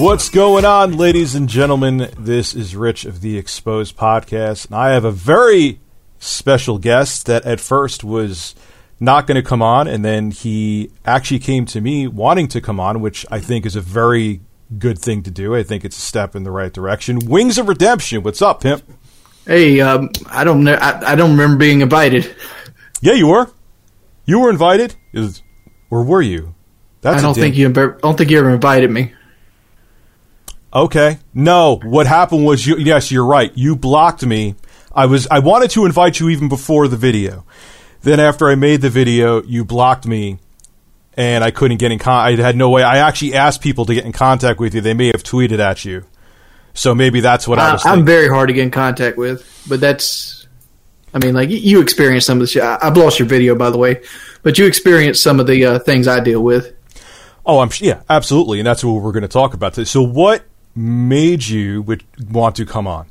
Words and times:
What's 0.00 0.30
going 0.30 0.64
on, 0.64 0.96
ladies 0.96 1.34
and 1.34 1.46
gentlemen? 1.46 2.08
This 2.18 2.54
is 2.54 2.74
Rich 2.74 3.04
of 3.04 3.20
the 3.20 3.36
Exposed 3.36 3.98
Podcast, 3.98 4.64
and 4.68 4.74
I 4.74 4.92
have 4.94 5.04
a 5.04 5.10
very 5.10 5.78
special 6.18 6.78
guest 6.78 7.26
that 7.26 7.44
at 7.44 7.60
first 7.60 8.02
was 8.02 8.54
not 8.98 9.26
going 9.26 9.36
to 9.36 9.46
come 9.46 9.60
on, 9.60 9.86
and 9.86 10.02
then 10.02 10.30
he 10.30 10.90
actually 11.04 11.40
came 11.40 11.66
to 11.66 11.82
me 11.82 12.06
wanting 12.08 12.48
to 12.48 12.62
come 12.62 12.80
on, 12.80 13.02
which 13.02 13.26
I 13.30 13.40
think 13.40 13.66
is 13.66 13.76
a 13.76 13.82
very 13.82 14.40
good 14.78 14.98
thing 14.98 15.22
to 15.24 15.30
do. 15.30 15.54
I 15.54 15.62
think 15.62 15.84
it's 15.84 15.98
a 15.98 16.00
step 16.00 16.34
in 16.34 16.44
the 16.44 16.50
right 16.50 16.72
direction. 16.72 17.18
Wings 17.26 17.58
of 17.58 17.68
Redemption, 17.68 18.22
what's 18.22 18.40
up, 18.40 18.62
pimp? 18.62 18.82
Hey, 19.46 19.82
um, 19.82 20.08
I 20.30 20.44
don't 20.44 20.64
know. 20.64 20.74
I, 20.80 21.12
I 21.12 21.14
don't 21.14 21.32
remember 21.32 21.58
being 21.58 21.82
invited. 21.82 22.34
Yeah, 23.02 23.12
you 23.12 23.26
were. 23.26 23.50
You 24.24 24.40
were 24.40 24.48
invited, 24.48 24.96
Is- 25.12 25.42
or 25.90 26.02
were 26.04 26.22
you? 26.22 26.54
That's 27.02 27.16
I 27.16 27.18
a 27.18 27.22
don't 27.22 27.34
dim- 27.34 27.42
think 27.42 27.56
you. 27.56 27.68
I 27.68 27.98
don't 28.00 28.16
think 28.16 28.30
you 28.30 28.38
ever 28.38 28.50
invited 28.50 28.90
me. 28.90 29.12
Okay. 30.72 31.18
No, 31.34 31.76
what 31.82 32.06
happened 32.06 32.44
was 32.44 32.66
you 32.66 32.76
yes, 32.76 33.10
you're 33.10 33.26
right. 33.26 33.50
You 33.56 33.74
blocked 33.76 34.24
me. 34.24 34.54
I 34.94 35.06
was 35.06 35.26
I 35.30 35.40
wanted 35.40 35.70
to 35.72 35.84
invite 35.86 36.20
you 36.20 36.28
even 36.28 36.48
before 36.48 36.88
the 36.88 36.96
video. 36.96 37.44
Then 38.02 38.20
after 38.20 38.48
I 38.48 38.54
made 38.54 38.80
the 38.80 38.90
video, 38.90 39.42
you 39.42 39.64
blocked 39.64 40.06
me 40.06 40.38
and 41.14 41.42
I 41.44 41.50
couldn't 41.50 41.78
get 41.78 41.92
in 41.92 41.98
con- 41.98 42.26
I 42.26 42.36
had 42.36 42.56
no 42.56 42.70
way. 42.70 42.82
I 42.82 42.98
actually 42.98 43.34
asked 43.34 43.60
people 43.60 43.84
to 43.86 43.94
get 43.94 44.04
in 44.04 44.12
contact 44.12 44.60
with 44.60 44.74
you. 44.74 44.80
They 44.80 44.94
may 44.94 45.08
have 45.08 45.22
tweeted 45.22 45.58
at 45.58 45.84
you. 45.84 46.04
So 46.72 46.94
maybe 46.94 47.20
that's 47.20 47.48
what 47.48 47.58
I 47.58 47.70
I, 47.70 47.72
was 47.72 47.84
I'm 47.84 48.04
very 48.06 48.28
hard 48.28 48.48
to 48.48 48.54
get 48.54 48.62
in 48.62 48.70
contact 48.70 49.18
with, 49.18 49.64
but 49.68 49.80
that's. 49.80 50.46
I 51.12 51.18
mean, 51.18 51.34
like 51.34 51.50
you- 51.50 51.80
experienced 51.80 52.28
some 52.28 52.38
of 52.38 52.42
the 52.42 52.46
shit. 52.46 52.62
I, 52.62 52.78
I've 52.80 52.96
lost 52.96 53.18
your 53.18 53.26
video, 53.26 53.56
by 53.56 53.70
the 53.70 53.78
way, 53.78 54.02
but 54.44 54.56
you 54.56 54.66
experienced 54.66 55.20
some 55.20 55.40
of 55.40 55.48
the 55.48 55.66
uh, 55.66 55.78
things 55.80 56.06
I 56.06 56.20
deal 56.20 56.40
with. 56.40 56.72
oh, 57.44 57.58
I'm 57.58 57.70
yeah, 57.78 58.02
absolutely. 58.08 58.60
And 58.60 58.66
that's 58.66 58.84
what 58.84 59.02
we're 59.02 59.10
going 59.10 59.22
to 59.22 59.28
talk 59.28 59.52
about 59.52 59.74
today. 59.74 59.86
So 59.86 60.02
what 60.02 60.44
made 60.74 61.46
you 61.46 61.82
would 61.82 62.04
want 62.30 62.56
to 62.56 62.66
come 62.66 62.86
on? 62.86 63.10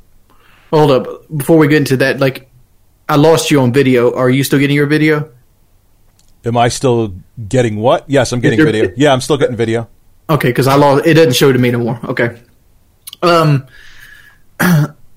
Hold 0.70 0.90
up, 0.90 1.26
before 1.36 1.58
we 1.58 1.68
get 1.68 1.78
into 1.78 1.96
that, 1.98 2.20
like 2.20 2.48
I 3.08 3.16
lost 3.16 3.50
you 3.50 3.60
on 3.60 3.72
video. 3.72 4.14
Are 4.14 4.30
you 4.30 4.44
still 4.44 4.58
getting 4.58 4.76
your 4.76 4.86
video? 4.86 5.30
Am 6.44 6.56
I 6.56 6.68
still 6.68 7.14
getting 7.48 7.76
what? 7.76 8.08
Yes, 8.08 8.32
I'm 8.32 8.40
getting 8.40 8.64
video. 8.64 8.92
Yeah, 8.96 9.12
I'm 9.12 9.20
still 9.20 9.36
getting 9.36 9.56
video. 9.56 9.88
Okay, 10.28 10.48
because 10.48 10.68
I 10.68 10.76
lost. 10.76 11.06
It 11.06 11.14
doesn't 11.14 11.34
show 11.34 11.52
to 11.52 11.58
me 11.58 11.70
no 11.70 11.78
more. 11.78 12.00
Okay. 12.04 12.40
Um, 13.20 13.66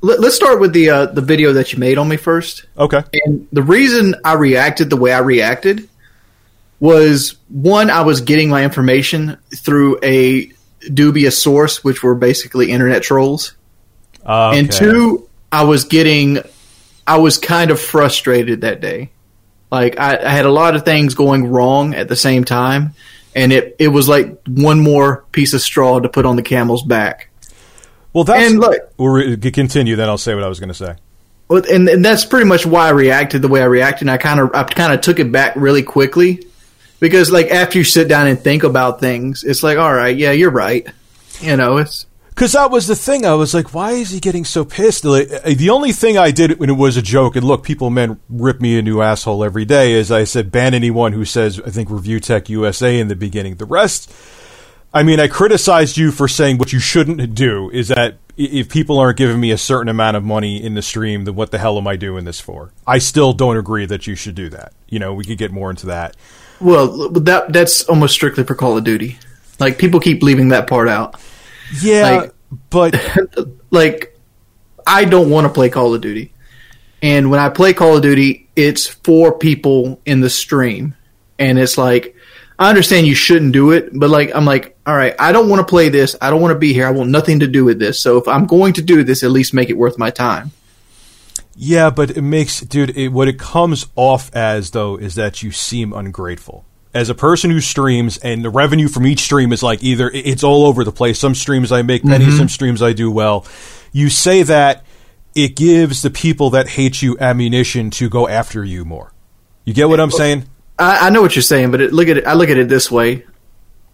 let, 0.02 0.20
us 0.20 0.36
start 0.36 0.60
with 0.60 0.74
the 0.74 0.90
uh, 0.90 1.06
the 1.06 1.22
video 1.22 1.54
that 1.54 1.72
you 1.72 1.80
made 1.80 1.98
on 1.98 2.10
me 2.10 2.18
first. 2.18 2.66
Okay. 2.78 3.04
And 3.26 3.48
the 3.52 3.62
reason 3.62 4.16
I 4.26 4.34
reacted 4.34 4.90
the 4.90 4.98
way 4.98 5.14
I 5.14 5.20
reacted 5.20 5.88
was 6.80 7.38
one, 7.48 7.90
I 7.90 8.02
was 8.02 8.22
getting 8.22 8.50
my 8.50 8.64
information 8.64 9.38
through 9.56 10.00
a 10.04 10.52
dubious 10.92 11.42
source, 11.42 11.84
which 11.84 12.04
were 12.04 12.16
basically 12.16 12.72
internet 12.72 13.04
trolls. 13.04 13.56
Ah, 14.26 14.50
okay. 14.50 14.60
And 14.60 14.72
two, 14.72 15.30
I 15.52 15.64
was 15.64 15.84
getting, 15.86 16.40
I 17.06 17.18
was 17.18 17.38
kind 17.38 17.72
of 17.72 17.80
frustrated 17.80 18.62
that 18.62 18.82
day. 18.82 19.12
Like 19.72 20.00
I, 20.00 20.18
I 20.24 20.30
had 20.30 20.46
a 20.46 20.52
lot 20.52 20.76
of 20.76 20.86
things 20.86 21.16
going 21.16 21.48
wrong 21.48 21.94
at 21.96 22.08
the 22.08 22.16
same 22.16 22.44
time, 22.44 22.94
and 23.36 23.52
it 23.52 23.76
it 23.80 23.88
was 23.88 24.08
like 24.08 24.40
one 24.48 24.80
more 24.80 25.26
piece 25.32 25.54
of 25.54 25.62
straw 25.62 26.00
to 26.00 26.10
put 26.10 26.26
on 26.26 26.36
the 26.36 26.44
camel's 26.44 26.84
back. 26.84 27.30
Well, 28.14 28.24
that's 28.24 28.52
And 28.52 28.60
look- 28.60 28.94
We'll 28.98 29.10
re- 29.10 29.38
continue. 29.38 29.96
Then 29.96 30.08
I'll 30.08 30.20
say 30.20 30.36
what 30.36 30.44
I 30.44 30.48
was 30.48 30.60
going 30.60 30.68
to 30.70 30.76
say. 30.76 30.96
Well, 31.48 31.64
and, 31.70 31.90
and 31.90 32.06
that's 32.06 32.24
pretty 32.26 32.46
much 32.46 32.66
why 32.66 32.88
I 32.88 32.92
reacted 32.92 33.42
the 33.42 33.48
way 33.48 33.62
I 33.62 33.66
reacted. 33.66 34.02
And 34.04 34.12
I 34.12 34.18
kind 34.18 34.40
of 34.40 34.52
I 34.54 34.64
kind 34.64 34.94
of 34.94 35.02
took 35.02 35.20
it 35.20 35.32
back 35.32 35.56
really 35.56 35.82
quickly 35.84 36.46
because 37.04 37.30
like 37.30 37.52
after 37.52 37.78
you 37.78 37.84
sit 37.84 38.08
down 38.08 38.28
and 38.28 38.40
think 38.40 38.64
about 38.64 39.02
things, 39.02 39.44
it's 39.44 39.62
like, 39.62 39.78
all 39.78 39.94
right, 39.94 40.16
yeah, 40.16 40.32
you're 40.32 40.50
right. 40.50 40.88
You 41.42 41.58
know, 41.58 41.76
it's 41.76 42.06
Because 42.30 42.54
that 42.54 42.72
was 42.72 42.88
the 42.88 42.96
thing. 42.96 43.26
I 43.26 43.34
was 43.34 43.54
like, 43.54 43.74
why 43.74 43.92
is 43.92 44.12
he 44.12 44.22
getting 44.22 44.46
so 44.46 44.64
pissed? 44.64 45.04
Like, 45.04 45.30
uh, 45.30 45.54
the 45.54 45.70
only 45.70 45.92
thing 45.92 46.18
I 46.18 46.32
did 46.32 46.60
when 46.60 46.70
it 46.70 46.78
was 46.78 46.96
a 46.96 47.02
joke, 47.02 47.36
and 47.36 47.46
look, 47.46 47.62
people, 47.62 47.90
men, 47.90 48.22
rip 48.30 48.62
me 48.62 48.80
a 48.80 48.82
new 48.82 49.02
asshole 49.02 49.44
every 49.44 49.66
day, 49.66 49.92
is 49.92 50.14
I 50.14 50.24
said, 50.24 50.50
ban 50.50 50.74
anyone 50.74 51.12
who 51.12 51.26
says, 51.26 51.60
I 51.60 51.72
think, 51.72 51.90
Review 51.90 52.22
Tech 52.22 52.48
USA 52.48 52.98
in 52.98 53.10
the 53.10 53.18
beginning. 53.18 53.56
The 53.56 53.66
rest, 53.66 54.10
I 54.94 55.04
mean, 55.04 55.20
I 55.20 55.28
criticized 55.28 55.98
you 55.98 56.10
for 56.10 56.30
saying 56.30 56.58
what 56.58 56.72
you 56.72 56.80
shouldn't 56.80 57.36
do 57.36 57.70
is 57.72 57.90
that 57.90 58.16
if 58.38 58.70
people 58.70 58.98
aren't 58.98 59.18
giving 59.18 59.42
me 59.42 59.52
a 59.52 59.58
certain 59.58 59.90
amount 59.90 60.16
of 60.16 60.24
money 60.24 60.64
in 60.64 60.76
the 60.76 60.82
stream, 60.82 61.26
then 61.26 61.36
what 61.36 61.52
the 61.52 61.58
hell 61.58 61.78
am 61.78 61.86
I 61.86 61.98
doing 61.98 62.24
this 62.24 62.40
for? 62.40 62.72
I 62.88 63.00
still 63.00 63.34
don't 63.34 63.58
agree 63.58 63.86
that 63.88 64.08
you 64.08 64.16
should 64.16 64.36
do 64.36 64.48
that. 64.52 64.72
You 64.88 65.00
know, 65.00 65.14
we 65.14 65.26
could 65.26 65.38
get 65.38 65.52
more 65.52 65.70
into 65.70 65.88
that. 65.88 66.16
Well 66.64 67.10
that 67.10 67.52
that's 67.54 67.84
almost 67.84 68.14
strictly 68.14 68.44
for 68.44 68.56
Call 68.56 68.78
of 68.78 68.84
Duty. 68.84 69.18
Like 69.60 69.78
people 69.78 70.00
keep 70.00 70.24
leaving 70.24 70.50
that 70.50 70.68
part 70.68 70.88
out. 70.90 71.20
Yeah, 71.82 72.18
Like- 72.22 72.34
but 72.70 72.96
like 73.72 74.18
I 74.86 75.06
don't 75.06 75.30
want 75.30 75.46
to 75.48 75.54
play 75.54 75.70
Call 75.70 75.94
of 75.94 76.02
Duty. 76.02 76.34
And 77.02 77.30
when 77.30 77.40
I 77.40 77.50
play 77.50 77.74
Call 77.74 77.98
of 77.98 78.02
Duty, 78.02 78.50
it's 78.56 78.88
for 78.88 79.38
people 79.38 80.00
in 80.06 80.22
the 80.22 80.30
stream. 80.30 80.96
And 81.40 81.60
it's 81.60 81.78
like 81.78 82.16
I 82.60 82.70
understand 82.70 83.08
you 83.08 83.16
shouldn't 83.16 83.52
do 83.54 83.72
it, 83.72 83.90
but 83.92 84.10
like 84.10 84.34
I'm 84.36 84.46
like, 84.46 84.78
all 84.86 84.96
right, 84.96 85.16
I 85.20 85.32
don't 85.32 85.50
want 85.50 85.60
to 85.60 85.70
play 85.70 85.90
this. 85.90 86.16
I 86.22 86.30
don't 86.30 86.42
want 86.42 86.54
to 86.54 86.60
be 86.60 86.72
here. 86.74 86.86
I 86.88 86.92
want 86.92 87.10
nothing 87.10 87.40
to 87.40 87.48
do 87.48 87.66
with 87.66 87.80
this. 87.80 88.00
So 88.00 88.18
if 88.18 88.28
I'm 88.28 88.46
going 88.46 88.74
to 88.74 88.82
do 88.82 89.04
this, 89.04 89.24
at 89.24 89.32
least 89.32 89.54
make 89.54 89.70
it 89.70 89.78
worth 89.78 89.98
my 89.98 90.10
time. 90.12 90.52
Yeah, 91.56 91.90
but 91.90 92.12
it 92.12 92.22
makes, 92.22 92.62
dude, 92.62 92.98
it, 92.98 93.10
what 93.10 93.28
it 93.28 93.38
comes 93.38 93.86
off 93.96 94.34
as, 94.36 94.72
though, 94.72 94.98
is 94.98 95.16
that 95.16 95.44
you 95.44 95.52
seem 95.52 95.94
ungrateful. 95.94 96.66
As 96.94 97.10
a 97.10 97.16
person 97.16 97.50
who 97.52 97.60
streams, 97.60 98.18
and 98.18 98.44
the 98.44 98.50
revenue 98.50 98.88
from 98.88 99.08
each 99.08 99.22
stream 99.22 99.52
is 99.52 99.64
like 99.64 99.84
either 99.84 100.12
it's 100.14 100.44
all 100.44 100.66
over 100.66 100.84
the 100.84 100.92
place. 100.92 101.20
Some 101.20 101.34
streams 101.34 101.72
I 101.72 101.82
make 101.82 102.04
pennies, 102.04 102.30
mm-hmm. 102.30 102.38
some 102.38 102.50
streams 102.50 102.82
I 102.82 102.94
do 102.94 103.10
well. 103.10 103.48
You 103.92 104.10
say 104.10 104.44
that 104.44 104.84
it 105.36 105.56
gives 105.56 106.04
the 106.04 106.12
people 106.12 106.52
that 106.52 106.70
hate 106.70 107.02
you 107.02 107.18
ammunition 107.20 107.90
to 107.92 108.10
go 108.10 108.28
after 108.28 108.64
you 108.64 108.86
more. 108.86 109.12
You 109.66 109.74
get 109.74 109.90
what 109.90 110.00
I'm 110.00 110.12
saying? 110.12 110.46
I, 110.78 111.08
I 111.08 111.10
know 111.10 111.22
what 111.22 111.36
you're 111.36 111.42
saying, 111.42 111.72
but 111.72 111.82
it, 111.82 111.94
look 111.94 112.08
at 112.08 112.18
it. 112.18 112.28
I 112.28 112.34
look 112.34 112.50
at 112.50 112.58
it 112.58 112.70
this 112.70 112.92
way: 112.92 113.26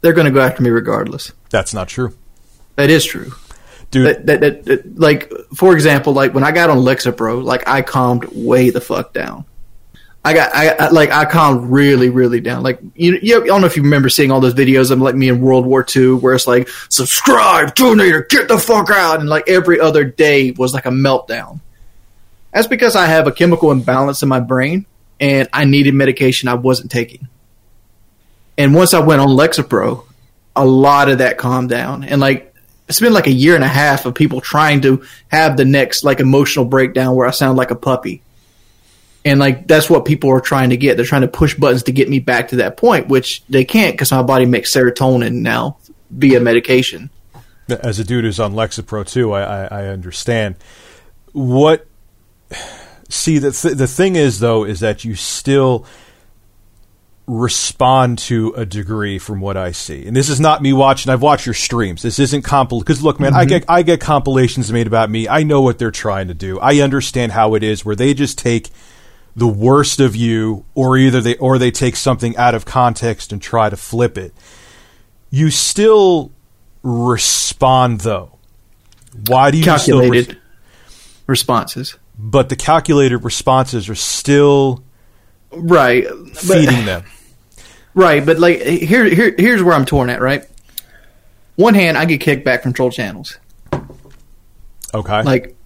they're 0.01 0.13
going 0.13 0.25
to 0.25 0.31
go 0.31 0.41
after 0.41 0.61
me 0.61 0.69
regardless. 0.69 1.31
That's 1.49 1.73
not 1.73 1.87
true, 1.87 2.17
That 2.75 2.89
is 2.89 3.05
true. 3.05 3.31
Dude. 3.91 4.05
That, 4.07 4.25
that, 4.25 4.39
that, 4.41 4.66
that- 4.66 5.00
like 5.00 5.31
for 5.55 5.73
example, 5.73 6.13
like 6.13 6.33
when 6.33 6.44
I 6.44 6.51
got 6.51 6.69
on 6.69 6.77
Lexapro, 6.79 7.44
like 7.44 7.67
I 7.67 7.81
calmed 7.81 8.25
way 8.25 8.69
the 8.69 8.81
fuck 8.81 9.13
down. 9.13 9.45
I 10.23 10.33
got 10.33 10.53
I, 10.53 10.69
I 10.72 10.89
like 10.89 11.11
I 11.11 11.23
calmed 11.23 11.72
really 11.72 12.09
really 12.09 12.41
down. 12.41 12.61
Like 12.61 12.79
you, 12.94 13.17
you 13.22 13.41
I 13.41 13.45
don't 13.47 13.61
know 13.61 13.67
if 13.67 13.77
you 13.77 13.83
remember 13.83 14.09
seeing 14.09 14.31
all 14.31 14.41
those 14.41 14.53
videos 14.53 14.91
of 14.91 15.00
like 15.00 15.16
me 15.16 15.29
in 15.29 15.39
World 15.39 15.66
War 15.66 15.85
II, 15.95 16.16
where 16.16 16.35
it's 16.35 16.45
like 16.45 16.67
subscribe, 16.89 17.73
donate, 17.75 18.27
get 18.27 18.50
the 18.50 18.57
fuck 18.59 18.89
out, 18.89 19.22
and 19.22 19.29
like 19.29 19.47
every 19.47 19.79
other 19.79 20.03
day 20.03 20.51
was 20.51 20.73
like 20.73 20.85
a 20.85 20.89
meltdown. 20.91 21.61
That's 22.53 22.67
because 22.67 22.95
I 22.97 23.06
have 23.06 23.27
a 23.27 23.31
chemical 23.31 23.71
imbalance 23.71 24.21
in 24.21 24.27
my 24.27 24.41
brain, 24.41 24.85
and 25.21 25.47
I 25.53 25.63
needed 25.63 25.94
medication 25.94 26.50
I 26.50 26.56
wasn't 26.56 26.91
taking. 26.91 27.29
And 28.57 28.75
once 28.75 28.94
I 28.94 29.00
went 29.00 29.21
on 29.21 29.29
Lexapro, 29.29 30.03
a 30.53 30.66
lot 30.66 31.07
of 31.07 31.19
that 31.19 31.38
calmed 31.38 31.69
down. 31.69 32.03
And 32.03 32.19
like 32.19 32.48
it's 32.89 33.00
been 33.00 33.13
like 33.13 33.27
a 33.27 33.31
year 33.31 33.53
and 33.53 33.63
a 33.63 33.67
half 33.67 34.05
of 34.05 34.16
people 34.16 34.41
trying 34.41 34.81
to 34.81 35.05
have 35.27 35.55
the 35.55 35.63
next 35.63 36.03
like 36.03 36.19
emotional 36.19 36.66
breakdown 36.66 37.16
where 37.16 37.27
I 37.27 37.31
sound 37.31 37.55
like 37.55 37.69
a 37.69 37.75
puppy. 37.75 38.23
And 39.23 39.39
like 39.39 39.67
that's 39.67 39.89
what 39.89 40.05
people 40.05 40.31
are 40.31 40.41
trying 40.41 40.72
to 40.72 40.77
get. 40.77 40.97
They're 40.97 41.05
trying 41.05 41.22
to 41.22 41.27
push 41.27 41.53
buttons 41.53 41.83
to 41.83 41.91
get 41.91 42.09
me 42.09 42.19
back 42.19 42.50
to 42.50 42.57
that 42.57 42.77
point, 42.77 43.07
which 43.07 43.44
they 43.45 43.63
can't 43.63 43.94
because 43.94 44.11
my 44.11 44.23
body 44.23 44.45
makes 44.45 44.73
serotonin 44.73 45.35
now 45.35 45.77
via 46.09 46.39
medication. 46.39 47.12
as 47.68 48.00
a 48.00 48.03
dude 48.03 48.24
who's 48.24 48.39
on 48.39 48.53
Lexapro 48.53 49.07
too, 49.07 49.33
I, 49.33 49.41
I, 49.41 49.65
I 49.65 49.88
understand. 49.88 50.56
What? 51.31 51.86
See, 53.09 53.39
the 53.39 53.51
th- 53.51 53.75
the 53.75 53.88
thing 53.88 54.15
is 54.15 54.39
though, 54.39 54.63
is 54.63 54.80
that 54.80 55.03
you 55.03 55.15
still 55.15 55.86
respond 57.29 58.17
to 58.17 58.51
a 58.57 58.65
degree 58.65 59.19
from 59.19 59.39
what 59.39 59.55
I 59.55 59.71
see. 59.71 60.07
And 60.07 60.15
this 60.15 60.29
is 60.29 60.39
not 60.39 60.63
me 60.63 60.73
watching. 60.73 61.11
I've 61.11 61.21
watched 61.21 61.45
your 61.45 61.53
streams. 61.53 62.01
This 62.01 62.17
isn't 62.17 62.43
compil 62.43 62.79
because 62.79 63.03
look, 63.03 63.19
man, 63.19 63.35
I 63.35 63.41
mm-hmm. 63.41 63.49
get 63.49 63.65
I 63.69 63.83
get 63.83 64.01
compilations 64.01 64.71
made 64.73 64.87
about 64.87 65.11
me. 65.11 65.27
I 65.27 65.43
know 65.43 65.61
what 65.61 65.77
they're 65.77 65.91
trying 65.91 66.27
to 66.29 66.33
do. 66.33 66.59
I 66.59 66.79
understand 66.79 67.33
how 67.33 67.53
it 67.53 67.61
is 67.61 67.85
where 67.85 67.95
they 67.95 68.15
just 68.15 68.39
take 68.39 68.69
the 69.35 69.47
worst 69.47 69.99
of 69.99 70.15
you 70.15 70.65
or 70.73 70.97
either 70.97 71.21
they 71.21 71.37
or 71.37 71.59
they 71.59 71.69
take 71.69 71.95
something 71.95 72.35
out 72.35 72.55
of 72.55 72.65
context 72.65 73.31
and 73.31 73.39
try 73.39 73.69
to 73.69 73.77
flip 73.77 74.17
it. 74.17 74.33
You 75.29 75.51
still 75.51 76.31
respond 76.81 78.01
though. 78.01 78.39
Why 79.27 79.51
do 79.51 79.57
you 79.59 79.63
still 79.77 79.99
res- 79.99 80.25
Calculated 80.25 80.37
responses. 81.27 81.95
but 82.17 82.49
the 82.49 82.55
calculated 82.55 83.19
responses 83.19 83.87
are 83.87 83.95
still 83.95 84.83
Right. 85.51 86.07
But- 86.09 86.37
feeding 86.37 86.85
them. 86.85 87.03
Right, 88.00 88.25
but 88.25 88.40
like 88.40 88.62
here, 88.62 89.04
here, 89.04 89.36
here's 89.38 89.62
where 89.62 89.75
I'm 89.75 89.84
torn 89.84 90.10
at. 90.10 90.22
Right, 90.22 90.48
one 91.57 91.74
hand, 91.74 91.98
I 91.98 92.06
get 92.06 92.22
kickback 92.22 92.63
from 92.63 92.72
troll 92.72 92.92
channels. 92.92 93.38
Okay. 94.94 95.22
Like 95.24 95.57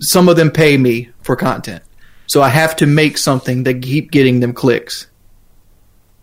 some 0.00 0.28
of 0.28 0.36
them 0.36 0.50
pay 0.50 0.76
me 0.76 1.08
for 1.22 1.36
content, 1.36 1.82
so 2.26 2.42
I 2.42 2.50
have 2.50 2.76
to 2.76 2.86
make 2.86 3.16
something 3.16 3.62
that 3.62 3.80
keep 3.80 4.10
getting 4.10 4.40
them 4.40 4.52
clicks. 4.52 5.06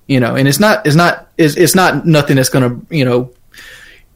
You 0.05 0.19
know, 0.19 0.35
and 0.35 0.47
it's 0.47 0.59
not, 0.59 0.85
it's 0.85 0.95
not, 0.95 1.27
it's, 1.39 1.57
it's 1.57 1.73
not 1.73 2.05
nothing 2.05 2.35
that's 2.35 2.49
gonna, 2.49 2.79
you 2.91 3.03
know, 3.03 3.33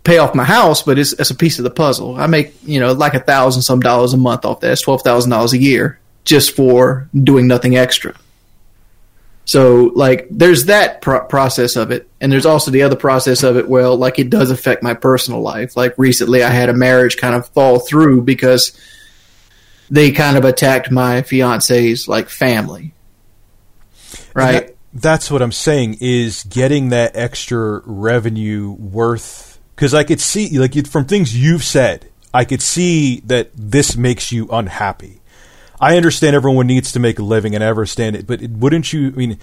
pay 0.04 0.20
off 0.20 0.36
my 0.36 0.44
house, 0.44 0.84
but 0.84 1.00
it's, 1.00 1.14
it's 1.14 1.32
a 1.32 1.36
piece 1.36 1.58
of 1.58 1.64
the 1.64 1.72
puzzle. 1.72 2.18
I 2.18 2.28
make, 2.28 2.54
you 2.64 2.80
know, 2.80 2.94
like 2.94 3.16
a 3.16 3.20
thousand 3.20 3.64
some 3.64 3.80
dollars 3.80 4.14
a 4.14 4.18
month 4.18 4.46
off 4.46 4.60
that. 4.60 4.74
It's 4.74 4.86
$12,000 4.86 5.54
a 5.54 5.58
year 5.58 6.00
just 6.24 6.56
for 6.56 7.10
doing 7.16 7.48
nothing 7.48 7.78
extra. 7.78 8.14
So, 9.44 9.92
like, 9.96 10.28
there's 10.30 10.66
that 10.66 11.02
pro- 11.02 11.26
process 11.26 11.76
of 11.76 11.92
it. 11.92 12.08
And 12.22 12.32
there's 12.32 12.46
also 12.46 12.72
the 12.72 12.84
other 12.84 12.96
process 12.96 13.44
of 13.44 13.58
it, 13.58 13.68
well, 13.68 13.98
like, 13.98 14.20
it 14.20 14.30
does 14.30 14.52
affect 14.52 14.84
my 14.84 14.94
personal 14.94 15.42
life. 15.42 15.76
Like, 15.76 15.96
recently 15.98 16.44
I 16.44 16.50
had 16.50 16.70
a 16.70 16.74
marriage 16.74 17.18
kind 17.18 17.36
of 17.36 17.48
fall 17.50 17.80
through 17.80 18.22
because 18.22 18.80
they 19.90 20.12
kind 20.12 20.38
of 20.38 20.46
attacked 20.46 20.92
my 20.92 21.24
fiance's, 21.24 22.08
like, 22.08 22.30
family. 22.30 22.94
Right? 24.34 24.68
That, 24.68 24.76
that's 24.94 25.32
what 25.32 25.42
I'm 25.42 25.52
saying 25.52 25.98
is 26.02 26.44
getting 26.44 26.90
that 26.90 27.16
extra 27.16 27.82
revenue 27.86 28.72
worth. 28.72 29.60
Because 29.76 29.94
I 29.94 30.04
could 30.04 30.22
see, 30.22 30.60
like, 30.60 30.88
from 30.88 31.06
things 31.06 31.36
you've 31.36 31.64
said, 31.64 32.08
I 32.34 32.46
could 32.46 32.62
see 32.62 33.22
that 33.22 33.50
this 33.56 33.98
makes 33.98 34.32
you 34.32 34.48
unhappy 34.50 35.21
I 35.82 35.98
understand 35.98 36.36
everyone 36.36 36.68
needs 36.68 36.92
to 36.92 37.00
make 37.00 37.18
a 37.18 37.24
living, 37.24 37.56
and 37.56 37.64
I 37.64 37.68
understand 37.68 38.16
it, 38.16 38.28
but 38.28 38.42
wouldn't 38.42 38.94
you? 38.94 39.08
I 39.08 39.12
mean, 39.12 39.40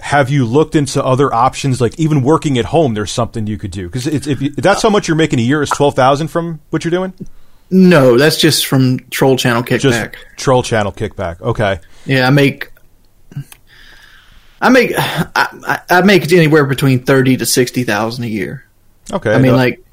have 0.00 0.28
you 0.28 0.44
looked 0.44 0.76
into 0.76 1.02
other 1.02 1.32
options, 1.34 1.80
like 1.80 1.98
even 1.98 2.22
working 2.22 2.58
at 2.58 2.66
home? 2.66 2.92
There's 2.92 3.10
something 3.10 3.46
you 3.46 3.56
could 3.56 3.70
do 3.70 3.88
because 3.88 4.06
if, 4.06 4.40
you, 4.42 4.50
that's 4.50 4.82
how 4.82 4.90
much 4.90 5.08
you're 5.08 5.16
making 5.16 5.38
a 5.38 5.42
year 5.42 5.62
is 5.62 5.70
twelve 5.70 5.96
thousand 5.96 6.28
from 6.28 6.60
what 6.70 6.84
you're 6.84 6.90
doing. 6.90 7.14
No, 7.70 8.16
that's 8.16 8.36
just 8.38 8.66
from 8.66 9.00
Troll 9.10 9.36
Channel 9.36 9.62
Kickback. 9.62 9.80
Just 9.80 10.10
Troll 10.36 10.62
Channel 10.62 10.92
Kickback. 10.92 11.40
Okay. 11.40 11.80
Yeah, 12.04 12.26
I 12.26 12.30
make. 12.30 12.70
I 14.60 14.70
make 14.70 14.92
I, 14.96 15.80
I 15.88 16.02
make 16.02 16.30
anywhere 16.32 16.66
between 16.66 17.04
thirty 17.04 17.36
to 17.36 17.46
sixty 17.46 17.84
thousand 17.84 18.24
a 18.24 18.28
year. 18.28 18.64
Okay. 19.12 19.32
I 19.32 19.38
mean, 19.38 19.54
like 19.54 19.84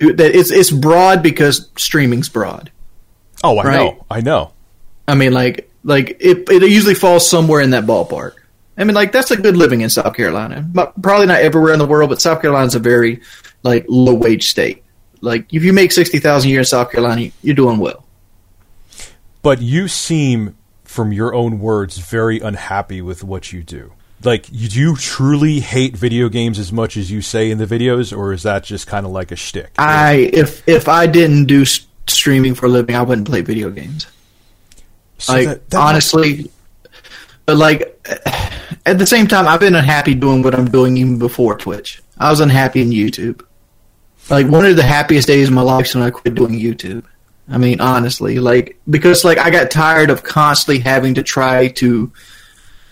it's 0.00 0.50
it's 0.50 0.70
broad 0.70 1.22
because 1.22 1.70
streaming's 1.76 2.28
broad. 2.28 2.70
Oh, 3.42 3.58
I 3.58 3.64
right? 3.64 3.76
know. 3.76 4.06
I 4.10 4.20
know. 4.20 4.52
I 5.08 5.14
mean, 5.14 5.32
like, 5.32 5.70
like 5.84 6.16
it, 6.20 6.48
it 6.48 6.62
usually 6.62 6.94
falls 6.94 7.28
somewhere 7.28 7.60
in 7.60 7.70
that 7.70 7.84
ballpark. 7.84 8.34
I 8.76 8.84
mean, 8.84 8.94
like 8.94 9.12
that's 9.12 9.30
a 9.30 9.36
good 9.36 9.56
living 9.56 9.82
in 9.82 9.90
South 9.90 10.14
Carolina. 10.14 10.62
But 10.66 11.00
probably 11.02 11.26
not 11.26 11.40
everywhere 11.40 11.72
in 11.72 11.78
the 11.78 11.86
world, 11.86 12.08
but 12.10 12.20
South 12.20 12.40
Carolina 12.40 12.66
is 12.66 12.74
a 12.74 12.78
very 12.78 13.20
like 13.62 13.84
low 13.88 14.14
wage 14.14 14.48
state. 14.48 14.82
Like 15.20 15.52
if 15.52 15.62
you 15.64 15.72
make 15.72 15.92
sixty 15.92 16.18
thousand 16.18 16.48
a 16.48 16.50
year 16.52 16.60
in 16.60 16.64
South 16.64 16.90
Carolina, 16.90 17.30
you're 17.42 17.54
doing 17.54 17.78
well. 17.78 18.06
But 19.42 19.60
you 19.60 19.88
seem, 19.88 20.56
from 20.84 21.12
your 21.12 21.34
own 21.34 21.60
words, 21.60 21.98
very 21.98 22.40
unhappy 22.40 23.02
with 23.02 23.24
what 23.24 23.52
you 23.52 23.62
do. 23.62 23.92
Like, 24.22 24.46
do 24.46 24.80
you 24.80 24.96
truly 24.96 25.60
hate 25.60 25.96
video 25.96 26.28
games 26.28 26.58
as 26.58 26.72
much 26.72 26.98
as 26.98 27.10
you 27.10 27.22
say 27.22 27.50
in 27.50 27.56
the 27.56 27.66
videos, 27.66 28.16
or 28.16 28.34
is 28.34 28.42
that 28.42 28.64
just 28.64 28.86
kind 28.86 29.06
of 29.06 29.12
like 29.12 29.32
a 29.32 29.36
shtick? 29.36 29.72
I 29.78 30.30
if 30.32 30.66
if 30.68 30.88
I 30.88 31.06
didn't 31.06 31.46
do 31.46 31.64
streaming 32.06 32.54
for 32.54 32.66
a 32.66 32.68
living, 32.68 32.96
I 32.96 33.02
wouldn't 33.02 33.26
play 33.26 33.40
video 33.40 33.70
games. 33.70 34.06
So 35.20 35.32
like 35.32 35.46
that, 35.46 35.70
that 35.70 35.80
honestly, 35.80 36.50
but 37.46 37.56
like 37.56 38.00
at 38.86 38.98
the 38.98 39.06
same 39.06 39.26
time, 39.26 39.46
I've 39.46 39.60
been 39.60 39.74
unhappy 39.74 40.14
doing 40.14 40.42
what 40.42 40.54
I'm 40.54 40.70
doing 40.70 40.96
even 40.96 41.18
before 41.18 41.56
Twitch. 41.56 42.02
I 42.18 42.30
was 42.30 42.40
unhappy 42.40 42.82
in 42.82 42.90
YouTube. 42.90 43.42
Like 44.28 44.46
one 44.48 44.64
of 44.64 44.76
the 44.76 44.82
happiest 44.82 45.26
days 45.26 45.48
of 45.48 45.54
my 45.54 45.62
life 45.62 45.86
is 45.86 45.94
when 45.94 46.04
I 46.04 46.10
quit 46.10 46.34
doing 46.34 46.52
YouTube. 46.52 47.04
I 47.48 47.58
mean, 47.58 47.80
honestly, 47.80 48.38
like 48.38 48.78
because 48.88 49.24
like 49.24 49.38
I 49.38 49.50
got 49.50 49.70
tired 49.70 50.10
of 50.10 50.22
constantly 50.22 50.78
having 50.78 51.14
to 51.14 51.22
try 51.22 51.68
to 51.68 52.12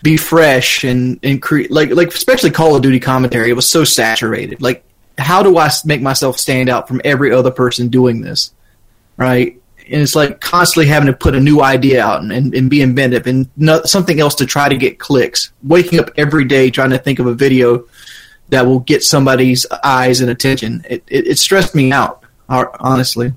be 0.03 0.17
fresh 0.17 0.85
and 0.85 1.19
and 1.23 1.41
create 1.41 1.71
like 1.71 1.91
like 1.91 2.09
especially 2.09 2.51
Call 2.51 2.75
of 2.75 2.83
Duty 2.83 3.01
commentary. 3.01 3.51
It 3.51 3.55
was 3.55 3.69
so 3.69 3.85
saturated. 3.85 4.61
Like, 4.61 4.85
how 5.17 5.43
do 5.43 5.57
I 5.57 5.71
make 5.85 6.03
myself 6.03 6.39
stand 6.39 6.69
out 6.69 6.89
from 6.89 7.01
every 7.05 7.33
other 7.33 7.51
person 7.51 7.89
doing 7.89 8.21
this? 8.21 8.53
Right? 9.17 9.58
And 9.90 10.02
it's 10.02 10.14
like 10.14 10.40
constantly 10.40 10.87
having 10.87 11.06
to 11.06 11.12
put 11.12 11.35
a 11.35 11.40
new 11.40 11.62
idea 11.62 12.05
out 12.05 12.23
and, 12.23 12.32
and, 12.32 12.55
and 12.55 12.70
be 12.70 12.82
inventive 12.82 13.26
and 13.26 13.49
something 13.85 14.20
else 14.20 14.35
to 14.37 14.46
try 14.46 14.69
to 14.69 14.76
get 14.76 14.99
clicks. 14.99 15.52
Waking 15.62 16.00
up 16.00 16.11
every 16.17 16.44
day 16.44 16.70
trying 16.70 16.90
to 16.90 16.99
think 16.99 17.19
of 17.19 17.26
a 17.26 17.35
video 17.35 17.87
that 18.50 18.67
will 18.67 18.81
get 18.81 19.02
somebody's 19.02 19.67
eyes 19.85 20.20
and 20.20 20.31
attention. 20.31 20.85
It, 20.88 21.05
it, 21.08 21.26
it 21.29 21.38
stressed 21.38 21.75
me 21.75 21.93
out, 21.93 22.23
honestly. 22.49 23.32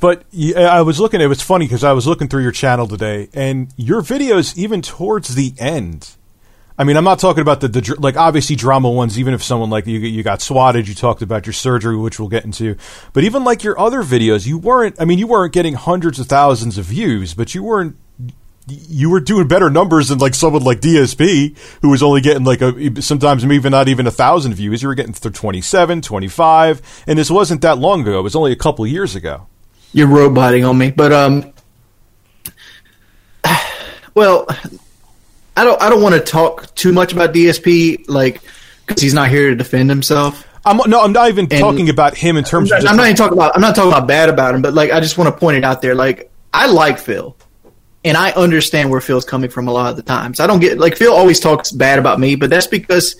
But 0.00 0.24
I 0.56 0.80
was 0.80 0.98
looking. 0.98 1.20
It 1.20 1.26
was 1.26 1.42
funny 1.42 1.66
because 1.66 1.84
I 1.84 1.92
was 1.92 2.06
looking 2.06 2.28
through 2.28 2.42
your 2.42 2.52
channel 2.52 2.88
today, 2.88 3.28
and 3.34 3.72
your 3.76 4.00
videos, 4.00 4.56
even 4.56 4.80
towards 4.80 5.34
the 5.34 5.52
end, 5.58 6.10
I 6.76 6.82
mean, 6.82 6.96
I'm 6.96 7.04
not 7.04 7.20
talking 7.20 7.40
about 7.40 7.60
the, 7.60 7.68
the 7.68 7.96
like 8.00 8.16
obviously 8.16 8.56
drama 8.56 8.90
ones. 8.90 9.18
Even 9.18 9.32
if 9.32 9.42
someone 9.42 9.70
like 9.70 9.86
you 9.86 9.98
you 10.00 10.22
got 10.24 10.42
swatted, 10.42 10.88
you 10.88 10.94
talked 10.94 11.22
about 11.22 11.46
your 11.46 11.52
surgery, 11.52 11.96
which 11.96 12.18
we'll 12.18 12.28
get 12.28 12.44
into. 12.44 12.76
But 13.12 13.22
even 13.22 13.44
like 13.44 13.62
your 13.62 13.78
other 13.78 14.02
videos, 14.02 14.46
you 14.46 14.58
weren't. 14.58 15.00
I 15.00 15.04
mean, 15.04 15.18
you 15.18 15.28
weren't 15.28 15.52
getting 15.52 15.74
hundreds 15.74 16.18
of 16.18 16.26
thousands 16.26 16.76
of 16.76 16.86
views, 16.86 17.32
but 17.34 17.54
you 17.54 17.62
weren't. 17.62 17.96
You 18.66 19.10
were 19.10 19.20
doing 19.20 19.46
better 19.46 19.70
numbers 19.70 20.08
than 20.08 20.18
like 20.18 20.34
someone 20.34 20.64
like 20.64 20.80
DSP, 20.80 21.56
who 21.82 21.90
was 21.90 22.02
only 22.02 22.22
getting 22.22 22.44
like 22.44 22.60
a 22.60 23.02
sometimes 23.02 23.44
even 23.44 23.70
not 23.70 23.88
even 23.88 24.06
a 24.08 24.10
thousand 24.10 24.54
views. 24.54 24.82
You 24.82 24.88
were 24.88 24.94
getting 24.94 25.12
27, 25.12 26.00
25, 26.00 27.04
and 27.06 27.18
this 27.18 27.30
wasn't 27.30 27.60
that 27.60 27.78
long 27.78 28.00
ago. 28.00 28.18
It 28.18 28.22
was 28.22 28.34
only 28.34 28.52
a 28.52 28.56
couple 28.56 28.84
years 28.86 29.14
ago. 29.14 29.46
You're 29.92 30.08
roboting 30.08 30.64
on 30.64 30.76
me, 30.76 30.90
but 30.90 31.12
um, 31.12 31.52
well, 34.14 34.48
I 35.56 35.64
don't 35.64 35.80
I 35.80 35.88
don't 35.88 36.02
want 36.02 36.14
to 36.14 36.20
talk 36.20 36.74
too 36.74 36.92
much 36.92 37.12
about 37.12 37.32
DSP, 37.32 38.08
like 38.08 38.40
because 38.86 39.02
he's 39.02 39.14
not 39.14 39.28
here 39.28 39.50
to 39.50 39.56
defend 39.56 39.90
himself. 39.90 40.46
I'm 40.64 40.78
no, 40.88 41.02
I'm 41.02 41.12
not 41.12 41.28
even 41.28 41.46
and 41.50 41.60
talking 41.60 41.90
about 41.90 42.16
him 42.16 42.36
in 42.36 42.44
terms 42.44 42.72
I'm 42.72 42.78
not, 42.78 42.84
of. 42.84 42.90
I'm 42.90 42.96
not 42.96 43.04
even 43.04 43.16
talking 43.16 43.38
about. 43.38 43.54
I'm 43.54 43.60
not 43.60 43.76
talking 43.76 43.92
about 43.92 44.08
bad 44.08 44.28
about 44.28 44.54
him, 44.54 44.62
but 44.62 44.74
like 44.74 44.90
I 44.90 45.00
just 45.00 45.18
want 45.18 45.32
to 45.32 45.38
point 45.38 45.58
it 45.58 45.64
out 45.64 45.82
there. 45.82 45.94
Like 45.94 46.30
I 46.52 46.66
like 46.66 46.98
Phil, 46.98 47.36
and 48.04 48.16
I 48.16 48.30
understand 48.32 48.90
where 48.90 49.00
Phil's 49.00 49.24
coming 49.24 49.50
from 49.50 49.68
a 49.68 49.72
lot 49.72 49.90
of 49.90 49.96
the 49.96 50.02
times. 50.02 50.40
I 50.40 50.46
don't 50.46 50.60
get 50.60 50.78
like 50.78 50.96
Phil 50.96 51.12
always 51.12 51.38
talks 51.38 51.70
bad 51.70 51.98
about 51.98 52.18
me, 52.18 52.34
but 52.34 52.50
that's 52.50 52.66
because 52.66 53.16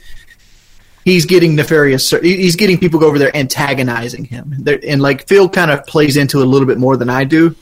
he's 1.04 1.26
getting 1.26 1.54
nefarious. 1.54 2.10
He's 2.10 2.56
getting 2.56 2.78
people 2.78 2.98
go 2.98 3.06
over 3.06 3.19
there 3.19 3.37
antagonizing 3.37 4.25
him, 4.25 4.64
and 4.66 5.02
like 5.02 5.28
Phil 5.28 5.49
kind 5.49 5.70
of 5.70 5.87
plays 5.87 6.16
into 6.16 6.40
it 6.40 6.47
a 6.47 6.49
little 6.49 6.66
bit 6.66 6.78
more 6.78 6.97
than 6.97 7.11
I 7.11 7.25
do. 7.25 7.54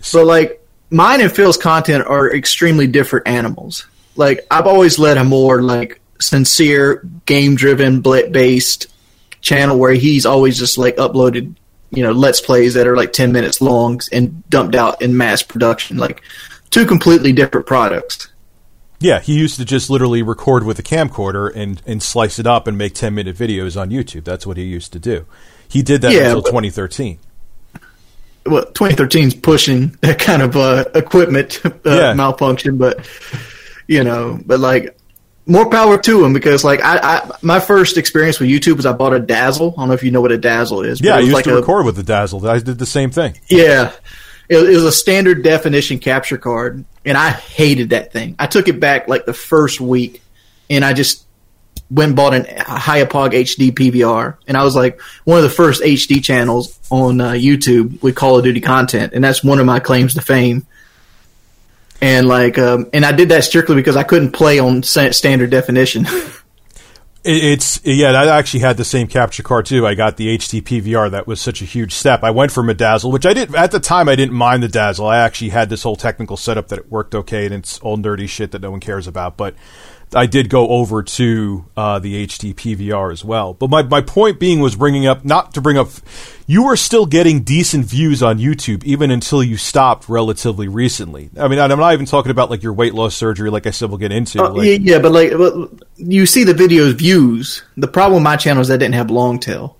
So 0.00 0.22
like 0.22 0.61
mine 0.92 1.20
and 1.20 1.32
Phil's 1.32 1.56
content 1.56 2.06
are 2.06 2.32
extremely 2.32 2.86
different 2.86 3.26
animals. 3.26 3.86
Like 4.16 4.46
I've 4.50 4.66
always 4.66 4.98
led 4.98 5.16
a 5.16 5.24
more 5.24 5.62
like 5.62 6.00
sincere, 6.20 7.06
game 7.26 7.56
driven, 7.56 8.02
blit 8.02 8.32
based 8.32 8.86
channel 9.40 9.78
where 9.78 9.94
he's 9.94 10.26
always 10.26 10.58
just 10.58 10.78
like 10.78 10.96
uploaded, 10.96 11.54
you 11.90 12.02
know, 12.02 12.12
let's 12.12 12.40
plays 12.40 12.74
that 12.74 12.86
are 12.86 12.96
like 12.96 13.12
ten 13.12 13.32
minutes 13.32 13.60
long 13.60 14.00
and 14.12 14.48
dumped 14.50 14.74
out 14.74 15.02
in 15.02 15.16
mass 15.16 15.42
production, 15.42 15.96
like 15.96 16.22
two 16.70 16.86
completely 16.86 17.32
different 17.32 17.66
products. 17.66 18.28
Yeah, 19.00 19.18
he 19.18 19.36
used 19.36 19.56
to 19.56 19.64
just 19.64 19.90
literally 19.90 20.22
record 20.22 20.62
with 20.62 20.78
a 20.78 20.82
camcorder 20.82 21.52
and, 21.56 21.82
and 21.84 22.00
slice 22.00 22.38
it 22.38 22.46
up 22.46 22.68
and 22.68 22.78
make 22.78 22.94
10 22.94 23.12
minute 23.12 23.36
videos 23.36 23.80
on 23.80 23.90
YouTube. 23.90 24.22
That's 24.22 24.46
what 24.46 24.56
he 24.56 24.62
used 24.62 24.92
to 24.92 25.00
do. 25.00 25.26
He 25.68 25.82
did 25.82 26.02
that 26.02 26.12
yeah, 26.12 26.26
until 26.26 26.42
but, 26.42 26.50
2013 26.50 27.18
well, 28.46 28.64
2013 28.64 29.28
is 29.28 29.34
pushing 29.34 29.96
that 30.00 30.18
kind 30.18 30.42
of 30.42 30.56
uh, 30.56 30.84
equipment 30.94 31.60
uh, 31.64 31.70
yeah. 31.84 32.14
malfunction, 32.14 32.78
but 32.78 33.08
you 33.86 34.04
know, 34.04 34.38
but 34.44 34.60
like 34.60 34.98
more 35.46 35.68
power 35.68 35.98
to 35.98 36.24
him 36.24 36.32
because 36.32 36.64
like 36.64 36.80
I, 36.82 36.98
I, 36.98 37.30
my 37.42 37.60
first 37.60 37.98
experience 37.98 38.38
with 38.38 38.48
YouTube 38.48 38.76
was 38.76 38.86
I 38.86 38.92
bought 38.92 39.12
a 39.12 39.18
Dazzle. 39.18 39.74
I 39.76 39.82
don't 39.82 39.88
know 39.88 39.94
if 39.94 40.02
you 40.02 40.10
know 40.10 40.20
what 40.20 40.32
a 40.32 40.38
Dazzle 40.38 40.82
is. 40.82 41.00
Yeah, 41.00 41.16
I 41.16 41.20
used 41.20 41.32
like 41.32 41.44
to 41.44 41.54
a, 41.54 41.60
record 41.60 41.86
with 41.86 41.96
the 41.96 42.02
Dazzle. 42.02 42.46
I 42.46 42.58
did 42.58 42.78
the 42.78 42.86
same 42.86 43.10
thing. 43.10 43.38
Yeah, 43.48 43.92
it, 44.48 44.56
it 44.58 44.74
was 44.74 44.84
a 44.84 44.92
standard 44.92 45.42
definition 45.42 45.98
capture 45.98 46.38
card, 46.38 46.84
and 47.04 47.16
I 47.16 47.30
hated 47.30 47.90
that 47.90 48.12
thing. 48.12 48.36
I 48.38 48.46
took 48.46 48.68
it 48.68 48.80
back 48.80 49.08
like 49.08 49.26
the 49.26 49.34
first 49.34 49.80
week, 49.80 50.22
and 50.70 50.84
I 50.84 50.92
just 50.92 51.26
went 51.92 52.10
and 52.10 52.16
bought 52.16 52.34
an 52.34 52.44
Hauppauge 52.44 53.32
HD 53.32 53.70
PVR, 53.70 54.36
and 54.46 54.56
I 54.56 54.64
was 54.64 54.74
like 54.74 55.00
one 55.24 55.38
of 55.38 55.44
the 55.44 55.50
first 55.50 55.82
HD 55.82 56.22
channels 56.22 56.78
on 56.90 57.20
uh, 57.20 57.30
YouTube 57.32 58.02
with 58.02 58.14
Call 58.14 58.38
of 58.38 58.44
Duty 58.44 58.60
content, 58.60 59.12
and 59.12 59.22
that's 59.22 59.44
one 59.44 59.58
of 59.58 59.66
my 59.66 59.80
claims 59.80 60.14
to 60.14 60.22
fame. 60.22 60.66
And 62.00 62.26
like, 62.26 62.58
um, 62.58 62.90
and 62.92 63.04
I 63.04 63.12
did 63.12 63.28
that 63.28 63.44
strictly 63.44 63.76
because 63.76 63.96
I 63.96 64.02
couldn't 64.02 64.32
play 64.32 64.58
on 64.58 64.82
standard 64.82 65.50
definition. 65.50 66.06
It's 67.24 67.80
yeah. 67.84 68.10
I 68.10 68.36
actually 68.36 68.60
had 68.60 68.76
the 68.76 68.84
same 68.84 69.06
capture 69.06 69.44
card 69.44 69.66
too. 69.66 69.86
I 69.86 69.94
got 69.94 70.16
the 70.16 70.36
HD 70.36 70.60
PVR. 70.60 71.12
That 71.12 71.28
was 71.28 71.40
such 71.40 71.62
a 71.62 71.64
huge 71.64 71.94
step. 71.94 72.24
I 72.24 72.32
went 72.32 72.50
from 72.50 72.68
a 72.68 72.74
Dazzle, 72.74 73.12
which 73.12 73.26
I 73.26 73.32
did 73.32 73.54
at 73.54 73.70
the 73.70 73.78
time. 73.78 74.08
I 74.08 74.16
didn't 74.16 74.34
mind 74.34 74.64
the 74.64 74.68
Dazzle. 74.68 75.06
I 75.06 75.18
actually 75.18 75.50
had 75.50 75.68
this 75.68 75.84
whole 75.84 75.94
technical 75.94 76.36
setup 76.36 76.68
that 76.68 76.80
it 76.80 76.90
worked 76.90 77.14
okay, 77.14 77.44
and 77.44 77.54
it's 77.54 77.78
all 77.78 77.96
nerdy 77.96 78.28
shit 78.28 78.50
that 78.50 78.60
no 78.60 78.72
one 78.72 78.80
cares 78.80 79.06
about. 79.06 79.36
But 79.36 79.54
I 80.14 80.26
did 80.26 80.48
go 80.48 80.68
over 80.68 81.02
to 81.02 81.64
uh, 81.76 81.98
the 81.98 82.26
HD 82.26 82.54
PVR 82.54 83.12
as 83.12 83.24
well. 83.24 83.54
But 83.54 83.70
my, 83.70 83.82
my 83.82 84.00
point 84.00 84.38
being 84.38 84.60
was 84.60 84.76
bringing 84.76 85.06
up, 85.06 85.24
not 85.24 85.54
to 85.54 85.60
bring 85.60 85.78
up, 85.78 85.88
you 86.46 86.64
were 86.64 86.76
still 86.76 87.06
getting 87.06 87.42
decent 87.42 87.86
views 87.86 88.22
on 88.22 88.38
YouTube 88.38 88.84
even 88.84 89.10
until 89.10 89.42
you 89.42 89.56
stopped 89.56 90.08
relatively 90.08 90.68
recently. 90.68 91.30
I 91.38 91.48
mean, 91.48 91.58
I'm 91.58 91.70
not 91.78 91.92
even 91.94 92.06
talking 92.06 92.30
about 92.30 92.50
like 92.50 92.62
your 92.62 92.72
weight 92.74 92.94
loss 92.94 93.14
surgery, 93.14 93.50
like 93.50 93.66
I 93.66 93.70
said, 93.70 93.88
we'll 93.88 93.98
get 93.98 94.12
into. 94.12 94.42
Uh, 94.42 94.50
like, 94.50 94.80
yeah, 94.82 94.98
but 94.98 95.12
like, 95.12 95.32
you 95.96 96.26
see 96.26 96.44
the 96.44 96.54
video's 96.54 96.92
views. 96.94 97.62
The 97.76 97.88
problem 97.88 98.14
with 98.14 98.24
my 98.24 98.36
channel 98.36 98.60
is 98.60 98.70
I 98.70 98.76
didn't 98.76 98.94
have 98.94 99.10
long 99.10 99.38
tail. 99.38 99.78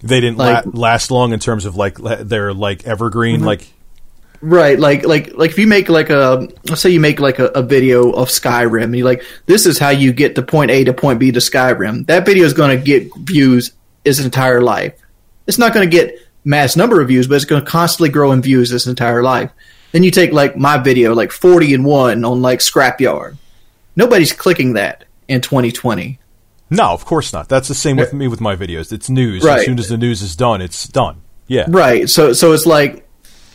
They 0.00 0.20
didn't 0.20 0.38
Like- 0.38 0.64
la- 0.64 0.72
last 0.72 1.10
long 1.10 1.32
in 1.32 1.40
terms 1.40 1.64
of 1.64 1.76
like 1.76 1.98
le- 1.98 2.24
they're 2.24 2.54
like 2.54 2.84
evergreen. 2.86 3.42
Like 3.44 3.66
Right, 4.40 4.78
like 4.78 5.04
like 5.04 5.34
like 5.34 5.50
if 5.50 5.58
you 5.58 5.66
make 5.66 5.88
like 5.88 6.10
a 6.10 6.48
let's 6.68 6.80
say 6.80 6.90
you 6.90 7.00
make 7.00 7.18
like 7.18 7.40
a, 7.40 7.46
a 7.46 7.62
video 7.62 8.12
of 8.12 8.28
Skyrim, 8.28 8.84
and 8.84 8.96
you're 8.96 9.04
like, 9.04 9.24
this 9.46 9.66
is 9.66 9.78
how 9.78 9.88
you 9.88 10.12
get 10.12 10.36
to 10.36 10.42
point 10.42 10.70
A 10.70 10.84
to 10.84 10.92
point 10.92 11.18
B 11.18 11.32
to 11.32 11.40
Skyrim. 11.40 12.06
That 12.06 12.24
video 12.24 12.44
is 12.44 12.52
going 12.52 12.78
to 12.78 12.84
get 12.84 13.12
views 13.16 13.72
its 14.04 14.20
entire 14.20 14.60
life. 14.60 14.94
It's 15.48 15.58
not 15.58 15.74
going 15.74 15.88
to 15.88 15.90
get 15.90 16.14
mass 16.44 16.76
number 16.76 17.00
of 17.00 17.08
views, 17.08 17.26
but 17.26 17.34
it's 17.34 17.44
going 17.46 17.64
to 17.64 17.68
constantly 17.68 18.10
grow 18.10 18.30
in 18.30 18.40
views 18.40 18.70
its 18.70 18.86
entire 18.86 19.24
life. 19.24 19.50
Then 19.90 20.04
you 20.04 20.12
take 20.12 20.32
like 20.32 20.56
my 20.56 20.78
video, 20.78 21.14
like 21.14 21.32
forty 21.32 21.74
and 21.74 21.84
one 21.84 22.24
on 22.24 22.40
like 22.40 22.60
Scrapyard. 22.60 23.36
Nobody's 23.96 24.32
clicking 24.32 24.74
that 24.74 25.04
in 25.26 25.40
2020. 25.40 26.20
no, 26.70 26.92
of 26.92 27.04
course 27.04 27.32
not. 27.32 27.48
That's 27.48 27.66
the 27.66 27.74
same 27.74 27.96
with 27.96 28.12
me 28.12 28.28
with 28.28 28.40
my 28.40 28.54
videos. 28.54 28.92
It's 28.92 29.10
news. 29.10 29.42
Right. 29.42 29.58
As 29.58 29.64
soon 29.64 29.80
as 29.80 29.88
the 29.88 29.96
news 29.96 30.22
is 30.22 30.36
done, 30.36 30.60
it's 30.60 30.86
done. 30.86 31.22
Yeah. 31.48 31.64
Right. 31.66 32.08
So 32.08 32.34
so 32.34 32.52
it's 32.52 32.66
like 32.66 33.07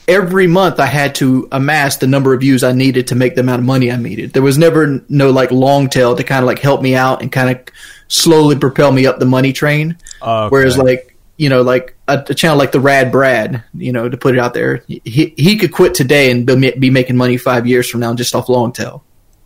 every 0.07 0.47
month 0.47 0.79
I 0.79 0.85
had 0.85 1.15
to 1.15 1.47
amass 1.51 1.97
the 1.97 2.07
number 2.07 2.33
of 2.33 2.41
views 2.41 2.63
I 2.63 2.71
needed 2.73 3.07
to 3.07 3.15
make 3.15 3.35
the 3.35 3.41
amount 3.41 3.59
of 3.61 3.65
money 3.65 3.91
I 3.91 3.95
needed. 3.97 4.33
There 4.33 4.41
was 4.41 4.57
never 4.57 5.03
no 5.09 5.31
like 5.31 5.51
long 5.51 5.89
tail 5.89 6.15
to 6.15 6.23
kind 6.23 6.43
of 6.43 6.47
like 6.47 6.59
help 6.59 6.81
me 6.81 6.95
out 6.95 7.21
and 7.21 7.31
kind 7.31 7.49
of 7.55 7.61
slowly 8.07 8.57
propel 8.57 8.91
me 8.91 9.05
up 9.07 9.19
the 9.19 9.25
money 9.25 9.53
train. 9.53 9.97
Okay. 10.21 10.49
Whereas 10.49 10.77
like 10.77 11.17
you 11.37 11.49
know 11.49 11.61
like 11.61 11.95
a, 12.07 12.23
a 12.27 12.33
channel 12.35 12.57
like 12.57 12.71
the 12.71 12.79
Rad 12.79 13.11
Brad, 13.11 13.63
you 13.73 13.91
know, 13.91 14.07
to 14.09 14.17
put 14.17 14.35
it 14.35 14.39
out 14.39 14.53
there, 14.53 14.83
he 14.87 15.33
he 15.37 15.57
could 15.57 15.71
quit 15.71 15.93
today 15.93 16.29
and 16.31 16.45
be, 16.45 16.71
be 16.71 16.89
making 16.89 17.17
money 17.17 17.37
five 17.37 17.65
years 17.67 17.89
from 17.89 18.01
now 18.01 18.13
just 18.13 18.35
off 18.35 18.49
long 18.49 18.71
tail. 18.71 19.03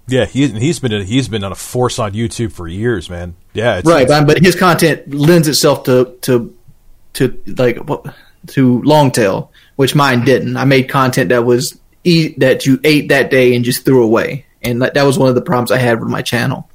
Yeah, 0.10 0.26
he, 0.26 0.48
he's 0.48 0.80
been 0.80 1.06
he's 1.06 1.28
been 1.28 1.44
on 1.44 1.52
a 1.52 1.56
force 1.56 2.00
on 2.00 2.14
YouTube 2.14 2.54
for 2.54 2.66
years, 2.68 3.10
man. 3.10 3.36
Yeah, 3.54 3.78
it's, 3.80 3.88
Right, 3.88 4.04
it's- 4.04 4.20
but, 4.22 4.36
but 4.36 4.44
his 4.44 4.56
content 4.56 5.14
lends 5.14 5.48
itself 5.50 5.84
to 5.84 6.16
to 6.22 6.56
to 7.14 7.38
like 7.58 7.78
to 8.48 8.82
long 8.84 9.12
tail, 9.12 9.52
which 9.78 9.96
mine 9.96 10.26
didn't. 10.26 10.58
I 10.58 10.66
made 10.66 10.90
content 10.90 11.30
that 11.30 11.46
was 11.46 11.80
e- 12.04 12.34
that 12.38 12.66
you 12.66 12.82
ate 12.84 13.08
that 13.10 13.32
day 13.32 13.56
and 13.56 13.64
just 13.64 13.86
threw 13.86 14.04
away, 14.04 14.46
and 14.62 14.82
that, 14.82 14.96
that 14.96 15.04
was 15.04 15.18
one 15.18 15.30
of 15.30 15.36
the 15.36 15.42
problems 15.42 15.72
I 15.72 15.78
had 15.78 16.02
with 16.02 16.10
my 16.10 16.22
channel. 16.22 16.70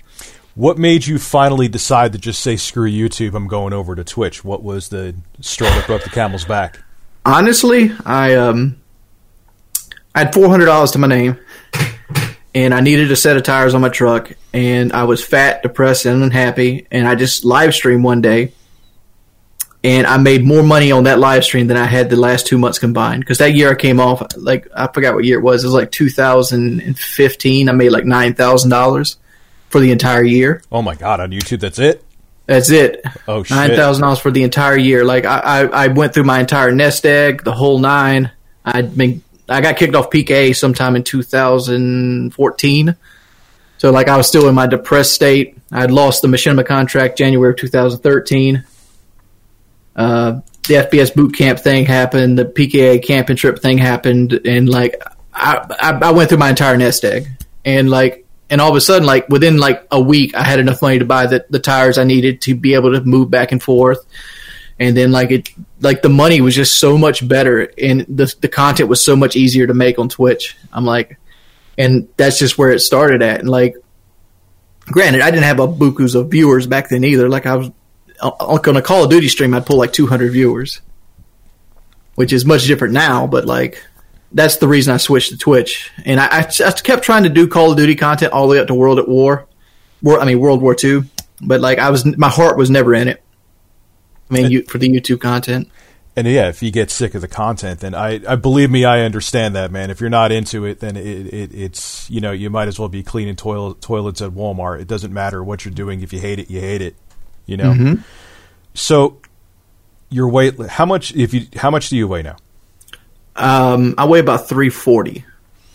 What 0.54 0.78
made 0.78 1.06
you 1.06 1.18
finally 1.18 1.68
decide 1.68 2.12
to 2.12 2.18
just 2.18 2.42
say 2.42 2.56
screw 2.56 2.90
YouTube? 2.90 3.34
I'm 3.34 3.48
going 3.48 3.72
over 3.72 3.94
to 3.94 4.04
Twitch. 4.04 4.44
What 4.44 4.62
was 4.62 4.88
the 4.88 5.14
straw 5.40 5.68
that 5.68 5.86
broke 5.86 6.04
the 6.04 6.10
camel's 6.10 6.44
back? 6.44 6.78
Honestly, 7.24 7.90
I 8.04 8.34
um 8.34 8.80
I 10.14 10.20
had 10.20 10.34
four 10.34 10.48
hundred 10.48 10.66
dollars 10.66 10.90
to 10.92 10.98
my 10.98 11.08
name, 11.08 11.38
and 12.54 12.74
I 12.74 12.80
needed 12.80 13.10
a 13.10 13.16
set 13.16 13.36
of 13.36 13.42
tires 13.44 13.74
on 13.74 13.80
my 13.80 13.88
truck, 13.88 14.32
and 14.52 14.92
I 14.92 15.04
was 15.04 15.24
fat, 15.24 15.62
depressed, 15.62 16.04
and 16.04 16.22
unhappy, 16.22 16.86
and 16.90 17.08
I 17.08 17.14
just 17.14 17.44
live 17.44 17.74
streamed 17.74 18.04
one 18.04 18.20
day, 18.20 18.52
and 19.84 20.06
I 20.06 20.16
made 20.16 20.44
more 20.44 20.62
money 20.62 20.92
on 20.92 21.04
that 21.04 21.18
live 21.18 21.44
stream 21.44 21.66
than 21.66 21.76
I 21.76 21.86
had 21.86 22.08
the 22.08 22.16
last 22.16 22.46
two 22.46 22.56
months 22.56 22.78
combined. 22.78 23.20
Because 23.20 23.38
that 23.38 23.54
year 23.54 23.70
I 23.70 23.74
came 23.74 23.98
off 23.98 24.22
like 24.36 24.68
I 24.74 24.86
forgot 24.86 25.14
what 25.14 25.24
year 25.24 25.38
it 25.38 25.42
was. 25.42 25.64
It 25.64 25.66
was 25.66 25.74
like 25.74 25.90
2015. 25.90 27.68
I 27.68 27.72
made 27.72 27.90
like 27.90 28.04
nine 28.04 28.34
thousand 28.34 28.70
dollars 28.70 29.16
for 29.70 29.80
the 29.80 29.90
entire 29.90 30.24
year. 30.24 30.62
Oh 30.70 30.82
my 30.82 30.94
god, 30.94 31.20
on 31.20 31.30
YouTube, 31.30 31.60
that's 31.60 31.78
it. 31.78 32.04
That's 32.46 32.70
it. 32.70 33.04
Oh 33.26 33.42
shit. 33.42 33.56
Nine 33.56 33.70
thousand 33.70 34.02
dollars 34.02 34.20
for 34.20 34.30
the 34.30 34.44
entire 34.44 34.76
year. 34.76 35.04
Like 35.04 35.24
I, 35.24 35.38
I, 35.38 35.84
I 35.84 35.88
went 35.88 36.14
through 36.14 36.24
my 36.24 36.40
entire 36.40 36.72
nest 36.72 37.04
egg, 37.04 37.42
the 37.44 37.52
whole 37.52 37.78
nine. 37.78 38.30
I'd 38.64 38.96
been, 38.96 39.22
I 39.48 39.60
got 39.60 39.76
kicked 39.76 39.96
off 39.96 40.10
PK 40.10 40.54
sometime 40.54 40.94
in 40.94 41.02
2014. 41.02 42.96
So 43.78 43.90
like 43.90 44.06
I 44.06 44.16
was 44.16 44.28
still 44.28 44.48
in 44.48 44.54
my 44.54 44.68
depressed 44.68 45.12
state. 45.12 45.58
I'd 45.72 45.90
lost 45.90 46.22
the 46.22 46.28
machinima 46.28 46.64
contract 46.64 47.18
January 47.18 47.52
of 47.52 47.58
2013. 47.58 48.64
Uh, 49.94 50.40
the 50.68 50.74
FBS 50.74 51.14
boot 51.14 51.34
camp 51.34 51.58
thing 51.58 51.84
happened. 51.84 52.38
The 52.38 52.44
PKA 52.44 53.02
camping 53.02 53.36
trip 53.36 53.60
thing 53.60 53.78
happened, 53.78 54.32
and 54.44 54.68
like 54.68 55.02
I, 55.32 55.66
I, 55.80 55.90
I 56.08 56.10
went 56.12 56.28
through 56.28 56.38
my 56.38 56.50
entire 56.50 56.76
nest 56.76 57.04
egg, 57.04 57.28
and 57.64 57.90
like, 57.90 58.26
and 58.48 58.60
all 58.60 58.70
of 58.70 58.76
a 58.76 58.80
sudden, 58.80 59.06
like 59.06 59.28
within 59.28 59.58
like 59.58 59.86
a 59.90 60.00
week, 60.00 60.34
I 60.34 60.44
had 60.44 60.60
enough 60.60 60.80
money 60.80 60.98
to 60.98 61.04
buy 61.04 61.26
the, 61.26 61.44
the 61.50 61.58
tires 61.58 61.98
I 61.98 62.04
needed 62.04 62.42
to 62.42 62.54
be 62.54 62.74
able 62.74 62.92
to 62.92 63.00
move 63.02 63.30
back 63.30 63.52
and 63.52 63.62
forth, 63.62 64.06
and 64.78 64.96
then 64.96 65.10
like 65.10 65.30
it, 65.30 65.50
like 65.80 66.02
the 66.02 66.08
money 66.08 66.40
was 66.40 66.54
just 66.54 66.78
so 66.78 66.96
much 66.96 67.26
better, 67.26 67.72
and 67.76 68.02
the 68.02 68.32
the 68.40 68.48
content 68.48 68.88
was 68.88 69.04
so 69.04 69.16
much 69.16 69.36
easier 69.36 69.66
to 69.66 69.74
make 69.74 69.98
on 69.98 70.08
Twitch. 70.08 70.56
I'm 70.72 70.84
like, 70.84 71.18
and 71.76 72.08
that's 72.16 72.38
just 72.38 72.56
where 72.56 72.70
it 72.70 72.80
started 72.80 73.22
at, 73.22 73.40
and 73.40 73.48
like. 73.48 73.76
Granted, 74.84 75.20
I 75.20 75.30
didn't 75.30 75.44
have 75.44 75.60
a 75.60 75.68
bukus 75.68 76.16
of 76.16 76.32
viewers 76.32 76.66
back 76.66 76.88
then 76.88 77.04
either. 77.04 77.28
Like 77.28 77.46
I 77.46 77.54
was 77.54 77.70
on 78.22 78.76
a 78.76 78.82
Call 78.82 79.04
of 79.04 79.10
Duty 79.10 79.28
stream, 79.28 79.54
I'd 79.54 79.66
pull 79.66 79.76
like 79.76 79.92
200 79.92 80.32
viewers, 80.32 80.80
which 82.14 82.32
is 82.32 82.44
much 82.44 82.66
different 82.66 82.94
now. 82.94 83.26
But 83.26 83.44
like, 83.44 83.84
that's 84.32 84.56
the 84.56 84.68
reason 84.68 84.94
I 84.94 84.96
switched 84.96 85.30
to 85.30 85.38
Twitch, 85.38 85.90
and 86.04 86.20
I, 86.20 86.40
I, 86.40 86.72
kept 86.72 87.02
trying 87.02 87.24
to 87.24 87.28
do 87.28 87.46
Call 87.46 87.72
of 87.72 87.76
Duty 87.76 87.94
content 87.94 88.32
all 88.32 88.46
the 88.46 88.52
way 88.52 88.58
up 88.60 88.68
to 88.68 88.74
World 88.74 88.98
at 88.98 89.08
War, 89.08 89.46
War, 90.02 90.20
I 90.20 90.24
mean 90.24 90.40
World 90.40 90.62
War 90.62 90.74
Two. 90.74 91.04
But 91.40 91.60
like, 91.60 91.78
I 91.78 91.90
was 91.90 92.04
my 92.16 92.28
heart 92.28 92.56
was 92.56 92.70
never 92.70 92.94
in 92.94 93.08
it. 93.08 93.22
I 94.30 94.34
mean, 94.34 94.50
you, 94.50 94.62
for 94.62 94.78
the 94.78 94.88
YouTube 94.88 95.20
content. 95.20 95.68
And 96.14 96.26
yeah, 96.26 96.48
if 96.48 96.62
you 96.62 96.70
get 96.70 96.90
sick 96.90 97.14
of 97.14 97.22
the 97.22 97.28
content, 97.28 97.80
then 97.80 97.94
I, 97.94 98.20
I 98.28 98.36
believe 98.36 98.70
me, 98.70 98.84
I 98.84 99.00
understand 99.00 99.56
that, 99.56 99.70
man. 99.70 99.90
If 99.90 100.00
you're 100.00 100.10
not 100.10 100.30
into 100.30 100.66
it, 100.66 100.80
then 100.80 100.96
it, 100.96 101.32
it 101.32 101.54
it's 101.54 102.08
you 102.10 102.20
know 102.20 102.32
you 102.32 102.50
might 102.50 102.68
as 102.68 102.78
well 102.78 102.90
be 102.90 103.02
cleaning 103.02 103.34
toilet, 103.34 103.80
toilets 103.80 104.20
at 104.20 104.32
Walmart. 104.32 104.80
It 104.80 104.88
doesn't 104.88 105.12
matter 105.12 105.42
what 105.42 105.64
you're 105.64 105.72
doing. 105.72 106.02
If 106.02 106.12
you 106.12 106.20
hate 106.20 106.38
it, 106.38 106.50
you 106.50 106.60
hate 106.60 106.82
it. 106.82 106.96
You 107.46 107.56
know. 107.56 107.72
Mm-hmm. 107.72 108.02
So 108.74 109.20
your 110.08 110.28
weight, 110.28 110.58
how 110.60 110.86
much? 110.86 111.14
If 111.14 111.34
you 111.34 111.46
how 111.56 111.70
much 111.70 111.88
do 111.88 111.96
you 111.96 112.08
weigh 112.08 112.22
now? 112.22 112.36
Um, 113.34 113.94
I 113.96 114.04
weigh 114.04 114.18
about 114.18 114.48
340, 114.48 115.24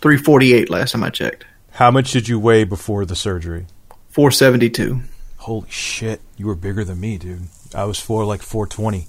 348 0.02 0.70
last 0.70 0.92
time 0.92 1.04
I 1.04 1.10
checked. 1.10 1.46
How 1.72 1.90
much 1.90 2.12
did 2.12 2.28
you 2.30 2.40
weigh 2.40 2.64
before 2.64 3.04
the 3.06 3.16
surgery? 3.16 3.66
472. 4.10 5.02
Holy 5.38 5.70
shit, 5.70 6.22
you 6.38 6.46
were 6.46 6.56
bigger 6.56 6.84
than 6.84 7.00
me, 7.00 7.18
dude. 7.18 7.48
I 7.74 7.86
was 7.86 8.00
for 8.00 8.26
like 8.26 8.42
420. 8.42 9.08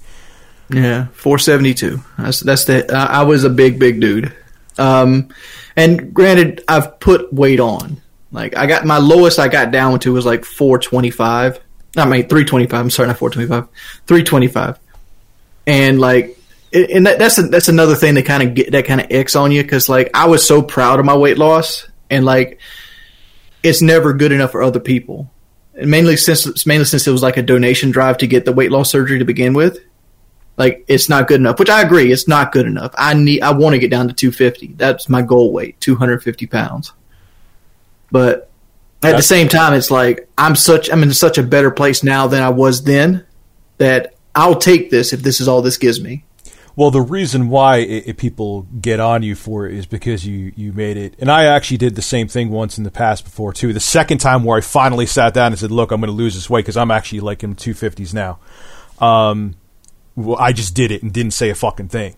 Yeah, 0.70 1.06
four 1.12 1.38
seventy 1.38 1.74
two. 1.74 2.02
That's 2.18 2.40
that's 2.40 2.64
the. 2.66 2.94
I 2.94 3.20
I 3.20 3.22
was 3.22 3.44
a 3.44 3.50
big 3.50 3.78
big 3.78 4.00
dude. 4.00 4.34
Um, 4.76 5.28
and 5.76 6.12
granted, 6.12 6.62
I've 6.68 7.00
put 7.00 7.32
weight 7.32 7.60
on. 7.60 8.02
Like 8.30 8.56
I 8.56 8.66
got 8.66 8.84
my 8.84 8.98
lowest 8.98 9.38
I 9.38 9.48
got 9.48 9.70
down 9.70 9.98
to 10.00 10.12
was 10.12 10.26
like 10.26 10.44
four 10.44 10.78
twenty 10.78 11.10
five. 11.10 11.60
I 11.96 12.04
mean 12.06 12.28
three 12.28 12.44
twenty 12.44 12.66
five. 12.66 12.80
I'm 12.80 12.90
sorry, 12.90 13.08
not 13.08 13.18
four 13.18 13.30
twenty 13.30 13.48
five. 13.48 13.68
Three 14.06 14.22
twenty 14.22 14.48
five. 14.48 14.78
And 15.66 16.00
like, 16.00 16.38
and 16.72 17.06
that, 17.06 17.18
that's 17.18 17.38
a, 17.38 17.42
that's 17.42 17.68
another 17.68 17.94
thing 17.94 18.14
that 18.14 18.24
kind 18.24 18.42
of 18.42 18.54
get 18.54 18.72
that 18.72 18.86
kind 18.86 19.00
of 19.00 19.08
X 19.10 19.36
on 19.36 19.52
you 19.52 19.62
because 19.62 19.88
like 19.88 20.10
I 20.14 20.26
was 20.26 20.46
so 20.46 20.62
proud 20.62 20.98
of 20.98 21.06
my 21.06 21.16
weight 21.16 21.38
loss 21.38 21.86
and 22.10 22.24
like, 22.24 22.60
it's 23.62 23.82
never 23.82 24.12
good 24.12 24.32
enough 24.32 24.52
for 24.52 24.62
other 24.62 24.80
people. 24.80 25.30
And 25.74 25.90
mainly 25.90 26.16
since 26.16 26.66
mainly 26.66 26.86
since 26.86 27.06
it 27.06 27.10
was 27.10 27.22
like 27.22 27.36
a 27.36 27.42
donation 27.42 27.90
drive 27.90 28.18
to 28.18 28.26
get 28.26 28.44
the 28.44 28.52
weight 28.52 28.70
loss 28.70 28.90
surgery 28.90 29.18
to 29.18 29.24
begin 29.24 29.52
with 29.52 29.78
like 30.58 30.84
it's 30.88 31.08
not 31.08 31.28
good 31.28 31.40
enough 31.40 31.58
which 31.58 31.70
i 31.70 31.80
agree 31.80 32.12
it's 32.12 32.28
not 32.28 32.52
good 32.52 32.66
enough 32.66 32.92
i 32.98 33.14
need 33.14 33.40
i 33.40 33.50
want 33.50 33.72
to 33.72 33.78
get 33.78 33.90
down 33.90 34.08
to 34.08 34.12
250 34.12 34.74
that's 34.74 35.08
my 35.08 35.22
goal 35.22 35.52
weight 35.52 35.80
250 35.80 36.46
pounds 36.46 36.92
but 38.10 38.47
at 39.02 39.16
the 39.16 39.22
same 39.22 39.48
time 39.48 39.74
it's 39.74 39.90
like 39.90 40.28
i'm 40.36 40.56
such 40.56 40.90
i'm 40.90 41.02
in 41.02 41.12
such 41.12 41.38
a 41.38 41.42
better 41.42 41.70
place 41.70 42.02
now 42.02 42.26
than 42.26 42.42
i 42.42 42.48
was 42.48 42.82
then 42.84 43.24
that 43.78 44.14
i'll 44.34 44.56
take 44.56 44.90
this 44.90 45.12
if 45.12 45.22
this 45.22 45.40
is 45.40 45.48
all 45.48 45.62
this 45.62 45.76
gives 45.76 46.00
me 46.00 46.24
Well, 46.76 46.92
the 46.92 47.00
reason 47.00 47.48
why 47.48 47.78
i 47.78 48.02
i 48.08 48.12
people 48.12 48.68
get 48.80 49.00
on 49.00 49.24
you 49.24 49.34
for 49.34 49.66
it 49.66 49.74
is 49.74 49.84
because 49.86 50.24
you 50.24 50.52
you 50.54 50.72
made 50.72 50.96
it, 50.96 51.14
and 51.18 51.28
I 51.28 51.46
actually 51.46 51.78
did 51.78 51.96
the 51.96 52.02
same 52.02 52.28
thing 52.28 52.50
once 52.50 52.78
in 52.78 52.84
the 52.84 52.92
past 52.92 53.24
before 53.24 53.52
too. 53.52 53.72
The 53.72 53.80
second 53.80 54.18
time 54.18 54.44
where 54.44 54.58
I 54.58 54.60
finally 54.60 55.06
sat 55.06 55.34
down 55.34 55.50
and 55.50 55.58
said, 55.58 55.72
"Look, 55.72 55.90
I'm 55.90 56.00
going 56.00 56.06
to 56.06 56.16
lose 56.16 56.34
this 56.36 56.48
weight 56.48 56.64
because 56.64 56.76
I'm 56.76 56.92
actually 56.92 57.18
like 57.20 57.42
in 57.42 57.56
250s 57.56 58.14
now." 58.14 58.38
Um, 59.00 59.56
well, 60.14 60.38
I 60.38 60.52
just 60.52 60.74
did 60.74 60.92
it 60.92 61.02
and 61.02 61.12
didn't 61.12 61.32
say 61.32 61.50
a 61.50 61.54
fucking 61.56 61.88
thing. 61.88 62.14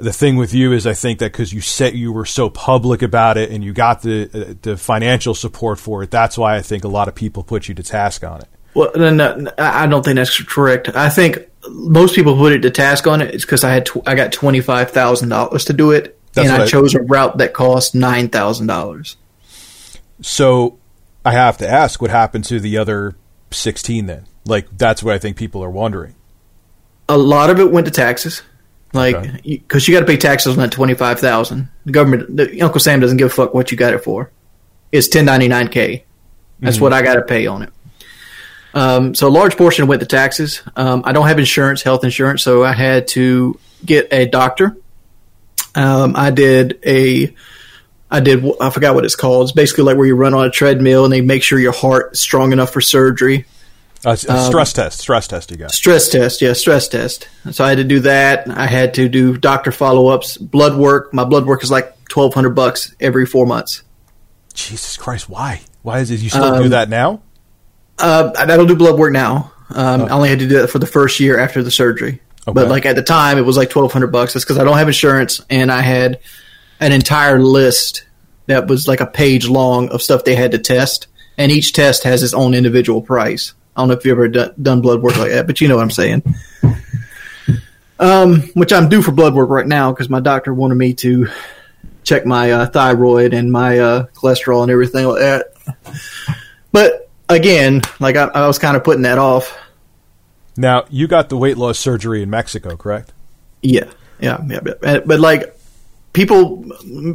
The 0.00 0.12
thing 0.12 0.36
with 0.36 0.52
you 0.52 0.72
is, 0.72 0.86
I 0.86 0.94
think 0.94 1.20
that 1.20 1.30
because 1.32 1.52
you 1.52 1.60
said 1.60 1.94
you 1.94 2.12
were 2.12 2.24
so 2.24 2.50
public 2.50 3.00
about 3.02 3.36
it 3.36 3.50
and 3.50 3.62
you 3.62 3.72
got 3.72 4.02
the 4.02 4.28
uh, 4.50 4.54
the 4.62 4.76
financial 4.76 5.34
support 5.34 5.78
for 5.78 6.02
it, 6.02 6.10
that's 6.10 6.36
why 6.36 6.56
I 6.56 6.62
think 6.62 6.82
a 6.84 6.88
lot 6.88 7.06
of 7.08 7.14
people 7.14 7.44
put 7.44 7.68
you 7.68 7.74
to 7.76 7.82
task 7.82 8.24
on 8.24 8.40
it. 8.40 8.48
well 8.74 8.90
no, 8.96 9.10
no, 9.36 9.52
i 9.56 9.86
don't 9.86 10.04
think 10.04 10.16
that's 10.16 10.42
correct 10.42 10.88
i 10.96 11.08
think 11.08 11.38
most 11.70 12.16
people 12.16 12.34
put 12.36 12.50
it 12.52 12.60
to 12.62 12.70
task 12.72 13.06
on 13.06 13.22
it 13.22 13.32
it's 13.32 13.44
because 13.44 13.62
i 13.62 13.70
had 13.72 13.86
tw- 13.86 14.02
i 14.08 14.16
got 14.16 14.32
$25000 14.32 15.66
to 15.66 15.72
do 15.72 15.92
it 15.92 16.18
That's 16.32 16.48
and 16.48 16.60
i 16.60 16.64
I- 16.64 16.66
chose 16.66 16.94
a 16.96 17.02
route 17.02 17.38
that 17.38 17.52
cost 17.54 17.94
$9000 17.94 19.14
So 20.22 20.78
I 21.24 21.32
have 21.32 21.56
to 21.58 21.68
ask, 21.68 22.02
what 22.02 22.10
happened 22.10 22.44
to 22.46 22.60
the 22.60 22.76
other 22.78 23.14
16 23.50 24.06
then? 24.06 24.26
Like 24.44 24.66
that's 24.76 25.02
what 25.02 25.14
I 25.14 25.18
think 25.18 25.36
people 25.36 25.62
are 25.64 25.70
wondering. 25.70 26.14
a 27.08 27.16
lot 27.16 27.50
of 27.50 27.58
it 27.60 27.70
went 27.70 27.86
to 27.86 27.92
taxes, 27.92 28.42
like 28.94 29.16
Okay. 29.16 29.40
because 29.42 29.86
you, 29.88 29.94
got 29.94 30.00
to 30.00 30.06
pay 30.06 30.16
taxes 30.16 30.56
on 30.56 30.62
that 30.62 30.72
twenty 30.72 30.94
five 30.94 31.20
thousand. 31.20 31.68
The 31.84 31.92
government, 31.92 32.36
the, 32.36 32.62
Uncle 32.62 32.80
Sam 32.80 33.00
doesn't 33.00 33.16
give 33.16 33.26
a 33.26 33.34
fuck 33.34 33.52
what 33.54 33.70
you 33.70 33.76
got 33.76 33.94
it 33.94 34.04
for. 34.04 34.30
It's 34.92 35.08
ten 35.08 35.24
ninety 35.24 35.48
nine 35.48 35.68
k. 35.68 36.04
That's 36.60 36.80
what 36.80 36.92
I 36.92 37.02
got 37.02 37.14
to 37.14 37.22
pay 37.22 37.46
on 37.46 37.62
it. 37.62 37.72
Um, 38.72 39.14
so 39.14 39.28
a 39.28 39.30
large 39.30 39.56
portion 39.56 39.86
went 39.86 40.00
to 40.00 40.06
taxes. 40.06 40.62
Um, 40.76 41.02
I 41.04 41.12
don't 41.12 41.26
have 41.28 41.38
insurance, 41.38 41.82
health 41.82 42.04
insurance, 42.04 42.42
so 42.42 42.64
I 42.64 42.72
had 42.72 43.06
to 43.08 43.58
get 43.84 44.12
a 44.12 44.26
doctor. 44.26 44.76
Um, 45.74 46.14
I 46.16 46.30
did 46.30 46.80
a, 46.84 47.34
I 48.10 48.20
did, 48.20 48.44
I 48.60 48.70
forgot 48.70 48.94
what 48.94 49.04
it's 49.04 49.14
called. 49.16 49.44
It's 49.44 49.52
basically 49.52 49.84
like 49.84 49.96
where 49.96 50.06
you 50.06 50.16
run 50.16 50.34
on 50.34 50.46
a 50.46 50.50
treadmill 50.50 51.04
and 51.04 51.12
they 51.12 51.20
make 51.20 51.42
sure 51.42 51.58
your 51.58 51.72
heart 51.72 52.14
is 52.14 52.20
strong 52.20 52.52
enough 52.52 52.72
for 52.72 52.80
surgery. 52.80 53.44
Uh, 54.04 54.10
s- 54.10 54.46
stress 54.46 54.72
test, 54.72 54.98
stress 55.00 55.26
test. 55.28 55.50
You 55.50 55.56
got. 55.56 55.70
Stress 55.70 56.08
test, 56.08 56.42
yeah, 56.42 56.52
stress 56.52 56.88
test. 56.88 57.28
So 57.52 57.64
I 57.64 57.70
had 57.70 57.78
to 57.78 57.84
do 57.84 58.00
that. 58.00 58.48
I 58.50 58.66
had 58.66 58.94
to 58.94 59.08
do 59.08 59.36
doctor 59.38 59.72
follow 59.72 60.08
ups, 60.08 60.36
blood 60.36 60.76
work. 60.76 61.12
My 61.14 61.24
blood 61.24 61.46
work 61.46 61.62
is 61.62 61.70
like 61.70 62.08
twelve 62.08 62.34
hundred 62.34 62.50
bucks 62.50 62.94
every 63.00 63.26
four 63.26 63.46
months. 63.46 63.82
Jesus 64.52 64.96
Christ! 64.96 65.28
Why? 65.28 65.62
Why 65.82 66.00
is 66.00 66.10
it 66.10 66.20
you 66.20 66.30
still 66.30 66.62
do 66.62 66.68
that 66.70 66.88
now? 66.88 67.22
Uh, 67.98 68.32
I 68.36 68.44
don't 68.46 68.66
do 68.66 68.76
blood 68.76 68.98
work 68.98 69.12
now. 69.12 69.52
Um, 69.70 70.02
I 70.02 70.10
only 70.10 70.28
had 70.28 70.38
to 70.40 70.48
do 70.48 70.58
that 70.60 70.68
for 70.70 70.78
the 70.78 70.86
first 70.86 71.20
year 71.20 71.38
after 71.38 71.62
the 71.62 71.70
surgery. 71.70 72.20
But 72.46 72.68
like 72.68 72.84
at 72.86 72.96
the 72.96 73.02
time, 73.02 73.38
it 73.38 73.42
was 73.42 73.56
like 73.56 73.70
twelve 73.70 73.92
hundred 73.92 74.08
bucks. 74.12 74.34
That's 74.34 74.44
because 74.44 74.58
I 74.58 74.64
don't 74.64 74.76
have 74.76 74.86
insurance, 74.88 75.40
and 75.48 75.72
I 75.72 75.80
had 75.80 76.20
an 76.80 76.92
entire 76.92 77.38
list 77.40 78.04
that 78.46 78.66
was 78.66 78.86
like 78.86 79.00
a 79.00 79.06
page 79.06 79.48
long 79.48 79.88
of 79.88 80.02
stuff 80.02 80.24
they 80.24 80.34
had 80.34 80.50
to 80.52 80.58
test, 80.58 81.06
and 81.38 81.50
each 81.50 81.72
test 81.72 82.02
has 82.04 82.22
its 82.22 82.34
own 82.34 82.52
individual 82.54 83.00
price. 83.00 83.54
I 83.76 83.80
don't 83.80 83.88
know 83.88 83.94
if 83.94 84.04
you've 84.04 84.12
ever 84.12 84.28
done, 84.28 84.54
done 84.60 84.80
blood 84.80 85.02
work 85.02 85.16
like 85.16 85.30
that, 85.30 85.46
but 85.46 85.60
you 85.60 85.68
know 85.68 85.76
what 85.76 85.82
I'm 85.82 85.90
saying. 85.90 86.22
Um, 87.98 88.42
which 88.54 88.72
I'm 88.72 88.88
due 88.88 89.02
for 89.02 89.12
blood 89.12 89.34
work 89.34 89.48
right 89.48 89.66
now 89.66 89.92
because 89.92 90.08
my 90.10 90.20
doctor 90.20 90.52
wanted 90.52 90.74
me 90.74 90.94
to 90.94 91.28
check 92.02 92.26
my 92.26 92.50
uh, 92.50 92.66
thyroid 92.66 93.32
and 93.32 93.50
my 93.52 93.78
uh, 93.78 94.06
cholesterol 94.14 94.62
and 94.62 94.70
everything 94.70 95.06
like 95.06 95.20
that. 95.20 95.52
But 96.72 97.08
again, 97.28 97.82
like 98.00 98.16
I, 98.16 98.24
I 98.24 98.46
was 98.48 98.58
kind 98.58 98.76
of 98.76 98.82
putting 98.84 99.02
that 99.02 99.18
off. 99.18 99.56
Now 100.56 100.84
you 100.90 101.06
got 101.06 101.28
the 101.28 101.36
weight 101.36 101.56
loss 101.56 101.78
surgery 101.78 102.22
in 102.22 102.30
Mexico, 102.30 102.76
correct? 102.76 103.12
Yeah, 103.62 103.90
yeah, 104.20 104.40
yeah. 104.48 104.60
But, 104.60 105.06
but, 105.06 105.20
like 105.20 105.56
people, 106.12 106.64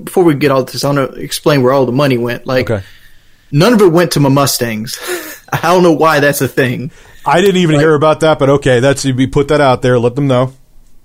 before 0.04 0.24
we 0.24 0.34
get 0.36 0.50
all 0.51 0.63
this, 0.63 0.84
I 0.84 0.92
want 0.94 1.13
to 1.13 1.20
explain 1.22 1.62
where 1.62 1.74
all 1.74 1.86
the 1.86 1.92
money 1.92 2.18
went. 2.18 2.46
Like 2.48 2.70
Okay. 2.70 2.86
none 3.51 3.74
of 3.74 3.82
it 3.82 3.89
went 3.89 4.12
to 4.13 4.20
my 4.22 4.30
Mustangs. 4.30 4.98
I 5.53 5.62
don't 5.74 5.84
know 5.84 5.94
why 5.94 6.20
that's 6.20 6.41
a 6.41 6.48
thing. 6.48 6.91
I 7.25 7.41
didn't 7.41 7.58
even 7.58 7.75
Like- 7.75 7.84
hear 7.84 7.94
about 7.96 8.22
that, 8.22 8.39
but 8.39 8.50
okay, 8.50 8.79
that's 8.79 9.06
we 9.06 9.27
put 9.27 9.50
that 9.50 9.62
out 9.62 9.82
there. 9.82 10.00
Let 10.00 10.15
them 10.15 10.27
know. 10.27 10.53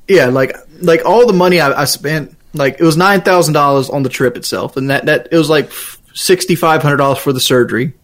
Yeah, 0.08 0.26
like 0.26 0.56
like 0.80 1.04
all 1.04 1.26
the 1.26 1.32
money 1.32 1.60
I, 1.60 1.82
I 1.82 1.84
spent, 1.86 2.36
like 2.52 2.76
it 2.78 2.84
was 2.84 2.96
nine 2.96 3.22
thousand 3.22 3.54
dollars 3.54 3.88
on 3.90 4.02
the 4.02 4.08
trip 4.10 4.36
itself, 4.36 4.76
and 4.76 4.90
that 4.90 5.06
that 5.06 5.28
it 5.32 5.36
was 5.36 5.48
like 5.50 5.70
sixty 6.14 6.54
five 6.54 6.82
hundred 6.82 6.98
dollars 6.98 7.18
for 7.18 7.32
the 7.32 7.40
surgery. 7.40 7.94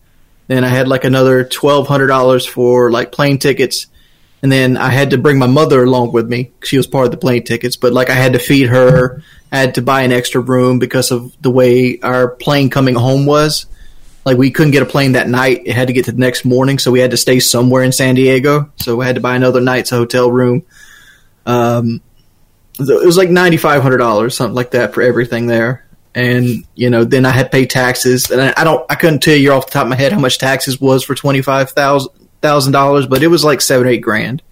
Then 0.49 0.65
I 0.65 0.69
had 0.69 0.89
like 0.89 1.05
another 1.05 1.45
twelve 1.45 1.87
hundred 1.87 2.09
dollars 2.09 2.47
for 2.47 2.91
like 2.91 3.13
plane 3.13 3.39
tickets, 3.39 3.87
and 4.43 4.51
then 4.51 4.77
I 4.77 4.89
had 4.89 5.11
to 5.11 5.19
bring 5.19 5.39
my 5.39 5.47
mother 5.47 5.83
along 5.85 6.13
with 6.13 6.29
me. 6.29 6.51
She 6.65 6.77
was 6.77 6.87
part 6.87 7.05
of 7.05 7.11
the 7.13 7.19
plane 7.19 7.45
tickets, 7.45 7.77
but 7.77 7.93
like 7.93 8.11
I 8.11 8.15
had 8.15 8.33
to 8.33 8.39
feed 8.39 8.69
her, 8.69 9.23
I 9.53 9.59
had 9.59 9.75
to 9.77 9.83
buy 9.83 10.03
an 10.03 10.11
extra 10.13 10.41
room 10.41 10.79
because 10.79 11.11
of 11.13 11.37
the 11.43 11.51
way 11.51 12.01
our 12.01 12.29
plane 12.29 12.71
coming 12.71 12.95
home 12.97 13.27
was. 13.27 13.67
Like 14.31 14.39
we 14.39 14.53
couldn't 14.53 14.71
get 14.71 14.85
a 14.85 14.87
plane 14.87 15.13
that 15.13 15.29
night; 15.29 15.63
it 15.67 15.75
had 15.75 15.89
to 15.89 15.93
get 15.93 16.05
to 16.05 16.13
the 16.13 16.19
next 16.21 16.45
morning, 16.45 16.79
so 16.79 16.93
we 16.93 17.01
had 17.01 17.11
to 17.11 17.17
stay 17.17 17.41
somewhere 17.41 17.83
in 17.83 17.91
San 17.91 18.15
Diego. 18.15 18.71
So 18.77 18.95
we 18.95 19.05
had 19.05 19.17
to 19.17 19.21
buy 19.21 19.35
another 19.35 19.61
night's 19.61 19.91
hotel 19.91 20.31
room. 20.31 20.63
Um, 21.47 22.01
it 22.79 23.05
was 23.05 23.17
like 23.17 23.29
ninety 23.29 23.57
five 23.57 23.83
hundred 23.83 23.97
dollars, 23.99 24.37
something 24.37 24.55
like 24.55 24.71
that, 24.71 24.95
for 24.95 25.03
everything 25.03 25.47
there. 25.49 25.85
And 26.15 26.65
you 26.77 26.91
know, 26.91 27.03
then 27.03 27.27
I 27.27 27.31
had 27.31 27.45
to 27.47 27.51
pay 27.51 27.67
taxes, 27.67 28.31
and 28.31 28.41
I, 28.41 28.55
I 28.57 28.63
don't, 28.63 28.87
I 28.89 28.95
couldn't 28.95 29.19
tell 29.21 29.35
you 29.35 29.51
off 29.53 29.67
the 29.67 29.73
top 29.73 29.83
of 29.83 29.89
my 29.91 29.97
head 29.97 30.13
how 30.13 30.21
much 30.21 30.39
taxes 30.39 30.81
was 30.81 31.03
for 31.03 31.17
twenty 31.17 31.43
five 31.43 31.71
thousand 31.73 32.13
thousand 32.41 32.73
dollars, 32.73 33.09
but 33.09 33.25
it 33.25 33.27
was 33.27 33.43
like 33.43 33.61
seven 33.61 33.89
eight 33.89 33.99
grand, 33.99 34.43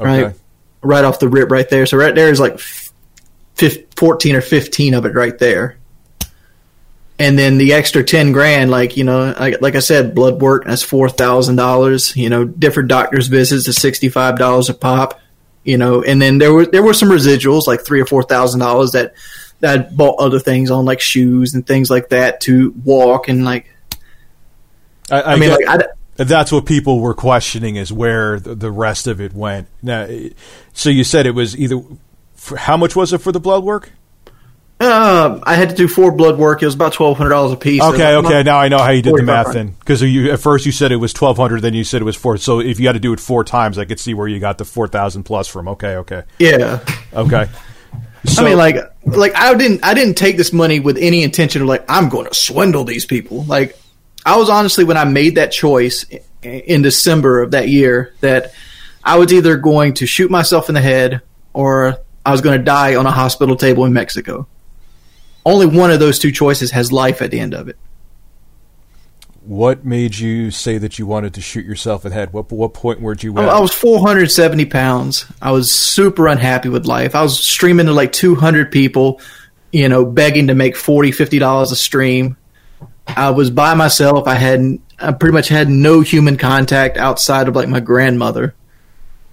Okay. 0.00 0.24
right, 0.24 0.34
right 0.82 1.04
off 1.04 1.20
the 1.20 1.28
rip, 1.28 1.52
right 1.52 1.70
there. 1.70 1.86
So 1.86 1.96
right 1.96 2.16
there 2.16 2.30
is 2.30 2.40
like 2.40 2.58
fif- 2.58 3.94
fourteen 3.94 4.34
or 4.34 4.40
fifteen 4.40 4.94
of 4.94 5.06
it 5.06 5.14
right 5.14 5.38
there. 5.38 5.76
And 7.22 7.38
then 7.38 7.56
the 7.56 7.74
extra 7.74 8.02
ten 8.02 8.32
grand, 8.32 8.70
like 8.70 8.96
you 8.96 9.04
know, 9.04 9.34
like, 9.38 9.60
like 9.60 9.76
I 9.76 9.80
said, 9.80 10.14
blood 10.14 10.40
work 10.40 10.64
that's 10.64 10.82
four 10.82 11.08
thousand 11.08 11.56
dollars. 11.56 12.16
You 12.16 12.28
know, 12.28 12.44
different 12.44 12.88
doctors' 12.88 13.28
visits 13.28 13.68
is 13.68 13.76
sixty 13.76 14.08
five 14.08 14.38
dollars 14.38 14.68
a 14.68 14.74
pop 14.74 15.20
you 15.64 15.78
know, 15.78 16.02
and 16.02 16.20
then 16.20 16.38
there 16.38 16.52
were 16.52 16.66
there 16.66 16.82
were 16.82 16.94
some 16.94 17.08
residuals 17.08 17.66
like 17.66 17.84
three 17.84 18.00
or 18.00 18.06
four 18.06 18.22
thousand 18.22 18.60
dollars 18.60 18.92
that 18.92 19.14
that 19.60 19.78
I 19.78 19.82
bought 19.82 20.18
other 20.18 20.40
things 20.40 20.70
on 20.70 20.84
like 20.84 21.00
shoes 21.00 21.54
and 21.54 21.66
things 21.66 21.88
like 21.88 22.08
that 22.08 22.40
to 22.42 22.74
walk 22.84 23.28
and 23.28 23.44
like 23.44 23.66
I, 25.10 25.20
I, 25.20 25.32
I 25.32 25.36
mean 25.36 25.50
like 25.50 25.68
I, 25.68 25.78
that's 26.16 26.50
what 26.50 26.66
people 26.66 27.00
were 27.00 27.14
questioning 27.14 27.76
is 27.76 27.92
where 27.92 28.40
the, 28.40 28.54
the 28.54 28.70
rest 28.70 29.06
of 29.06 29.20
it 29.20 29.32
went. 29.32 29.68
Now, 29.82 30.08
so 30.72 30.90
you 30.90 31.04
said 31.04 31.26
it 31.26 31.34
was 31.34 31.56
either. 31.56 31.80
How 32.56 32.76
much 32.76 32.96
was 32.96 33.12
it 33.12 33.18
for 33.18 33.30
the 33.30 33.38
blood 33.38 33.62
work? 33.62 33.92
Um, 34.82 35.42
I 35.44 35.54
had 35.54 35.70
to 35.70 35.74
do 35.74 35.86
four 35.86 36.12
blood 36.12 36.38
work. 36.38 36.62
It 36.62 36.66
was 36.66 36.74
about 36.74 36.92
twelve 36.92 37.16
hundred 37.16 37.30
dollars 37.30 37.52
a 37.52 37.56
piece. 37.56 37.82
Okay, 37.82 38.16
okay. 38.16 38.42
Now 38.42 38.58
I 38.58 38.68
know 38.68 38.78
how 38.78 38.90
you 38.90 39.02
did 39.02 39.14
the 39.14 39.22
math 39.22 39.52
then. 39.52 39.68
Because 39.78 40.02
at 40.02 40.40
first 40.40 40.66
you 40.66 40.72
said 40.72 40.92
it 40.92 40.96
was 40.96 41.12
twelve 41.12 41.36
hundred, 41.36 41.62
then 41.62 41.74
you 41.74 41.84
said 41.84 42.00
it 42.00 42.04
was 42.04 42.16
four. 42.16 42.36
So 42.38 42.60
if 42.60 42.80
you 42.80 42.86
had 42.86 42.94
to 42.94 43.00
do 43.00 43.12
it 43.12 43.20
four 43.20 43.44
times, 43.44 43.78
I 43.78 43.84
could 43.84 44.00
see 44.00 44.14
where 44.14 44.28
you 44.28 44.40
got 44.40 44.58
the 44.58 44.64
four 44.64 44.88
thousand 44.88 45.24
plus 45.24 45.48
from. 45.48 45.68
Okay, 45.68 45.96
okay, 45.96 46.22
Yeah, 46.38 46.84
okay. 47.12 47.48
So, 48.24 48.42
I 48.46 48.48
mean 48.48 48.58
like 48.58 48.76
like 49.04 49.36
I 49.36 49.54
didn't 49.54 49.84
I 49.84 49.94
didn't 49.94 50.14
take 50.14 50.36
this 50.36 50.52
money 50.52 50.80
with 50.80 50.96
any 50.98 51.22
intention 51.22 51.62
of 51.62 51.68
like 51.68 51.84
I'm 51.88 52.08
going 52.08 52.26
to 52.26 52.34
swindle 52.34 52.84
these 52.84 53.06
people. 53.06 53.44
Like 53.44 53.78
I 54.24 54.36
was 54.36 54.48
honestly 54.48 54.84
when 54.84 54.96
I 54.96 55.04
made 55.04 55.36
that 55.36 55.52
choice 55.52 56.06
in 56.42 56.82
December 56.82 57.42
of 57.42 57.52
that 57.52 57.68
year 57.68 58.14
that 58.20 58.52
I 59.04 59.18
was 59.18 59.32
either 59.32 59.56
going 59.56 59.94
to 59.94 60.06
shoot 60.06 60.30
myself 60.30 60.68
in 60.68 60.74
the 60.74 60.80
head 60.80 61.22
or 61.52 61.98
I 62.24 62.30
was 62.30 62.40
going 62.40 62.58
to 62.58 62.64
die 62.64 62.94
on 62.94 63.06
a 63.06 63.10
hospital 63.10 63.56
table 63.56 63.84
in 63.84 63.92
Mexico. 63.92 64.46
Only 65.44 65.66
one 65.66 65.90
of 65.90 66.00
those 66.00 66.18
two 66.18 66.32
choices 66.32 66.70
has 66.70 66.92
life 66.92 67.20
at 67.22 67.30
the 67.30 67.40
end 67.40 67.54
of 67.54 67.68
it. 67.68 67.76
what 69.44 69.84
made 69.84 70.16
you 70.16 70.50
say 70.50 70.78
that 70.78 70.98
you 70.98 71.06
wanted 71.06 71.34
to 71.34 71.40
shoot 71.40 71.64
yourself 71.64 72.04
in 72.04 72.10
the 72.10 72.14
head? 72.14 72.32
What 72.32 72.50
what 72.52 72.74
point 72.74 73.00
were 73.00 73.16
you 73.18 73.36
I, 73.36 73.42
at? 73.42 73.48
I 73.48 73.60
was 73.60 73.72
470 73.72 74.66
pounds. 74.66 75.26
I 75.40 75.50
was 75.50 75.70
super 75.70 76.28
unhappy 76.28 76.68
with 76.68 76.86
life. 76.86 77.14
I 77.14 77.22
was 77.22 77.42
streaming 77.42 77.86
to 77.86 77.92
like 77.92 78.12
200 78.12 78.70
people, 78.70 79.20
you 79.72 79.88
know, 79.88 80.04
begging 80.04 80.46
to 80.46 80.54
make 80.54 80.76
40 80.76 81.10
$50 81.10 81.62
a 81.62 81.76
stream. 81.76 82.36
I 83.06 83.30
was 83.30 83.50
by 83.50 83.74
myself. 83.74 84.28
I 84.28 84.36
had, 84.36 84.78
I 85.00 85.12
pretty 85.12 85.32
much 85.32 85.48
had 85.48 85.68
no 85.68 86.02
human 86.02 86.36
contact 86.36 86.96
outside 86.96 87.48
of 87.48 87.56
like 87.56 87.68
my 87.68 87.80
grandmother. 87.80 88.54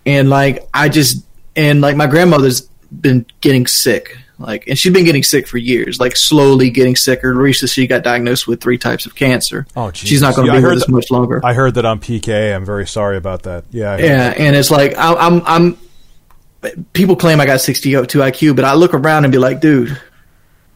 And 0.07 0.27
like, 0.27 0.67
I 0.73 0.89
just, 0.89 1.23
and 1.55 1.81
like 1.81 1.95
my 1.95 2.07
grandmother's 2.07 2.61
been 2.89 3.27
getting 3.41 3.67
sick. 3.67 4.17
Like, 4.39 4.67
and 4.67 4.79
she's 4.79 4.93
been 4.93 5.03
getting 5.03 5.23
sick 5.23 5.47
for 5.47 5.57
years, 5.57 5.99
like 5.99 6.15
slowly 6.15 6.69
getting 6.69 6.95
sicker. 6.95 7.33
Recently, 7.33 7.67
she 7.67 7.87
got 7.87 8.03
diagnosed 8.03 8.47
with 8.47 8.61
three 8.61 8.77
types 8.77 9.05
of 9.05 9.13
cancer. 9.13 9.67
Oh, 9.75 9.91
she's 9.91 10.21
not 10.21 10.33
going 10.33 10.47
to 10.47 10.53
Yeah, 10.53 10.59
be 10.59 10.63
heard 10.63 10.75
with 10.75 10.83
us 10.83 10.89
much 10.89 11.11
longer. 11.11 11.41
I 11.43 11.53
heard 11.53 11.75
that 11.75 11.83
on 11.83 11.99
PKA. 11.99 12.55
I'm 12.55 12.63
very 12.63 12.87
sorry 12.87 13.17
about 13.17 13.43
that. 13.43 13.65
Yeah, 13.69 13.97
Yeah, 13.97 14.33
and 14.37 14.55
it's 14.55 14.71
like 14.71 14.97
I, 14.97 15.13
I'm 15.13 15.41
I'm 15.45 15.77
people 16.93 17.17
claim 17.17 17.41
I 17.41 17.45
got 17.45 17.59
62 17.59 18.01
IQ, 18.01 18.55
but 18.55 18.65
I 18.65 18.75
look 18.75 18.93
around 18.93 19.25
and 19.25 19.31
be 19.31 19.37
like, 19.37 19.59
dude, 19.59 19.99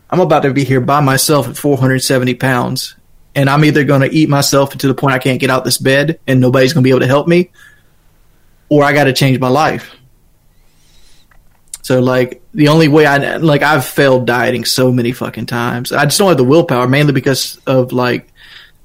I'm 0.10 0.20
about 0.20 0.44
to 0.44 0.54
be 0.54 0.66
here 0.66 0.82
by 0.82 1.00
myself 1.00 1.48
at 1.48 1.58
470 1.58 2.36
pounds, 2.36 2.96
and 3.34 3.50
I'm 3.50 3.64
either 3.64 3.86
going 3.86 4.02
to 4.02 4.14
eat 4.14 4.28
myself 4.28 4.78
to 4.78 4.88
the 4.88 4.94
point 4.94 5.16
I 5.16 5.20
can't 5.20 5.40
get 5.40 5.50
out 5.50 5.64
this 5.64 5.78
bed 5.78 6.20
and 6.28 6.42
nobody's 6.42 6.74
going 6.74 6.84
to 6.84 6.88
be 6.88 6.92
able 6.92 7.00
to 7.00 7.08
help 7.08 7.28
me, 7.28 7.50
or 8.68 8.84
I 8.84 8.92
got 8.94 9.06
to 9.06 9.14
change 9.14 9.40
my 9.40 9.48
life. 9.48 9.96
So 11.84 12.00
like 12.00 12.42
the 12.54 12.70
only 12.70 12.88
way 12.88 13.06
I 13.06 13.38
like 13.38 13.62
I've 13.62 13.86
failed 13.86 14.26
dieting 14.26 14.64
so 14.64 14.92
many 14.92 15.12
fucking 15.12 15.48
times. 15.48 15.92
I 15.92 16.06
just 16.06 16.18
don't 16.18 16.30
have 16.30 16.38
the 16.38 16.44
willpower, 16.46 16.88
mainly 16.88 17.12
because 17.12 17.58
of 17.68 17.92
like 17.92 18.30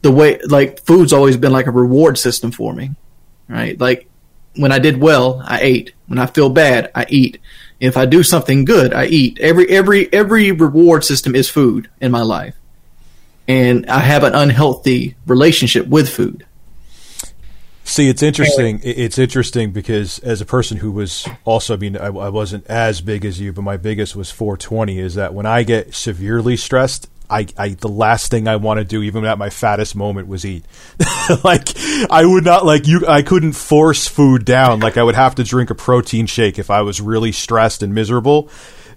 the 0.02 0.10
way 0.10 0.40
like 0.44 0.84
food's 0.84 1.12
always 1.12 1.36
been 1.36 1.52
like 1.52 1.66
a 1.66 1.70
reward 1.70 2.18
system 2.18 2.50
for 2.50 2.74
me, 2.74 2.90
right? 3.48 3.78
Like 3.80 4.10
when 4.56 4.72
I 4.72 4.80
did 4.80 4.96
well, 5.00 5.40
I 5.46 5.60
ate. 5.60 5.92
When 6.08 6.18
I 6.18 6.26
feel 6.26 6.50
bad, 6.50 6.90
I 6.92 7.06
eat. 7.08 7.38
If 7.78 7.96
I 7.96 8.04
do 8.04 8.24
something 8.24 8.64
good, 8.64 8.92
I 8.92 9.06
eat. 9.06 9.38
Every 9.38 9.68
every 9.70 10.12
every 10.12 10.50
reward 10.50 11.04
system 11.04 11.36
is 11.36 11.48
food 11.48 11.88
in 12.00 12.10
my 12.10 12.22
life, 12.22 12.56
and 13.46 13.86
I 13.86 14.00
have 14.00 14.24
an 14.24 14.34
unhealthy 14.34 15.14
relationship 15.24 15.86
with 15.86 16.08
food. 16.08 16.44
See, 17.88 18.08
it's 18.08 18.22
interesting. 18.22 18.80
It- 18.84 18.98
It's 18.98 19.18
interesting 19.18 19.70
because 19.72 20.18
as 20.20 20.40
a 20.40 20.46
person 20.46 20.76
who 20.76 20.92
was 20.92 21.26
also, 21.44 21.74
I 21.74 21.78
mean, 21.78 21.96
I, 21.96 22.06
I 22.06 22.28
wasn't 22.28 22.66
as 22.66 23.00
big 23.00 23.24
as 23.24 23.40
you, 23.40 23.52
but 23.52 23.62
my 23.62 23.76
biggest 23.78 24.14
was 24.14 24.30
420. 24.30 24.98
Is 24.98 25.14
that 25.14 25.32
when 25.34 25.46
I 25.46 25.62
get 25.62 25.94
severely 25.94 26.56
stressed, 26.56 27.08
I, 27.30 27.46
I 27.56 27.70
the 27.70 27.88
last 27.88 28.30
thing 28.30 28.46
I 28.46 28.56
want 28.56 28.78
to 28.78 28.84
do, 28.84 29.02
even 29.02 29.24
at 29.24 29.38
my 29.38 29.50
fattest 29.50 29.96
moment, 29.96 30.28
was 30.28 30.44
eat. 30.44 30.64
like 31.44 31.68
I 32.10 32.24
would 32.24 32.44
not 32.44 32.64
like 32.66 32.86
you. 32.86 33.06
I 33.08 33.22
couldn't 33.22 33.52
force 33.52 34.06
food 34.06 34.44
down. 34.44 34.80
Like 34.80 34.96
I 34.98 35.02
would 35.02 35.14
have 35.14 35.34
to 35.36 35.44
drink 35.44 35.70
a 35.70 35.74
protein 35.74 36.26
shake 36.26 36.58
if 36.58 36.70
I 36.70 36.82
was 36.82 37.00
really 37.00 37.32
stressed 37.32 37.82
and 37.82 37.94
miserable. 37.94 38.50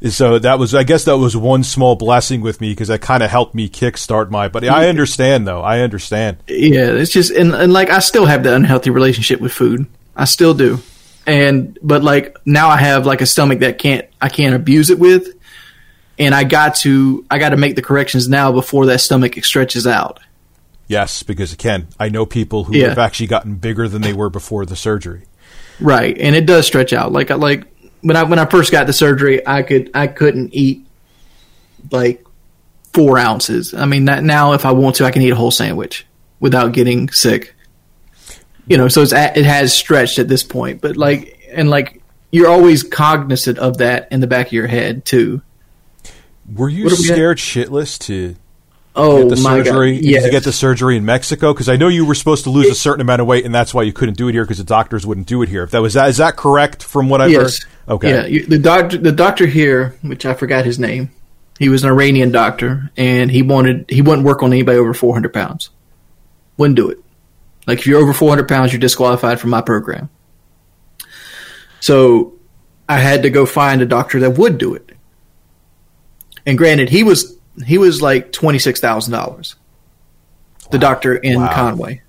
So 0.10 0.36
uh, 0.36 0.40
that 0.40 0.58
was, 0.58 0.74
I 0.74 0.84
guess, 0.84 1.04
that 1.06 1.18
was 1.18 1.38
one 1.38 1.64
small 1.64 1.96
blessing 1.96 2.42
with 2.42 2.60
me 2.60 2.72
because 2.72 2.88
that 2.88 3.02
kind 3.02 3.22
of 3.22 3.30
helped 3.30 3.54
me 3.54 3.70
kickstart 3.70 4.32
my. 4.32 4.48
But 4.48 4.64
I 4.68 4.90
understand, 4.90 5.46
though. 5.48 5.62
I 5.62 5.82
understand. 5.82 6.38
Yeah, 6.48 6.88
it's 6.88 7.12
just 7.12 7.32
and, 7.32 7.54
and 7.54 7.72
like 7.72 7.90
I 7.92 8.00
still 8.00 8.26
have 8.26 8.42
the 8.44 8.56
unhealthy 8.56 8.90
relationship 8.90 9.40
with 9.40 9.54
food. 9.54 9.86
I 10.16 10.26
still 10.26 10.56
do, 10.56 10.80
and 11.28 11.78
but 11.84 12.04
like 12.04 12.36
now 12.46 12.70
I 12.70 12.78
have 12.78 13.06
like 13.06 13.22
a 13.22 13.28
stomach 13.28 13.60
that 13.60 13.78
can't 13.78 14.08
I 14.20 14.30
can't 14.30 14.56
abuse 14.56 14.90
it 14.90 14.98
with, 14.98 15.28
and 16.18 16.34
I 16.34 16.46
got 16.46 16.76
to 16.78 17.24
I 17.30 17.38
got 17.38 17.50
to 17.50 17.58
make 17.58 17.76
the 17.76 17.82
corrections 17.84 18.28
now 18.28 18.52
before 18.52 18.88
that 18.88 19.00
stomach 19.02 19.36
stretches 19.46 19.86
out. 19.86 20.20
Yes, 20.88 21.24
because 21.24 21.54
again, 21.54 21.88
I 22.00 22.10
know 22.10 22.26
people 22.26 22.64
who 22.66 22.76
Yeah. 22.76 22.90
have 22.90 22.98
actually 22.98 23.28
gotten 23.28 23.56
bigger 23.56 23.88
than 23.88 24.02
they 24.02 24.14
were 24.14 24.30
before 24.30 24.66
the 24.66 24.76
surgery. 24.76 25.24
Right, 25.80 26.18
and 26.18 26.36
it 26.36 26.46
does 26.46 26.66
stretch 26.68 26.92
out. 26.92 27.12
Like 27.14 27.32
I 27.32 27.36
like 27.36 27.66
when 28.02 28.18
I 28.18 28.24
when 28.24 28.40
I 28.40 28.46
first 28.46 28.72
got 28.72 28.88
the 28.88 28.94
surgery, 28.94 29.46
I 29.46 29.64
could 29.64 29.92
I 29.94 30.08
couldn't 30.08 30.54
eat 30.54 30.86
like 31.92 32.26
four 32.94 33.18
ounces. 33.18 33.74
I 33.74 33.86
mean, 33.86 34.06
that, 34.06 34.24
now 34.24 34.54
if 34.54 34.66
I 34.66 34.72
want 34.72 34.98
to, 34.98 35.06
I 35.06 35.12
can 35.12 35.22
eat 35.22 35.32
a 35.32 35.36
whole 35.36 35.52
sandwich 35.52 36.06
without 36.40 36.74
getting 36.74 37.10
sick. 37.10 37.56
You 38.68 38.78
know, 38.78 38.88
so 38.88 39.02
it's 39.02 39.14
at, 39.14 39.38
it 39.38 39.46
has 39.46 39.74
stretched 39.74 40.20
at 40.20 40.28
this 40.28 40.44
point, 40.44 40.82
but 40.82 40.98
like 40.98 41.50
and 41.52 41.70
like 41.70 42.02
you're 42.32 42.50
always 42.50 42.84
cognizant 42.84 43.58
of 43.58 43.80
that 43.80 44.12
in 44.12 44.20
the 44.20 44.28
back 44.28 44.48
of 44.48 44.54
your 44.54 44.68
head 44.68 45.06
too. 45.06 45.42
Were 46.54 46.70
you 46.70 46.86
What 46.86 46.92
do 46.92 47.02
we 47.02 47.08
scared 47.08 47.38
shitless 47.38 48.00
to 48.06 48.36
Oh 48.96 49.30
get 49.30 49.36
the 49.38 49.42
my 49.42 49.64
surgery? 49.64 49.96
god! 49.96 50.04
Yes. 50.04 50.24
To 50.24 50.30
get 50.30 50.44
the 50.44 50.52
surgery 50.52 50.98
in 50.98 51.06
Mexico? 51.06 51.54
Because 51.54 51.70
I 51.70 51.78
know 51.78 51.88
you 51.88 52.06
were 52.06 52.16
supposed 52.16 52.44
to 52.44 52.50
lose 52.50 52.68
a 52.68 52.76
certain 52.76 53.02
amount 53.02 53.22
of 53.22 53.28
weight, 53.28 53.46
and 53.46 53.56
that's 53.56 53.74
why 53.74 53.84
you 53.84 53.94
couldn't 53.94 54.18
do 54.18 54.28
it 54.28 54.34
here 54.34 54.44
because 54.44 54.58
the 54.58 54.66
doctors 54.66 55.06
wouldn't 55.06 55.28
do 55.28 55.42
it 55.42 55.50
here. 55.50 55.64
If 55.64 55.72
that 55.72 55.82
was 55.82 55.94
that, 55.94 56.10
is 56.10 56.18
that 56.18 56.36
correct 56.36 56.84
from 56.84 57.08
what 57.08 57.22
I've 57.22 57.32
yes. 57.32 57.64
heard? 57.64 57.94
Okay. 57.94 58.10
Yeah, 58.10 58.26
you, 58.26 58.46
the 58.46 58.60
doctor, 58.60 58.98
the 58.98 59.12
doctor 59.14 59.46
here, 59.46 59.96
which 60.02 60.26
I 60.26 60.34
forgot 60.34 60.66
his 60.66 60.78
name, 60.78 61.12
he 61.58 61.70
was 61.70 61.84
an 61.84 61.90
Iranian 61.90 62.32
doctor, 62.32 62.92
and 62.98 63.32
he 63.32 63.42
wanted 63.42 63.90
he 63.90 64.02
wouldn't 64.02 64.26
work 64.26 64.44
on 64.44 64.52
anybody 64.52 64.78
over 64.78 64.94
400 64.94 65.34
pounds. 65.34 65.70
Wouldn't 66.58 66.76
do 66.76 66.90
it. 66.90 67.00
Like 67.68 67.80
if 67.80 67.88
you're 67.88 68.02
over 68.02 68.14
400 68.14 68.48
pounds, 68.50 68.74
you're 68.74 68.80
disqualified 68.80 69.40
from 69.40 69.52
my 69.52 69.62
program. 69.62 70.10
So 71.80 72.34
I 72.90 72.98
had 72.98 73.24
to 73.24 73.30
go 73.30 73.46
find 73.46 73.82
a 73.82 73.86
doctor 73.86 74.20
that 74.22 74.32
would 74.32 74.58
do 74.58 74.76
it. 74.76 74.92
And 76.46 76.58
granted, 76.58 76.90
he 76.90 77.04
was 77.04 77.38
he 77.66 77.78
was 77.78 78.02
like 78.02 78.32
twenty 78.32 78.60
six 78.60 78.80
thousand 78.80 79.14
dollars. 79.14 79.56
The 80.72 80.78
doctor 80.80 81.16
in 81.16 81.40
Wow. 81.42 81.54
Conway, 81.54 82.02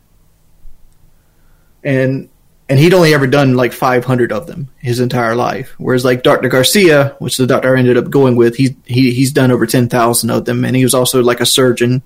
and 1.82 2.28
and 2.68 2.78
he'd 2.78 2.94
only 2.94 3.12
ever 3.12 3.26
done 3.26 3.54
like 3.54 3.72
five 3.72 4.04
hundred 4.04 4.32
of 4.32 4.46
them 4.46 4.68
his 4.78 5.00
entire 5.00 5.34
life. 5.34 5.74
Whereas 5.78 6.04
like 6.04 6.22
Doctor 6.22 6.48
Garcia, 6.48 7.16
which 7.18 7.36
the 7.36 7.46
doctor 7.46 7.74
I 7.76 7.78
ended 7.78 7.96
up 7.96 8.08
going 8.08 8.36
with, 8.36 8.56
he 8.56 8.76
he 8.84 9.12
he's 9.12 9.32
done 9.32 9.50
over 9.50 9.66
ten 9.66 9.88
thousand 9.88 10.30
of 10.30 10.44
them, 10.44 10.64
and 10.64 10.76
he 10.76 10.84
was 10.84 10.94
also 10.94 11.22
like 11.22 11.40
a 11.40 11.46
surgeon 11.46 12.02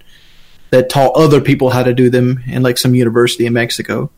that 0.71 0.89
taught 0.91 1.15
other 1.15 1.41
people 1.41 1.71
how 1.71 1.83
to 1.83 1.95
do 1.95 2.11
them 2.11 2.43
in 2.47 2.63
like 2.63 2.79
some 2.79 2.95
university 2.95 3.47
in 3.47 3.53
Mexico. 3.53 4.11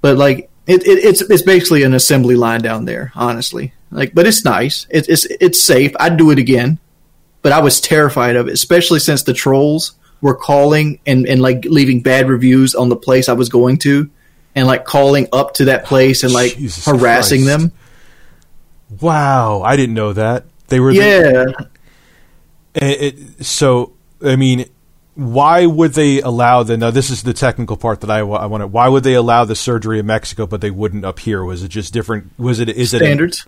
But 0.00 0.16
like 0.16 0.50
it, 0.66 0.82
it 0.86 1.04
it's 1.04 1.22
it's 1.22 1.42
basically 1.42 1.84
an 1.84 1.94
assembly 1.94 2.34
line 2.34 2.60
down 2.62 2.84
there, 2.84 3.12
honestly. 3.14 3.72
Like, 3.92 4.12
but 4.14 4.26
it's 4.26 4.44
nice. 4.44 4.86
It's 4.90 5.08
it's 5.08 5.24
it's 5.26 5.62
safe. 5.62 5.92
I'd 5.98 6.16
do 6.16 6.30
it 6.30 6.38
again, 6.38 6.78
but 7.42 7.52
I 7.52 7.60
was 7.60 7.80
terrified 7.80 8.36
of 8.36 8.48
it, 8.48 8.52
especially 8.52 8.98
since 9.00 9.22
the 9.22 9.32
trolls 9.34 9.92
were 10.20 10.34
calling 10.34 10.98
and 11.06 11.26
and 11.26 11.40
like 11.40 11.64
leaving 11.64 12.00
bad 12.02 12.28
reviews 12.28 12.74
on 12.74 12.88
the 12.88 12.96
place 12.96 13.28
I 13.28 13.32
was 13.34 13.48
going 13.48 13.78
to, 13.78 14.10
and 14.54 14.66
like 14.66 14.84
calling 14.84 15.28
up 15.32 15.54
to 15.54 15.66
that 15.66 15.84
place 15.86 16.22
and 16.22 16.32
like 16.32 16.56
Jesus 16.56 16.84
harassing 16.84 17.44
Christ. 17.44 17.58
them. 17.60 17.72
Wow, 19.00 19.62
I 19.62 19.76
didn't 19.76 19.94
know 19.94 20.12
that 20.12 20.44
they 20.68 20.80
were. 20.80 20.90
Yeah, 20.90 21.44
It, 22.74 23.14
it, 23.38 23.44
so, 23.44 23.92
I 24.24 24.36
mean, 24.36 24.66
why 25.14 25.66
would 25.66 25.92
they 25.94 26.20
allow 26.20 26.62
the? 26.64 26.76
Now, 26.76 26.90
this 26.90 27.10
is 27.10 27.22
the 27.22 27.32
technical 27.32 27.76
part 27.76 28.00
that 28.00 28.10
I, 28.10 28.18
I 28.18 28.46
want 28.46 28.62
to. 28.62 28.66
Why 28.66 28.88
would 28.88 29.04
they 29.04 29.14
allow 29.14 29.44
the 29.44 29.54
surgery 29.56 29.98
in 30.00 30.06
Mexico, 30.06 30.46
but 30.46 30.60
they 30.60 30.70
wouldn't 30.70 31.04
up 31.04 31.18
here? 31.20 31.44
Was 31.44 31.62
it 31.62 31.68
just 31.68 31.92
different? 31.92 32.32
Was 32.38 32.58
it? 32.60 32.68
Is 32.68 32.92
it 32.92 32.98
standards. 32.98 33.46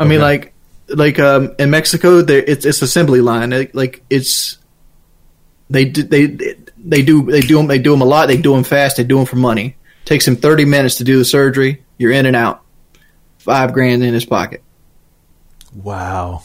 I 0.00 0.04
mean, 0.04 0.14
Okay. 0.18 0.22
like 0.22 0.51
like 0.88 1.18
um, 1.18 1.54
in 1.58 1.70
Mexico, 1.70 2.22
there 2.22 2.42
it's 2.42 2.64
it's 2.64 2.82
assembly 2.82 3.20
line. 3.20 3.50
Like, 3.50 3.74
like 3.74 4.04
it's 4.10 4.58
they 5.70 5.86
do, 5.86 6.02
they 6.02 6.26
they 6.76 7.02
do 7.02 7.22
they 7.22 7.40
do 7.40 7.56
them 7.56 7.66
they 7.66 7.78
do 7.78 7.92
them 7.92 8.02
a 8.02 8.06
lot. 8.06 8.26
They 8.26 8.36
do 8.36 8.52
them 8.52 8.64
fast. 8.64 8.96
They 8.96 9.04
do 9.04 9.16
them 9.16 9.26
for 9.26 9.36
money. 9.36 9.76
Takes 10.04 10.26
him 10.26 10.36
thirty 10.36 10.64
minutes 10.64 10.96
to 10.96 11.04
do 11.04 11.18
the 11.18 11.24
surgery. 11.24 11.84
You're 11.98 12.12
in 12.12 12.26
and 12.26 12.36
out. 12.36 12.62
Five 13.38 13.72
grand 13.72 14.02
in 14.02 14.14
his 14.14 14.24
pocket. 14.24 14.62
Wow. 15.74 16.42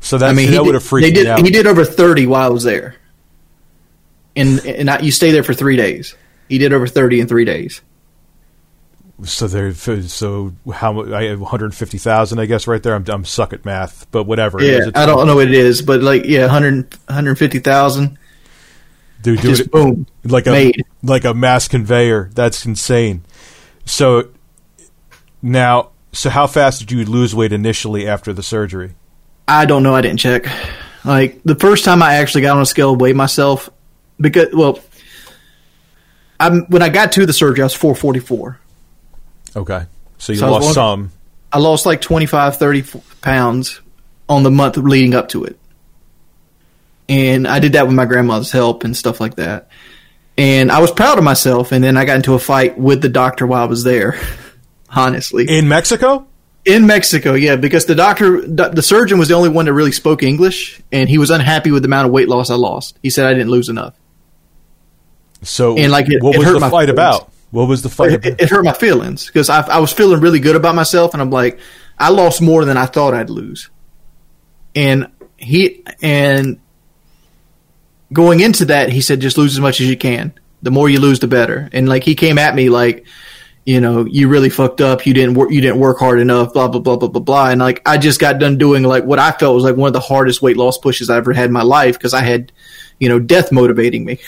So 0.00 0.18
that 0.18 0.30
I 0.30 0.32
mean, 0.32 0.48
he 0.48 0.54
that 0.54 0.64
would 0.64 0.74
have 0.74 0.84
freaked 0.84 1.06
they 1.06 1.12
did 1.12 1.24
me 1.24 1.30
out. 1.30 1.40
he 1.40 1.50
did 1.50 1.66
over 1.66 1.84
thirty 1.84 2.26
while 2.26 2.46
I 2.46 2.52
was 2.52 2.64
there. 2.64 2.96
And 4.36 4.64
and 4.66 4.90
I, 4.90 4.98
you 5.00 5.12
stay 5.12 5.30
there 5.30 5.42
for 5.42 5.54
three 5.54 5.76
days. 5.76 6.14
He 6.48 6.58
did 6.58 6.72
over 6.72 6.86
thirty 6.86 7.20
in 7.20 7.28
three 7.28 7.44
days. 7.44 7.80
So 9.22 9.46
there. 9.46 9.72
So 9.72 10.52
how? 10.72 10.92
mu- 10.92 11.14
I 11.14 11.24
have 11.24 11.40
one 11.40 11.48
hundred 11.48 11.74
fifty 11.74 11.98
thousand. 11.98 12.40
I 12.40 12.46
guess 12.46 12.66
right 12.66 12.82
there. 12.82 12.94
I'm 12.94 13.04
I'm 13.08 13.24
suck 13.24 13.52
at 13.52 13.64
math, 13.64 14.10
but 14.10 14.24
whatever. 14.24 14.60
Yeah, 14.60 14.78
Is 14.78 14.92
I 14.94 15.06
don't 15.06 15.26
know 15.26 15.36
what 15.36 15.46
it 15.46 15.54
is, 15.54 15.82
but 15.82 16.02
like 16.02 16.24
yeah, 16.24 16.42
100, 16.42 16.92
150,000. 17.06 18.18
Dude, 19.22 19.40
do 19.40 19.48
Just 19.48 19.60
it 19.62 19.70
boom. 19.70 20.06
like 20.24 20.46
a 20.48 20.72
like 21.02 21.24
a 21.24 21.32
mass 21.32 21.68
conveyor. 21.68 22.30
That's 22.34 22.66
insane. 22.66 23.22
So 23.84 24.30
now, 25.42 25.90
so 26.12 26.28
how 26.28 26.46
fast 26.46 26.80
did 26.80 26.90
you 26.90 27.04
lose 27.04 27.34
weight 27.34 27.52
initially 27.52 28.08
after 28.08 28.32
the 28.32 28.42
surgery? 28.42 28.96
I 29.46 29.64
don't 29.64 29.82
know. 29.82 29.94
I 29.94 30.00
didn't 30.00 30.20
check. 30.20 30.46
Like 31.04 31.40
the 31.44 31.54
first 31.54 31.84
time 31.84 32.02
I 32.02 32.14
actually 32.16 32.42
got 32.42 32.56
on 32.56 32.62
a 32.62 32.66
scale 32.66 32.96
weighed 32.96 33.14
myself, 33.14 33.70
because 34.20 34.48
well, 34.52 34.80
I'm 36.40 36.66
when 36.66 36.82
I 36.82 36.88
got 36.88 37.12
to 37.12 37.26
the 37.26 37.32
surgery, 37.32 37.62
I 37.62 37.66
was 37.66 37.74
444. 37.74 38.58
Okay, 39.56 39.84
so 40.18 40.32
you 40.32 40.38
So 40.38 40.46
I 40.46 40.50
lost 40.50 40.74
some. 40.74 41.10
I 41.52 41.58
lost 41.58 41.86
like 41.86 42.00
25, 42.00 42.56
30 42.56 42.84
pounds 43.20 43.80
on 44.28 44.42
the 44.42 44.50
month 44.50 44.76
leading 44.76 45.14
up 45.14 45.28
to 45.30 45.44
it, 45.44 45.58
and 47.08 47.46
I 47.46 47.58
did 47.60 47.72
that 47.74 47.86
with 47.86 47.94
my 47.94 48.04
grandmother's 48.06 48.50
help 48.50 48.84
and 48.84 48.96
stuff 48.96 49.20
like 49.20 49.36
that. 49.36 49.68
And 50.36 50.72
I 50.72 50.80
was 50.80 50.90
proud 50.90 51.16
of 51.18 51.22
myself. 51.22 51.70
And 51.70 51.84
then 51.84 51.96
I 51.96 52.04
got 52.04 52.16
into 52.16 52.34
a 52.34 52.40
fight 52.40 52.76
with 52.76 53.00
the 53.02 53.08
doctor 53.08 53.46
while 53.46 53.62
I 53.62 53.66
was 53.66 53.84
there. 53.84 54.18
Honestly, 54.90 55.46
In 55.48 55.68
Mexico? 55.68 56.26
In 56.64 56.86
Mexico, 56.86 57.34
yeah, 57.34 57.56
because 57.56 57.84
the 57.86 57.94
doctor, 57.94 58.40
the 58.40 58.80
surgeon 58.82 59.18
was 59.18 59.28
the 59.28 59.34
only 59.34 59.50
one 59.50 59.66
that 59.66 59.74
really 59.74 59.92
spoke 59.92 60.22
English, 60.22 60.80
and 60.90 61.08
he 61.10 61.18
was 61.18 61.30
unhappy 61.30 61.70
with 61.70 61.82
the 61.82 61.88
amount 61.88 62.06
of 62.06 62.12
weight 62.12 62.28
loss 62.28 62.48
I 62.50 62.54
lost. 62.54 62.98
He 63.02 63.10
said 63.10 63.26
I 63.26 63.34
didn't 63.34 63.50
lose 63.50 63.68
enough. 63.68 63.94
So, 65.42 65.76
And, 65.76 65.92
like, 65.92 66.08
it- 66.08 66.22
what 66.22 66.34
it 66.34 66.38
was 66.38 66.48
the 66.54 66.60
fight 66.60 66.70
feelings. 66.70 66.90
about? 66.90 67.30
What 67.54 67.68
was 67.68 67.82
the 67.82 67.88
fight 67.88 68.26
It, 68.26 68.40
it 68.40 68.50
hurt 68.50 68.64
my 68.64 68.72
feelings 68.72 69.26
because 69.28 69.48
I, 69.48 69.60
I 69.68 69.78
was 69.78 69.92
feeling 69.92 70.20
really 70.20 70.40
good 70.40 70.56
about 70.56 70.74
myself, 70.74 71.12
and 71.12 71.22
I'm 71.22 71.30
like, 71.30 71.60
I 71.96 72.10
lost 72.10 72.42
more 72.42 72.64
than 72.64 72.76
I 72.76 72.86
thought 72.86 73.14
I'd 73.14 73.30
lose. 73.30 73.70
And 74.74 75.06
he 75.36 75.84
and 76.02 76.58
going 78.12 78.40
into 78.40 78.64
that, 78.64 78.88
he 78.88 79.00
said, 79.00 79.20
just 79.20 79.38
lose 79.38 79.54
as 79.54 79.60
much 79.60 79.80
as 79.80 79.88
you 79.88 79.96
can. 79.96 80.32
The 80.62 80.72
more 80.72 80.90
you 80.90 80.98
lose, 80.98 81.20
the 81.20 81.28
better. 81.28 81.68
And 81.72 81.88
like 81.88 82.02
he 82.02 82.16
came 82.16 82.38
at 82.38 82.56
me 82.56 82.70
like, 82.70 83.06
you 83.64 83.80
know, 83.80 84.04
you 84.04 84.26
really 84.26 84.50
fucked 84.50 84.80
up. 84.80 85.06
You 85.06 85.14
didn't 85.14 85.34
work. 85.34 85.52
You 85.52 85.60
didn't 85.60 85.78
work 85.78 86.00
hard 86.00 86.18
enough. 86.18 86.54
Blah 86.54 86.66
blah 86.66 86.80
blah 86.80 86.96
blah 86.96 87.08
blah 87.08 87.22
blah. 87.22 87.50
And 87.50 87.60
like 87.60 87.82
I 87.86 87.98
just 87.98 88.18
got 88.18 88.40
done 88.40 88.58
doing 88.58 88.82
like 88.82 89.04
what 89.04 89.20
I 89.20 89.30
felt 89.30 89.54
was 89.54 89.62
like 89.62 89.76
one 89.76 89.86
of 89.86 89.92
the 89.92 90.00
hardest 90.00 90.42
weight 90.42 90.56
loss 90.56 90.76
pushes 90.76 91.08
I 91.08 91.18
ever 91.18 91.32
had 91.32 91.46
in 91.46 91.52
my 91.52 91.62
life 91.62 91.96
because 91.96 92.14
I 92.14 92.22
had, 92.22 92.50
you 92.98 93.08
know, 93.08 93.20
death 93.20 93.52
motivating 93.52 94.04
me. 94.04 94.18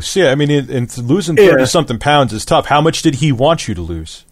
See, 0.00 0.26
I 0.26 0.34
mean, 0.34 0.50
it, 0.50 0.70
and 0.70 0.96
losing 0.98 1.36
Yeah. 1.36 1.50
thirty 1.50 1.66
something 1.66 1.98
pounds 1.98 2.32
is 2.32 2.44
tough. 2.44 2.66
How 2.66 2.80
much 2.80 3.02
did 3.02 3.16
he 3.16 3.32
want 3.32 3.68
you 3.68 3.74
to 3.74 3.82
lose? 3.82 4.24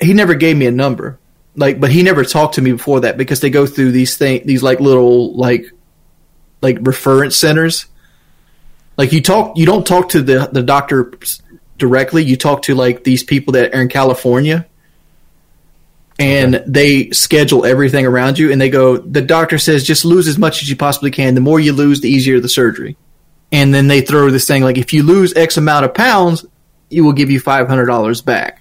he 0.00 0.12
never 0.12 0.34
gave 0.34 0.56
me 0.56 0.66
a 0.66 0.72
number. 0.72 1.18
Like 1.56 1.78
but 1.78 1.90
he 1.90 2.02
never 2.02 2.24
talked 2.24 2.56
to 2.56 2.62
me 2.62 2.72
before 2.72 3.00
that 3.00 3.16
because 3.16 3.40
they 3.40 3.48
go 3.50 3.64
through 3.66 3.92
these 3.92 4.16
thing 4.16 4.42
these 4.44 4.62
like 4.62 4.80
little 4.80 5.36
like 5.36 5.66
like 6.62 6.78
reference 6.80 7.36
centers. 7.36 7.86
Like 8.96 9.12
you 9.12 9.22
talk 9.22 9.56
you 9.56 9.64
don't 9.66 9.86
talk 9.86 10.08
to 10.10 10.22
the 10.22 10.48
the 10.50 10.62
doctor 10.62 11.12
directly. 11.78 12.24
You 12.24 12.36
talk 12.36 12.62
to 12.62 12.74
like 12.74 13.04
these 13.04 13.22
people 13.22 13.52
that 13.52 13.72
are 13.74 13.82
in 13.82 13.88
california. 13.88 14.66
And 16.18 16.62
they 16.66 17.10
schedule 17.10 17.64
everything 17.64 18.06
around 18.06 18.38
you 18.38 18.50
and 18.52 18.60
they 18.60 18.70
go 18.70 18.96
the 18.98 19.22
doctor 19.22 19.58
says 19.58 19.84
just 19.84 20.04
lose 20.04 20.26
as 20.28 20.38
much 20.38 20.62
as 20.62 20.68
you 20.68 20.76
possibly 20.76 21.10
can. 21.12 21.34
The 21.34 21.40
more 21.40 21.60
you 21.60 21.72
lose 21.72 22.00
the 22.00 22.08
easier 22.08 22.40
the 22.40 22.48
surgery 22.48 22.96
and 23.54 23.72
then 23.72 23.86
they 23.88 24.02
throw 24.02 24.30
this 24.30 24.46
thing 24.46 24.62
like 24.62 24.76
if 24.76 24.92
you 24.92 25.02
lose 25.02 25.34
x 25.36 25.56
amount 25.56 25.86
of 25.86 25.94
pounds 25.94 26.44
you 26.90 27.02
will 27.04 27.12
give 27.14 27.30
you 27.30 27.40
$500 27.40 28.24
back 28.24 28.60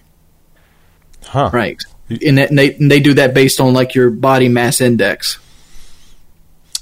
Huh? 1.25 1.49
Right. 1.51 1.81
And, 2.09 2.37
that, 2.37 2.49
and 2.49 2.59
they 2.59 2.75
and 2.75 2.91
they 2.91 2.99
do 2.99 3.15
that 3.15 3.33
based 3.33 3.59
on 3.59 3.73
like 3.73 3.95
your 3.95 4.11
body 4.11 4.49
mass 4.49 4.81
index. 4.81 5.39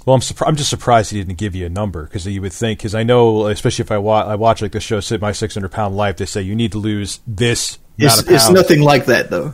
Well, 0.05 0.15
I'm 0.15 0.19
surpri- 0.19 0.47
I'm 0.47 0.55
just 0.55 0.69
surprised 0.69 1.11
he 1.11 1.19
didn't 1.19 1.37
give 1.37 1.55
you 1.55 1.65
a 1.65 1.69
number 1.69 2.03
because 2.03 2.25
you 2.25 2.41
would 2.41 2.51
think 2.51 2.79
because 2.79 2.95
I 2.95 3.03
know 3.03 3.47
especially 3.47 3.83
if 3.83 3.91
I 3.91 3.99
watch 3.99 4.25
I 4.27 4.35
watch 4.35 4.61
like 4.61 4.71
the 4.73 4.79
show 4.81 4.99
Sit 4.99 5.21
My 5.21 5.31
600 5.31 5.71
Pound 5.71 5.95
Life 5.95 6.17
they 6.17 6.25
say 6.25 6.41
you 6.41 6.55
need 6.55 6.71
to 6.73 6.79
lose 6.79 7.19
this 7.27 7.77
It's, 7.97 8.19
of 8.19 8.29
it's 8.29 8.49
nothing 8.49 8.81
like 8.81 9.05
that 9.05 9.29
though. 9.29 9.53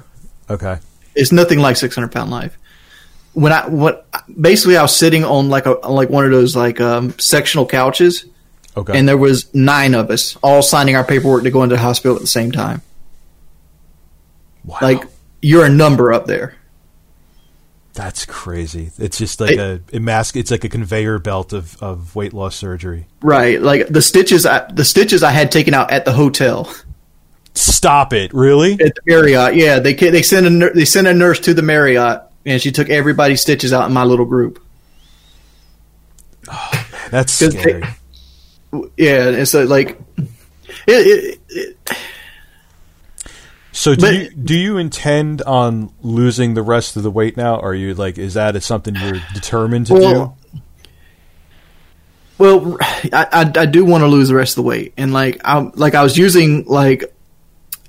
Okay. 0.50 0.78
It's 1.16 1.32
nothing 1.32 1.60
like 1.60 1.76
600 1.76 2.12
pound 2.12 2.32
life. 2.32 2.58
when 3.34 3.52
I 3.52 3.68
what 3.68 4.08
basically 4.40 4.78
I 4.78 4.82
was 4.82 4.96
sitting 4.96 5.26
on 5.26 5.50
like 5.50 5.66
a 5.66 5.74
like 5.74 6.10
one 6.10 6.26
of 6.26 6.32
those 6.32 6.56
like 6.56 6.80
um, 6.82 7.14
sectional 7.20 7.68
couches, 7.68 8.26
Okay. 8.78 8.98
and 8.98 9.08
there 9.10 9.18
was 9.18 9.54
nine 9.56 9.96
of 9.96 10.10
us 10.12 10.38
all 10.44 10.62
signing 10.62 10.96
our 10.96 11.04
paperwork 11.04 11.44
to 11.44 11.52
go 11.52 11.64
into 11.64 11.76
the 11.76 11.82
hospital 11.82 12.16
at 12.16 12.22
the 12.22 12.28
same 12.28 12.52
time. 12.52 12.82
wow. 14.64 14.78
Like 14.82 15.02
you're 15.42 15.66
a 15.66 15.70
number 15.70 16.14
up 16.14 16.28
there. 16.28 16.56
that's 17.94 18.26
crazy. 18.26 18.92
It's 19.00 19.18
just 19.18 19.40
like 19.42 19.58
a, 19.58 19.82
a 19.92 20.00
mask. 20.00 20.36
It's 20.36 20.52
like 20.52 20.64
a 20.64 20.70
conveyor 20.70 21.18
belt 21.20 21.54
of, 21.54 21.82
of 21.82 22.16
weight 22.16 22.34
loss 22.34 22.56
surgery. 22.56 23.08
Right, 23.22 23.60
like 23.62 23.88
the 23.88 24.02
stitches. 24.04 24.46
I, 24.46 24.72
the 24.72 24.86
stitches 24.86 25.24
I 25.24 25.32
had 25.32 25.52
taken 25.52 25.74
out 25.74 25.92
at 25.92 26.06
the 26.06 26.12
hotel 26.14 26.72
Stop 27.56 28.14
it! 28.14 28.32
Really? 28.36 28.74
at 28.74 28.94
the 28.94 29.02
Marriott. 29.08 29.56
Yeah, 29.56 29.80
they 29.80 29.94
they 29.96 30.22
sent 30.22 30.46
a 30.46 30.70
they 30.76 30.86
sent 30.86 31.08
a 31.08 31.14
nurse 31.16 31.40
to 31.40 31.56
the 31.56 31.64
Marriott, 31.64 32.22
and 32.46 32.62
she 32.62 32.72
took 32.72 32.90
everybody's 32.92 33.42
stitches 33.42 33.74
out 33.74 33.88
in 33.88 33.94
my 33.94 34.04
little 34.04 34.26
group. 34.28 34.64
Oh, 36.52 36.88
that's 37.10 37.40
'Cause 37.40 37.54
they- 37.56 37.60
scary. 37.62 37.84
Yeah, 38.98 39.30
and 39.30 39.48
so 39.48 39.64
like, 39.64 40.00
it, 40.18 40.28
it, 40.88 41.40
it, 41.50 41.78
So 43.72 43.96
do 43.96 44.02
But- 44.02 44.14
you 44.14 44.30
do 44.32 44.56
you 44.56 44.78
intend 44.78 45.42
on 45.44 45.92
losing 46.02 46.54
the 46.54 46.64
rest 46.64 46.98
of 46.98 47.04
the 47.04 47.12
weight 47.12 47.38
now? 47.38 47.60
Are 47.60 47.74
you 47.74 47.94
like 47.94 48.18
is 48.18 48.34
that 48.34 48.62
something 48.64 48.96
you're 48.96 49.22
determined 49.34 49.88
to 49.88 49.94
Well, 49.94 50.38
well, 52.38 52.78
I, 52.82 53.28
I 53.32 53.62
I 53.62 53.66
do 53.66 53.86
want 53.86 54.02
to 54.02 54.08
lose 54.08 54.28
the 54.30 54.36
rest 54.36 54.58
of 54.58 54.64
the 54.64 54.68
weight, 54.68 54.94
and 54.98 55.14
like 55.14 55.42
I 55.46 55.60
like 55.76 55.96
I 55.96 56.04
was 56.04 56.18
using 56.18 56.66
like 56.66 57.04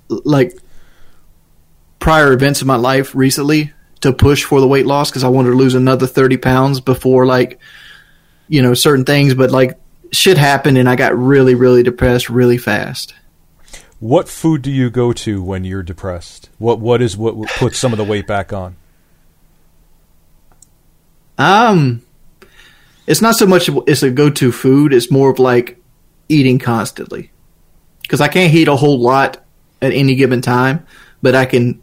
like 0.08 0.56
prior 1.98 2.32
events 2.32 2.60
in 2.62 2.66
my 2.66 2.76
life 2.76 3.14
recently 3.14 3.72
to 4.00 4.12
push 4.12 4.44
for 4.44 4.60
the 4.60 4.68
weight 4.68 4.86
loss 4.86 5.10
because 5.10 5.24
I 5.24 5.28
wanted 5.28 5.50
to 5.50 5.56
lose 5.56 5.74
another 5.74 6.06
thirty 6.06 6.36
pounds 6.36 6.80
before 6.80 7.26
like 7.26 7.58
you 8.48 8.62
know 8.62 8.72
certain 8.74 9.04
things, 9.04 9.34
but 9.34 9.50
like 9.50 9.78
shit 10.12 10.38
happened 10.38 10.78
and 10.78 10.88
I 10.88 10.96
got 10.96 11.16
really 11.16 11.54
really 11.54 11.82
depressed 11.82 12.28
really 12.28 12.58
fast. 12.58 13.14
What 14.00 14.28
food 14.28 14.62
do 14.62 14.70
you 14.70 14.90
go 14.90 15.12
to 15.12 15.42
when 15.42 15.64
you're 15.64 15.82
depressed? 15.82 16.50
What 16.58 16.78
what 16.78 17.02
is 17.02 17.16
what 17.16 17.34
puts 17.58 17.78
some 17.78 17.92
of 17.92 17.98
the 17.98 18.04
weight 18.04 18.26
back 18.26 18.52
on? 18.52 18.76
Um, 21.36 22.02
it's 23.06 23.22
not 23.22 23.36
so 23.36 23.46
much 23.46 23.70
it's 23.86 24.02
a 24.02 24.10
go 24.10 24.30
to 24.30 24.52
food. 24.52 24.92
It's 24.92 25.10
more 25.10 25.30
of 25.30 25.38
like 25.38 25.80
eating 26.28 26.58
constantly 26.58 27.30
because 28.02 28.20
I 28.20 28.28
can't 28.28 28.52
eat 28.54 28.68
a 28.68 28.76
whole 28.76 28.98
lot 28.98 29.44
at 29.82 29.92
any 29.92 30.14
given 30.14 30.42
time, 30.42 30.86
but 31.22 31.34
I 31.34 31.44
can 31.44 31.80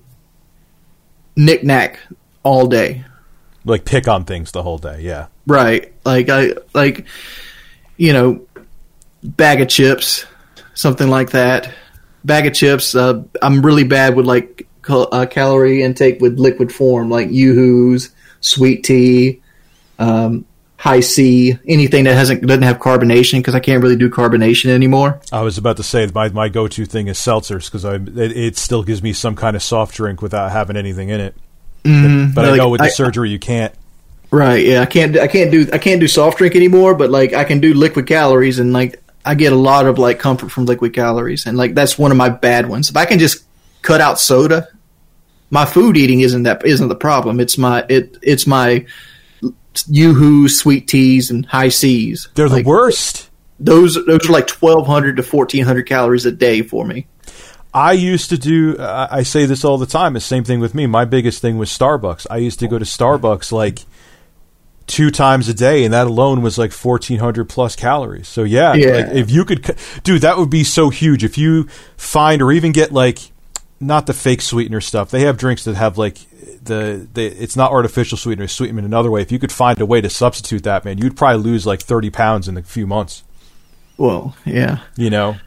knick 1.35 1.63
knack 1.63 1.99
all 2.43 2.67
day. 2.67 3.03
Like 3.63 3.85
pick 3.85 4.07
on 4.07 4.25
things 4.25 4.51
the 4.51 4.63
whole 4.63 4.77
day. 4.77 5.01
Yeah. 5.01 5.27
Right, 5.47 5.93
like 6.05 6.29
I 6.29 6.53
like 6.73 7.05
you 7.97 8.13
know 8.13 8.41
bag 9.23 9.61
of 9.61 9.67
chips, 9.69 10.25
something 10.73 11.09
like 11.09 11.31
that. 11.31 11.71
Bag 12.23 12.47
of 12.47 12.53
chips. 12.53 12.95
Uh, 12.95 13.23
I'm 13.41 13.65
really 13.65 13.83
bad 13.83 14.15
with 14.15 14.25
like 14.25 14.67
cal- 14.83 15.09
uh, 15.11 15.25
calorie 15.25 15.83
intake 15.83 16.19
with 16.21 16.39
liquid 16.39 16.73
form, 16.73 17.09
like 17.09 17.29
yoo-hoos, 17.31 18.09
sweet 18.41 18.83
tea, 18.83 19.41
um, 19.99 20.45
Hi-C, 20.77 21.57
anything 21.67 22.03
that 22.03 22.13
hasn't 22.15 22.45
doesn't 22.45 22.61
have 22.63 22.77
carbonation 22.79 23.39
because 23.39 23.55
I 23.55 23.59
can't 23.59 23.81
really 23.81 23.95
do 23.95 24.09
carbonation 24.09 24.69
anymore. 24.69 25.19
I 25.31 25.41
was 25.41 25.57
about 25.57 25.77
to 25.77 25.83
say 25.83 26.05
my 26.13 26.29
my 26.29 26.49
go 26.49 26.67
to 26.67 26.85
thing 26.85 27.07
is 27.07 27.17
seltzers 27.17 27.65
because 27.65 27.85
I 27.85 27.95
it, 27.95 28.17
it 28.37 28.57
still 28.57 28.83
gives 28.83 29.01
me 29.01 29.13
some 29.13 29.35
kind 29.35 29.55
of 29.55 29.63
soft 29.63 29.95
drink 29.95 30.21
without 30.21 30.51
having 30.51 30.75
anything 30.77 31.09
in 31.09 31.19
it. 31.21 31.35
But 31.83 32.45
I 32.45 32.49
Like, 32.51 32.57
know 32.57 32.69
with 32.69 32.79
the 32.81 32.85
I- 32.85 32.89
surgery 32.89 33.29
you 33.29 33.39
can't. 33.39 33.73
Right. 34.35 34.65
Yeah. 34.65 34.81
I 34.81 34.85
can't. 34.85 35.17
I 35.17 35.27
can't 35.27 35.49
do. 35.49 35.67
I 35.71 35.77
can't 35.77 36.01
do 36.01 36.07
soft 36.09 36.39
drink 36.39 36.55
anymore. 36.55 36.93
But 36.93 37.09
like, 37.09 37.33
I 37.33 37.45
can 37.45 37.61
do 37.61 37.73
liquid 37.73 38.05
calories, 38.05 38.59
and 38.59 38.73
like, 38.73 39.01
I 39.23 39.33
get 39.35 39.53
a 39.53 39.55
lot 39.55 39.87
of 39.87 39.97
like 39.97 40.19
comfort 40.19 40.51
from 40.51 40.65
liquid 40.65 40.93
calories, 40.93 41.45
and 41.45 41.57
like, 41.57 41.73
that's 41.73 41.97
one 41.97 42.11
of 42.11 42.17
my 42.17 42.27
bad 42.27 42.67
ones. 42.67 42.89
If 42.89 42.97
I 42.97 43.05
can 43.05 43.17
just 43.17 43.45
cut 43.81 44.01
out 44.01 44.19
soda, 44.19 44.67
my 45.51 45.63
food 45.63 45.95
eating 45.95 46.19
isn't 46.19 46.43
that 46.43 46.65
isn't 46.65 46.89
the 46.89 46.95
problem. 46.95 47.39
It's 47.39 47.57
my 47.57 47.85
it 47.87 48.17
it's 48.21 48.45
my 48.45 48.85
yoo-hoo, 49.87 50.49
sweet 50.49 50.87
teas, 50.87 51.31
and 51.31 51.45
Hi-C's. 51.45 52.29
They're 52.35 52.49
the 52.49 52.63
worst. 52.63 53.29
Those 53.59 53.97
those 54.05 54.27
are 54.27 54.33
like 54.33 54.47
twelve 54.47 54.85
hundred 54.85 55.15
to 55.15 55.23
fourteen 55.23 55.63
hundred 55.63 55.83
calories 55.83 56.25
a 56.25 56.31
day 56.31 56.61
for 56.61 56.85
me. 56.85 57.07
I 57.73 57.93
used 57.93 58.29
to 58.31 58.37
do. 58.37 58.75
I 58.79 59.19
I 59.19 59.23
say 59.23 59.45
this 59.45 59.63
all 59.63 59.77
the 59.77 59.85
time. 59.85 60.17
It's 60.17 60.25
the 60.25 60.35
same 60.35 60.43
thing 60.43 60.59
with 60.59 60.75
me. 60.75 60.87
My 60.87 61.05
biggest 61.05 61.41
thing 61.41 61.57
was 61.57 61.69
Starbucks. 61.69 62.27
I 62.29 62.37
used 62.37 62.59
to 62.59 62.67
go 62.67 62.77
to 62.79 62.85
Starbucks 62.85 63.51
like 63.51 63.85
two 64.87 65.09
times 65.11 65.49
a 65.49 65.53
day, 65.53 65.83
and 65.83 65.93
that 65.93 66.07
alone 66.07 66.41
was 66.41 66.57
like 66.57 66.71
fourteen 66.71 67.19
hundred 67.19 67.49
plus 67.49 67.75
calories. 67.75 68.27
So 68.27 68.43
yeah, 68.43 68.73
Yeah. 68.73 68.87
like 68.89 69.07
if 69.15 69.31
you 69.31 69.45
could, 69.45 69.75
dude, 70.03 70.21
that 70.21 70.37
would 70.37 70.49
be 70.49 70.63
so 70.63 70.89
huge. 70.89 71.23
If 71.23 71.37
you 71.37 71.67
find 71.97 72.41
or 72.41 72.51
even 72.51 72.71
get 72.71 72.91
like 72.91 73.19
not 73.79 74.05
the 74.07 74.13
fake 74.13 74.41
sweetener 74.41 74.79
stuff. 74.81 75.11
They 75.11 75.21
have 75.21 75.37
drinks 75.37 75.65
that 75.65 75.75
have 75.75 75.97
like 75.97 76.17
the, 76.63 77.07
the 77.13 77.25
it's 77.25 77.55
not 77.57 77.71
artificial 77.71 78.17
sweetener, 78.17 78.45
it's 78.45 78.53
sweetened 78.53 78.79
another 78.79 79.11
way. 79.11 79.21
If 79.21 79.31
you 79.33 79.37
could 79.39 79.51
find 79.51 79.79
a 79.81 79.85
way 79.85 79.99
to 80.01 80.09
substitute 80.09 80.63
that, 80.63 80.85
man, 80.85 80.97
you'd 80.97 81.17
probably 81.17 81.43
lose 81.43 81.65
like 81.67 81.81
thirty 81.81 82.09
pounds 82.09 82.47
in 82.47 82.55
a 82.57 82.63
few 82.63 82.87
months. 82.87 83.23
Well, 83.97 84.35
yeah, 84.45 84.79
You 84.97 85.09
know. 85.09 85.37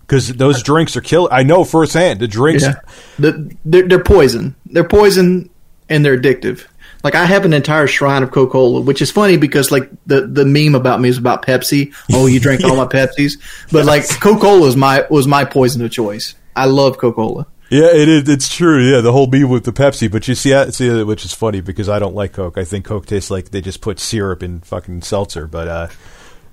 Because 0.00 0.28
those 0.34 0.62
drinks 0.62 0.96
are 0.96 1.02
kill. 1.02 1.28
I 1.30 1.42
know 1.42 1.64
firsthand. 1.64 2.20
The 2.20 2.28
drinks 2.28 2.62
yeah. 2.62 2.76
The, 3.18 3.54
they're, 3.66 3.86
they're 3.86 4.02
poison. 4.02 4.54
They're 4.64 4.88
poison, 4.88 5.50
and 5.90 6.02
they're 6.02 6.16
addictive. 6.18 6.66
Like 7.04 7.14
I 7.14 7.24
have 7.26 7.44
an 7.44 7.52
entire 7.52 7.86
shrine 7.86 8.22
of 8.22 8.30
Coca 8.32 8.50
Cola, 8.52 8.80
which 8.80 9.00
is 9.00 9.10
funny 9.10 9.36
because 9.36 9.70
like 9.70 9.90
the 10.06 10.26
the 10.26 10.44
meme 10.44 10.74
about 10.74 11.00
me 11.00 11.08
is 11.08 11.18
about 11.18 11.44
Pepsi. 11.46 11.94
Oh, 12.12 12.26
you 12.26 12.40
drank 12.40 12.64
all 12.64 12.76
my 12.76 12.86
Pepsis, 12.92 13.34
but 13.70 13.84
like 13.86 14.08
Coca 14.20 14.40
Cola 14.40 14.66
is 14.66 14.76
my 14.76 15.06
was 15.08 15.26
my 15.26 15.44
poison 15.44 15.82
of 15.84 15.90
choice. 15.92 16.34
I 16.56 16.64
love 16.66 16.98
Coca 16.98 17.14
Cola. 17.14 17.46
Yeah, 17.70 17.88
it 17.92 18.08
is. 18.08 18.28
It's 18.28 18.48
true. 18.48 18.82
Yeah, 18.82 19.00
the 19.02 19.12
whole 19.12 19.26
beef 19.26 19.46
with 19.46 19.64
the 19.64 19.72
Pepsi, 19.72 20.10
but 20.10 20.26
you 20.26 20.34
see, 20.34 20.54
I- 20.54 20.70
see, 20.70 21.04
which 21.04 21.24
is 21.24 21.34
funny 21.34 21.60
because 21.60 21.88
I 21.88 21.98
don't 21.98 22.14
like 22.14 22.32
Coke. 22.32 22.56
I 22.56 22.64
think 22.64 22.86
Coke 22.86 23.04
tastes 23.06 23.30
like 23.30 23.50
they 23.50 23.60
just 23.60 23.80
put 23.82 24.00
syrup 24.00 24.42
in 24.42 24.60
fucking 24.60 25.02
seltzer. 25.02 25.46
But 25.46 25.68
uh, 25.68 25.88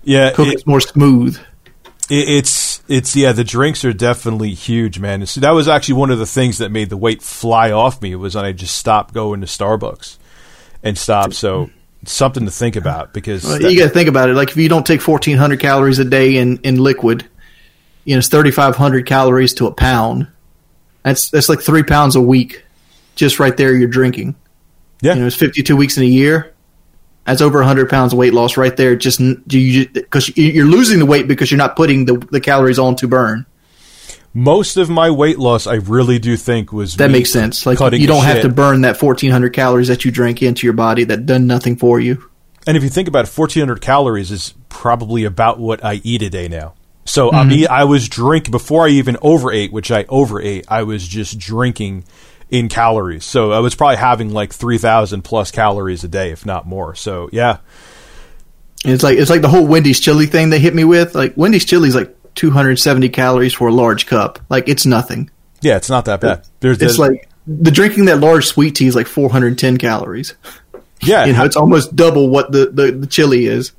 yeah, 0.03 0.31
Coke 0.31 0.47
it, 0.49 0.55
is 0.55 0.67
more 0.67 0.81
smooth. 0.81 1.39
it, 2.10 2.29
it's 2.29 2.84
it's 2.88 3.15
yeah. 3.15 3.31
The 3.31 3.45
drinks 3.45 3.84
are 3.86 3.93
definitely 3.93 4.53
huge, 4.53 4.99
man. 4.99 5.25
So 5.25 5.39
that 5.41 5.51
was 5.51 5.67
actually 5.69 5.95
one 5.95 6.12
of 6.12 6.19
the 6.19 6.25
things 6.25 6.58
that 6.60 6.69
made 6.69 6.89
the 6.89 6.97
weight 6.97 7.23
fly 7.23 7.71
off 7.71 8.01
me 8.01 8.13
was 8.15 8.36
when 8.36 8.45
I 8.45 8.51
just 8.51 8.75
stopped 8.75 9.13
going 9.13 9.39
to 9.41 9.47
Starbucks 9.47 10.17
and 10.86 10.98
stop. 10.98 11.34
So 11.34 11.69
something 12.06 12.45
to 12.45 12.52
think 12.52 12.78
about 12.78 13.13
because 13.13 13.43
Well, 13.43 13.60
that- 13.60 13.69
you 13.71 13.78
got 13.78 13.86
to 13.88 13.89
think 13.93 14.08
about 14.08 14.30
it. 14.30 14.36
Like 14.36 14.52
if 14.52 14.58
you 14.58 14.69
don't 14.69 14.86
take 14.86 15.02
fourteen 15.02 15.36
hundred 15.38 15.60
calories 15.60 16.00
a 16.00 16.06
day 16.06 16.38
in 16.38 16.58
in 16.63 16.78
liquid, 16.78 17.26
you 18.06 18.15
know 18.15 18.19
it's 18.19 18.30
thirty 18.30 18.52
five 18.52 18.78
hundred 18.78 19.06
calories 19.06 19.54
to 19.56 19.67
a 19.67 19.71
pound. 19.74 20.28
That's 21.04 21.30
that's 21.30 21.50
like 21.50 21.62
three 21.62 21.84
pounds 21.84 22.15
a 22.15 22.21
week, 22.21 22.63
just 23.15 23.39
right 23.39 23.56
there. 23.58 23.76
You're 23.76 23.88
drinking. 23.89 24.36
yeah, 25.02 25.13
You 25.15 25.21
know, 25.21 25.28
it's 25.28 25.36
52 25.36 25.76
weeks 25.76 25.98
in 25.98 26.04
a 26.04 26.08
year. 26.08 26.52
That's 27.26 27.41
over 27.41 27.60
100 27.60 27.89
pounds 27.89 28.13
of 28.13 28.17
weight 28.19 28.34
loss 28.34 28.56
right 28.58 28.76
there. 28.76 28.95
Just 28.95 29.19
you 29.19 29.88
because 29.89 30.36
you're 30.38 30.65
losing 30.65 31.00
the 31.00 31.06
weight 31.06 31.28
because 31.28 31.52
you're 31.52 31.58
not 31.60 31.76
putting 31.76 32.06
the, 32.06 32.17
the 32.32 32.39
calories 32.39 32.80
on 32.80 32.95
to 32.98 33.08
burn. 33.08 33.45
Most 34.36 34.76
of 34.76 34.89
my 34.89 35.10
weight 35.10 35.39
loss, 35.39 35.65
I 35.65 35.76
really 35.76 36.19
do 36.19 36.36
think 36.36 36.74
was 36.74 36.95
That 36.98 37.10
makes 37.10 37.32
sense. 37.32 37.65
Like 37.65 37.80
you 37.93 38.06
don't 38.06 38.26
have 38.26 38.38
shit. 38.38 38.43
to 38.43 38.50
burn 38.50 38.82
that 38.82 39.02
1400 39.02 39.54
calories 39.54 39.88
that 39.88 40.04
you 40.04 40.12
drank 40.12 40.43
into 40.43 40.67
your 40.67 40.74
body 40.74 41.06
that 41.06 41.26
done 41.26 41.48
nothing 41.48 41.78
for 41.78 42.02
you. 42.02 42.30
And 42.67 42.76
if 42.76 42.84
you 42.84 42.89
think 42.89 43.08
about 43.08 43.26
it, 43.26 43.32
1,400 43.32 43.80
calories 43.80 44.32
is 44.32 44.54
probably 44.67 45.24
about 45.24 45.58
what 45.58 45.86
I 45.86 46.02
eat 46.04 46.21
a 46.21 46.30
day 46.30 46.50
now. 46.50 46.74
So 47.06 47.32
I 47.32 47.36
mm-hmm. 47.41 47.50
mean, 47.50 47.67
I 47.69 47.86
was 47.86 48.10
drinking 48.10 48.52
before 48.52 48.86
I 48.86 48.89
even 48.89 49.15
overate, 49.21 49.71
which 49.71 49.89
I 49.89 50.04
overate. 50.10 50.65
I 50.67 50.84
was 50.84 51.08
just 51.08 51.39
drinking 51.39 52.04
in 52.50 52.67
calories. 52.67 53.24
So 53.24 53.54
I 53.54 53.60
was 53.60 53.74
probably 53.74 53.98
having 53.98 54.34
like 54.34 54.52
3,000 54.52 55.21
plus 55.21 55.50
calories 55.50 56.04
a 56.04 56.10
day, 56.10 56.32
if 56.32 56.45
not 56.45 56.67
more. 56.67 56.93
So 56.93 57.30
yeah, 57.32 57.60
And 58.84 58.93
it's 58.93 59.04
like 59.04 59.17
it's 59.17 59.30
like 59.30 59.41
the 59.41 59.50
whole 59.50 59.65
Wendy's 59.65 60.02
chili 60.02 60.26
thing 60.26 60.50
they 60.50 60.60
hit 60.60 60.76
me 60.76 60.84
with. 60.84 61.15
Like 61.15 61.38
Wendy's 61.38 61.63
chili 61.63 61.88
is 61.88 61.95
like 61.95 62.17
270 62.36 63.10
calories 63.10 63.54
for 63.54 63.67
a 63.67 63.74
large 63.74 64.06
cup. 64.06 64.39
Like 64.50 64.67
it's 64.69 64.86
nothing. 64.86 65.30
yeah, 65.62 65.78
it's 65.78 65.89
not 65.89 66.06
that 66.06 66.21
bad. 66.21 66.45
There's, 66.60 66.82
It's 66.82 67.00
like 67.00 67.30
the 67.48 67.71
drinking 67.71 68.06
that 68.06 68.19
large 68.19 68.45
sweet 68.45 68.76
tea 68.76 68.88
is 68.88 68.95
like 68.95 69.08
410 69.08 69.78
calories. 69.78 70.34
yeah, 71.02 71.26
You 71.26 71.34
know, 71.34 71.43
it's 71.45 71.56
almost 71.56 71.95
double 71.95 72.30
what 72.30 72.52
the, 72.52 72.67
the, 72.67 72.91
the 72.91 73.08
chili 73.08 73.45
is. 73.45 73.71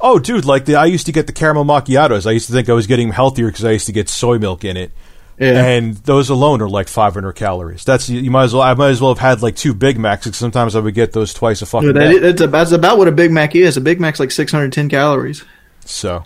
Oh, 0.00 0.18
dude, 0.18 0.44
like 0.44 0.64
the 0.66 0.76
I 0.76 0.84
used 0.86 1.06
to 1.06 1.12
get 1.12 1.26
the 1.26 1.32
caramel 1.32 1.64
macchiatos. 1.64 2.26
I 2.26 2.32
used 2.32 2.46
to 2.48 2.52
think 2.52 2.68
I 2.68 2.72
was 2.74 2.86
getting 2.86 3.10
healthier 3.12 3.46
because 3.46 3.64
I 3.64 3.70
used 3.70 3.86
to 3.86 3.92
get 3.92 4.08
soy 4.08 4.38
milk 4.38 4.64
in 4.64 4.76
it. 4.76 4.92
Yeah. 5.38 5.64
And 5.66 5.96
those 5.96 6.28
alone 6.30 6.60
are 6.62 6.68
like 6.68 6.86
500 6.88 7.32
calories. 7.32 7.84
That's 7.84 8.08
you 8.08 8.30
might 8.30 8.44
as 8.44 8.52
well. 8.54 8.62
I 8.62 8.74
might 8.74 8.90
as 8.90 9.00
well 9.00 9.12
have 9.14 9.18
had 9.18 9.42
like 9.42 9.56
two 9.56 9.74
Big 9.74 9.98
Macs. 9.98 10.26
'cause 10.26 10.36
sometimes 10.36 10.76
I 10.76 10.80
would 10.80 10.94
get 10.94 11.12
those 11.12 11.32
twice 11.34 11.60
a 11.62 11.66
fucking 11.66 11.92
That, 11.94 11.98
day. 12.12 12.18
that's, 12.18 12.40
about, 12.40 12.58
that's 12.58 12.72
about 12.72 12.98
what 12.98 13.08
a 13.08 13.12
Big 13.12 13.32
Mac 13.32 13.56
is. 13.56 13.76
A 13.76 13.80
Big 13.80 13.98
Mac's 13.98 14.20
like 14.20 14.30
610 14.30 14.88
calories. 14.90 15.42
So, 15.86 16.24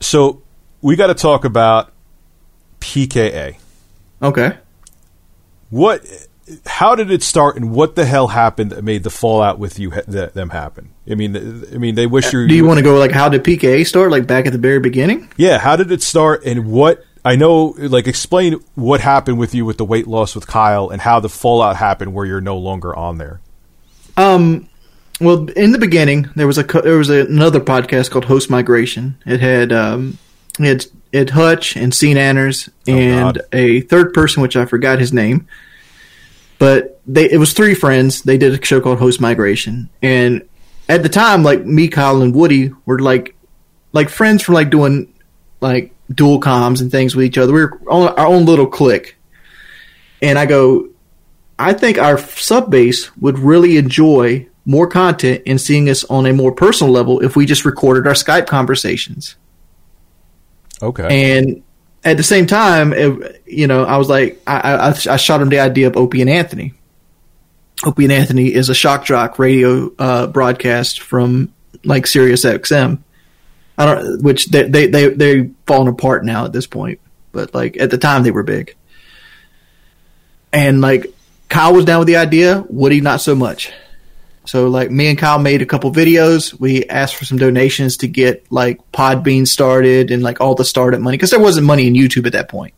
so 0.00 0.42
we 0.82 0.96
got 0.96 1.08
to 1.08 1.14
talk 1.14 1.44
about 1.44 1.92
PKA. 2.80 3.56
Okay. 4.22 4.58
What 5.70 6.04
how 6.66 6.94
did 6.94 7.10
it 7.10 7.22
start, 7.22 7.56
and 7.56 7.70
what 7.70 7.94
the 7.94 8.04
hell 8.04 8.28
happened 8.28 8.72
that 8.72 8.82
made 8.82 9.04
the 9.04 9.10
fallout 9.10 9.58
with 9.58 9.78
you 9.78 9.92
ha- 9.92 10.02
that, 10.08 10.34
them 10.34 10.50
happen? 10.50 10.90
I 11.08 11.14
mean, 11.14 11.36
I 11.36 11.78
mean, 11.78 11.94
they 11.94 12.06
wish 12.06 12.32
you. 12.32 12.48
Do 12.48 12.54
you 12.54 12.64
want 12.64 12.78
to 12.78 12.84
go 12.84 12.98
like 12.98 13.12
how 13.12 13.28
did 13.28 13.44
PKA 13.44 13.86
start? 13.86 14.10
Like 14.10 14.26
back 14.26 14.46
at 14.46 14.52
the 14.52 14.58
very 14.58 14.80
beginning? 14.80 15.30
Yeah, 15.36 15.58
how 15.58 15.76
did 15.76 15.92
it 15.92 16.02
start, 16.02 16.44
and 16.44 16.70
what 16.70 17.04
I 17.24 17.36
know, 17.36 17.74
like, 17.76 18.06
explain 18.06 18.54
what 18.74 19.00
happened 19.00 19.38
with 19.38 19.54
you 19.54 19.64
with 19.64 19.78
the 19.78 19.84
weight 19.84 20.06
loss 20.06 20.34
with 20.34 20.46
Kyle, 20.46 20.88
and 20.88 21.00
how 21.02 21.20
the 21.20 21.28
fallout 21.28 21.76
happened 21.76 22.14
where 22.14 22.26
you're 22.26 22.40
no 22.40 22.56
longer 22.56 22.94
on 22.96 23.18
there. 23.18 23.40
Um, 24.16 24.68
well, 25.20 25.48
in 25.50 25.72
the 25.72 25.78
beginning, 25.78 26.30
there 26.34 26.46
was 26.46 26.58
a 26.58 26.62
there 26.62 26.98
was 26.98 27.10
a, 27.10 27.26
another 27.26 27.60
podcast 27.60 28.10
called 28.10 28.24
Host 28.24 28.50
Migration. 28.50 29.16
It 29.26 29.40
had 29.40 29.72
um, 29.72 30.18
had, 30.66 30.86
it 31.12 31.30
Hutch 31.30 31.76
and 31.76 31.92
Seananners 31.92 32.68
oh, 32.88 32.92
and 32.92 33.34
God. 33.34 33.46
a 33.52 33.80
third 33.82 34.14
person, 34.14 34.42
which 34.42 34.56
I 34.56 34.64
forgot 34.64 34.98
his 34.98 35.12
name. 35.12 35.48
But 36.58 37.00
they 37.06 37.30
it 37.30 37.38
was 37.38 37.54
three 37.54 37.74
friends. 37.74 38.22
They 38.22 38.36
did 38.36 38.52
a 38.52 38.64
show 38.64 38.80
called 38.80 38.98
Host 38.98 39.20
Migration, 39.20 39.88
and 40.02 40.46
at 40.90 41.02
the 41.02 41.08
time, 41.08 41.42
like 41.42 41.64
me, 41.64 41.88
Kyle, 41.88 42.20
and 42.20 42.34
Woody 42.34 42.70
were 42.84 42.98
like 42.98 43.34
like 43.92 44.10
friends 44.10 44.42
from 44.42 44.54
like 44.54 44.70
doing 44.70 45.12
like 45.60 45.94
dual 46.12 46.40
comms 46.40 46.80
and 46.80 46.90
things 46.90 47.14
with 47.14 47.24
each 47.24 47.38
other. 47.38 47.52
We 47.52 47.64
were 47.64 47.80
on 47.88 48.08
our 48.08 48.26
own 48.26 48.44
little 48.44 48.66
clique. 48.66 49.16
And 50.22 50.38
I 50.38 50.46
go, 50.46 50.88
I 51.58 51.72
think 51.72 51.98
our 51.98 52.18
sub 52.18 52.70
base 52.70 53.14
would 53.16 53.38
really 53.38 53.76
enjoy 53.76 54.48
more 54.64 54.86
content 54.86 55.42
and 55.46 55.60
seeing 55.60 55.88
us 55.88 56.04
on 56.04 56.26
a 56.26 56.32
more 56.32 56.52
personal 56.52 56.92
level 56.92 57.20
if 57.20 57.36
we 57.36 57.46
just 57.46 57.64
recorded 57.64 58.06
our 58.06 58.14
Skype 58.14 58.46
conversations. 58.46 59.36
Okay. 60.82 61.36
And 61.36 61.62
at 62.04 62.16
the 62.16 62.22
same 62.22 62.46
time, 62.46 62.92
it, 62.92 63.42
you 63.46 63.66
know, 63.66 63.84
I 63.84 63.96
was 63.96 64.08
like, 64.08 64.40
I, 64.46 64.60
I, 64.60 64.88
I 64.88 65.16
shot 65.16 65.42
him 65.42 65.48
the 65.48 65.60
idea 65.60 65.86
of 65.86 65.96
Opie 65.96 66.20
and 66.20 66.30
Anthony. 66.30 66.74
Opie 67.84 68.04
and 68.04 68.12
Anthony 68.12 68.52
is 68.52 68.68
a 68.68 68.74
shock 68.74 69.04
jock 69.04 69.38
radio 69.38 69.90
uh, 69.98 70.26
broadcast 70.26 71.00
from 71.00 71.52
like 71.84 72.06
Sirius 72.06 72.44
XM. 72.44 72.98
I 73.78 73.86
don't, 73.86 74.22
which 74.22 74.46
they 74.46 74.64
they 74.64 74.86
they 74.86 75.08
they've 75.08 75.54
fallen 75.66 75.88
apart 75.88 76.24
now 76.24 76.44
at 76.44 76.52
this 76.52 76.66
point, 76.66 77.00
but 77.32 77.54
like 77.54 77.78
at 77.78 77.90
the 77.90 77.96
time 77.96 78.22
they 78.22 78.30
were 78.30 78.42
big. 78.42 78.76
And 80.52 80.82
like 80.82 81.06
Kyle 81.48 81.74
was 81.74 81.86
down 81.86 82.00
with 82.00 82.08
the 82.08 82.16
idea, 82.16 82.62
Woody 82.68 83.00
not 83.00 83.22
so 83.22 83.34
much. 83.34 83.72
So 84.50 84.66
like 84.66 84.90
me 84.90 85.06
and 85.06 85.16
Kyle 85.16 85.38
made 85.38 85.62
a 85.62 85.64
couple 85.64 85.92
videos. 85.92 86.58
We 86.58 86.84
asked 86.86 87.14
for 87.14 87.24
some 87.24 87.38
donations 87.38 87.98
to 87.98 88.08
get 88.08 88.50
like 88.50 88.80
Podbean 88.90 89.46
started 89.46 90.10
and 90.10 90.24
like 90.24 90.40
all 90.40 90.56
the 90.56 90.64
startup 90.64 91.00
money 91.00 91.16
because 91.16 91.30
there 91.30 91.38
wasn't 91.38 91.68
money 91.68 91.86
in 91.86 91.94
YouTube 91.94 92.26
at 92.26 92.32
that 92.32 92.48
point. 92.48 92.74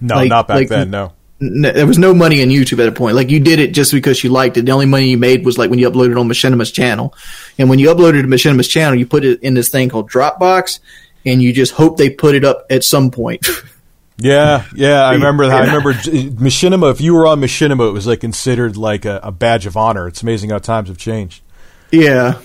no, 0.00 0.16
like- 0.16 0.30
not 0.30 0.48
back 0.48 0.56
like- 0.56 0.68
then. 0.68 0.90
No. 0.90 1.12
N- 1.40 1.62
there 1.62 1.86
was 1.86 1.96
no 1.96 2.12
money 2.12 2.40
in 2.40 2.48
YouTube 2.48 2.80
at 2.80 2.86
that 2.86 2.96
point. 2.96 3.14
Like 3.14 3.30
you 3.30 3.38
did 3.38 3.60
it 3.60 3.72
just 3.72 3.92
because 3.92 4.24
you 4.24 4.30
liked 4.30 4.56
it. 4.56 4.66
The 4.66 4.72
only 4.72 4.86
money 4.86 5.10
you 5.10 5.16
made 5.16 5.44
was 5.44 5.56
like 5.58 5.70
when 5.70 5.78
you 5.78 5.88
uploaded 5.88 6.18
on 6.18 6.26
Machinima's 6.26 6.72
channel. 6.72 7.14
And 7.56 7.70
when 7.70 7.78
you 7.78 7.86
uploaded 7.94 8.22
to 8.22 8.26
Machinima's 8.26 8.66
channel, 8.66 8.98
you 8.98 9.06
put 9.06 9.24
it 9.24 9.40
in 9.44 9.54
this 9.54 9.68
thing 9.68 9.90
called 9.90 10.10
Dropbox 10.10 10.80
and 11.24 11.40
you 11.40 11.52
just 11.52 11.72
hope 11.72 11.98
they 11.98 12.10
put 12.10 12.34
it 12.34 12.44
up 12.44 12.66
at 12.68 12.82
some 12.82 13.12
point. 13.12 13.46
Yeah, 14.20 14.64
yeah, 14.74 15.02
I 15.02 15.14
remember 15.14 15.46
that. 15.46 15.62
I 15.62 15.64
remember 15.64 15.94
Machinima. 15.94 16.90
If 16.90 17.00
you 17.00 17.14
were 17.14 17.26
on 17.26 17.40
Machinima, 17.40 17.88
it 17.88 17.92
was 17.92 18.06
like 18.06 18.20
considered 18.20 18.76
like 18.76 19.04
a, 19.04 19.20
a 19.22 19.32
badge 19.32 19.66
of 19.66 19.76
honor. 19.76 20.06
It's 20.08 20.22
amazing 20.22 20.50
how 20.50 20.58
times 20.58 20.88
have 20.88 20.98
changed. 20.98 21.42
Yeah, 21.90 22.38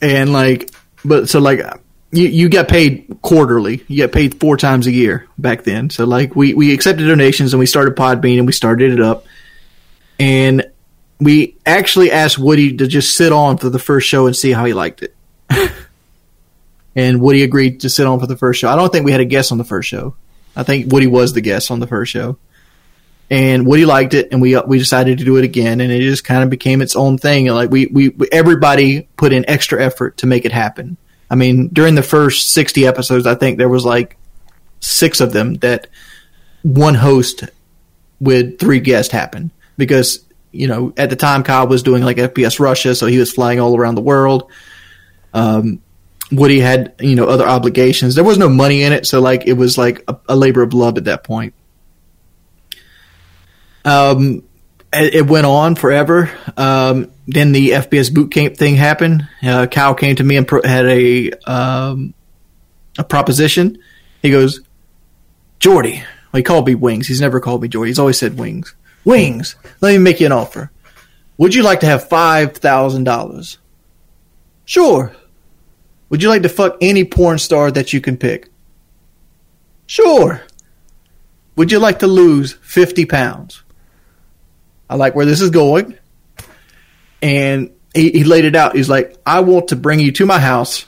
and 0.00 0.32
like, 0.32 0.70
but 1.04 1.28
so 1.28 1.38
like, 1.38 1.60
you 2.12 2.28
you 2.28 2.48
get 2.48 2.68
paid 2.68 3.18
quarterly. 3.20 3.84
You 3.88 3.96
get 3.96 4.12
paid 4.12 4.40
four 4.40 4.56
times 4.56 4.86
a 4.86 4.90
year 4.90 5.26
back 5.36 5.64
then. 5.64 5.90
So 5.90 6.04
like, 6.04 6.34
we 6.34 6.54
we 6.54 6.72
accepted 6.72 7.06
donations 7.06 7.52
and 7.52 7.60
we 7.60 7.66
started 7.66 7.94
Podbean 7.94 8.38
and 8.38 8.46
we 8.46 8.52
started 8.52 8.92
it 8.92 9.00
up, 9.00 9.26
and 10.18 10.64
we 11.20 11.56
actually 11.66 12.10
asked 12.10 12.38
Woody 12.38 12.76
to 12.76 12.86
just 12.86 13.16
sit 13.16 13.32
on 13.32 13.58
for 13.58 13.68
the 13.68 13.78
first 13.78 14.08
show 14.08 14.26
and 14.26 14.34
see 14.34 14.52
how 14.52 14.64
he 14.64 14.72
liked 14.72 15.02
it. 15.02 15.14
and 16.96 17.20
Woody 17.20 17.42
agreed 17.42 17.80
to 17.80 17.90
sit 17.90 18.06
on 18.06 18.18
for 18.18 18.26
the 18.26 18.36
first 18.36 18.60
show. 18.60 18.68
I 18.68 18.76
don't 18.76 18.90
think 18.90 19.04
we 19.04 19.12
had 19.12 19.20
a 19.20 19.26
guest 19.26 19.52
on 19.52 19.58
the 19.58 19.64
first 19.64 19.88
show. 19.88 20.14
I 20.58 20.64
think 20.64 20.92
Woody 20.92 21.06
was 21.06 21.32
the 21.32 21.40
guest 21.40 21.70
on 21.70 21.78
the 21.78 21.86
first 21.86 22.10
show. 22.10 22.36
And 23.30 23.64
Woody 23.64 23.84
liked 23.84 24.12
it, 24.14 24.32
and 24.32 24.42
we 24.42 24.58
we 24.58 24.78
decided 24.78 25.18
to 25.18 25.24
do 25.24 25.36
it 25.36 25.44
again, 25.44 25.80
and 25.80 25.92
it 25.92 26.00
just 26.00 26.24
kind 26.24 26.42
of 26.42 26.50
became 26.50 26.82
its 26.82 26.96
own 26.96 27.16
thing. 27.16 27.46
And 27.46 27.56
like 27.56 27.70
we, 27.70 27.86
we 27.86 28.12
everybody 28.32 29.02
put 29.16 29.32
in 29.32 29.48
extra 29.48 29.82
effort 29.82 30.16
to 30.18 30.26
make 30.26 30.44
it 30.44 30.52
happen. 30.52 30.96
I 31.30 31.36
mean, 31.36 31.68
during 31.68 31.94
the 31.94 32.02
first 32.02 32.50
sixty 32.50 32.86
episodes, 32.86 33.26
I 33.26 33.34
think 33.34 33.58
there 33.58 33.68
was 33.68 33.84
like 33.84 34.16
six 34.80 35.20
of 35.20 35.32
them 35.32 35.54
that 35.56 35.88
one 36.62 36.94
host 36.94 37.44
with 38.18 38.58
three 38.58 38.80
guests 38.80 39.12
happened 39.12 39.50
because 39.76 40.24
you 40.50 40.66
know 40.66 40.94
at 40.96 41.10
the 41.10 41.16
time 41.16 41.42
Kyle 41.42 41.68
was 41.68 41.82
doing 41.82 42.02
like 42.02 42.16
FPS 42.16 42.58
Russia, 42.58 42.94
so 42.94 43.06
he 43.06 43.18
was 43.18 43.30
flying 43.30 43.60
all 43.60 43.76
around 43.76 43.94
the 43.94 44.00
world. 44.00 44.50
Um, 45.34 45.82
Woody 46.30 46.60
had 46.60 46.94
you 47.00 47.14
know 47.14 47.26
other 47.26 47.46
obligations. 47.46 48.14
There 48.14 48.24
was 48.24 48.38
no 48.38 48.48
money 48.48 48.82
in 48.82 48.92
it, 48.92 49.06
so 49.06 49.20
like 49.20 49.46
it 49.46 49.54
was 49.54 49.78
like 49.78 50.04
a, 50.08 50.16
a 50.28 50.36
labor 50.36 50.62
of 50.62 50.74
love 50.74 50.98
at 50.98 51.04
that 51.04 51.24
point. 51.24 51.54
Um, 53.84 54.42
it, 54.92 55.14
it 55.14 55.26
went 55.26 55.46
on 55.46 55.74
forever. 55.74 56.30
Um, 56.56 57.10
then 57.26 57.52
the 57.52 57.70
FPS 57.70 58.12
boot 58.12 58.30
camp 58.30 58.56
thing 58.56 58.74
happened. 58.76 59.26
Uh, 59.42 59.66
Kyle 59.66 59.94
came 59.94 60.16
to 60.16 60.24
me 60.24 60.36
and 60.36 60.46
pro- 60.46 60.62
had 60.62 60.86
a 60.86 61.30
um, 61.46 62.14
a 62.98 63.04
proposition. 63.04 63.78
He 64.22 64.30
goes, 64.30 64.60
Jordy. 65.60 66.02
Well, 66.32 66.38
he 66.38 66.42
called 66.42 66.66
me 66.66 66.74
Wings. 66.74 67.06
He's 67.06 67.20
never 67.22 67.40
called 67.40 67.62
me 67.62 67.68
Jordy. 67.68 67.90
He's 67.90 67.98
always 67.98 68.18
said 68.18 68.38
Wings. 68.38 68.74
Wings. 69.04 69.56
Let 69.80 69.92
me 69.92 69.98
make 69.98 70.20
you 70.20 70.26
an 70.26 70.32
offer. 70.32 70.70
Would 71.38 71.54
you 71.54 71.62
like 71.62 71.80
to 71.80 71.86
have 71.86 72.08
five 72.08 72.56
thousand 72.56 73.04
dollars? 73.04 73.58
Sure. 74.66 75.14
Would 76.10 76.22
you 76.22 76.28
like 76.28 76.42
to 76.42 76.48
fuck 76.48 76.78
any 76.80 77.04
porn 77.04 77.38
star 77.38 77.70
that 77.70 77.92
you 77.92 78.00
can 78.00 78.16
pick? 78.16 78.50
Sure. 79.86 80.42
Would 81.56 81.72
you 81.72 81.78
like 81.78 82.00
to 82.00 82.06
lose 82.06 82.52
50 82.52 83.06
pounds? 83.06 83.62
I 84.88 84.96
like 84.96 85.14
where 85.14 85.26
this 85.26 85.40
is 85.40 85.50
going. 85.50 85.98
And 87.20 87.72
he, 87.94 88.10
he 88.10 88.24
laid 88.24 88.44
it 88.44 88.54
out. 88.54 88.76
He's 88.76 88.88
like, 88.88 89.16
I 89.26 89.40
want 89.40 89.68
to 89.68 89.76
bring 89.76 90.00
you 90.00 90.12
to 90.12 90.26
my 90.26 90.38
house. 90.38 90.86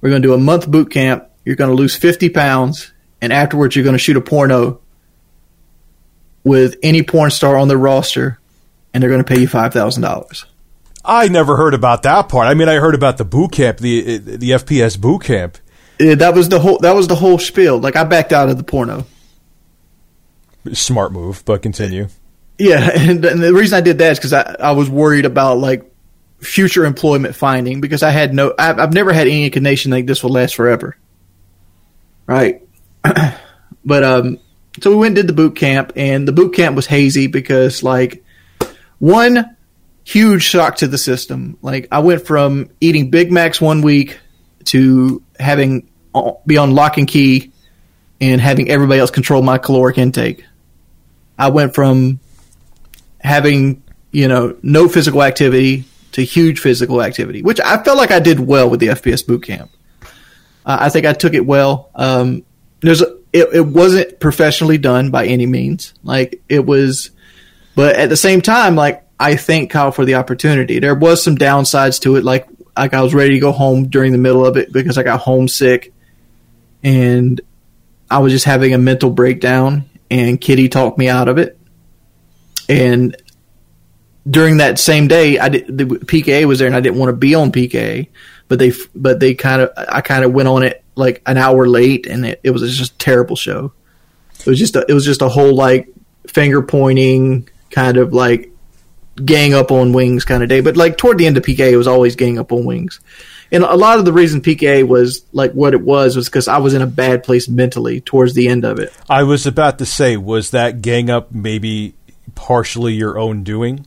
We're 0.00 0.10
going 0.10 0.22
to 0.22 0.28
do 0.28 0.34
a 0.34 0.38
month 0.38 0.68
boot 0.68 0.90
camp. 0.90 1.28
You're 1.44 1.56
going 1.56 1.70
to 1.70 1.76
lose 1.76 1.94
50 1.94 2.30
pounds. 2.30 2.92
And 3.20 3.32
afterwards, 3.32 3.76
you're 3.76 3.84
going 3.84 3.94
to 3.94 3.98
shoot 3.98 4.16
a 4.16 4.20
porno 4.20 4.80
with 6.44 6.76
any 6.82 7.02
porn 7.02 7.30
star 7.30 7.56
on 7.56 7.68
the 7.68 7.76
roster. 7.76 8.38
And 8.92 9.02
they're 9.02 9.10
going 9.10 9.24
to 9.24 9.34
pay 9.34 9.40
you 9.40 9.48
$5,000. 9.48 10.44
I 11.04 11.28
never 11.28 11.56
heard 11.56 11.74
about 11.74 12.04
that 12.04 12.28
part. 12.28 12.46
I 12.46 12.54
mean, 12.54 12.68
I 12.68 12.74
heard 12.76 12.94
about 12.94 13.18
the 13.18 13.24
boot 13.24 13.52
camp, 13.52 13.78
the 13.78 14.18
the 14.18 14.50
FPS 14.50 15.00
boot 15.00 15.24
camp. 15.24 15.58
Yeah, 15.98 16.14
that 16.16 16.34
was 16.34 16.48
the 16.48 16.60
whole. 16.60 16.78
That 16.78 16.94
was 16.94 17.08
the 17.08 17.14
whole 17.14 17.38
spiel. 17.38 17.78
Like 17.78 17.96
I 17.96 18.04
backed 18.04 18.32
out 18.32 18.48
of 18.48 18.56
the 18.56 18.64
porno. 18.64 19.04
Smart 20.72 21.12
move, 21.12 21.44
but 21.44 21.62
continue. 21.62 22.08
Yeah, 22.58 22.90
and, 22.94 23.24
and 23.24 23.42
the 23.42 23.52
reason 23.52 23.76
I 23.76 23.80
did 23.80 23.98
that 23.98 24.12
is 24.12 24.18
because 24.18 24.32
I, 24.32 24.56
I 24.60 24.72
was 24.72 24.88
worried 24.88 25.24
about 25.24 25.58
like 25.58 25.84
future 26.38 26.84
employment 26.84 27.34
finding 27.34 27.80
because 27.80 28.02
I 28.02 28.10
had 28.10 28.32
no. 28.34 28.54
I've, 28.58 28.78
I've 28.78 28.92
never 28.92 29.12
had 29.12 29.26
any 29.26 29.44
inclination 29.44 29.90
like 29.90 30.06
this 30.06 30.22
will 30.22 30.30
last 30.30 30.54
forever. 30.54 30.96
Right, 32.26 32.62
but 33.84 34.04
um, 34.04 34.38
so 34.80 34.90
we 34.90 34.96
went 34.96 35.08
and 35.08 35.16
did 35.16 35.26
the 35.26 35.32
boot 35.32 35.56
camp, 35.56 35.92
and 35.96 36.26
the 36.26 36.32
boot 36.32 36.54
camp 36.54 36.76
was 36.76 36.86
hazy 36.86 37.26
because 37.26 37.82
like 37.82 38.24
one 38.98 39.56
huge 40.04 40.42
shock 40.42 40.76
to 40.76 40.88
the 40.88 40.98
system. 40.98 41.58
Like 41.62 41.88
I 41.90 42.00
went 42.00 42.26
from 42.26 42.70
eating 42.80 43.10
Big 43.10 43.30
Macs 43.32 43.60
one 43.60 43.82
week 43.82 44.18
to 44.64 45.22
having 45.38 45.88
uh, 46.14 46.32
be 46.46 46.56
on 46.56 46.74
lock 46.74 46.98
and 46.98 47.08
key 47.08 47.52
and 48.20 48.40
having 48.40 48.70
everybody 48.70 49.00
else 49.00 49.10
control 49.10 49.42
my 49.42 49.58
caloric 49.58 49.98
intake. 49.98 50.44
I 51.38 51.50
went 51.50 51.74
from 51.74 52.20
having, 53.20 53.82
you 54.10 54.28
know, 54.28 54.56
no 54.62 54.88
physical 54.88 55.22
activity 55.22 55.84
to 56.12 56.22
huge 56.22 56.60
physical 56.60 57.02
activity, 57.02 57.42
which 57.42 57.60
I 57.60 57.82
felt 57.82 57.96
like 57.96 58.10
I 58.10 58.20
did 58.20 58.38
well 58.38 58.68
with 58.68 58.80
the 58.80 58.88
FPS 58.88 59.26
boot 59.26 59.42
camp. 59.44 59.70
Uh, 60.64 60.78
I 60.80 60.88
think 60.90 61.06
I 61.06 61.12
took 61.14 61.34
it 61.34 61.44
well. 61.44 61.90
Um, 61.94 62.44
there's 62.80 63.00
a, 63.00 63.16
it, 63.32 63.48
it 63.54 63.66
wasn't 63.66 64.20
professionally 64.20 64.78
done 64.78 65.10
by 65.10 65.26
any 65.26 65.46
means. 65.46 65.94
Like 66.04 66.42
it 66.48 66.64
was, 66.64 67.10
but 67.74 67.96
at 67.96 68.08
the 68.08 68.16
same 68.16 68.42
time, 68.42 68.76
like 68.76 69.02
I 69.22 69.36
thank 69.36 69.70
Kyle 69.70 69.92
for 69.92 70.04
the 70.04 70.16
opportunity. 70.16 70.80
There 70.80 70.96
was 70.96 71.22
some 71.22 71.36
downsides 71.36 72.00
to 72.00 72.16
it, 72.16 72.24
like 72.24 72.48
like 72.76 72.92
I 72.92 73.02
was 73.02 73.14
ready 73.14 73.34
to 73.34 73.38
go 73.38 73.52
home 73.52 73.88
during 73.88 74.10
the 74.10 74.18
middle 74.18 74.44
of 74.44 74.56
it 74.56 74.72
because 74.72 74.98
I 74.98 75.04
got 75.04 75.20
homesick, 75.20 75.92
and 76.82 77.40
I 78.10 78.18
was 78.18 78.32
just 78.32 78.44
having 78.44 78.74
a 78.74 78.78
mental 78.78 79.10
breakdown. 79.10 79.88
And 80.10 80.40
Kitty 80.40 80.68
talked 80.68 80.98
me 80.98 81.08
out 81.08 81.28
of 81.28 81.38
it. 81.38 81.56
And 82.68 83.16
during 84.28 84.56
that 84.56 84.80
same 84.80 85.06
day, 85.06 85.38
I 85.38 85.48
did, 85.48 85.78
the 85.78 85.84
PKA 85.84 86.44
was 86.46 86.58
there, 86.58 86.66
and 86.66 86.74
I 86.74 86.80
didn't 86.80 86.98
want 86.98 87.10
to 87.10 87.16
be 87.16 87.36
on 87.36 87.52
PKA, 87.52 88.08
but 88.48 88.58
they 88.58 88.72
but 88.92 89.20
they 89.20 89.34
kind 89.34 89.62
of 89.62 89.70
I 89.76 90.00
kind 90.00 90.24
of 90.24 90.32
went 90.32 90.48
on 90.48 90.64
it 90.64 90.82
like 90.96 91.22
an 91.26 91.38
hour 91.38 91.68
late, 91.68 92.08
and 92.08 92.26
it, 92.26 92.40
it 92.42 92.50
was 92.50 92.76
just 92.76 92.94
a 92.94 92.98
terrible 92.98 93.36
show. 93.36 93.72
It 94.40 94.46
was 94.46 94.58
just 94.58 94.74
a, 94.74 94.84
it 94.88 94.94
was 94.94 95.04
just 95.04 95.22
a 95.22 95.28
whole 95.28 95.54
like 95.54 95.88
finger 96.26 96.60
pointing, 96.60 97.48
kind 97.70 97.98
of 97.98 98.12
like 98.12 98.51
gang 99.24 99.54
up 99.54 99.70
on 99.70 99.92
wings 99.92 100.24
kind 100.24 100.42
of 100.42 100.48
day. 100.48 100.60
But 100.60 100.76
like 100.76 100.96
toward 100.96 101.18
the 101.18 101.26
end 101.26 101.36
of 101.36 101.44
PKA, 101.44 101.72
it 101.72 101.76
was 101.76 101.86
always 101.86 102.16
gang 102.16 102.38
up 102.38 102.52
on 102.52 102.64
wings. 102.64 103.00
And 103.50 103.64
a 103.64 103.76
lot 103.76 103.98
of 103.98 104.06
the 104.06 104.12
reason 104.12 104.40
PKA 104.40 104.88
was 104.88 105.24
like 105.32 105.52
what 105.52 105.74
it 105.74 105.82
was 105.82 106.16
was 106.16 106.26
because 106.26 106.48
I 106.48 106.58
was 106.58 106.72
in 106.72 106.80
a 106.80 106.86
bad 106.86 107.22
place 107.22 107.48
mentally 107.48 108.00
towards 108.00 108.32
the 108.32 108.48
end 108.48 108.64
of 108.64 108.78
it. 108.78 108.92
I 109.10 109.24
was 109.24 109.46
about 109.46 109.78
to 109.78 109.86
say, 109.86 110.16
was 110.16 110.50
that 110.50 110.80
gang 110.80 111.10
up 111.10 111.32
maybe 111.32 111.94
partially 112.34 112.94
your 112.94 113.18
own 113.18 113.44
doing? 113.44 113.86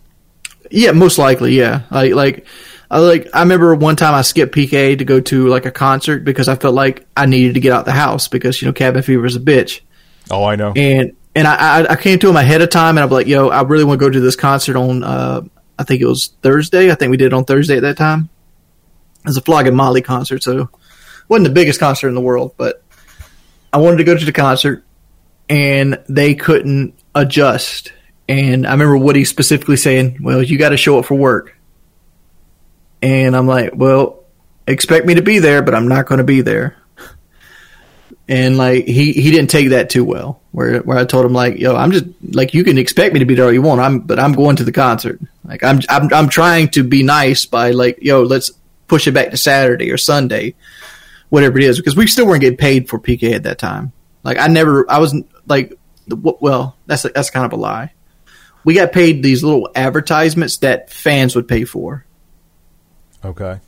Yeah, 0.69 0.91
most 0.91 1.17
likely. 1.17 1.55
Yeah, 1.55 1.81
like 1.89 2.13
like 2.13 2.47
I 2.89 2.99
like 2.99 3.27
I 3.33 3.41
remember 3.41 3.73
one 3.75 3.95
time 3.95 4.13
I 4.13 4.21
skipped 4.21 4.53
PKA 4.53 4.99
to 4.99 5.05
go 5.05 5.19
to 5.19 5.47
like 5.47 5.65
a 5.65 5.71
concert 5.71 6.23
because 6.23 6.47
I 6.47 6.55
felt 6.55 6.75
like 6.75 7.05
I 7.17 7.25
needed 7.25 7.55
to 7.55 7.59
get 7.59 7.71
out 7.71 7.85
the 7.85 7.91
house 7.91 8.27
because 8.27 8.61
you 8.61 8.67
know 8.67 8.73
cabin 8.73 9.01
fever 9.01 9.25
is 9.25 9.35
a 9.35 9.39
bitch. 9.39 9.81
Oh, 10.29 10.43
I 10.43 10.55
know. 10.55 10.73
And 10.75 11.15
and 11.35 11.47
I 11.47 11.85
I 11.91 11.95
came 11.95 12.17
to 12.19 12.29
him 12.29 12.37
ahead 12.37 12.61
of 12.61 12.69
time 12.69 12.97
and 12.97 13.03
I'm 13.03 13.09
like, 13.09 13.27
yo, 13.27 13.49
I 13.49 13.61
really 13.63 13.83
want 13.83 13.99
to 13.99 14.05
go 14.05 14.09
to 14.09 14.19
this 14.19 14.35
concert 14.35 14.77
on 14.77 15.03
uh 15.03 15.41
I 15.77 15.83
think 15.83 16.01
it 16.01 16.07
was 16.07 16.33
Thursday. 16.41 16.89
I 16.89 16.95
think 16.95 17.11
we 17.11 17.17
did 17.17 17.27
it 17.27 17.33
on 17.33 17.43
Thursday 17.43 17.75
at 17.75 17.81
that 17.81 17.97
time. 17.97 18.29
It 19.19 19.27
was 19.27 19.37
a 19.37 19.41
Flogging 19.41 19.75
Molly 19.75 20.01
concert, 20.01 20.41
so 20.41 20.69
wasn't 21.27 21.47
the 21.47 21.53
biggest 21.53 21.79
concert 21.79 22.07
in 22.07 22.15
the 22.15 22.21
world, 22.21 22.53
but 22.57 22.81
I 23.73 23.77
wanted 23.77 23.97
to 23.97 24.03
go 24.05 24.15
to 24.15 24.25
the 24.25 24.31
concert 24.31 24.85
and 25.49 25.99
they 26.07 26.35
couldn't 26.35 26.93
adjust. 27.13 27.91
And 28.29 28.65
I 28.65 28.71
remember 28.71 28.97
Woody 28.97 29.25
specifically 29.25 29.77
saying, 29.77 30.19
"Well, 30.21 30.41
you 30.41 30.57
got 30.57 30.69
to 30.69 30.77
show 30.77 30.97
up 30.97 31.05
for 31.05 31.15
work." 31.15 31.57
And 33.01 33.35
I'm 33.35 33.47
like, 33.47 33.71
"Well, 33.75 34.23
expect 34.65 35.05
me 35.05 35.15
to 35.15 35.21
be 35.21 35.39
there, 35.39 35.61
but 35.61 35.75
I'm 35.75 35.87
not 35.87 36.07
going 36.07 36.19
to 36.19 36.23
be 36.23 36.41
there." 36.41 36.77
And 38.27 38.57
like 38.57 38.85
he 38.85 39.13
he 39.13 39.29
didn't 39.29 39.51
take 39.51 39.69
that 39.69 39.89
too 39.89 40.03
well. 40.03 40.41
Where 40.51 40.79
where 40.79 40.97
I 40.97 41.05
told 41.05 41.25
him 41.25 41.33
like, 41.33 41.59
"Yo, 41.59 41.75
I'm 41.75 41.91
just 41.91 42.05
like 42.31 42.55
you 42.55 42.63
can 42.63 42.79
expect 42.79 43.13
me 43.13 43.19
to 43.19 43.25
be 43.25 43.35
there 43.35 43.45
all 43.45 43.53
you 43.53 43.61
want. 43.61 43.81
I'm 43.81 43.99
but 43.99 44.19
I'm 44.19 44.33
going 44.33 44.55
to 44.55 44.63
the 44.63 44.71
concert. 44.71 45.19
Like 45.43 45.63
I'm 45.63 45.79
I'm 45.89 46.11
I'm 46.11 46.29
trying 46.29 46.69
to 46.69 46.83
be 46.83 47.03
nice 47.03 47.45
by 47.45 47.71
like, 47.71 47.99
yo, 48.01 48.23
let's 48.23 48.51
push 48.87 49.07
it 49.07 49.13
back 49.13 49.31
to 49.31 49.37
Saturday 49.37 49.91
or 49.91 49.97
Sunday, 49.97 50.55
whatever 51.29 51.57
it 51.57 51.63
is, 51.63 51.77
because 51.77 51.95
we 51.95 52.07
still 52.07 52.25
weren't 52.25 52.41
getting 52.41 52.57
paid 52.57 52.89
for 52.89 52.99
PK 52.99 53.33
at 53.33 53.43
that 53.43 53.57
time. 53.57 53.91
Like 54.23 54.39
I 54.39 54.47
never, 54.47 54.89
I 54.89 54.99
wasn't 54.99 55.29
like, 55.47 55.77
well, 56.07 56.75
that's 56.87 57.03
that's 57.03 57.29
kind 57.29 57.45
of 57.45 57.53
a 57.53 57.57
lie. 57.57 57.93
We 58.63 58.73
got 58.73 58.91
paid 58.91 59.21
these 59.21 59.43
little 59.43 59.69
advertisements 59.75 60.57
that 60.57 60.89
fans 60.89 61.35
would 61.35 61.47
pay 61.47 61.65
for. 61.65 62.05
Okay. 63.23 63.59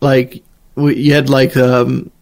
Like 0.00 0.44
we, 0.76 0.96
you 0.96 1.14
had 1.14 1.28
like 1.28 1.56
um, 1.56 2.12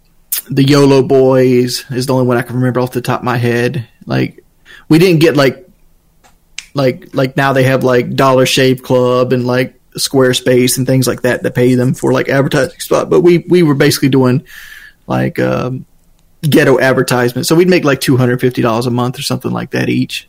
the 0.51 0.65
YOLO 0.65 1.03
Boys 1.03 1.85
is 1.91 2.07
the 2.07 2.15
only 2.15 2.27
one 2.27 2.37
I 2.37 2.43
can 2.43 2.57
remember 2.57 2.81
off 2.81 2.93
the 2.93 3.01
top 3.01 3.21
of 3.21 3.25
my 3.25 3.37
head. 3.37 3.89
Like 4.07 4.45
we 4.89 4.99
didn't 4.99 5.21
get 5.21 5.37
like 5.37 5.69
like 6.75 7.15
like 7.15 7.37
now 7.37 7.53
they 7.53 7.65
have 7.65 7.85
like 7.85 8.15
Dollar 8.15 8.47
Shave 8.47 8.83
Club 8.83 9.33
and 9.33 9.47
like 9.47 9.81
Squarespace 9.97 10.77
and 10.77 10.87
things 10.87 11.07
like 11.07 11.23
that 11.23 11.43
that 11.43 11.55
pay 11.55 11.75
them 11.75 11.95
for 11.95 12.13
like 12.13 12.29
advertising 12.29 12.81
spot. 12.81 13.09
But 13.09 13.21
we 13.21 13.39
we 13.39 13.63
were 13.63 13.75
basically 13.75 14.09
doing 14.09 14.45
like 15.07 15.39
um, 15.39 15.87
ghetto 16.43 16.79
advertisements. 16.79 17.49
So 17.49 17.55
we'd 17.55 17.69
make 17.69 17.85
like 17.85 18.01
two 18.01 18.17
hundred 18.17 18.41
fifty 18.41 18.63
dollars 18.63 18.87
a 18.87 18.91
month 18.91 19.19
or 19.19 19.23
something 19.23 19.53
like 19.53 19.71
that 19.71 19.89
each 19.89 20.29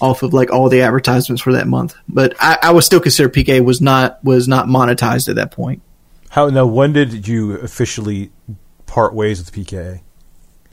off 0.00 0.22
of 0.22 0.32
like 0.32 0.50
all 0.50 0.68
the 0.68 0.82
advertisements 0.82 1.42
for 1.42 1.52
that 1.54 1.66
month. 1.66 1.94
But 2.08 2.34
I, 2.40 2.58
I 2.62 2.72
was 2.72 2.86
still 2.86 3.00
consider 3.00 3.28
PK 3.28 3.64
was 3.64 3.80
not 3.80 4.22
was 4.24 4.48
not 4.48 4.66
monetized 4.66 5.28
at 5.28 5.36
that 5.36 5.52
point. 5.52 5.82
How 6.30 6.48
now? 6.48 6.66
When 6.66 6.92
did 6.92 7.26
you 7.26 7.54
officially 7.54 8.30
part 8.88 9.14
ways 9.14 9.38
with 9.38 9.52
PKA? 9.52 10.00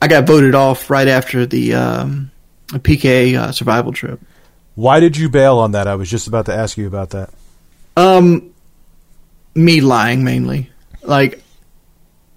I 0.02 0.08
got 0.08 0.26
voted 0.26 0.54
off 0.56 0.90
right 0.90 1.06
after 1.06 1.46
the 1.46 1.74
um, 1.74 2.32
PKA 2.68 3.36
uh, 3.36 3.52
survival 3.52 3.92
trip. 3.92 4.20
Why 4.74 5.00
did 5.00 5.16
you 5.16 5.30
bail 5.30 5.58
on 5.58 5.72
that? 5.72 5.86
I 5.86 5.94
was 5.94 6.10
just 6.10 6.26
about 6.26 6.46
to 6.46 6.54
ask 6.54 6.76
you 6.76 6.86
about 6.86 7.10
that. 7.10 7.30
Um, 7.96 8.52
me 9.54 9.80
lying 9.80 10.24
mainly. 10.24 10.70
Like, 11.02 11.42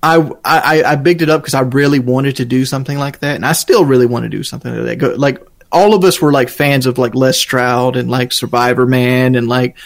I 0.01 0.31
I 0.45 0.83
I 0.83 0.95
bigged 0.95 1.21
it 1.21 1.29
up 1.29 1.41
because 1.41 1.53
I 1.53 1.61
really 1.61 1.99
wanted 1.99 2.37
to 2.37 2.45
do 2.45 2.63
something 2.63 2.97
like 2.97 3.19
that, 3.19 3.35
and 3.35 3.45
I 3.45 3.51
still 3.51 3.83
really 3.83 4.05
want 4.05 4.23
to 4.23 4.29
do 4.29 4.43
something 4.43 4.73
like 4.73 4.85
that. 4.85 4.95
Go, 4.95 5.15
like 5.15 5.45
all 5.71 5.93
of 5.93 6.05
us 6.05 6.21
were 6.21 6.31
like 6.31 6.47
fans 6.47 6.85
of 6.85 6.97
like 6.97 7.15
Les 7.15 7.37
Stroud 7.37 7.97
and 7.97 8.09
like 8.09 8.31
Survivor 8.31 8.85
Man 8.85 9.35
and 9.35 9.47
like 9.49 9.77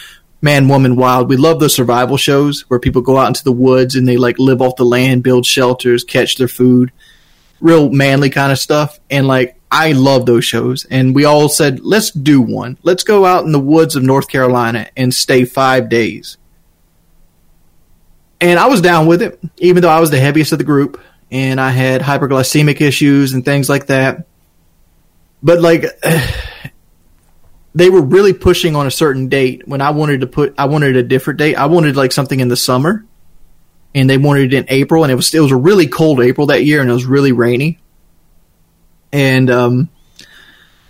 Man, 0.44 0.68
Woman, 0.68 0.94
Wild. 0.94 1.30
We 1.30 1.38
love 1.38 1.58
those 1.58 1.74
survival 1.74 2.18
shows 2.18 2.68
where 2.68 2.78
people 2.78 3.00
go 3.00 3.16
out 3.16 3.28
into 3.28 3.42
the 3.42 3.50
woods 3.50 3.94
and 3.94 4.06
they 4.06 4.18
like 4.18 4.38
live 4.38 4.60
off 4.60 4.76
the 4.76 4.84
land, 4.84 5.22
build 5.22 5.46
shelters, 5.46 6.04
catch 6.04 6.36
their 6.36 6.48
food, 6.48 6.92
real 7.62 7.88
manly 7.88 8.28
kind 8.28 8.52
of 8.52 8.58
stuff. 8.58 9.00
And 9.08 9.26
like 9.26 9.58
I 9.70 9.92
love 9.92 10.26
those 10.26 10.44
shows. 10.44 10.84
And 10.84 11.14
we 11.14 11.24
all 11.24 11.48
said, 11.48 11.80
let's 11.80 12.10
do 12.10 12.42
one. 12.42 12.76
Let's 12.82 13.04
go 13.04 13.24
out 13.24 13.46
in 13.46 13.52
the 13.52 13.58
woods 13.58 13.96
of 13.96 14.02
North 14.02 14.28
Carolina 14.28 14.90
and 14.98 15.14
stay 15.14 15.46
five 15.46 15.88
days. 15.88 16.36
And 18.38 18.58
I 18.58 18.66
was 18.66 18.82
down 18.82 19.06
with 19.06 19.22
it, 19.22 19.40
even 19.56 19.80
though 19.80 19.88
I 19.88 20.00
was 20.00 20.10
the 20.10 20.20
heaviest 20.20 20.52
of 20.52 20.58
the 20.58 20.64
group 20.64 21.00
and 21.30 21.58
I 21.58 21.70
had 21.70 22.02
hyperglycemic 22.02 22.82
issues 22.82 23.32
and 23.32 23.46
things 23.46 23.70
like 23.70 23.86
that. 23.86 24.26
But 25.42 25.62
like, 25.62 25.86
they 27.74 27.90
were 27.90 28.02
really 28.02 28.32
pushing 28.32 28.76
on 28.76 28.86
a 28.86 28.90
certain 28.90 29.28
date 29.28 29.66
when 29.66 29.80
I 29.80 29.90
wanted 29.90 30.20
to 30.20 30.26
put, 30.26 30.54
I 30.56 30.66
wanted 30.66 30.96
a 30.96 31.02
different 31.02 31.38
date. 31.38 31.56
I 31.56 31.66
wanted 31.66 31.96
like 31.96 32.12
something 32.12 32.38
in 32.38 32.48
the 32.48 32.56
summer 32.56 33.04
and 33.94 34.08
they 34.08 34.18
wanted 34.18 34.52
it 34.52 34.56
in 34.56 34.66
April 34.68 35.02
and 35.02 35.10
it 35.10 35.16
was, 35.16 35.34
it 35.34 35.40
was 35.40 35.50
a 35.50 35.56
really 35.56 35.86
cold 35.86 36.20
April 36.20 36.48
that 36.48 36.64
year 36.64 36.80
and 36.80 36.88
it 36.88 36.92
was 36.92 37.04
really 37.04 37.32
rainy. 37.32 37.80
And, 39.12 39.50
um, 39.50 39.88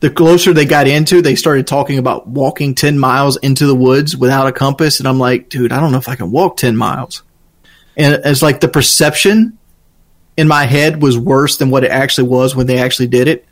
the 0.01 0.11
closer 0.11 0.53
they 0.53 0.67
got 0.67 0.87
into, 0.87 1.23
they 1.23 1.35
started 1.35 1.67
talking 1.67 1.97
about 1.97 2.27
walking 2.27 2.75
10 2.75 2.99
miles 2.99 3.39
into 3.39 3.67
the 3.67 3.75
woods 3.75 4.15
without 4.15 4.47
a 4.47 4.53
compass. 4.53 4.99
And 4.99 5.09
I'm 5.09 5.19
like, 5.19 5.49
dude, 5.49 5.73
I 5.73 5.81
don't 5.81 5.93
know 5.93 5.99
if 5.99 6.11
I 6.11 6.15
can 6.15 6.31
walk 6.31 6.59
10 6.59 6.77
miles. 6.77 7.23
And 7.97 8.21
it's 8.23 8.43
like 8.43 8.61
the 8.61 8.69
perception 8.69 9.59
in 10.37 10.47
my 10.47 10.65
head 10.65 11.01
was 11.01 11.17
worse 11.17 11.57
than 11.57 11.71
what 11.71 11.85
it 11.85 11.91
actually 11.91 12.29
was 12.29 12.55
when 12.55 12.67
they 12.67 12.79
actually 12.79 13.07
did 13.07 13.29
it. 13.29 13.47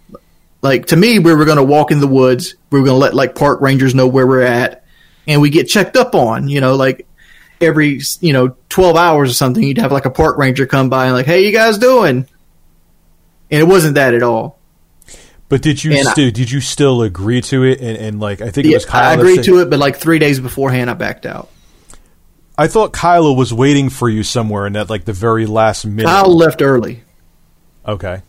Like 0.62 0.86
to 0.86 0.96
me, 0.96 1.18
we 1.18 1.34
were 1.34 1.44
going 1.44 1.56
to 1.56 1.64
walk 1.64 1.90
in 1.90 2.00
the 2.00 2.06
woods. 2.06 2.54
We 2.70 2.78
were 2.78 2.86
going 2.86 2.94
to 2.94 3.00
let 3.00 3.14
like 3.14 3.34
park 3.34 3.60
rangers 3.60 3.94
know 3.94 4.06
where 4.06 4.26
we're 4.26 4.42
at 4.42 4.84
and 5.26 5.40
we 5.40 5.50
get 5.50 5.68
checked 5.68 5.96
up 5.96 6.14
on, 6.14 6.48
you 6.48 6.60
know, 6.60 6.76
like 6.76 7.06
every, 7.60 8.00
you 8.20 8.32
know, 8.32 8.56
12 8.68 8.96
hours 8.96 9.30
or 9.30 9.34
something, 9.34 9.62
you'd 9.62 9.78
have 9.78 9.92
like 9.92 10.04
a 10.04 10.10
park 10.10 10.38
ranger 10.38 10.66
come 10.66 10.88
by 10.88 11.06
and 11.06 11.14
like, 11.14 11.26
Hey, 11.26 11.44
you 11.44 11.52
guys 11.52 11.78
doing? 11.78 12.26
And 13.50 13.60
it 13.60 13.64
wasn't 13.64 13.96
that 13.96 14.14
at 14.14 14.22
all. 14.22 14.58
But 15.48 15.60
did 15.60 15.84
you 15.84 16.02
still 16.02 16.30
did 16.30 16.50
you 16.50 16.62
still 16.62 17.02
agree 17.02 17.42
to 17.42 17.64
it? 17.64 17.78
And, 17.80 17.98
and 17.98 18.20
like 18.20 18.40
I 18.40 18.48
think 18.48 18.66
yeah, 18.66 18.72
it 18.72 18.76
was 18.76 18.86
Kyle. 18.86 19.10
I 19.10 19.14
agreed 19.20 19.44
to 19.44 19.60
it, 19.60 19.68
but 19.68 19.78
like 19.78 19.96
three 19.96 20.18
days 20.18 20.40
beforehand, 20.40 20.88
I 20.88 20.94
backed 20.94 21.26
out. 21.26 21.50
I 22.56 22.68
thought 22.68 22.94
Kylo 22.94 23.36
was 23.36 23.52
waiting 23.52 23.90
for 23.90 24.08
you 24.08 24.22
somewhere, 24.22 24.64
and 24.64 24.74
at 24.78 24.88
like 24.88 25.04
the 25.04 25.12
very 25.12 25.44
last 25.44 25.84
minute. 25.84 26.06
Kyle 26.06 26.34
left 26.34 26.62
early. 26.62 27.02
Okay. 27.86 28.22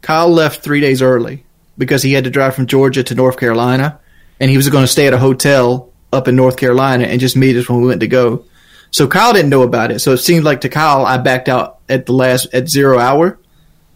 Kyle 0.00 0.30
left 0.30 0.62
three 0.62 0.80
days 0.80 1.02
early 1.02 1.44
because 1.76 2.02
he 2.02 2.12
had 2.12 2.24
to 2.24 2.30
drive 2.30 2.54
from 2.54 2.66
Georgia 2.66 3.02
to 3.02 3.14
North 3.14 3.38
Carolina, 3.38 4.00
and 4.40 4.50
he 4.50 4.56
was 4.56 4.68
going 4.68 4.84
to 4.84 4.88
stay 4.88 5.06
at 5.06 5.14
a 5.14 5.18
hotel 5.18 5.92
up 6.12 6.28
in 6.28 6.36
North 6.36 6.56
Carolina 6.56 7.04
and 7.04 7.20
just 7.20 7.36
meet 7.36 7.56
us 7.56 7.68
when 7.68 7.80
we 7.80 7.88
went 7.88 8.00
to 8.00 8.06
go. 8.06 8.44
So 8.90 9.08
Kyle 9.08 9.32
didn't 9.32 9.50
know 9.50 9.62
about 9.62 9.90
it. 9.90 9.98
So 9.98 10.12
it 10.12 10.18
seemed 10.18 10.44
like 10.44 10.60
to 10.60 10.68
Kyle, 10.68 11.04
I 11.04 11.18
backed 11.18 11.48
out 11.48 11.80
at 11.88 12.06
the 12.06 12.12
last 12.12 12.54
at 12.54 12.68
zero 12.68 12.98
hour. 12.98 13.38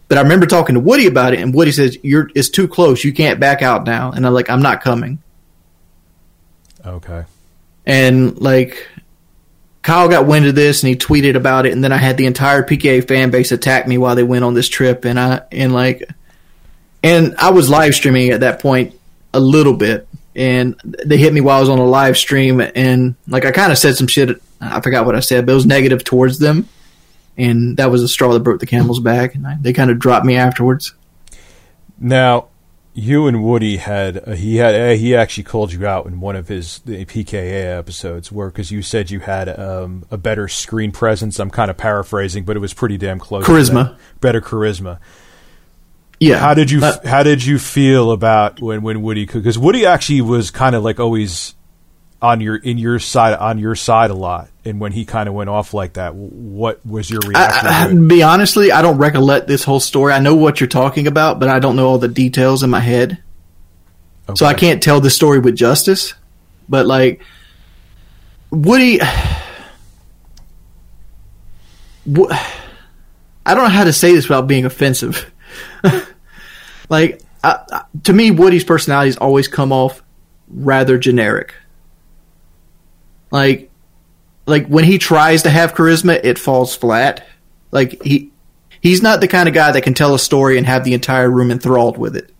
But 0.09 0.17
I 0.17 0.21
remember 0.21 0.47
talking 0.47 0.73
to 0.73 0.81
Woody 0.81 1.05
about 1.05 1.33
it, 1.33 1.39
and 1.39 1.53
Woody 1.53 1.71
says, 1.71 1.97
"You're 2.01 2.29
it's 2.35 2.49
too 2.49 2.67
close. 2.67 3.03
You 3.03 3.13
can't 3.13 3.39
back 3.39 3.61
out 3.61 3.85
now." 3.85 4.11
And 4.11 4.25
I'm 4.25 4.33
like, 4.33 4.49
"I'm 4.49 4.61
not 4.61 4.81
coming." 4.81 5.19
Okay. 6.83 7.23
And 7.85 8.39
like, 8.41 8.87
Kyle 9.83 10.09
got 10.09 10.25
wind 10.25 10.47
of 10.47 10.55
this, 10.55 10.81
and 10.81 10.89
he 10.89 10.95
tweeted 10.95 11.35
about 11.35 11.65
it, 11.65 11.73
and 11.73 11.83
then 11.83 11.91
I 11.91 11.97
had 11.97 12.17
the 12.17 12.25
entire 12.25 12.63
PKA 12.63 13.07
fan 13.07 13.29
base 13.29 13.51
attack 13.51 13.87
me 13.87 13.97
while 13.99 14.15
they 14.15 14.23
went 14.23 14.43
on 14.43 14.55
this 14.55 14.67
trip, 14.67 15.05
and 15.05 15.19
I 15.19 15.41
and 15.51 15.73
like, 15.73 16.09
and 17.03 17.35
I 17.37 17.51
was 17.51 17.69
live 17.69 17.95
streaming 17.95 18.29
at 18.29 18.41
that 18.41 18.61
point 18.61 18.95
a 19.33 19.39
little 19.39 19.75
bit, 19.75 20.07
and 20.35 20.79
they 20.83 21.17
hit 21.17 21.33
me 21.33 21.41
while 21.41 21.57
I 21.57 21.59
was 21.59 21.69
on 21.69 21.79
a 21.79 21.85
live 21.85 22.17
stream, 22.17 22.61
and 22.61 23.15
like 23.27 23.45
I 23.45 23.51
kind 23.51 23.71
of 23.71 23.77
said 23.77 23.95
some 23.95 24.07
shit. 24.07 24.41
I 24.61 24.81
forgot 24.81 25.05
what 25.05 25.15
I 25.15 25.21
said, 25.21 25.45
but 25.45 25.53
it 25.53 25.55
was 25.55 25.65
negative 25.65 26.03
towards 26.03 26.39
them 26.39 26.67
and 27.39 27.77
that 27.77 27.89
was 27.89 28.01
the 28.01 28.07
straw 28.07 28.33
that 28.33 28.41
broke 28.41 28.59
the 28.59 28.65
camel's 28.65 28.99
back. 28.99 29.33
And 29.33 29.47
I, 29.47 29.57
they 29.59 29.73
kind 29.73 29.89
of 29.89 29.97
dropped 29.97 30.25
me 30.25 30.35
afterwards. 30.35 30.93
Now, 31.97 32.49
you 32.93 33.27
and 33.27 33.43
Woody 33.43 33.77
had 33.77 34.17
uh, 34.27 34.33
he 34.33 34.57
had 34.57 34.75
uh, 34.75 34.93
he 34.95 35.15
actually 35.15 35.45
called 35.45 35.71
you 35.71 35.87
out 35.87 36.05
in 36.05 36.19
one 36.19 36.35
of 36.35 36.49
his 36.49 36.81
PKA 36.85 37.77
episodes, 37.77 38.31
where 38.31 38.49
because 38.49 38.71
you 38.71 38.81
said 38.81 39.09
you 39.09 39.21
had 39.21 39.47
um, 39.57 40.05
a 40.11 40.17
better 40.17 40.49
screen 40.49 40.91
presence. 40.91 41.39
I'm 41.39 41.49
kind 41.49 41.71
of 41.71 41.77
paraphrasing, 41.77 42.43
but 42.43 42.57
it 42.57 42.59
was 42.59 42.73
pretty 42.73 42.97
damn 42.97 43.19
close. 43.19 43.45
Charisma, 43.45 43.97
better 44.19 44.41
charisma. 44.41 44.99
Yeah. 46.19 46.37
How 46.37 46.53
did 46.53 46.69
you 46.69 46.83
uh, 46.83 46.97
How 47.07 47.23
did 47.23 47.43
you 47.43 47.59
feel 47.59 48.11
about 48.11 48.61
when 48.61 48.81
when 48.81 49.01
Woody? 49.01 49.25
Because 49.25 49.57
Woody 49.57 49.85
actually 49.85 50.21
was 50.21 50.51
kind 50.51 50.75
of 50.75 50.83
like 50.83 50.99
always 50.99 51.55
on 52.21 52.41
your 52.41 52.57
in 52.57 52.77
your 52.77 52.99
side 52.99 53.33
on 53.35 53.59
your 53.59 53.75
side 53.75 54.09
a 54.09 54.13
lot 54.13 54.49
and 54.65 54.81
when 54.81 54.91
he 54.91 55.05
kind 55.05 55.29
of 55.29 55.33
went 55.33 55.49
off 55.49 55.73
like 55.73 55.93
that 55.93 56.13
what 56.13 56.85
was 56.85 57.09
your 57.09 57.21
reaction 57.25 57.65
I, 57.65 57.85
I, 57.85 57.93
be 57.93 58.23
honestly 58.23 58.73
i 58.73 58.81
don't 58.81 58.97
recollect 58.97 59.47
this 59.47 59.63
whole 59.63 59.79
story 59.79 60.11
i 60.11 60.19
know 60.19 60.35
what 60.35 60.59
you're 60.59 60.67
talking 60.67 61.07
about 61.07 61.39
but 61.39 61.47
i 61.47 61.59
don't 61.59 61.77
know 61.77 61.87
all 61.87 61.97
the 61.97 62.09
details 62.09 62.61
in 62.61 62.69
my 62.69 62.81
head 62.81 63.23
okay. 64.27 64.35
so 64.35 64.45
i 64.45 64.53
can't 64.53 64.83
tell 64.83 64.99
the 64.99 65.09
story 65.09 65.39
with 65.39 65.55
justice 65.55 66.13
but 66.67 66.85
like 66.85 67.21
Woody. 68.51 68.99
Wo- 72.05 72.29
I 73.45 73.55
don't 73.55 73.63
know 73.63 73.69
how 73.69 73.85
to 73.85 73.93
say 73.93 74.13
this 74.13 74.29
without 74.29 74.47
being 74.47 74.65
offensive. 74.65 75.31
like 76.89 77.21
to 78.03 78.13
me, 78.13 78.31
Woody's 78.31 78.63
personalities 78.63 79.17
always 79.17 79.47
come 79.47 79.71
off 79.71 80.03
rather 80.49 80.97
generic. 80.97 81.53
Like, 83.31 83.69
like 84.45 84.67
when 84.67 84.83
he 84.83 84.97
tries 84.97 85.43
to 85.43 85.49
have 85.49 85.73
charisma, 85.73 86.19
it 86.23 86.39
falls 86.39 86.75
flat. 86.75 87.25
Like 87.71 88.01
he, 88.03 88.31
he's 88.81 89.01
not 89.01 89.21
the 89.21 89.27
kind 89.27 89.47
of 89.47 89.55
guy 89.55 89.71
that 89.71 89.83
can 89.83 89.93
tell 89.93 90.13
a 90.13 90.19
story 90.19 90.57
and 90.57 90.65
have 90.65 90.83
the 90.83 90.93
entire 90.93 91.29
room 91.29 91.51
enthralled 91.51 91.97
with 91.97 92.15
it. 92.15 92.33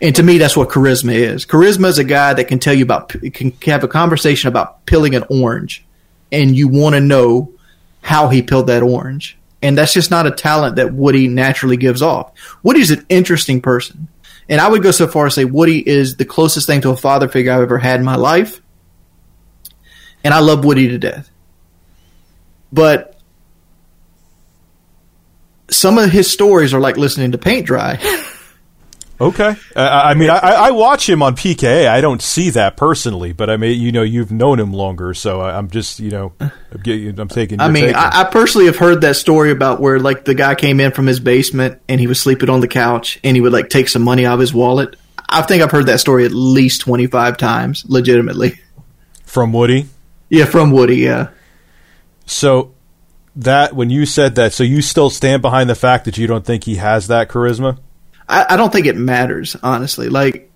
And 0.00 0.14
to 0.16 0.22
me, 0.22 0.38
that's 0.38 0.56
what 0.56 0.68
charisma 0.68 1.14
is. 1.14 1.46
Charisma 1.46 1.86
is 1.86 1.98
a 1.98 2.04
guy 2.04 2.34
that 2.34 2.48
can 2.48 2.58
tell 2.58 2.74
you 2.74 2.84
about, 2.84 3.08
can 3.08 3.52
have 3.64 3.82
a 3.82 3.88
conversation 3.88 4.48
about 4.48 4.84
peeling 4.84 5.14
an 5.14 5.24
orange, 5.30 5.86
and 6.30 6.54
you 6.54 6.68
want 6.68 6.94
to 6.94 7.00
know 7.00 7.52
how 8.02 8.28
he 8.28 8.42
peeled 8.42 8.66
that 8.66 8.82
orange. 8.82 9.38
And 9.62 9.76
that's 9.76 9.92
just 9.92 10.10
not 10.10 10.26
a 10.26 10.30
talent 10.30 10.76
that 10.76 10.92
Woody 10.92 11.28
naturally 11.28 11.76
gives 11.76 12.02
off. 12.02 12.32
Woody's 12.62 12.90
an 12.90 13.06
interesting 13.08 13.60
person. 13.60 14.08
And 14.48 14.60
I 14.60 14.68
would 14.68 14.82
go 14.82 14.90
so 14.90 15.08
far 15.08 15.26
as 15.26 15.34
to 15.34 15.40
say 15.40 15.44
Woody 15.44 15.86
is 15.86 16.16
the 16.16 16.24
closest 16.24 16.66
thing 16.66 16.82
to 16.82 16.90
a 16.90 16.96
father 16.96 17.28
figure 17.28 17.52
I've 17.52 17.62
ever 17.62 17.78
had 17.78 17.98
in 17.98 18.04
my 18.04 18.16
life. 18.16 18.60
And 20.22 20.32
I 20.32 20.40
love 20.40 20.64
Woody 20.64 20.88
to 20.88 20.98
death. 20.98 21.30
But 22.72 23.18
some 25.70 25.98
of 25.98 26.10
his 26.10 26.30
stories 26.30 26.74
are 26.74 26.80
like 26.80 26.96
listening 26.96 27.32
to 27.32 27.38
paint 27.38 27.66
dry. 27.66 27.98
Okay. 29.20 29.56
Uh, 29.74 29.80
I 30.04 30.14
mean, 30.14 30.28
I, 30.28 30.38
I 30.38 30.70
watch 30.72 31.08
him 31.08 31.22
on 31.22 31.36
PKA. 31.36 31.88
I 31.88 32.00
don't 32.00 32.20
see 32.20 32.50
that 32.50 32.76
personally, 32.76 33.32
but 33.32 33.48
I 33.48 33.56
mean, 33.56 33.80
you 33.80 33.90
know, 33.90 34.02
you've 34.02 34.30
known 34.30 34.60
him 34.60 34.72
longer, 34.72 35.14
so 35.14 35.40
I'm 35.40 35.70
just, 35.70 36.00
you 36.00 36.10
know, 36.10 36.32
I'm, 36.38 36.52
getting, 36.82 37.18
I'm 37.18 37.28
taking. 37.28 37.60
I 37.60 37.68
mean, 37.68 37.86
take 37.86 37.96
on 37.96 38.02
it. 38.08 38.14
I, 38.14 38.20
I 38.22 38.24
personally 38.24 38.66
have 38.66 38.76
heard 38.76 39.00
that 39.00 39.16
story 39.16 39.50
about 39.50 39.80
where 39.80 39.98
like 39.98 40.24
the 40.26 40.34
guy 40.34 40.54
came 40.54 40.80
in 40.80 40.92
from 40.92 41.06
his 41.06 41.18
basement 41.18 41.80
and 41.88 41.98
he 41.98 42.06
was 42.06 42.20
sleeping 42.20 42.50
on 42.50 42.60
the 42.60 42.68
couch 42.68 43.18
and 43.24 43.36
he 43.36 43.40
would 43.40 43.52
like 43.52 43.70
take 43.70 43.88
some 43.88 44.02
money 44.02 44.26
out 44.26 44.34
of 44.34 44.40
his 44.40 44.52
wallet. 44.52 44.96
I 45.28 45.42
think 45.42 45.62
I've 45.62 45.70
heard 45.70 45.86
that 45.86 46.00
story 46.00 46.24
at 46.24 46.32
least 46.32 46.82
25 46.82 47.36
times, 47.38 47.84
legitimately. 47.88 48.60
from 49.24 49.52
Woody. 49.52 49.86
Yeah, 50.28 50.44
from 50.44 50.72
Woody, 50.72 50.96
yeah. 50.96 51.28
So 52.26 52.74
that 53.36 53.74
when 53.74 53.90
you 53.90 54.06
said 54.06 54.34
that, 54.36 54.52
so 54.52 54.62
you 54.62 54.82
still 54.82 55.10
stand 55.10 55.42
behind 55.42 55.70
the 55.70 55.74
fact 55.74 56.04
that 56.04 56.18
you 56.18 56.26
don't 56.26 56.44
think 56.44 56.64
he 56.64 56.76
has 56.76 57.08
that 57.08 57.28
charisma. 57.28 57.78
I, 58.28 58.46
I 58.50 58.56
don't 58.56 58.72
think 58.72 58.86
it 58.86 58.96
matters, 58.96 59.56
honestly. 59.62 60.08
Like, 60.08 60.50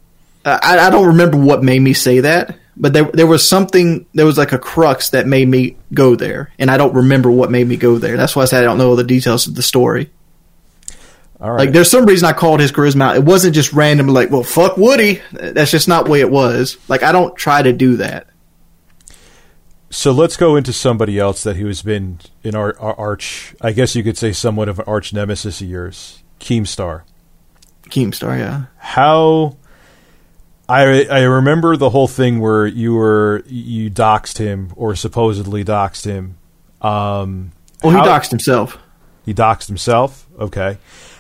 I, 0.45 0.79
I 0.79 0.91
don't 0.91 1.09
remember 1.09 1.37
what 1.37 1.63
made 1.63 1.81
me 1.81 1.93
say 1.93 2.21
that, 2.21 2.59
but 2.77 2.93
there 2.93 3.05
there 3.05 3.27
was 3.27 3.47
something, 3.47 4.07
there 4.15 4.27
was 4.27 4.39
like 4.39 4.53
a 4.53 4.59
crux 4.59 5.11
that 5.11 5.27
made 5.27 5.49
me 5.49 5.77
go 5.93 6.17
there, 6.17 6.53
and 6.59 6.71
I 6.71 6.77
don't 6.77 6.95
remember 6.95 7.31
what 7.31 7.51
made 7.51 7.69
me 7.69 7.77
go 7.77 7.99
there. 7.99 8.17
That's 8.17 8.35
why 8.35 8.43
I 8.43 8.47
said 8.47 8.63
I 8.63 8.65
don't 8.65 8.79
know 8.79 8.91
all 8.91 8.97
the 8.97 9.05
details 9.05 9.47
of 9.47 9.55
the 9.55 9.63
story. 9.63 10.11
All 11.41 11.51
right. 11.51 11.61
Like, 11.61 11.73
there's 11.73 11.91
some 11.91 12.05
reason 12.05 12.29
I 12.29 12.33
called 12.35 12.61
his 12.61 12.71
charisma 12.71 13.03
out. 13.03 13.17
It 13.17 13.25
wasn't 13.25 13.55
just 13.55 13.73
random, 13.73 14.09
like, 14.09 14.31
well, 14.31 14.43
fuck 14.43 14.77
Woody. 14.77 15.23
That's 15.33 15.71
just 15.71 15.89
not 15.89 16.05
the 16.05 16.11
way 16.11 16.21
it 16.21 16.31
was. 16.31 16.77
Like, 16.87 17.03
I 17.03 17.13
don't 17.13 17.35
try 17.35 17.63
to 17.63 17.73
do 17.73 17.97
that. 17.97 18.27
So 19.89 20.13
let's 20.13 20.37
go 20.37 20.57
into 20.57 20.73
somebody 20.73 21.19
else 21.19 21.43
that 21.45 21.57
who 21.57 21.67
has 21.67 21.81
been 21.81 22.21
in 22.45 22.55
our, 22.55 22.79
our 22.79 22.95
arch, 22.95 23.55
I 23.61 23.73
guess 23.73 23.97
you 23.97 24.05
could 24.05 24.19
say, 24.19 24.33
somewhat 24.33 24.69
of 24.69 24.79
an 24.79 24.85
arch 24.87 25.15
nemesis 25.15 25.63
of 25.63 25.69
yours, 25.69 26.23
Keemstar. 26.41 27.03
Keemstar, 27.91 28.39
yeah. 28.39 28.63
How 28.79 29.57
I 30.69 31.05
I 31.11 31.21
remember 31.23 31.77
the 31.77 31.91
whole 31.91 32.09
thing 32.09 32.41
where 32.41 32.67
you 32.67 32.95
were 32.95 33.43
you 33.47 33.91
doxed 33.91 34.39
him 34.39 34.73
or 34.77 34.95
supposedly 34.95 35.65
doxed 35.65 36.05
him. 36.05 36.37
Um, 36.81 37.53
Well, 37.83 37.93
he 37.93 37.99
how- 37.99 38.07
doxed 38.07 38.31
himself. 38.31 38.79
He 39.27 39.35
doxed 39.35 39.67
himself. 39.67 40.27
Okay. 40.39 40.79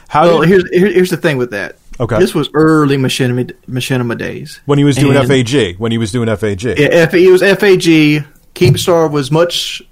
How 0.08 0.24
Well, 0.26 0.40
did- 0.40 0.48
here's 0.48 0.70
here- 0.70 0.92
here's 0.92 1.10
the 1.10 1.16
thing 1.16 1.36
with 1.36 1.50
that. 1.50 1.76
Okay. 1.98 2.18
This 2.18 2.34
was 2.34 2.48
early 2.54 2.96
Machinima, 2.96 3.52
Machinima 3.68 4.16
days. 4.16 4.60
when 4.64 4.78
he 4.78 4.84
was 4.84 4.96
doing 4.96 5.16
and- 5.16 5.28
FAG? 5.28 5.76
When 5.78 5.92
he 5.92 5.98
was 5.98 6.10
doing 6.12 6.28
FAG? 6.34 6.62
Yeah, 6.78 6.86
F- 6.88 7.12
he 7.12 7.30
was 7.30 7.42
FAG. 7.42 8.24
Keemstar 8.54 9.10
was 9.10 9.30
much 9.30 9.82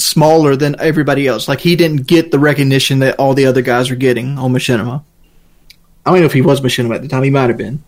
smaller 0.00 0.56
than 0.56 0.76
everybody 0.80 1.26
else. 1.26 1.48
Like 1.48 1.60
he 1.60 1.76
didn't 1.76 2.06
get 2.06 2.30
the 2.30 2.38
recognition 2.38 3.00
that 3.00 3.18
all 3.18 3.34
the 3.34 3.46
other 3.46 3.62
guys 3.62 3.90
were 3.90 3.96
getting 3.96 4.38
on 4.38 4.52
Machinima. 4.52 5.04
I 6.04 6.10
don't 6.10 6.20
know 6.20 6.26
if 6.26 6.32
he 6.32 6.42
was 6.42 6.60
Machinima 6.60 6.96
at 6.96 7.02
the 7.02 7.08
time. 7.08 7.22
He 7.22 7.30
might 7.30 7.48
have 7.50 7.58
been, 7.58 7.84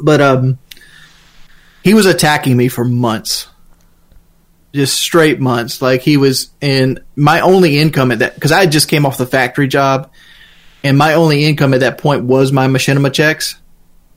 but 0.00 0.20
um, 0.20 0.58
he 1.82 1.94
was 1.94 2.06
attacking 2.06 2.56
me 2.56 2.68
for 2.68 2.84
months, 2.84 3.48
just 4.74 5.00
straight 5.00 5.40
months. 5.40 5.80
Like 5.80 6.02
he 6.02 6.16
was 6.16 6.50
in 6.60 7.04
my 7.14 7.40
only 7.40 7.78
income 7.78 8.10
at 8.10 8.18
that 8.18 8.34
because 8.34 8.52
I 8.52 8.66
just 8.66 8.88
came 8.88 9.06
off 9.06 9.18
the 9.18 9.26
factory 9.26 9.68
job, 9.68 10.10
and 10.82 10.98
my 10.98 11.14
only 11.14 11.44
income 11.44 11.74
at 11.74 11.80
that 11.80 11.98
point 11.98 12.24
was 12.24 12.52
my 12.52 12.66
Machinima 12.66 13.12
checks 13.12 13.56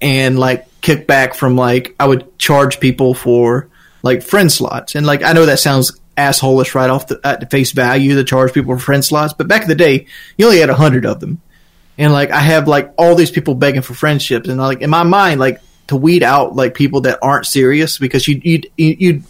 and 0.02 0.40
like 0.40 0.68
kickback 0.82 1.36
from 1.36 1.56
like 1.56 1.96
I 2.00 2.08
would 2.08 2.38
charge 2.40 2.80
people 2.80 3.14
for 3.14 3.70
like 4.02 4.24
friend 4.24 4.52
slots, 4.52 4.96
and 4.96 5.06
like 5.06 5.24
I 5.24 5.34
know 5.34 5.46
that 5.46 5.60
sounds 5.60 6.00
assholish 6.20 6.76
right 6.76 6.90
off 6.90 7.08
the 7.08 7.20
at 7.24 7.50
face 7.50 7.72
value 7.72 8.16
to 8.16 8.24
charge 8.24 8.54
people 8.54 8.76
for 8.76 8.80
friend 8.80 9.04
slots, 9.04 9.34
but 9.34 9.48
back 9.48 9.64
in 9.64 9.70
the 9.70 9.76
day 9.76 10.06
you 10.38 10.46
only 10.46 10.60
had 10.60 10.70
a 10.70 10.76
hundred 10.76 11.06
of 11.06 11.20
them, 11.20 11.42
and 11.98 12.12
like 12.12 12.30
I 12.32 12.40
have 12.40 12.68
like 12.68 12.94
all 12.98 13.16
these 13.16 13.32
people 13.32 13.56
begging 13.56 13.82
for 13.82 13.94
friendships, 13.94 14.50
and 14.50 14.60
like 14.60 14.82
in 14.82 14.90
my 14.90 15.04
mind 15.04 15.40
like 15.40 15.62
to 15.88 15.96
weed 15.96 16.22
out 16.22 16.56
like 16.56 16.76
people 16.76 17.02
that 17.02 17.20
aren't 17.22 17.46
serious 17.46 17.98
because 17.98 18.28
you 18.28 18.42
you 18.44 18.62
you 18.78 19.24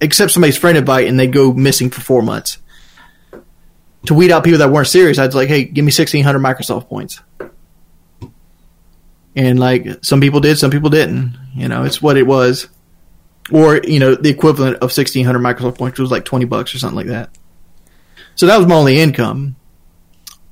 accept 0.00 0.32
somebody's 0.32 0.56
friend 0.56 0.78
invite 0.78 1.06
and 1.06 1.18
they 1.18 1.26
go 1.26 1.52
missing 1.52 1.90
for 1.90 2.00
four 2.00 2.22
months. 2.22 2.58
To 4.06 4.14
weed 4.14 4.32
out 4.32 4.42
people 4.42 4.58
that 4.58 4.70
weren't 4.70 4.88
serious, 4.88 5.18
I'd 5.18 5.34
like, 5.34 5.48
hey, 5.48 5.64
give 5.64 5.84
me 5.84 5.90
sixteen 5.90 6.24
hundred 6.24 6.40
Microsoft 6.40 6.88
points. 6.88 7.20
And 9.36 9.60
like 9.60 10.04
some 10.04 10.20
people 10.20 10.40
did, 10.40 10.58
some 10.58 10.70
people 10.70 10.90
didn't. 10.90 11.38
You 11.54 11.68
know, 11.68 11.84
it's 11.84 12.02
what 12.02 12.16
it 12.16 12.26
was, 12.26 12.68
or 13.52 13.78
you 13.78 13.98
know, 13.98 14.14
the 14.14 14.30
equivalent 14.30 14.78
of 14.78 14.92
sixteen 14.92 15.24
hundred 15.24 15.40
Microsoft 15.40 15.78
points 15.78 15.98
was 15.98 16.10
like 16.10 16.24
twenty 16.24 16.44
bucks 16.44 16.74
or 16.74 16.78
something 16.78 16.96
like 16.96 17.06
that. 17.06 17.30
So 18.34 18.46
that 18.46 18.56
was 18.56 18.66
my 18.66 18.74
only 18.74 18.98
income, 18.98 19.56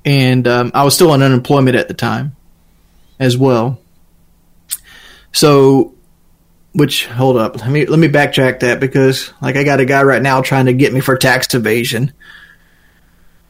and 0.05 0.47
um, 0.47 0.71
I 0.75 0.85
was 0.85 0.95
still 0.95 1.11
on 1.11 1.23
unemployment 1.23 1.77
at 1.77 1.89
the 1.89 1.95
time, 1.95 2.37
as 3.19 3.37
well. 3.37 3.81
So, 5.33 5.95
which 6.73 7.07
hold 7.07 7.37
up, 7.37 7.61
let 7.61 7.71
me 7.71 7.87
let 7.87 7.99
me 7.99 8.09
backtrack 8.09 8.61
that 8.61 8.81
because 8.81 9.33
like 9.41 9.57
I 9.57 9.65
got 9.65 9.81
a 9.81 9.85
guy 9.85 10.03
right 10.03 10.23
now 10.23 10.43
trying 10.43 10.67
to 10.67 10.73
get 10.73 10.93
me 10.93 11.01
for 11.01 11.17
tax 11.17 11.55
evasion. 11.55 12.13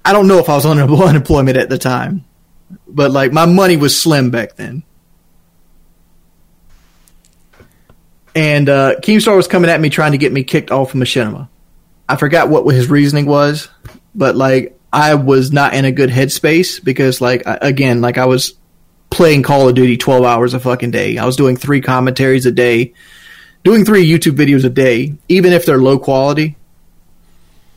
I 0.05 0.13
don't 0.13 0.29
know 0.29 0.39
if 0.39 0.49
I 0.49 0.55
was 0.55 0.67
on 0.67 0.79
unemployment 1.03 1.57
at 1.57 1.69
the 1.69 1.79
time, 1.79 2.25
but 2.87 3.11
like 3.11 3.33
my 3.33 3.47
money 3.47 3.77
was 3.77 4.01
slim 4.01 4.31
back 4.31 4.57
then. 4.57 4.85
And 8.35 8.68
uh, 8.68 8.97
Keemstar 9.01 9.37
was 9.37 9.49
coming 9.49 9.70
at 9.70 9.81
me 9.81 9.91
trying 9.91 10.12
to 10.12 10.18
get 10.18 10.33
me 10.33 10.45
kicked 10.45 10.70
off 10.70 10.95
of 10.95 11.01
Machinima. 11.01 11.49
I 12.09 12.16
forgot 12.16 12.49
what 12.49 12.64
his 12.74 12.91
reasoning 12.91 13.26
was, 13.26 13.68
but 14.14 14.37
like 14.37 14.78
I 14.93 15.14
was 15.14 15.53
not 15.53 15.74
in 15.74 15.85
a 15.85 15.93
good 15.93 16.11
headspace 16.11 16.83
because 16.83 17.20
like 17.20 17.47
I, 17.47 17.59
again, 17.62 18.01
like 18.01 18.18
I 18.18 18.26
was 18.26 18.55
playing 19.11 19.43
Call 19.43 19.68
of 19.68 19.74
Duty 19.74 19.97
12 19.97 20.24
hours 20.24 20.55
a 20.55 20.61
fucking 20.61 20.91
day. 20.91 21.18
I 21.18 21.26
was 21.26 21.37
doing 21.37 21.57
three 21.57 21.81
commentaries 21.81 22.47
a 22.47 22.53
day, 22.53 22.95
doing 23.64 23.85
three 23.85 24.09
YouTube 24.09 24.37
videos 24.37 24.64
a 24.64 24.70
day, 24.70 25.14
even 25.28 25.53
if 25.53 25.66
they're 25.66 25.78
low 25.78 25.99
quality. 25.99 26.57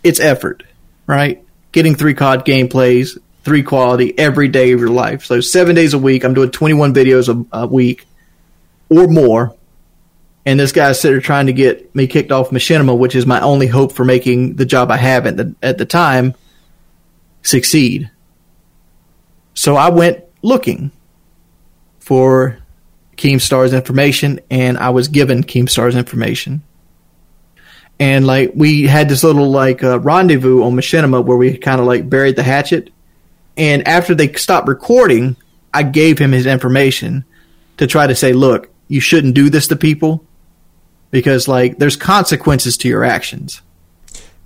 It's 0.03 0.19
effort, 0.19 0.63
right? 1.07 1.43
Getting 1.71 1.95
three 1.95 2.13
COD 2.13 2.45
gameplays, 2.45 3.17
three 3.43 3.63
quality 3.63 4.17
every 4.17 4.47
day 4.47 4.71
of 4.71 4.79
your 4.79 4.89
life. 4.89 5.25
So 5.25 5.41
seven 5.41 5.75
days 5.75 5.93
a 5.93 5.99
week, 5.99 6.23
I'm 6.23 6.33
doing 6.33 6.51
21 6.51 6.93
videos 6.93 7.29
a, 7.29 7.57
a 7.57 7.67
week 7.67 8.05
or 8.89 9.07
more 9.07 9.55
and 10.45 10.59
this 10.59 10.71
guy's 10.71 10.99
sitting 10.99 11.15
there 11.15 11.21
trying 11.21 11.47
to 11.47 11.53
get 11.53 11.95
me 11.95 12.07
kicked 12.07 12.31
off 12.31 12.49
Machinima, 12.49 12.97
which 12.97 13.15
is 13.15 13.25
my 13.25 13.39
only 13.41 13.67
hope 13.67 13.93
for 13.93 14.03
making 14.03 14.55
the 14.55 14.65
job 14.65 14.91
I 14.91 14.97
have 14.97 15.25
at 15.25 15.37
the 15.37 15.55
at 15.61 15.77
the 15.77 15.85
time 15.85 16.35
succeed. 17.41 18.09
So 19.53 19.75
I 19.75 19.89
went 19.89 20.23
looking 20.41 20.91
for 21.99 22.57
Keemstar's 23.15 23.73
information, 23.73 24.41
and 24.51 24.77
I 24.77 24.89
was 24.89 25.07
given 25.07 25.43
Keemstar's 25.43 25.95
information. 25.95 26.61
And 27.99 28.27
like 28.27 28.51
we 28.53 28.83
had 28.83 29.07
this 29.07 29.23
little 29.23 29.49
like 29.49 29.83
uh, 29.83 29.99
rendezvous 29.99 30.63
on 30.63 30.73
Machinima 30.73 31.23
where 31.23 31.37
we 31.37 31.57
kind 31.57 31.79
of 31.79 31.87
like 31.87 32.09
buried 32.09 32.35
the 32.35 32.43
hatchet. 32.43 32.89
And 33.55 33.87
after 33.87 34.15
they 34.15 34.33
stopped 34.33 34.67
recording, 34.67 35.37
I 35.73 35.83
gave 35.83 36.17
him 36.17 36.31
his 36.31 36.47
information 36.47 37.23
to 37.77 37.87
try 37.87 38.07
to 38.07 38.15
say, 38.15 38.33
look, 38.33 38.69
you 38.87 38.99
shouldn't 38.99 39.35
do 39.35 39.49
this 39.49 39.67
to 39.67 39.75
people 39.75 40.25
because 41.13 41.47
like 41.47 41.77
there's 41.77 41.95
consequences 41.95 42.75
to 42.79 42.89
your 42.89 43.05
actions. 43.05 43.61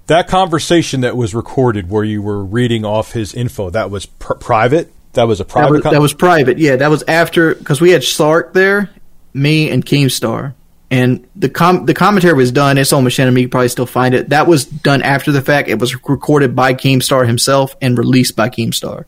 That 0.06 0.28
conversation 0.28 1.02
that 1.02 1.18
was 1.18 1.34
recorded, 1.34 1.90
where 1.90 2.04
you 2.04 2.22
were 2.22 2.44
reading 2.44 2.86
off 2.86 3.14
his 3.14 3.34
info, 3.34 3.70
that 3.72 3.90
was 3.90 4.06
pr- 4.06 4.36
private. 4.36 4.92
That 5.14 5.24
was 5.28 5.40
a 5.40 5.44
That 5.46 5.50
private. 5.50 5.72
was, 5.72 5.82
con- 5.82 5.94
that 5.94 6.02
was 6.02 6.14
private. 6.14 6.58
Yeah, 6.60 6.76
that 6.76 6.90
was 6.90 7.04
after 7.08 7.56
because 7.56 7.82
we 7.82 7.90
had 7.90 8.04
Sark 8.04 8.54
there. 8.54 8.90
me 9.34 9.70
and 9.70 9.86
Keemstar, 9.86 10.54
and 10.92 11.28
the 11.36 11.50
com- 11.50 11.86
the 11.86 11.94
commentary 11.94 12.34
was 12.36 12.52
done. 12.52 12.78
It's 12.78 12.94
on 12.94 13.04
Machinima. 13.04 13.38
You 13.38 13.44
can 13.48 13.50
probably 13.50 13.68
still 13.70 13.86
find 13.86 14.14
it. 14.16 14.30
That 14.30 14.46
was 14.48 14.66
done 14.66 15.02
after 15.02 15.32
the 15.32 15.42
fact. 15.42 15.68
It 15.70 15.80
was 15.80 15.94
recorded 15.96 16.56
by 16.56 16.74
Keemstar 16.74 17.26
himself 17.28 17.76
and 17.82 17.98
released 17.98 18.36
by 18.36 18.50
Keemstar. 18.50 19.06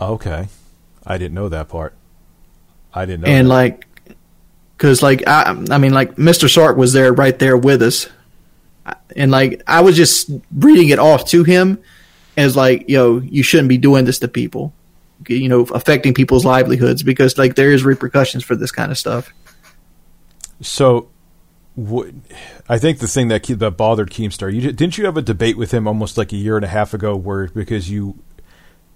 Okay, 0.00 0.48
I 1.06 1.18
didn't 1.18 1.34
know 1.34 1.48
that 1.48 1.68
part. 1.68 1.94
I 2.94 3.04
didn't 3.06 3.22
know. 3.22 3.28
And 3.28 3.46
that. 3.48 3.52
like, 3.52 3.86
because 4.76 5.02
like 5.02 5.26
I, 5.26 5.56
I 5.70 5.78
mean, 5.78 5.94
like 5.94 6.16
Mr. 6.16 6.52
Sark 6.52 6.76
was 6.76 6.92
there 6.92 7.12
right 7.12 7.38
there 7.38 7.56
with 7.56 7.82
us, 7.82 8.08
and 9.14 9.30
like 9.30 9.62
I 9.66 9.80
was 9.80 9.96
just 9.96 10.30
reading 10.54 10.88
it 10.90 10.98
off 10.98 11.26
to 11.28 11.44
him 11.44 11.78
as 12.36 12.56
like, 12.56 12.88
yo, 12.88 13.20
you 13.20 13.42
shouldn't 13.42 13.68
be 13.68 13.78
doing 13.78 14.04
this 14.04 14.18
to 14.18 14.28
people, 14.28 14.72
you 15.26 15.48
know, 15.48 15.62
affecting 15.62 16.12
people's 16.14 16.44
livelihoods 16.44 17.02
because 17.02 17.38
like 17.38 17.54
there 17.54 17.72
is 17.72 17.84
repercussions 17.84 18.44
for 18.44 18.54
this 18.54 18.70
kind 18.70 18.90
of 18.90 18.98
stuff. 18.98 19.32
So, 20.60 21.08
wh- 21.78 22.08
I 22.68 22.78
think 22.78 22.98
the 22.98 23.08
thing 23.08 23.28
that 23.28 23.44
that 23.44 23.76
bothered 23.76 24.10
Keemstar, 24.10 24.52
you 24.52 24.72
didn't 24.72 24.98
you 24.98 25.06
have 25.06 25.16
a 25.16 25.22
debate 25.22 25.56
with 25.56 25.72
him 25.72 25.86
almost 25.88 26.18
like 26.18 26.32
a 26.32 26.36
year 26.36 26.56
and 26.56 26.64
a 26.64 26.68
half 26.68 26.92
ago, 26.92 27.16
where 27.16 27.48
because 27.48 27.90
you 27.90 28.18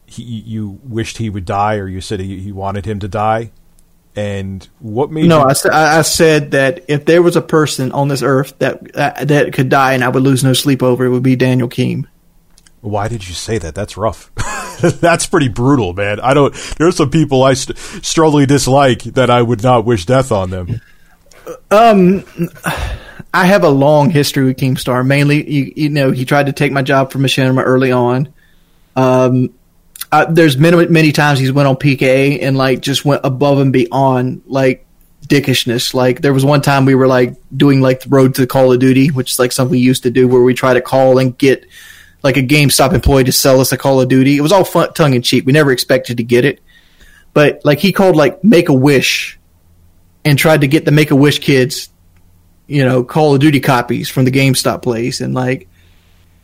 he, 0.06 0.22
you 0.22 0.80
wished 0.82 1.18
he 1.18 1.30
would 1.30 1.44
die, 1.44 1.76
or 1.76 1.86
you 1.86 2.00
said 2.00 2.20
he, 2.20 2.40
he 2.40 2.52
wanted 2.52 2.84
him 2.84 2.98
to 2.98 3.08
die, 3.08 3.52
and 4.20 4.68
what 4.80 5.10
made 5.10 5.26
No, 5.28 5.38
you, 5.40 5.44
I, 5.46 5.52
sa- 5.54 5.68
I 5.72 5.98
I 5.98 6.02
said 6.02 6.50
that 6.50 6.84
if 6.88 7.04
there 7.04 7.22
was 7.22 7.36
a 7.36 7.42
person 7.42 7.92
on 7.92 8.08
this 8.08 8.22
earth 8.22 8.58
that 8.58 8.96
uh, 8.96 9.24
that 9.24 9.52
could 9.52 9.68
die 9.68 9.94
and 9.94 10.04
I 10.04 10.08
would 10.08 10.22
lose 10.22 10.44
no 10.44 10.52
sleep 10.52 10.82
over, 10.82 11.04
it 11.04 11.10
would 11.10 11.22
be 11.22 11.36
Daniel 11.36 11.68
Keem. 11.68 12.04
why 12.80 13.08
did 13.08 13.26
you 13.28 13.34
say 13.34 13.58
that? 13.58 13.74
That's 13.74 13.96
rough. 13.96 14.30
That's 15.00 15.26
pretty 15.26 15.48
brutal, 15.48 15.92
man. 15.92 16.20
I 16.20 16.32
don't. 16.34 16.54
There's 16.78 16.96
some 16.96 17.10
people 17.10 17.42
I 17.42 17.52
st- 17.54 17.76
strongly 18.04 18.46
dislike 18.46 19.02
that 19.02 19.28
I 19.30 19.42
would 19.42 19.62
not 19.62 19.84
wish 19.84 20.06
death 20.06 20.32
on 20.32 20.50
them. 20.50 20.80
Um, 21.70 22.24
I 23.34 23.44
have 23.46 23.62
a 23.64 23.68
long 23.68 24.10
history 24.10 24.44
with 24.44 24.56
Keemstar. 24.56 25.06
Mainly, 25.06 25.50
you, 25.50 25.72
you 25.76 25.88
know, 25.90 26.10
he 26.12 26.24
tried 26.24 26.46
to 26.46 26.52
take 26.52 26.72
my 26.72 26.82
job 26.82 27.12
from 27.12 27.22
Machinima 27.22 27.62
early 27.64 27.92
on. 27.92 28.32
Um, 28.96 29.52
uh, 30.12 30.26
there's 30.26 30.56
many 30.56 30.86
many 30.86 31.12
times 31.12 31.38
he's 31.38 31.52
went 31.52 31.68
on 31.68 31.76
PKA 31.76 32.42
and 32.42 32.56
like 32.56 32.80
just 32.80 33.04
went 33.04 33.22
above 33.24 33.58
and 33.58 33.72
beyond 33.72 34.42
like 34.46 34.86
dickishness. 35.26 35.94
Like 35.94 36.20
there 36.20 36.32
was 36.32 36.44
one 36.44 36.62
time 36.62 36.84
we 36.84 36.94
were 36.94 37.06
like 37.06 37.36
doing 37.56 37.80
like 37.80 38.00
the 38.00 38.08
road 38.08 38.34
to 38.36 38.46
Call 38.46 38.72
of 38.72 38.80
Duty, 38.80 39.08
which 39.08 39.32
is 39.32 39.38
like 39.38 39.52
something 39.52 39.72
we 39.72 39.78
used 39.78 40.02
to 40.02 40.10
do 40.10 40.26
where 40.28 40.42
we 40.42 40.54
try 40.54 40.74
to 40.74 40.80
call 40.80 41.18
and 41.18 41.36
get 41.36 41.64
like 42.22 42.36
a 42.36 42.42
GameStop 42.42 42.92
employee 42.92 43.24
to 43.24 43.32
sell 43.32 43.60
us 43.60 43.72
a 43.72 43.78
Call 43.78 44.00
of 44.00 44.08
Duty. 44.08 44.36
It 44.36 44.42
was 44.42 44.52
all 44.52 44.64
fun, 44.64 44.92
tongue 44.94 45.14
in 45.14 45.22
cheek. 45.22 45.46
We 45.46 45.52
never 45.52 45.72
expected 45.72 46.16
to 46.18 46.24
get 46.24 46.44
it, 46.44 46.60
but 47.32 47.60
like 47.64 47.78
he 47.78 47.92
called 47.92 48.16
like 48.16 48.42
Make 48.42 48.68
a 48.68 48.74
Wish 48.74 49.38
and 50.24 50.38
tried 50.38 50.62
to 50.62 50.68
get 50.68 50.84
the 50.84 50.92
Make 50.92 51.10
a 51.10 51.16
Wish 51.16 51.38
kids 51.38 51.90
you 52.70 52.84
know, 52.84 53.02
Call 53.02 53.34
of 53.34 53.40
Duty 53.40 53.58
copies 53.58 54.08
from 54.08 54.24
the 54.24 54.30
GameStop 54.30 54.80
place, 54.80 55.20
and 55.20 55.34
like 55.34 55.68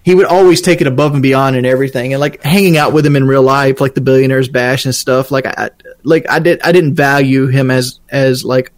he 0.06 0.14
would 0.14 0.26
always 0.26 0.60
take 0.60 0.80
it 0.80 0.86
above 0.86 1.14
and 1.14 1.22
beyond 1.22 1.56
and 1.56 1.66
everything, 1.66 2.12
and 2.12 2.20
like 2.20 2.40
hanging 2.40 2.76
out 2.76 2.92
with 2.92 3.04
him 3.04 3.16
in 3.16 3.26
real 3.26 3.42
life, 3.42 3.80
like 3.80 3.94
the 3.94 4.00
Billionaires 4.00 4.48
Bash 4.48 4.84
and 4.84 4.94
stuff. 4.94 5.32
Like 5.32 5.46
I, 5.46 5.70
like 6.04 6.30
I 6.30 6.38
did, 6.38 6.62
I 6.62 6.70
didn't 6.70 6.94
value 6.94 7.48
him 7.48 7.72
as 7.72 7.98
as 8.08 8.44
like 8.44 8.72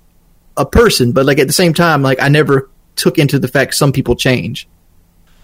a 0.56 0.64
person, 0.64 1.12
but 1.12 1.26
like 1.26 1.38
at 1.38 1.46
the 1.46 1.52
same 1.52 1.74
time, 1.74 2.00
like 2.00 2.22
I 2.22 2.28
never 2.28 2.70
took 2.96 3.18
into 3.18 3.38
the 3.38 3.46
fact 3.46 3.74
some 3.74 3.92
people 3.92 4.16
change, 4.16 4.66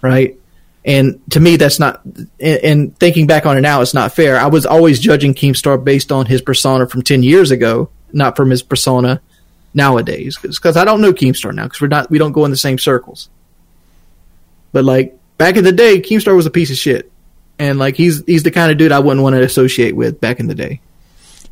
right? 0.01 0.39
And 0.87 1.21
to 1.33 1.41
me, 1.41 1.57
that's 1.57 1.79
not. 1.79 2.01
And, 2.41 2.99
thinking 2.99 3.27
back 3.27 3.45
on 3.45 3.59
it 3.59 3.61
now, 3.61 3.83
it's 3.83 3.93
not 3.93 4.15
fair. 4.15 4.39
I 4.39 4.47
was 4.47 4.65
always 4.65 4.99
judging 4.99 5.35
Keemstar 5.35 5.85
based 5.85 6.11
on 6.11 6.25
his 6.25 6.41
persona 6.41 6.89
from 6.89 7.03
ten 7.03 7.23
years 7.23 7.51
ago, 7.51 7.91
not 8.11 8.37
from 8.37 8.49
his 8.49 8.63
persona 8.63 9.21
nowadays 9.75 10.39
because 10.41 10.79
I 10.79 10.87
don't 10.87 11.03
know 11.03 11.13
Keemstar 11.13 11.55
now 11.55 11.65
because 11.65 11.83
we're 11.83 11.89
not 11.89 12.09
we 12.09 12.17
don't 12.17 12.33
go 12.33 12.47
in 12.47 12.51
the 12.51 12.57
same 12.57 12.79
circles. 12.79 13.29
But 14.73 14.87
like 14.87 15.19
back 15.39 15.57
in 15.57 15.65
the 15.65 15.73
day, 15.73 16.01
Keemstar 16.01 16.37
was 16.37 16.47
a 16.47 16.51
piece 16.51 16.71
of 16.71 16.77
shit, 16.77 17.11
and 17.59 17.79
like 17.79 17.97
he's 17.97 18.25
he's 18.25 18.43
the 18.43 18.51
kind 18.51 18.71
of 18.71 18.79
dude 18.79 18.93
I 18.93 18.99
wouldn't 18.99 19.23
want 19.23 19.35
to 19.35 19.43
associate 19.43 19.97
with 19.97 20.21
back 20.21 20.41
in 20.41 20.47
the 20.47 20.55
day. 20.55 20.81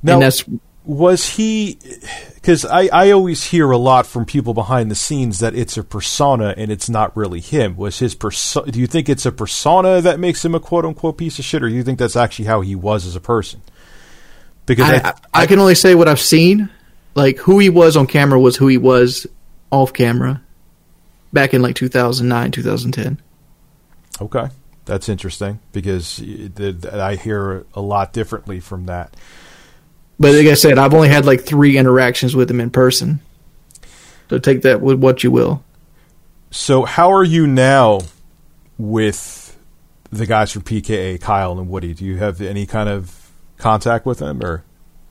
Now, 0.03 0.15
and 0.15 0.23
that's 0.23 0.45
was 0.85 1.29
he? 1.29 1.79
Because 2.35 2.65
I, 2.65 2.89
I 2.93 3.11
always 3.13 3.45
hear 3.45 3.71
a 3.71 3.77
lot 3.77 4.07
from 4.07 4.25
people 4.25 4.53
behind 4.53 4.91
the 4.91 4.97
scenes 4.97 5.39
that 5.39 5.55
it's 5.55 5.77
a 5.77 5.85
persona 5.85 6.55
and 6.57 6.73
it's 6.73 6.91
not 6.91 7.17
really 7.17 7.41
him. 7.41 7.77
Was 7.77 8.01
his 8.01 8.15
persona? 8.15 8.73
Do 8.73 8.81
you 8.81 8.89
think 8.89 9.09
it's 9.09 9.25
a 9.25 9.33
persona 9.33 10.01
that 10.01 10.19
makes 10.19 10.45
him 10.45 10.55
a 10.55 10.61
quote 10.61 10.85
unquote 10.85 11.19
piece 11.19 11.39
of 11.39 11.45
shit, 11.45 11.63
or 11.63 11.69
do 11.69 11.75
you 11.75 11.85
think 11.85 11.99
that's 11.99 12.17
actually 12.17 12.47
how 12.47 12.61
he 12.63 12.75
was 12.75 13.07
as 13.07 13.15
a 13.15 13.21
person? 13.21 13.63
Because 14.67 14.91
I, 14.91 15.09
I, 15.09 15.43
I 15.43 15.47
can 15.47 15.59
only 15.59 15.75
say 15.75 15.95
what 15.95 16.09
I've 16.09 16.21
seen. 16.21 16.69
Like 17.15 17.37
who 17.39 17.59
he 17.59 17.69
was 17.69 17.97
on 17.97 18.07
camera 18.07 18.41
was 18.41 18.57
who 18.57 18.69
he 18.69 18.79
was 18.79 19.27
off 19.71 19.93
camera 19.93 20.41
back 21.33 21.55
in 21.55 21.63
like 21.63 21.77
2009, 21.77 22.51
2010. 22.51 23.21
Okay, 24.21 24.49
that's 24.85 25.09
interesting 25.09 25.59
because 25.73 26.23
I 26.93 27.17
hear 27.17 27.67
a 27.75 27.81
lot 27.81 28.13
differently 28.13 28.61
from 28.61 28.87
that. 28.87 29.17
But 30.19 30.35
like 30.35 30.47
I 30.47 30.55
said, 30.55 30.79
I've 30.79 30.95
only 30.95 31.09
had 31.09 31.25
like 31.27 31.45
three 31.45 31.77
interactions 31.77 32.37
with 32.37 32.51
him 32.51 32.61
in 32.61 32.71
person. 32.71 33.21
So 34.31 34.39
take 34.39 34.63
that 34.63 34.81
with 34.81 34.99
what 34.99 35.25
you 35.25 35.31
will. 35.31 35.65
So 36.51 36.85
how 36.85 37.13
are 37.13 37.25
you 37.25 37.47
now 37.47 38.01
with 38.79 39.57
the 40.11 40.27
guys 40.27 40.53
from 40.53 40.63
PKA, 40.63 41.21
Kyle 41.21 41.59
and 41.59 41.69
Woody? 41.69 41.95
Do 41.95 42.05
you 42.05 42.19
have 42.19 42.41
any 42.41 42.67
kind 42.67 42.89
of 42.89 43.31
contact 43.59 44.07
with 44.07 44.19
them 44.19 44.43
or? 44.45 44.65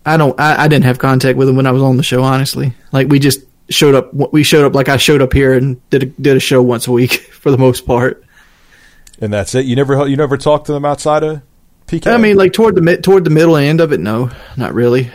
I 0.05 0.17
don't. 0.17 0.39
I, 0.39 0.63
I 0.63 0.67
didn't 0.67 0.85
have 0.85 0.97
contact 0.97 1.37
with 1.37 1.47
them 1.47 1.55
when 1.55 1.67
I 1.67 1.71
was 1.71 1.83
on 1.83 1.97
the 1.97 2.03
show. 2.03 2.23
Honestly, 2.23 2.73
like 2.91 3.07
we 3.07 3.19
just 3.19 3.41
showed 3.69 3.95
up. 3.95 4.13
We 4.13 4.43
showed 4.43 4.65
up 4.65 4.73
like 4.73 4.89
I 4.89 4.97
showed 4.97 5.21
up 5.21 5.33
here 5.33 5.53
and 5.53 5.87
did 5.89 6.03
a, 6.03 6.05
did 6.07 6.37
a 6.37 6.39
show 6.39 6.61
once 6.61 6.87
a 6.87 6.91
week 6.91 7.11
for 7.31 7.51
the 7.51 7.57
most 7.57 7.85
part. 7.85 8.23
And 9.21 9.31
that's 9.31 9.53
it. 9.53 9.65
You 9.65 9.75
never 9.75 10.07
you 10.07 10.17
never 10.17 10.35
talked 10.35 10.65
to 10.65 10.73
them 10.73 10.83
outside 10.83 11.23
of 11.23 11.43
PK. 11.85 12.11
I 12.11 12.17
mean, 12.17 12.35
like 12.37 12.53
toward 12.53 12.75
the 12.75 12.81
mid, 12.81 13.03
toward 13.03 13.23
the 13.23 13.29
middle 13.29 13.55
end 13.55 13.79
of 13.79 13.93
it, 13.93 13.99
no, 13.99 14.31
not 14.57 14.73
really. 14.73 15.11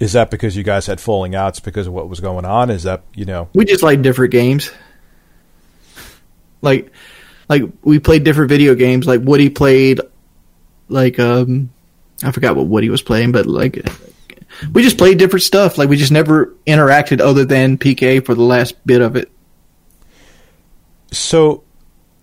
Is 0.00 0.12
that 0.12 0.30
because 0.30 0.56
you 0.56 0.62
guys 0.62 0.86
had 0.86 1.00
falling 1.00 1.34
outs 1.34 1.60
because 1.60 1.86
of 1.86 1.92
what 1.92 2.08
was 2.08 2.20
going 2.20 2.44
on? 2.44 2.68
Is 2.68 2.82
that 2.82 3.02
you 3.14 3.24
know? 3.24 3.48
We 3.54 3.64
just 3.64 3.82
like 3.82 4.02
different 4.02 4.32
games. 4.32 4.70
Like, 6.60 6.90
like 7.48 7.62
we 7.82 8.00
played 8.00 8.24
different 8.24 8.48
video 8.48 8.74
games. 8.74 9.06
Like 9.06 9.20
Woody 9.22 9.50
played, 9.50 10.00
like 10.88 11.20
um, 11.20 11.70
I 12.24 12.32
forgot 12.32 12.56
what 12.56 12.66
Woody 12.66 12.90
was 12.90 13.02
playing, 13.02 13.30
but 13.30 13.46
like 13.46 13.86
we 14.72 14.82
just 14.82 14.98
played 14.98 15.18
different 15.18 15.44
stuff. 15.44 15.78
Like 15.78 15.88
we 15.88 15.96
just 15.96 16.12
never 16.12 16.54
interacted 16.66 17.20
other 17.20 17.44
than 17.44 17.78
PK 17.78 18.24
for 18.24 18.34
the 18.34 18.42
last 18.42 18.74
bit 18.84 19.00
of 19.00 19.14
it. 19.14 19.30
So 21.12 21.62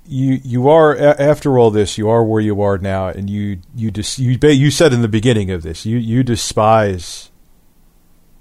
you 0.06 0.40
you 0.44 0.68
are 0.68 0.98
after 0.98 1.58
all 1.58 1.72
this 1.72 1.98
you 1.98 2.10
are 2.10 2.24
where 2.24 2.42
you 2.42 2.62
are 2.62 2.78
now 2.78 3.08
and 3.08 3.30
you 3.30 3.60
you 3.76 3.90
dis, 3.90 4.20
you 4.20 4.38
you 4.42 4.70
said 4.70 4.92
in 4.92 5.02
the 5.02 5.08
beginning 5.08 5.50
of 5.50 5.64
this 5.64 5.86
you 5.86 5.98
you 5.98 6.24
despise 6.24 7.32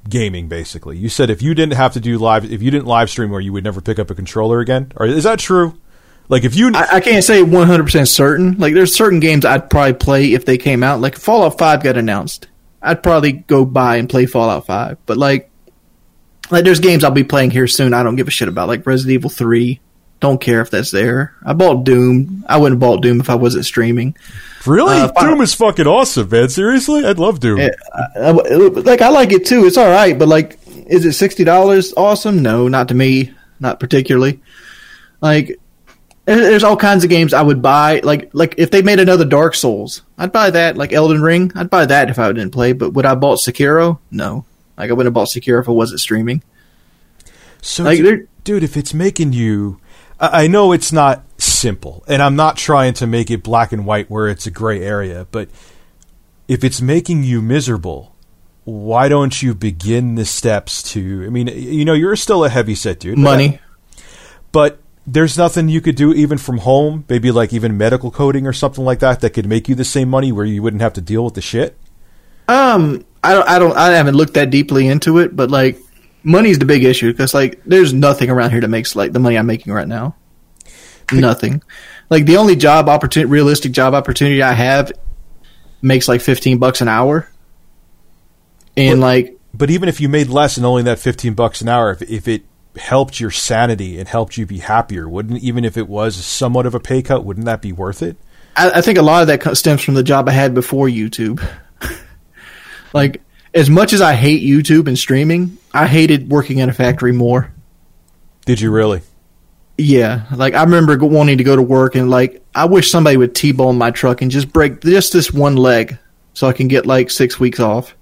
gaming 0.08 0.48
basically. 0.48 0.96
You 0.96 1.08
said 1.08 1.30
if 1.30 1.42
you 1.42 1.54
didn't 1.54 1.74
have 1.74 1.92
to 1.92 2.00
do 2.00 2.18
live 2.18 2.50
if 2.50 2.62
you 2.62 2.70
didn't 2.70 2.86
live 2.86 3.10
stream 3.10 3.32
or 3.32 3.40
you 3.40 3.52
would 3.52 3.64
never 3.64 3.80
pick 3.80 3.98
up 3.98 4.10
a 4.10 4.14
controller 4.14 4.60
again 4.60 4.92
or 4.96 5.06
is 5.06 5.24
that 5.24 5.38
true? 5.38 5.78
Like 6.28 6.44
if 6.44 6.56
you 6.56 6.72
I, 6.74 6.96
I 6.96 7.00
can't 7.00 7.24
say 7.24 7.42
100% 7.42 8.08
certain. 8.08 8.58
Like 8.58 8.74
there's 8.74 8.94
certain 8.94 9.20
games 9.20 9.44
I'd 9.44 9.70
probably 9.70 9.94
play 9.94 10.32
if 10.32 10.44
they 10.44 10.58
came 10.58 10.82
out. 10.82 11.00
Like 11.00 11.16
Fallout 11.16 11.58
5 11.58 11.82
got 11.82 11.96
announced. 11.96 12.48
I'd 12.80 13.02
probably 13.02 13.32
go 13.32 13.64
buy 13.64 13.96
and 13.96 14.08
play 14.08 14.26
Fallout 14.26 14.66
5 14.66 14.98
but 15.06 15.16
like 15.16 15.50
like 16.50 16.64
there's 16.64 16.80
games 16.80 17.04
I'll 17.04 17.10
be 17.10 17.24
playing 17.24 17.50
here 17.50 17.66
soon 17.66 17.94
I 17.94 18.02
don't 18.02 18.16
give 18.16 18.28
a 18.28 18.32
shit 18.32 18.48
about 18.48 18.68
like 18.68 18.86
Resident 18.86 19.14
Evil 19.14 19.30
3 19.30 19.80
don't 20.22 20.40
care 20.40 20.62
if 20.62 20.70
that's 20.70 20.92
there. 20.92 21.34
I 21.44 21.52
bought 21.52 21.84
Doom. 21.84 22.44
I 22.48 22.56
wouldn't 22.56 22.80
have 22.80 22.88
bought 22.88 23.02
Doom 23.02 23.20
if 23.20 23.28
I 23.28 23.34
wasn't 23.34 23.66
streaming. 23.66 24.16
Really, 24.64 24.94
uh, 24.94 25.10
Doom 25.20 25.40
is 25.40 25.52
fucking 25.52 25.88
awesome, 25.88 26.30
man. 26.30 26.48
Seriously, 26.48 27.04
I'd 27.04 27.18
love 27.18 27.40
Doom. 27.40 27.58
Yeah, 27.58 27.70
I, 27.92 28.28
I, 28.28 28.30
like 28.30 29.02
I 29.02 29.08
like 29.08 29.32
it 29.32 29.44
too. 29.44 29.66
It's 29.66 29.76
all 29.76 29.90
right, 29.90 30.16
but 30.16 30.28
like, 30.28 30.58
is 30.86 31.04
it 31.04 31.14
sixty 31.14 31.42
dollars? 31.42 31.92
Awesome? 31.96 32.40
No, 32.40 32.68
not 32.68 32.88
to 32.88 32.94
me. 32.94 33.34
Not 33.58 33.80
particularly. 33.80 34.40
Like, 35.20 35.58
there's 36.24 36.64
all 36.64 36.76
kinds 36.76 37.02
of 37.04 37.10
games 37.10 37.34
I 37.34 37.42
would 37.42 37.60
buy. 37.60 38.00
Like, 38.02 38.30
like 38.32 38.54
if 38.58 38.70
they 38.70 38.82
made 38.82 39.00
another 39.00 39.24
Dark 39.24 39.56
Souls, 39.56 40.02
I'd 40.16 40.32
buy 40.32 40.50
that. 40.50 40.76
Like 40.76 40.92
Elden 40.92 41.20
Ring, 41.20 41.50
I'd 41.56 41.68
buy 41.68 41.86
that 41.86 42.10
if 42.10 42.18
I 42.20 42.28
didn't 42.28 42.52
play. 42.52 42.72
But 42.72 42.92
would 42.94 43.06
I 43.06 43.16
bought 43.16 43.40
Sekiro? 43.40 43.98
No. 44.10 44.44
Like 44.78 44.90
I 44.90 44.92
wouldn't 44.92 45.08
have 45.08 45.14
bought 45.14 45.28
Sekiro 45.28 45.60
if 45.60 45.68
I 45.68 45.72
wasn't 45.72 46.00
streaming. 46.00 46.42
So, 47.60 47.84
like, 47.84 48.00
dude, 48.44 48.64
if 48.64 48.76
it's 48.76 48.94
making 48.94 49.32
you 49.32 49.80
I 50.22 50.46
know 50.46 50.70
it's 50.70 50.92
not 50.92 51.24
simple, 51.36 52.04
and 52.06 52.22
I'm 52.22 52.36
not 52.36 52.56
trying 52.56 52.94
to 52.94 53.08
make 53.08 53.28
it 53.28 53.42
black 53.42 53.72
and 53.72 53.84
white 53.84 54.08
where 54.08 54.28
it's 54.28 54.46
a 54.46 54.52
gray 54.52 54.80
area, 54.80 55.26
but 55.32 55.48
if 56.46 56.62
it's 56.62 56.80
making 56.80 57.24
you 57.24 57.42
miserable, 57.42 58.14
why 58.64 59.08
don't 59.08 59.42
you 59.42 59.52
begin 59.52 60.14
the 60.14 60.24
steps 60.24 60.82
to? 60.92 61.24
I 61.26 61.28
mean, 61.28 61.48
you 61.48 61.84
know, 61.84 61.94
you're 61.94 62.14
still 62.14 62.44
a 62.44 62.48
heavy 62.48 62.76
set 62.76 63.00
dude. 63.00 63.18
Money. 63.18 63.58
But 64.52 64.78
there's 65.04 65.36
nothing 65.36 65.68
you 65.68 65.80
could 65.80 65.96
do 65.96 66.12
even 66.12 66.38
from 66.38 66.58
home, 66.58 67.04
maybe 67.08 67.32
like 67.32 67.52
even 67.52 67.76
medical 67.76 68.12
coding 68.12 68.46
or 68.46 68.52
something 68.52 68.84
like 68.84 69.00
that, 69.00 69.20
that 69.20 69.30
could 69.30 69.46
make 69.46 69.68
you 69.68 69.74
the 69.74 69.84
same 69.84 70.08
money 70.08 70.30
where 70.30 70.44
you 70.44 70.62
wouldn't 70.62 70.82
have 70.82 70.92
to 70.92 71.00
deal 71.00 71.24
with 71.24 71.34
the 71.34 71.40
shit? 71.40 71.76
Um, 72.46 73.04
I 73.24 73.34
don't, 73.34 73.48
I 73.48 73.58
don't, 73.58 73.76
I 73.76 73.90
haven't 73.90 74.14
looked 74.14 74.34
that 74.34 74.50
deeply 74.50 74.86
into 74.86 75.18
it, 75.18 75.34
but 75.34 75.50
like, 75.50 75.78
money's 76.24 76.58
the 76.58 76.64
big 76.64 76.84
issue 76.84 77.12
because 77.12 77.34
like, 77.34 77.62
there's 77.64 77.92
nothing 77.92 78.30
around 78.30 78.50
here 78.50 78.60
that 78.60 78.68
makes 78.68 78.94
like 78.96 79.12
the 79.12 79.18
money 79.18 79.36
I'm 79.36 79.46
making 79.46 79.72
right 79.72 79.88
now. 79.88 80.16
Nothing. 81.12 81.62
Like 82.10 82.26
the 82.26 82.36
only 82.38 82.56
job 82.56 82.88
opportunity, 82.88 83.30
realistic 83.30 83.72
job 83.72 83.94
opportunity 83.94 84.42
I 84.42 84.52
have, 84.52 84.92
makes 85.82 86.08
like 86.08 86.20
fifteen 86.20 86.58
bucks 86.58 86.80
an 86.80 86.88
hour, 86.88 87.28
and 88.76 89.00
But- 89.00 89.06
like, 89.06 89.38
But 89.54 89.70
even 89.70 89.88
if 89.88 90.00
you 90.00 90.08
made 90.08 90.28
less 90.28 90.56
and 90.56 90.64
only 90.64 90.82
that 90.84 90.98
15 90.98 91.34
bucks 91.34 91.60
an 91.60 91.68
hour, 91.68 91.90
if, 91.90 92.02
if 92.02 92.28
it 92.28 92.44
helped 92.76 93.20
your 93.20 93.30
sanity 93.30 93.98
and 93.98 94.08
helped 94.08 94.38
you 94.38 94.46
be 94.46 94.58
happier, 94.58 95.08
wouldn't 95.08 95.42
even 95.42 95.64
if 95.64 95.76
it 95.76 95.88
was 95.88 96.16
somewhat 96.16 96.64
of 96.64 96.74
a 96.74 96.80
pay 96.80 97.02
cut, 97.02 97.24
wouldn't 97.24 97.44
that 97.46 97.60
be 97.60 97.72
worth 97.72 98.02
it? 98.02 98.16
I, 98.56 98.70
I 98.70 98.80
think 98.80 98.96
a 98.96 99.02
lot 99.02 99.20
of 99.22 99.28
that 99.28 99.56
stems 99.56 99.82
from 99.82 99.94
the 99.94 100.02
job 100.02 100.28
I 100.28 100.32
had 100.32 100.54
before 100.54 100.86
YouTube. 100.86 101.46
like, 102.94 103.20
as 103.54 103.68
much 103.68 103.92
as 103.92 104.00
I 104.00 104.14
hate 104.14 104.42
YouTube 104.42 104.86
and 104.88 104.98
streaming, 104.98 105.58
I 105.72 105.86
hated 105.86 106.30
working 106.30 106.58
in 106.58 106.68
a 106.68 106.72
factory 106.72 107.12
more. 107.12 107.52
Did 108.44 108.60
you 108.60 108.70
really? 108.70 109.02
Yeah, 109.78 110.26
like 110.34 110.54
I 110.54 110.62
remember 110.62 110.96
wanting 110.98 111.38
to 111.38 111.44
go 111.44 111.56
to 111.56 111.62
work 111.62 111.94
and 111.94 112.10
like 112.10 112.44
I 112.54 112.66
wish 112.66 112.90
somebody 112.90 113.16
would 113.16 113.34
t-bone 113.34 113.78
my 113.78 113.90
truck 113.90 114.22
and 114.22 114.30
just 114.30 114.52
break 114.52 114.80
just 114.82 115.12
this 115.12 115.32
one 115.32 115.56
leg 115.56 115.98
so 116.34 116.46
I 116.46 116.52
can 116.52 116.68
get 116.68 116.86
like 116.86 117.10
six 117.10 117.40
weeks 117.40 117.58
off. 117.58 117.94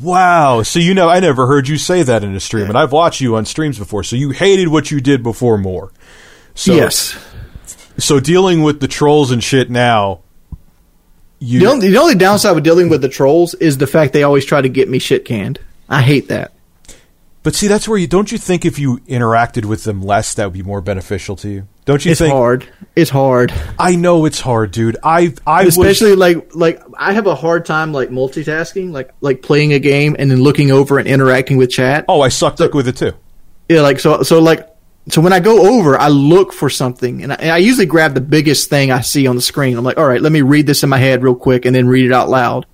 Wow. 0.00 0.62
So 0.62 0.78
you 0.78 0.94
know, 0.94 1.08
I 1.08 1.20
never 1.20 1.46
heard 1.46 1.68
you 1.68 1.78
say 1.78 2.02
that 2.02 2.24
in 2.24 2.34
a 2.34 2.40
stream, 2.40 2.66
and 2.66 2.76
I've 2.76 2.92
watched 2.92 3.20
you 3.20 3.36
on 3.36 3.44
streams 3.44 3.78
before. 3.78 4.02
So 4.04 4.16
you 4.16 4.30
hated 4.30 4.68
what 4.68 4.90
you 4.90 5.00
did 5.00 5.22
before 5.22 5.58
more. 5.58 5.92
So, 6.54 6.74
yes, 6.74 7.18
So 7.98 8.20
dealing 8.20 8.62
with 8.62 8.80
the 8.80 8.88
trolls 8.88 9.30
and 9.30 9.42
shit 9.42 9.70
now, 9.70 10.20
you 11.42 11.60
the 11.60 11.66
only, 11.66 11.90
the 11.90 11.98
only 11.98 12.14
downside 12.14 12.54
with 12.54 12.64
dealing 12.64 12.88
with 12.88 13.02
the 13.02 13.08
trolls 13.08 13.54
is 13.54 13.78
the 13.78 13.86
fact 13.86 14.12
they 14.12 14.22
always 14.22 14.44
try 14.44 14.60
to 14.60 14.68
get 14.68 14.88
me 14.88 14.98
shit 14.98 15.24
canned. 15.24 15.58
I 15.88 16.02
hate 16.02 16.28
that. 16.28 16.52
But 17.42 17.56
see, 17.56 17.66
that's 17.66 17.88
where 17.88 17.98
you 17.98 18.06
don't 18.06 18.30
you 18.30 18.38
think 18.38 18.64
if 18.64 18.78
you 18.78 18.98
interacted 19.00 19.64
with 19.64 19.82
them 19.82 20.00
less, 20.00 20.32
that 20.34 20.44
would 20.44 20.52
be 20.52 20.62
more 20.62 20.80
beneficial 20.80 21.34
to 21.36 21.48
you? 21.48 21.66
Don't 21.84 22.04
you 22.04 22.12
It's 22.12 22.20
think? 22.20 22.32
hard. 22.32 22.68
It's 22.94 23.10
hard. 23.10 23.52
I 23.76 23.96
know 23.96 24.24
it's 24.26 24.40
hard, 24.40 24.70
dude. 24.70 24.96
I 25.02 25.34
I 25.44 25.64
was 25.64 25.76
especially 25.76 26.14
like 26.14 26.54
like 26.54 26.80
I 26.96 27.12
have 27.12 27.26
a 27.26 27.34
hard 27.34 27.66
time 27.66 27.92
like 27.92 28.10
multitasking, 28.10 28.92
like 28.92 29.12
like 29.20 29.42
playing 29.42 29.72
a 29.72 29.80
game 29.80 30.14
and 30.20 30.30
then 30.30 30.40
looking 30.42 30.70
over 30.70 31.00
and 31.00 31.08
interacting 31.08 31.56
with 31.56 31.70
chat. 31.70 32.04
oh, 32.08 32.20
I 32.20 32.28
sucked 32.28 32.58
dick 32.58 32.74
with 32.74 32.86
it 32.86 32.96
too. 32.96 33.12
Yeah, 33.68 33.80
like 33.80 33.98
so 33.98 34.22
so 34.22 34.38
like 34.38 34.68
so 35.08 35.20
when 35.20 35.32
I 35.32 35.40
go 35.40 35.76
over, 35.78 35.98
I 35.98 36.08
look 36.08 36.52
for 36.52 36.70
something 36.70 37.22
and 37.22 37.32
I, 37.32 37.36
and 37.36 37.50
I 37.50 37.56
usually 37.58 37.86
grab 37.86 38.14
the 38.14 38.20
biggest 38.20 38.68
thing 38.70 38.90
I 38.92 39.00
see 39.00 39.26
on 39.26 39.36
the 39.36 39.42
screen. 39.42 39.76
I'm 39.76 39.84
like, 39.84 39.98
all 39.98 40.06
right, 40.06 40.20
let 40.20 40.32
me 40.32 40.42
read 40.42 40.66
this 40.66 40.82
in 40.82 40.88
my 40.90 40.98
head 40.98 41.22
real 41.22 41.34
quick 41.34 41.64
and 41.64 41.74
then 41.74 41.86
read 41.88 42.06
it 42.06 42.12
out 42.12 42.28
loud. 42.28 42.66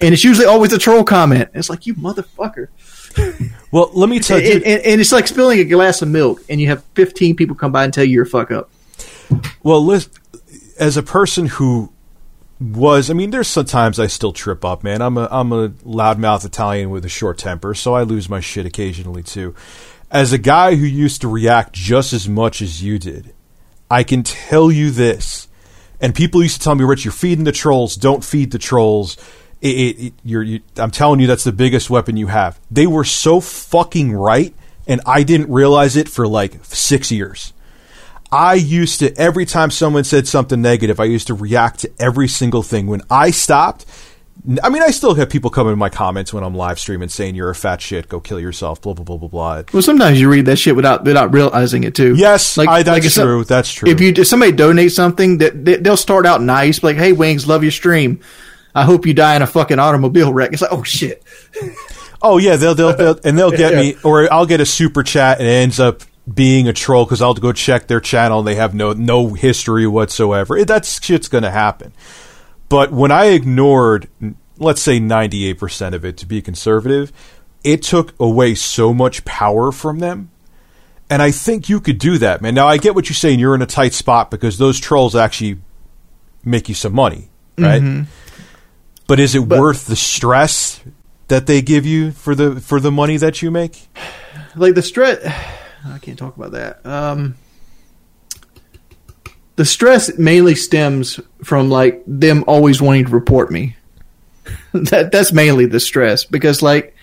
And 0.00 0.12
it's 0.12 0.24
usually 0.24 0.46
always 0.46 0.72
a 0.72 0.78
troll 0.78 1.04
comment. 1.04 1.50
It's 1.54 1.68
like 1.70 1.86
you 1.86 1.94
motherfucker. 1.94 2.68
Well, 3.72 3.90
let 3.94 4.08
me 4.08 4.20
tell 4.20 4.36
And, 4.42 4.46
you. 4.46 4.52
and, 4.52 4.82
and 4.82 5.00
it's 5.00 5.10
like 5.12 5.26
spilling 5.26 5.58
a 5.58 5.64
glass 5.64 6.00
of 6.02 6.08
milk 6.08 6.40
and 6.48 6.60
you 6.60 6.68
have 6.68 6.84
15 6.94 7.34
people 7.34 7.56
come 7.56 7.72
by 7.72 7.84
and 7.84 7.92
tell 7.92 8.04
you 8.04 8.12
you're 8.12 8.22
a 8.24 8.26
fuck 8.26 8.50
up. 8.50 8.70
Well, 9.62 9.84
listen, 9.84 10.12
as 10.78 10.96
a 10.96 11.02
person 11.02 11.46
who 11.46 11.92
was, 12.60 13.10
I 13.10 13.14
mean, 13.14 13.30
there's 13.30 13.48
sometimes 13.48 13.98
I 13.98 14.06
still 14.06 14.32
trip 14.32 14.64
up, 14.64 14.84
man. 14.84 15.02
I'm 15.02 15.16
a 15.18 15.28
I'm 15.30 15.52
a 15.52 15.70
loudmouth 15.70 16.44
Italian 16.44 16.90
with 16.90 17.04
a 17.04 17.08
short 17.08 17.38
temper, 17.38 17.74
so 17.74 17.94
I 17.94 18.02
lose 18.02 18.28
my 18.28 18.40
shit 18.40 18.64
occasionally 18.66 19.22
too. 19.22 19.54
As 20.16 20.32
a 20.32 20.38
guy 20.38 20.76
who 20.76 20.86
used 20.86 21.20
to 21.20 21.28
react 21.28 21.74
just 21.74 22.14
as 22.14 22.26
much 22.26 22.62
as 22.62 22.82
you 22.82 22.98
did, 22.98 23.34
I 23.90 24.02
can 24.02 24.22
tell 24.22 24.72
you 24.72 24.90
this. 24.90 25.46
And 26.00 26.14
people 26.14 26.42
used 26.42 26.56
to 26.56 26.64
tell 26.64 26.74
me, 26.74 26.84
"Rich, 26.84 27.04
you're 27.04 27.12
feeding 27.12 27.44
the 27.44 27.52
trolls. 27.52 27.96
Don't 27.96 28.24
feed 28.24 28.50
the 28.50 28.58
trolls." 28.58 29.18
It, 29.60 29.76
it, 29.76 30.04
it, 30.06 30.12
you're, 30.24 30.42
you, 30.42 30.60
I'm 30.78 30.90
telling 30.90 31.20
you, 31.20 31.26
that's 31.26 31.44
the 31.44 31.52
biggest 31.52 31.90
weapon 31.90 32.16
you 32.16 32.28
have. 32.28 32.58
They 32.70 32.86
were 32.86 33.04
so 33.04 33.40
fucking 33.40 34.10
right, 34.10 34.54
and 34.86 35.02
I 35.04 35.22
didn't 35.22 35.52
realize 35.52 35.96
it 35.96 36.08
for 36.08 36.26
like 36.26 36.64
six 36.64 37.12
years. 37.12 37.52
I 38.32 38.54
used 38.54 39.00
to 39.00 39.14
every 39.18 39.44
time 39.44 39.70
someone 39.70 40.04
said 40.04 40.26
something 40.26 40.62
negative, 40.62 40.98
I 40.98 41.04
used 41.04 41.26
to 41.26 41.34
react 41.34 41.80
to 41.80 41.92
every 41.98 42.28
single 42.28 42.62
thing. 42.62 42.86
When 42.86 43.02
I 43.10 43.32
stopped, 43.32 43.84
I 44.62 44.68
mean, 44.68 44.82
I 44.82 44.90
still 44.92 45.14
have 45.14 45.28
people 45.28 45.50
come 45.50 45.66
in 45.68 45.78
my 45.78 45.88
comments 45.88 46.32
when 46.32 46.44
I'm 46.44 46.54
live 46.54 46.78
streaming 46.78 47.08
saying 47.08 47.34
you're 47.34 47.50
a 47.50 47.54
fat 47.54 47.80
shit, 47.80 48.08
go 48.08 48.20
kill 48.20 48.38
yourself, 48.38 48.80
blah 48.80 48.92
blah 48.92 49.04
blah 49.04 49.16
blah 49.16 49.28
blah. 49.28 49.62
Well, 49.72 49.82
sometimes 49.82 50.20
you 50.20 50.28
read 50.30 50.46
that 50.46 50.56
shit 50.56 50.76
without 50.76 51.04
without 51.04 51.32
realizing 51.34 51.84
it 51.84 51.94
too. 51.94 52.14
Yes, 52.16 52.56
I- 52.58 52.82
that's 52.82 53.12
some- 53.12 53.24
true, 53.26 53.44
that's 53.44 53.72
true. 53.72 53.90
If 53.90 54.00
you 54.00 54.12
if 54.16 54.26
somebody 54.26 54.52
donates 54.52 54.92
something, 54.92 55.38
that 55.38 55.64
they, 55.64 55.76
they'll 55.76 55.96
start 55.96 56.26
out 56.26 56.42
nice, 56.42 56.82
like, 56.82 56.96
"Hey, 56.96 57.12
Wings, 57.12 57.46
love 57.48 57.62
your 57.64 57.72
stream. 57.72 58.20
I 58.74 58.84
hope 58.84 59.06
you 59.06 59.14
die 59.14 59.34
in 59.36 59.42
a 59.42 59.46
fucking 59.46 59.78
automobile 59.78 60.32
wreck." 60.32 60.52
It's 60.52 60.62
like, 60.62 60.72
oh 60.72 60.82
shit. 60.82 61.22
Oh 62.22 62.38
yeah, 62.38 62.56
they'll 62.56 62.74
they'll, 62.74 62.96
they'll 62.96 63.20
and 63.24 63.38
they'll 63.38 63.50
get 63.50 63.74
me, 63.78 63.94
or 64.02 64.32
I'll 64.32 64.46
get 64.46 64.60
a 64.60 64.66
super 64.66 65.02
chat 65.02 65.38
and 65.38 65.46
it 65.46 65.50
ends 65.50 65.78
up 65.78 66.00
being 66.32 66.66
a 66.66 66.72
troll 66.72 67.04
because 67.04 67.20
I'll 67.20 67.34
go 67.34 67.52
check 67.52 67.88
their 67.88 68.00
channel 68.00 68.38
and 68.38 68.48
they 68.48 68.54
have 68.54 68.74
no 68.74 68.94
no 68.94 69.34
history 69.34 69.86
whatsoever. 69.86 70.56
It, 70.56 70.66
that 70.68 70.86
shit's 70.86 71.28
gonna 71.28 71.50
happen. 71.50 71.92
But 72.68 72.92
when 72.92 73.10
I 73.10 73.26
ignored, 73.26 74.08
let's 74.58 74.82
say 74.82 74.98
ninety 74.98 75.46
eight 75.46 75.58
percent 75.58 75.94
of 75.94 76.04
it 76.04 76.16
to 76.18 76.26
be 76.26 76.42
conservative, 76.42 77.12
it 77.62 77.82
took 77.82 78.14
away 78.20 78.54
so 78.54 78.92
much 78.92 79.24
power 79.24 79.72
from 79.72 79.98
them. 79.98 80.30
And 81.08 81.22
I 81.22 81.30
think 81.30 81.68
you 81.68 81.80
could 81.80 81.98
do 81.98 82.18
that, 82.18 82.42
man. 82.42 82.54
Now 82.54 82.66
I 82.66 82.78
get 82.78 82.94
what 82.96 83.08
you're 83.08 83.14
saying. 83.14 83.38
You're 83.38 83.54
in 83.54 83.62
a 83.62 83.66
tight 83.66 83.94
spot 83.94 84.30
because 84.30 84.58
those 84.58 84.80
trolls 84.80 85.14
actually 85.14 85.58
make 86.44 86.68
you 86.68 86.74
some 86.74 86.92
money, 86.94 87.28
right? 87.56 87.80
But 89.06 89.20
is 89.20 89.36
it 89.36 89.42
worth 89.42 89.86
the 89.86 89.94
stress 89.94 90.80
that 91.28 91.46
they 91.46 91.62
give 91.62 91.86
you 91.86 92.10
for 92.10 92.34
the 92.34 92.60
for 92.60 92.80
the 92.80 92.90
money 92.90 93.16
that 93.18 93.40
you 93.40 93.52
make? 93.52 93.86
Like 94.56 94.74
the 94.74 94.82
stress. 94.82 95.24
I 95.86 95.98
can't 95.98 96.18
talk 96.18 96.36
about 96.36 96.52
that. 96.52 96.84
Um, 96.84 97.36
the 99.56 99.64
stress 99.64 100.16
mainly 100.18 100.54
stems 100.54 101.18
from 101.42 101.70
like 101.70 102.02
them 102.06 102.44
always 102.46 102.80
wanting 102.80 103.06
to 103.06 103.10
report 103.10 103.50
me. 103.50 103.76
that 104.72 105.10
that's 105.10 105.32
mainly 105.32 105.66
the 105.66 105.80
stress 105.80 106.24
because 106.24 106.62
like 106.62 106.94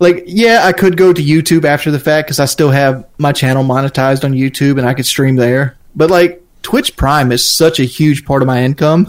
like 0.00 0.24
yeah 0.26 0.62
i 0.64 0.72
could 0.72 0.96
go 0.96 1.12
to 1.12 1.22
youtube 1.22 1.64
after 1.64 1.92
the 1.92 2.00
fact 2.00 2.26
because 2.26 2.40
i 2.40 2.46
still 2.46 2.70
have 2.70 3.06
my 3.18 3.30
channel 3.30 3.62
monetized 3.62 4.24
on 4.24 4.32
youtube 4.32 4.76
and 4.76 4.88
i 4.88 4.94
could 4.94 5.06
stream 5.06 5.36
there. 5.36 5.76
But 5.94 6.10
like 6.10 6.42
twitch 6.62 6.96
prime 6.96 7.32
is 7.32 7.48
such 7.48 7.78
a 7.80 7.84
huge 7.84 8.24
part 8.24 8.42
of 8.42 8.46
my 8.46 8.62
income. 8.62 9.06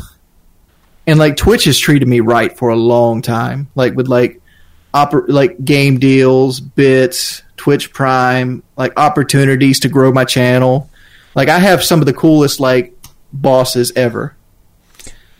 And 1.08 1.18
like 1.18 1.38
twitch 1.38 1.66
has 1.66 1.80
treated 1.80 2.08
me 2.08 2.20
right 2.20 2.56
for 2.56 2.70
a 2.70 2.76
long 2.76 3.22
time. 3.22 3.68
Like 3.76 3.96
with 3.96 4.08
like 4.08 4.42
oper- 4.94 5.28
like 5.28 5.64
game 5.64 6.00
deals 6.00 6.60
bits 6.60 7.44
twitch 7.58 7.94
prime 7.94 8.64
like 8.78 8.94
opportunities 8.98 9.80
to 9.82 9.90
grow 9.90 10.12
my 10.12 10.26
channel 10.26 10.90
like 11.36 11.50
i 11.50 11.60
have 11.60 11.84
some 11.84 12.00
of 12.00 12.06
the 12.06 12.14
coolest 12.14 12.60
like 12.60 12.98
bosses 13.34 13.92
ever. 13.96 14.36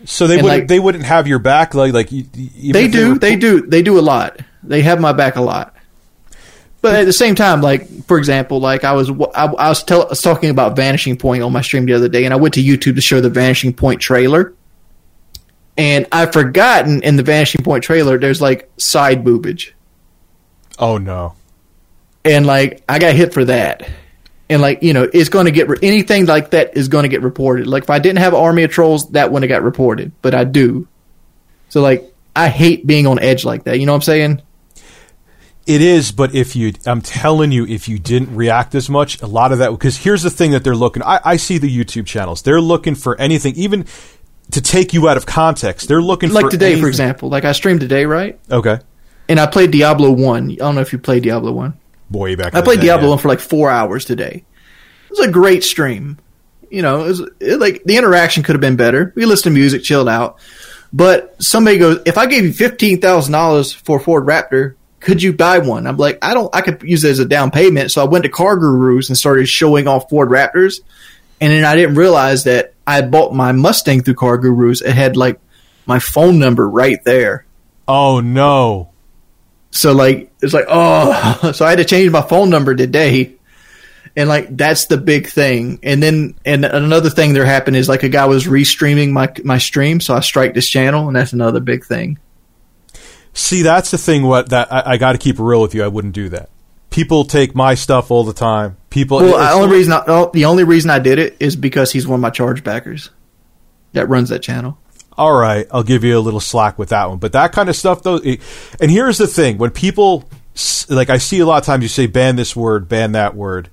So 0.04 0.26
they 0.26 0.34
And, 0.38 0.42
wouldn't 0.44 0.60
like- 0.62 0.68
they 0.68 0.80
wouldn't 0.80 1.04
have 1.04 1.28
your 1.28 1.38
back 1.38 1.74
like 1.74 1.92
like 1.92 2.10
you- 2.10 2.24
you- 2.34 2.50
even 2.56 2.72
they 2.72 2.88
do 2.88 3.18
they 3.18 3.36
do 3.36 3.60
they 3.66 3.82
do 3.82 3.98
a 3.98 4.02
lot. 4.02 4.40
They 4.64 4.82
have 4.82 5.00
my 5.00 5.12
back 5.12 5.36
a 5.36 5.40
lot. 5.42 5.76
But 6.80 6.96
at 6.96 7.04
the 7.04 7.12
same 7.12 7.34
time 7.36 7.60
like 7.62 8.04
for 8.06 8.18
example 8.18 8.58
like 8.58 8.82
i 8.82 8.92
was 8.92 9.08
i, 9.34 9.44
I 9.44 9.68
was, 9.68 9.84
tell, 9.84 10.02
I 10.06 10.08
was 10.08 10.20
talking 10.22 10.50
about 10.50 10.74
vanishing 10.74 11.16
point 11.16 11.42
on 11.44 11.52
my 11.52 11.60
stream 11.62 11.86
the 11.86 11.92
other 11.92 12.08
day 12.08 12.24
and 12.24 12.34
i 12.34 12.36
went 12.36 12.54
to 12.54 12.62
youtube 12.62 12.96
to 12.96 13.00
show 13.00 13.20
the 13.20 13.30
vanishing 13.30 13.72
point 13.72 14.00
trailer. 14.00 14.54
And 15.76 16.06
i've 16.10 16.32
forgotten 16.32 17.02
in 17.02 17.14
the 17.16 17.22
vanishing 17.22 17.62
point 17.62 17.84
trailer 17.84 18.18
there's 18.18 18.40
like 18.40 18.68
side 18.78 19.22
boobage. 19.24 19.70
Oh 20.78 20.98
no. 20.98 21.34
and 22.24 22.46
like 22.46 22.82
I 22.88 22.98
got 22.98 23.14
hit 23.14 23.32
for 23.32 23.44
that. 23.44 23.88
And 24.52 24.60
like 24.60 24.82
you 24.82 24.92
know, 24.92 25.08
it's 25.10 25.30
going 25.30 25.46
to 25.46 25.50
get 25.50 25.68
re- 25.68 25.78
anything 25.82 26.26
like 26.26 26.50
that 26.50 26.76
is 26.76 26.88
going 26.88 27.04
to 27.04 27.08
get 27.08 27.22
reported. 27.22 27.66
Like 27.66 27.84
if 27.84 27.90
I 27.90 27.98
didn't 27.98 28.18
have 28.18 28.34
an 28.34 28.40
army 28.40 28.64
of 28.64 28.70
trolls, 28.70 29.08
that 29.12 29.32
wouldn't 29.32 29.50
have 29.50 29.58
got 29.60 29.64
reported, 29.64 30.12
but 30.20 30.34
I 30.34 30.44
do. 30.44 30.86
So 31.70 31.80
like 31.80 32.12
I 32.36 32.48
hate 32.48 32.86
being 32.86 33.06
on 33.06 33.18
edge 33.18 33.44
like 33.46 33.64
that. 33.64 33.80
You 33.80 33.86
know 33.86 33.92
what 33.92 33.96
I'm 33.96 34.02
saying? 34.02 34.42
It 35.64 35.80
is, 35.80 36.10
but 36.10 36.34
if 36.34 36.56
you, 36.56 36.72
I'm 36.86 37.00
telling 37.00 37.52
you, 37.52 37.64
if 37.64 37.88
you 37.88 37.98
didn't 37.98 38.34
react 38.34 38.74
as 38.74 38.90
much, 38.90 39.22
a 39.22 39.26
lot 39.26 39.52
of 39.52 39.58
that, 39.58 39.70
because 39.70 39.96
here's 39.96 40.22
the 40.22 40.28
thing 40.30 40.50
that 40.50 40.64
they're 40.64 40.74
looking, 40.74 41.04
I, 41.04 41.20
I 41.24 41.36
see 41.36 41.58
the 41.58 41.70
YouTube 41.74 42.04
channels. 42.04 42.42
They're 42.42 42.60
looking 42.60 42.96
for 42.96 43.18
anything, 43.20 43.54
even 43.54 43.86
to 44.50 44.60
take 44.60 44.92
you 44.92 45.08
out 45.08 45.16
of 45.16 45.24
context. 45.24 45.86
They're 45.86 46.02
looking 46.02 46.30
for 46.30 46.34
Like 46.34 46.44
for 46.46 46.50
today, 46.50 46.66
anything- 46.72 46.82
for 46.82 46.88
example. 46.88 47.28
Like 47.28 47.44
I 47.44 47.52
streamed 47.52 47.80
today, 47.80 48.06
right? 48.06 48.38
Okay. 48.50 48.80
And 49.28 49.38
I 49.38 49.46
played 49.46 49.70
Diablo 49.70 50.10
one. 50.10 50.50
I 50.50 50.56
don't 50.56 50.74
know 50.74 50.80
if 50.80 50.92
you 50.92 50.98
played 50.98 51.22
Diablo 51.22 51.52
one. 51.52 51.74
Boy, 52.12 52.36
back. 52.36 52.54
I 52.54 52.58
in 52.58 52.64
the 52.64 52.68
played 52.68 52.80
day, 52.80 52.86
Diablo 52.86 53.06
yeah. 53.06 53.10
one 53.10 53.18
for 53.18 53.28
like 53.28 53.40
four 53.40 53.70
hours 53.70 54.04
today. 54.04 54.44
It 55.06 55.10
was 55.10 55.26
a 55.26 55.30
great 55.30 55.64
stream. 55.64 56.18
You 56.70 56.82
know, 56.82 57.04
it 57.04 57.08
was 57.08 57.20
it, 57.40 57.58
like 57.58 57.82
the 57.84 57.96
interaction 57.96 58.42
could 58.42 58.54
have 58.54 58.60
been 58.60 58.76
better. 58.76 59.12
We 59.16 59.24
listened 59.24 59.54
to 59.54 59.58
music, 59.58 59.82
chilled 59.82 60.08
out. 60.08 60.38
But 60.92 61.42
somebody 61.42 61.78
goes, 61.78 62.02
if 62.04 62.18
I 62.18 62.26
gave 62.26 62.44
you 62.44 62.52
fifteen 62.52 63.00
thousand 63.00 63.32
dollars 63.32 63.72
for 63.72 63.96
a 63.96 64.00
Ford 64.00 64.26
Raptor, 64.26 64.74
could 65.00 65.22
you 65.22 65.32
buy 65.32 65.58
one? 65.58 65.86
I'm 65.86 65.96
like, 65.96 66.18
I 66.22 66.34
don't. 66.34 66.54
I 66.54 66.60
could 66.60 66.82
use 66.82 67.02
it 67.04 67.10
as 67.10 67.18
a 67.18 67.24
down 67.24 67.50
payment. 67.50 67.90
So 67.90 68.02
I 68.02 68.04
went 68.04 68.24
to 68.24 68.30
CarGurus 68.30 69.08
and 69.08 69.16
started 69.16 69.48
showing 69.48 69.88
off 69.88 70.10
Ford 70.10 70.28
Raptors, 70.28 70.80
and 71.40 71.50
then 71.52 71.64
I 71.64 71.74
didn't 71.74 71.94
realize 71.94 72.44
that 72.44 72.74
I 72.86 72.96
had 72.96 73.10
bought 73.10 73.34
my 73.34 73.52
Mustang 73.52 74.02
through 74.02 74.14
CarGurus. 74.14 74.82
It 74.82 74.92
had 74.92 75.16
like 75.16 75.40
my 75.86 75.98
phone 75.98 76.38
number 76.38 76.68
right 76.68 77.02
there. 77.04 77.46
Oh 77.88 78.20
no. 78.20 78.91
So 79.72 79.92
like 79.92 80.30
it's 80.40 80.54
like 80.54 80.66
oh, 80.68 81.52
so 81.54 81.64
I 81.64 81.70
had 81.70 81.78
to 81.78 81.84
change 81.84 82.10
my 82.12 82.22
phone 82.22 82.50
number 82.50 82.74
today, 82.74 83.34
and 84.14 84.28
like 84.28 84.54
that's 84.56 84.86
the 84.86 84.98
big 84.98 85.26
thing. 85.26 85.80
And 85.82 86.02
then 86.02 86.34
and 86.44 86.64
another 86.64 87.10
thing 87.10 87.32
that 87.32 87.46
happened 87.46 87.76
is 87.76 87.88
like 87.88 88.02
a 88.02 88.08
guy 88.08 88.26
was 88.26 88.44
restreaming 88.44 89.10
my 89.10 89.32
my 89.44 89.58
stream, 89.58 90.00
so 90.00 90.14
I 90.14 90.20
strike 90.20 90.54
this 90.54 90.68
channel, 90.68 91.08
and 91.08 91.16
that's 91.16 91.32
another 91.32 91.60
big 91.60 91.84
thing. 91.84 92.18
See, 93.32 93.62
that's 93.62 93.90
the 93.90 93.98
thing. 93.98 94.22
What 94.24 94.50
that 94.50 94.70
I, 94.70 94.82
I 94.92 94.96
got 94.98 95.12
to 95.12 95.18
keep 95.18 95.38
real 95.38 95.62
with 95.62 95.74
you. 95.74 95.82
I 95.82 95.88
wouldn't 95.88 96.14
do 96.14 96.28
that. 96.28 96.50
People 96.90 97.24
take 97.24 97.54
my 97.54 97.74
stuff 97.74 98.10
all 98.10 98.24
the 98.24 98.34
time. 98.34 98.76
People. 98.90 99.18
Well, 99.18 99.38
the 99.38 99.52
only 99.52 99.74
reason 99.74 99.94
I, 99.94 100.04
oh, 100.06 100.30
the 100.34 100.44
only 100.44 100.64
reason 100.64 100.90
I 100.90 100.98
did 100.98 101.18
it 101.18 101.38
is 101.40 101.56
because 101.56 101.90
he's 101.90 102.06
one 102.06 102.16
of 102.16 102.20
my 102.20 102.30
chargebackers 102.30 103.08
that 103.92 104.10
runs 104.10 104.28
that 104.28 104.40
channel. 104.40 104.78
All 105.16 105.32
right, 105.32 105.66
I'll 105.70 105.82
give 105.82 106.04
you 106.04 106.18
a 106.18 106.20
little 106.20 106.40
slack 106.40 106.78
with 106.78 106.88
that 106.90 107.08
one. 107.08 107.18
But 107.18 107.32
that 107.32 107.52
kind 107.52 107.68
of 107.68 107.76
stuff, 107.76 108.02
though. 108.02 108.16
It, 108.16 108.40
and 108.80 108.90
here's 108.90 109.18
the 109.18 109.26
thing: 109.26 109.58
when 109.58 109.70
people 109.70 110.28
like, 110.88 111.10
I 111.10 111.18
see 111.18 111.40
a 111.40 111.46
lot 111.46 111.58
of 111.58 111.64
times 111.64 111.82
you 111.82 111.88
say 111.88 112.06
ban 112.06 112.36
this 112.36 112.54
word, 112.54 112.88
ban 112.88 113.12
that 113.12 113.34
word. 113.34 113.70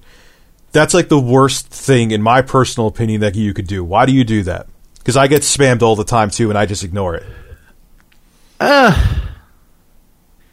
That's 0.72 0.94
like 0.94 1.10
the 1.10 1.20
worst 1.20 1.68
thing, 1.68 2.12
in 2.12 2.22
my 2.22 2.42
personal 2.42 2.88
opinion, 2.88 3.22
that 3.22 3.36
you 3.36 3.54
could 3.54 3.68
do. 3.68 3.84
Why 3.84 4.06
do 4.06 4.12
you 4.12 4.24
do 4.24 4.44
that? 4.44 4.68
Because 5.00 5.18
I 5.18 5.28
get 5.28 5.42
spammed 5.42 5.82
all 5.82 5.96
the 5.96 6.04
time 6.04 6.30
too, 6.30 6.50
and 6.50 6.58
I 6.58 6.66
just 6.66 6.84
ignore 6.84 7.16
it. 7.16 7.24
Uh, 8.60 9.20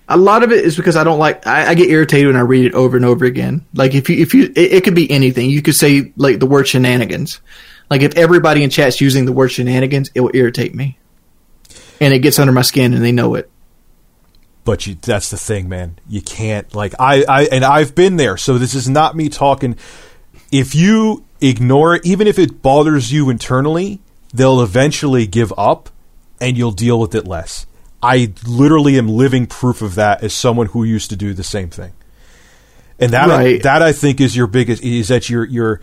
a 0.09 0.17
lot 0.17 0.43
of 0.43 0.53
it 0.53 0.65
is 0.65 0.77
because 0.77 0.97
I 0.97 1.05
don't 1.05 1.19
like. 1.19 1.47
I, 1.47 1.71
I, 1.71 1.75
get 1.75 1.91
irritated 1.91 2.29
when 2.29 2.37
I 2.37 2.41
read 2.41 2.65
it 2.65 2.75
over 2.75 2.97
and 2.97 3.05
over 3.05 3.25
again. 3.25 3.67
Like 3.75 3.95
if 3.95 4.09
you 4.09 4.17
if 4.17 4.33
you, 4.35 4.45
it, 4.45 4.73
it, 4.73 4.85
could 4.85 4.95
be 4.95 5.11
anything. 5.11 5.51
You 5.51 5.61
could 5.61 5.75
say 5.75 6.13
like 6.17 6.39
the 6.39 6.47
word 6.47 6.67
shenanigans. 6.69 7.41
Like 7.91 8.03
if 8.03 8.17
everybody 8.17 8.63
in 8.63 8.71
chat's 8.71 9.01
using 9.01 9.25
the 9.25 9.33
word 9.33 9.49
shenanigans, 9.49 10.11
it 10.15 10.21
will 10.21 10.33
irritate 10.35 10.75
me, 10.75 10.99
and 12.01 12.13
it 12.13 12.21
gets 12.21 12.39
under 12.39 12.53
my 12.53 12.63
skin, 12.63 12.95
and 12.95 13.05
they 13.05 13.13
know 13.13 13.35
it. 13.35 13.51
But 14.65 14.87
you, 14.87 14.97
that's 14.97 15.31
the 15.31 15.37
thing, 15.37 15.69
man. 15.69 15.99
You 16.09 16.21
can't 16.21 16.75
like 16.75 16.95
I, 16.99 17.25
I 17.29 17.45
and 17.45 17.65
I've 17.65 17.95
been 17.95 18.17
there. 18.17 18.37
So 18.37 18.59
this 18.59 18.75
is 18.75 18.89
not 18.89 19.17
me 19.17 19.29
talking. 19.29 19.77
If 20.51 20.75
you 20.75 21.25
ignore 21.41 21.97
it, 21.97 22.07
even 22.07 22.27
if 22.27 22.39
it 22.39 22.63
bothers 22.63 23.13
you 23.13 23.31
internally, 23.31 24.01
they'll 24.35 24.61
eventually 24.61 25.27
give 25.27 25.53
up, 25.57 25.91
and 26.41 26.57
you'll 26.57 26.73
deal 26.73 26.99
with 26.99 27.15
it 27.15 27.27
less 27.27 27.67
I 28.03 28.33
literally 28.47 28.99
am 28.99 29.09
living 29.09 29.47
proof 29.47 29.83
of 29.83 29.95
that 29.97 30.23
as 30.23 30.33
someone 30.35 30.69
who 30.69 30.85
used 30.85 31.11
to 31.11 31.17
do 31.17 31.35
the 31.35 31.43
same 31.43 31.71
thing. 31.71 31.93
And 32.99 33.13
that 33.13 33.29
right. 33.29 33.63
that 33.63 33.83
I 33.83 33.93
think 33.93 34.21
is 34.21 34.37
your 34.37 34.47
biggest 34.47 34.83
is 34.83 35.09
that 35.09 35.29
you're 35.29 35.45
you're 35.45 35.81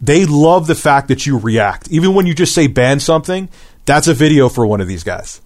they 0.00 0.24
love 0.24 0.66
the 0.66 0.74
fact 0.74 1.08
that 1.08 1.26
you 1.26 1.38
react. 1.38 1.88
Even 1.90 2.14
when 2.14 2.26
you 2.26 2.34
just 2.34 2.54
say 2.54 2.66
ban 2.66 3.00
something, 3.00 3.48
that's 3.84 4.08
a 4.08 4.14
video 4.14 4.48
for 4.48 4.66
one 4.66 4.80
of 4.80 4.88
these 4.88 5.04
guys 5.04 5.40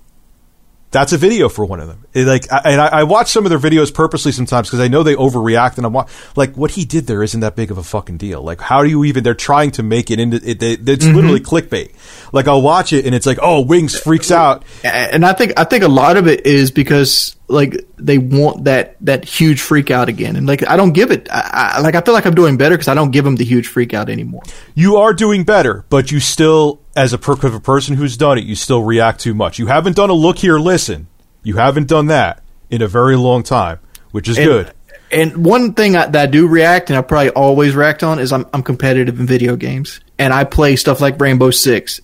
that's 0.95 1.12
a 1.12 1.18
video 1.18 1.49
for 1.49 1.64
one 1.64 1.80
of 1.80 1.88
them. 1.88 2.07
It, 2.14 2.24
like, 2.24 2.51
I, 2.53 2.61
and 2.66 2.80
I, 2.80 2.86
I, 2.86 3.03
watch 3.03 3.32
some 3.32 3.45
of 3.45 3.51
their 3.51 3.59
videos 3.59 3.92
purposely 3.92 4.30
sometimes 4.30 4.68
because 4.68 4.78
I 4.78 4.86
know 4.86 5.03
they 5.03 5.16
overreact, 5.16 5.76
and 5.76 5.84
I'm 5.84 6.07
like, 6.36 6.57
what 6.57 6.70
he 6.70 6.84
did 6.84 7.09
there 7.09 7.20
isn't 7.24 7.40
that 7.40 7.57
big 7.57 7.72
of 7.72 7.78
a 7.78 7.82
fucking 7.82 8.16
deal. 8.16 8.42
Like, 8.42 8.61
how 8.61 8.84
do 8.84 8.88
you 8.88 9.05
even? 9.05 9.24
They're 9.24 9.34
trying 9.34 9.72
to 9.72 9.82
make 9.82 10.12
it 10.12 10.20
into 10.20 10.36
it. 10.36 10.61
They, 10.61 10.74
it's 10.74 11.05
mm-hmm. 11.05 11.16
literally 11.16 11.40
clickbait. 11.40 11.95
Like, 12.32 12.47
I'll 12.47 12.62
watch 12.62 12.92
it, 12.92 13.07
and 13.07 13.14
it's 13.14 13.26
like, 13.26 13.38
oh, 13.42 13.62
Wings 13.62 13.99
freaks 13.99 14.30
out, 14.30 14.64
and 14.84 15.26
I 15.26 15.32
think 15.32 15.59
I 15.59 15.64
think 15.64 15.82
a 15.82 15.88
lot 15.88 16.16
of 16.16 16.28
it 16.28 16.47
is 16.47 16.70
because 16.70 17.34
like 17.49 17.76
they 17.97 18.18
want 18.18 18.64
that 18.64 18.97
that 19.01 19.24
huge 19.24 19.61
freak 19.61 19.90
out 19.90 20.09
again, 20.09 20.36
and 20.36 20.47
like 20.47 20.66
I 20.68 20.76
don't 20.76 20.92
give 20.92 21.11
it. 21.11 21.28
I, 21.28 21.72
I 21.74 21.80
like 21.80 21.97
I 21.97 22.03
feel 22.03 22.14
like 22.14 22.24
I'm 22.24 22.36
doing 22.36 22.57
better 22.57 22.76
because 22.76 22.88
I 22.88 22.95
don't 22.95 23.11
give 23.11 23.24
them 23.24 23.34
the 23.34 23.45
huge 23.45 23.66
freak 23.66 23.95
out 23.95 24.09
anymore. 24.09 24.42
You 24.76 24.99
are 24.99 25.12
doing 25.12 25.42
better, 25.42 25.84
but 25.88 26.12
you 26.12 26.20
still 26.20 26.84
as 26.97 27.12
a, 27.12 27.18
per- 27.18 27.32
a 27.32 27.61
person 27.61 27.97
who's 27.97 28.16
done 28.16 28.38
it, 28.38 28.45
you 28.45 28.55
still 28.55 28.82
react 28.82 29.20
too 29.20 29.34
much. 29.34 29.59
You 29.59 29.66
haven't 29.66 29.97
done 29.97 30.11
a 30.11 30.14
look 30.14 30.38
here, 30.38 30.59
listen. 30.59 31.09
You 31.42 31.57
haven't 31.57 31.88
done 31.88 32.07
that 32.07 32.42
in 32.70 32.82
a 32.82 32.88
very 32.88 33.16
long 33.16 33.42
time, 33.42 33.80
which 34.12 34.28
is 34.28 34.38
and, 34.38 34.47
good. 34.47 34.72
And 35.11 35.45
one 35.45 35.74
thing 35.74 35.97
I, 35.97 36.07
that 36.07 36.22
I 36.22 36.26
do 36.26 36.49
react, 36.49 36.90
and 36.90 36.99
I 36.99 37.03
probably 37.03 37.30
always 37.30 37.74
react 37.74 38.03
on, 38.03 38.18
is 38.18 38.32
I'm, 38.32 38.47
I'm 38.53 38.62
competitive 38.62 39.20
in 39.20 39.26
video 39.26 39.57
games, 39.57 40.01
and 40.18 40.32
I 40.32 40.45
play 40.45 40.76
stuff 40.76 41.01
like 41.01 41.20
Rainbow 41.20 41.51
Six. 41.51 42.01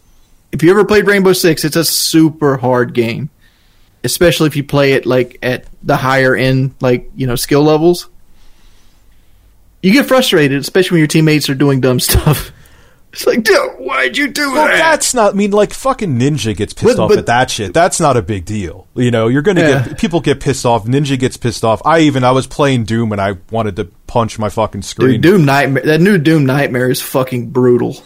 If 0.53 0.63
you 0.63 0.71
ever 0.71 0.85
played 0.85 1.07
Rainbow 1.07 1.33
Six, 1.33 1.65
it's 1.65 1.77
a 1.77 1.85
super 1.85 2.57
hard 2.57 2.93
game, 2.93 3.31
especially 4.05 4.49
if 4.49 4.57
you 4.57 4.65
play 4.65 4.93
it 4.93 5.07
like 5.07 5.39
at 5.43 5.65
the 5.83 5.97
higher 5.97 6.37
end, 6.37 6.75
like 6.81 7.11
you 7.17 7.27
know, 7.27 7.37
skill 7.37 7.63
levels. 7.63 8.09
You 9.83 9.93
get 9.93 10.07
frustrated, 10.07 10.61
especially 10.61 10.97
when 10.97 11.01
your 11.01 11.09
teammates 11.09 11.49
are 11.49 11.55
doing 11.55 11.81
dumb 11.81 12.01
stuff. 12.01 12.53
It's 13.13 13.27
like, 13.27 13.43
dude, 13.43 13.73
why'd 13.79 14.17
you 14.17 14.29
do 14.29 14.53
well, 14.53 14.67
that? 14.67 14.77
That's 14.77 15.15
not. 15.15 15.35
I 15.35 15.37
mean, 15.37 15.51
like 15.51 15.73
fucking 15.73 16.19
Ninja 16.19 16.57
gets 16.57 16.73
pissed 16.73 16.97
but, 16.97 17.03
off 17.03 17.09
but, 17.09 17.19
at 17.19 17.27
that 17.27 17.51
shit. 17.51 17.75
That's 17.75 17.99
not 17.99 18.17
a 18.17 18.23
big 18.23 18.45
deal. 18.45 18.87
You 18.95 19.11
know, 19.11 19.27
you're 19.27 19.43
gonna 19.43 19.63
yeah. 19.63 19.89
get 19.89 19.99
people 19.99 20.21
get 20.21 20.41
pissed 20.41 20.65
off. 20.65 20.85
Ninja 20.85 21.19
gets 21.19 21.37
pissed 21.37 21.65
off. 21.65 21.83
I 21.85 22.01
even 22.01 22.23
I 22.23 22.31
was 22.31 22.47
playing 22.47 22.85
Doom 22.85 23.11
and 23.11 23.21
I 23.21 23.37
wanted 23.51 23.77
to 23.77 23.87
punch 24.07 24.39
my 24.39 24.49
fucking 24.49 24.83
screen. 24.83 25.21
Dude, 25.21 25.23
Doom 25.23 25.45
Nightmare. 25.45 25.83
That 25.85 26.01
new 26.01 26.19
Doom 26.19 26.47
Nightmare 26.47 26.89
is 26.89 27.03
fucking 27.03 27.51
brutal. 27.51 27.97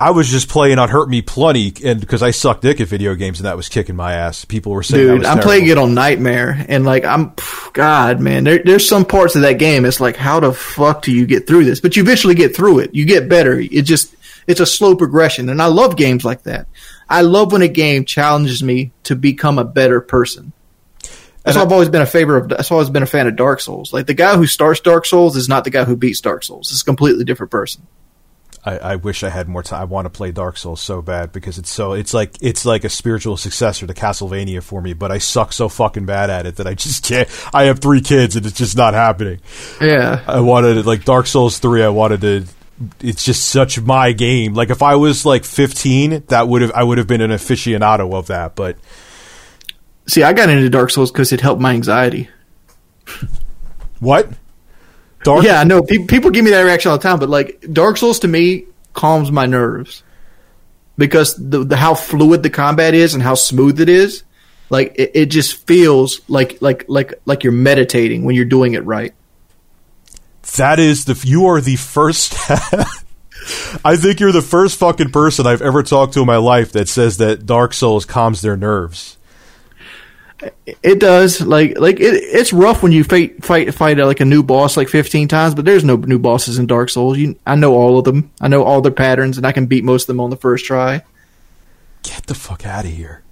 I 0.00 0.12
was 0.12 0.28
just 0.28 0.48
playing 0.48 0.78
on 0.78 0.88
Hurt 0.88 1.08
Me 1.08 1.22
Plenty, 1.22 1.72
and 1.84 2.00
because 2.00 2.22
I 2.22 2.30
suck 2.30 2.60
dick 2.60 2.80
at 2.80 2.86
video 2.86 3.16
games, 3.16 3.40
and 3.40 3.46
that 3.46 3.56
was 3.56 3.68
kicking 3.68 3.96
my 3.96 4.12
ass. 4.12 4.44
People 4.44 4.70
were 4.70 4.84
saying, 4.84 5.06
"Dude, 5.06 5.24
I'm 5.24 5.40
playing 5.40 5.66
it 5.66 5.76
on 5.76 5.92
Nightmare," 5.92 6.64
and 6.68 6.84
like 6.84 7.04
I'm, 7.04 7.32
God, 7.72 8.20
man, 8.20 8.44
there, 8.44 8.62
there's 8.64 8.88
some 8.88 9.04
parts 9.04 9.34
of 9.34 9.42
that 9.42 9.54
game. 9.54 9.84
It's 9.84 9.98
like, 9.98 10.14
how 10.14 10.38
the 10.38 10.52
fuck 10.52 11.02
do 11.02 11.12
you 11.12 11.26
get 11.26 11.48
through 11.48 11.64
this? 11.64 11.80
But 11.80 11.96
you 11.96 12.02
eventually 12.02 12.36
get 12.36 12.54
through 12.54 12.78
it. 12.78 12.94
You 12.94 13.06
get 13.06 13.28
better. 13.28 13.58
It 13.58 13.82
just 13.82 14.14
it's 14.48 14.60
a 14.60 14.66
slow 14.66 14.96
progression, 14.96 15.50
and 15.50 15.62
I 15.62 15.66
love 15.66 15.96
games 15.96 16.24
like 16.24 16.42
that. 16.44 16.66
I 17.08 17.20
love 17.20 17.52
when 17.52 17.62
a 17.62 17.68
game 17.68 18.04
challenges 18.06 18.62
me 18.62 18.92
to 19.04 19.14
become 19.14 19.58
a 19.58 19.64
better 19.64 20.00
person. 20.00 20.52
That's 21.44 21.56
why 21.56 21.62
I've 21.62 21.72
always 21.72 21.88
been 21.88 22.02
a 22.02 22.06
favor 22.06 22.36
of. 22.36 22.48
That's 22.48 22.70
why 22.70 22.74
I've 22.74 22.78
always 22.78 22.90
been 22.90 23.02
a 23.02 23.06
fan 23.06 23.26
of 23.26 23.36
Dark 23.36 23.60
Souls. 23.60 23.92
Like 23.92 24.06
the 24.06 24.14
guy 24.14 24.36
who 24.36 24.46
starts 24.46 24.80
Dark 24.80 25.06
Souls 25.06 25.36
is 25.36 25.48
not 25.48 25.64
the 25.64 25.70
guy 25.70 25.84
who 25.84 25.96
beats 25.96 26.20
Dark 26.20 26.44
Souls. 26.44 26.72
It's 26.72 26.82
a 26.82 26.84
completely 26.84 27.24
different 27.24 27.50
person. 27.50 27.86
I, 28.64 28.78
I, 28.78 28.96
wish 28.96 29.22
I 29.22 29.30
had 29.30 29.48
more 29.48 29.62
time. 29.62 29.80
I 29.80 29.84
want 29.84 30.06
to 30.06 30.10
play 30.10 30.32
Dark 30.32 30.58
Souls 30.58 30.82
so 30.82 31.00
bad 31.00 31.32
because 31.32 31.58
it's 31.58 31.70
so 31.70 31.92
it's 31.92 32.12
like 32.12 32.34
it's 32.40 32.66
like 32.66 32.84
a 32.84 32.88
spiritual 32.88 33.36
successor 33.36 33.86
to 33.86 33.94
Castlevania 33.94 34.62
for 34.62 34.82
me. 34.82 34.94
But 34.94 35.12
I 35.12 35.18
suck 35.18 35.52
so 35.52 35.68
fucking 35.68 36.06
bad 36.06 36.28
at 36.28 36.46
it 36.46 36.56
that 36.56 36.66
I 36.66 36.74
just 36.74 37.04
can't. 37.08 37.28
I 37.54 37.64
have 37.64 37.78
three 37.78 38.00
kids 38.00 38.36
and 38.36 38.44
it's 38.44 38.58
just 38.58 38.76
not 38.76 38.94
happening. 38.94 39.40
Yeah, 39.80 40.22
I 40.26 40.40
wanted 40.40 40.84
like 40.86 41.04
Dark 41.04 41.26
Souls 41.26 41.58
three. 41.58 41.82
I 41.82 41.88
wanted 41.88 42.20
to 42.22 42.44
it's 43.00 43.24
just 43.24 43.48
such 43.48 43.80
my 43.80 44.12
game. 44.12 44.54
Like 44.54 44.70
if 44.70 44.82
I 44.82 44.96
was 44.96 45.26
like 45.26 45.44
15, 45.44 46.24
that 46.28 46.48
would 46.48 46.62
have 46.62 46.72
I 46.72 46.82
would 46.82 46.98
have 46.98 47.06
been 47.06 47.20
an 47.20 47.30
aficionado 47.30 48.14
of 48.14 48.28
that. 48.28 48.54
But 48.54 48.76
see, 50.06 50.22
I 50.22 50.32
got 50.32 50.48
into 50.48 50.68
Dark 50.70 50.90
Souls 50.90 51.10
because 51.10 51.32
it 51.32 51.40
helped 51.40 51.60
my 51.60 51.72
anxiety. 51.72 52.28
What? 54.00 54.28
Dark? 55.24 55.44
Yeah, 55.44 55.60
I 55.60 55.64
know. 55.64 55.82
Pe- 55.82 56.06
people 56.06 56.30
give 56.30 56.44
me 56.44 56.52
that 56.52 56.62
reaction 56.62 56.90
all 56.90 56.98
the 56.98 57.02
time, 57.02 57.18
but 57.18 57.28
like 57.28 57.64
Dark 57.72 57.96
Souls 57.96 58.20
to 58.20 58.28
me 58.28 58.66
calms 58.92 59.32
my 59.32 59.46
nerves 59.46 60.02
because 60.96 61.34
the, 61.36 61.64
the 61.64 61.76
how 61.76 61.94
fluid 61.94 62.42
the 62.42 62.50
combat 62.50 62.94
is 62.94 63.14
and 63.14 63.22
how 63.22 63.34
smooth 63.34 63.80
it 63.80 63.88
is. 63.88 64.24
Like 64.70 64.94
it, 64.96 65.12
it 65.14 65.26
just 65.26 65.66
feels 65.66 66.20
like 66.28 66.60
like 66.60 66.84
like 66.88 67.14
like 67.24 67.42
you're 67.42 67.52
meditating 67.52 68.24
when 68.24 68.34
you're 68.34 68.44
doing 68.44 68.74
it 68.74 68.84
right. 68.84 69.14
That 70.56 70.78
is 70.78 71.04
the 71.04 71.20
you 71.26 71.46
are 71.46 71.60
the 71.60 71.76
first. 71.76 72.34
I 73.84 73.96
think 73.96 74.20
you're 74.20 74.32
the 74.32 74.42
first 74.42 74.78
fucking 74.78 75.10
person 75.10 75.46
I've 75.46 75.62
ever 75.62 75.82
talked 75.82 76.14
to 76.14 76.20
in 76.20 76.26
my 76.26 76.36
life 76.36 76.72
that 76.72 76.88
says 76.88 77.18
that 77.18 77.46
Dark 77.46 77.72
Souls 77.72 78.04
calms 78.04 78.42
their 78.42 78.56
nerves. 78.56 79.16
It 80.82 81.00
does. 81.00 81.40
Like 81.40 81.78
like 81.78 81.98
it, 81.98 82.14
it's 82.14 82.52
rough 82.52 82.82
when 82.82 82.92
you 82.92 83.02
fight 83.04 83.44
fight 83.44 83.74
fight 83.74 83.98
uh, 83.98 84.06
like 84.06 84.20
a 84.20 84.24
new 84.24 84.42
boss 84.42 84.76
like 84.76 84.88
15 84.88 85.28
times, 85.28 85.54
but 85.54 85.64
there's 85.64 85.84
no 85.84 85.96
new 85.96 86.18
bosses 86.18 86.58
in 86.58 86.66
Dark 86.66 86.90
Souls. 86.90 87.18
You, 87.18 87.36
I 87.46 87.56
know 87.56 87.74
all 87.74 87.98
of 87.98 88.04
them. 88.04 88.30
I 88.40 88.48
know 88.48 88.62
all 88.62 88.80
their 88.80 88.92
patterns, 88.92 89.36
and 89.36 89.46
I 89.46 89.52
can 89.52 89.66
beat 89.66 89.84
most 89.84 90.04
of 90.04 90.08
them 90.08 90.20
on 90.20 90.30
the 90.30 90.36
first 90.36 90.64
try. 90.64 91.02
Get 92.02 92.26
the 92.26 92.34
fuck 92.34 92.64
out 92.64 92.84
of 92.84 92.92
here. 92.92 93.22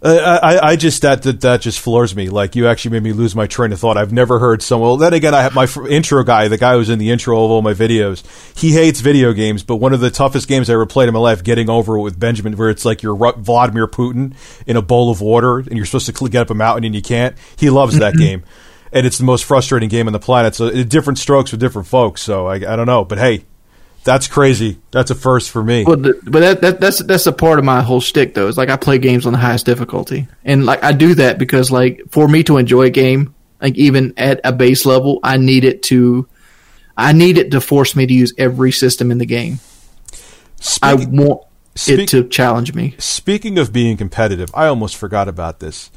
I, 0.00 0.60
I 0.62 0.76
just 0.76 1.02
that, 1.02 1.22
that 1.24 1.40
that 1.40 1.60
just 1.60 1.80
floors 1.80 2.14
me. 2.14 2.28
Like 2.28 2.54
you 2.54 2.68
actually 2.68 2.92
made 2.92 3.02
me 3.02 3.12
lose 3.12 3.34
my 3.34 3.48
train 3.48 3.72
of 3.72 3.80
thought. 3.80 3.96
I've 3.96 4.12
never 4.12 4.38
heard 4.38 4.62
someone. 4.62 4.90
Well, 4.90 4.96
then 4.96 5.12
again, 5.12 5.34
I 5.34 5.42
have 5.42 5.54
my 5.54 5.66
intro 5.88 6.22
guy, 6.22 6.46
the 6.46 6.56
guy 6.56 6.74
who's 6.74 6.88
in 6.88 7.00
the 7.00 7.10
intro 7.10 7.44
of 7.44 7.50
all 7.50 7.62
my 7.62 7.74
videos. 7.74 8.22
He 8.56 8.72
hates 8.72 9.00
video 9.00 9.32
games, 9.32 9.64
but 9.64 9.76
one 9.76 9.92
of 9.92 10.00
the 10.00 10.10
toughest 10.10 10.46
games 10.46 10.70
I 10.70 10.74
ever 10.74 10.86
played 10.86 11.08
in 11.08 11.14
my 11.14 11.20
life, 11.20 11.42
getting 11.42 11.68
over 11.68 11.96
it 11.96 12.02
with 12.02 12.18
Benjamin, 12.18 12.56
where 12.56 12.70
it's 12.70 12.84
like 12.84 13.02
you're 13.02 13.16
Vladimir 13.16 13.88
Putin 13.88 14.34
in 14.68 14.76
a 14.76 14.82
bowl 14.82 15.10
of 15.10 15.20
water, 15.20 15.58
and 15.58 15.72
you're 15.72 15.86
supposed 15.86 16.06
to 16.06 16.28
get 16.28 16.42
up 16.42 16.50
a 16.50 16.54
mountain 16.54 16.84
and 16.84 16.94
you 16.94 17.02
can't. 17.02 17.36
He 17.56 17.68
loves 17.68 17.98
that 17.98 18.14
mm-hmm. 18.14 18.22
game, 18.22 18.44
and 18.92 19.04
it's 19.04 19.18
the 19.18 19.24
most 19.24 19.44
frustrating 19.44 19.88
game 19.88 20.06
on 20.06 20.12
the 20.12 20.20
planet. 20.20 20.54
So 20.54 20.84
different 20.84 21.18
strokes 21.18 21.50
for 21.50 21.56
different 21.56 21.88
folks. 21.88 22.22
So 22.22 22.46
I, 22.46 22.54
I 22.54 22.76
don't 22.76 22.86
know, 22.86 23.04
but 23.04 23.18
hey, 23.18 23.46
that's 24.08 24.26
crazy. 24.26 24.78
That's 24.90 25.10
a 25.10 25.14
first 25.14 25.50
for 25.50 25.62
me. 25.62 25.84
Well, 25.84 25.98
the, 25.98 26.18
but 26.24 26.40
that, 26.40 26.60
that, 26.62 26.80
that's 26.80 26.98
that's 27.04 27.26
a 27.26 27.32
part 27.32 27.58
of 27.58 27.66
my 27.66 27.82
whole 27.82 28.00
shtick, 28.00 28.32
though. 28.32 28.48
It's 28.48 28.56
like 28.56 28.70
I 28.70 28.78
play 28.78 28.96
games 28.96 29.26
on 29.26 29.34
the 29.34 29.38
highest 29.38 29.66
difficulty, 29.66 30.28
and 30.46 30.64
like 30.64 30.82
I 30.82 30.92
do 30.92 31.14
that 31.16 31.38
because 31.38 31.70
like 31.70 32.00
for 32.08 32.26
me 32.26 32.42
to 32.44 32.56
enjoy 32.56 32.84
a 32.84 32.90
game, 32.90 33.34
like 33.60 33.76
even 33.76 34.14
at 34.16 34.40
a 34.44 34.52
base 34.52 34.86
level, 34.86 35.20
I 35.22 35.36
need 35.36 35.64
it 35.66 35.82
to, 35.90 36.26
I 36.96 37.12
need 37.12 37.36
it 37.36 37.50
to 37.50 37.60
force 37.60 37.94
me 37.94 38.06
to 38.06 38.14
use 38.14 38.32
every 38.38 38.72
system 38.72 39.10
in 39.10 39.18
the 39.18 39.26
game. 39.26 39.58
Speaking, 40.60 41.18
I 41.18 41.22
want 41.22 41.42
speak, 41.74 42.00
it 42.00 42.08
to 42.08 42.26
challenge 42.28 42.74
me. 42.74 42.94
Speaking 42.96 43.58
of 43.58 43.74
being 43.74 43.98
competitive, 43.98 44.48
I 44.54 44.68
almost 44.68 44.96
forgot 44.96 45.28
about 45.28 45.60
this. 45.60 45.90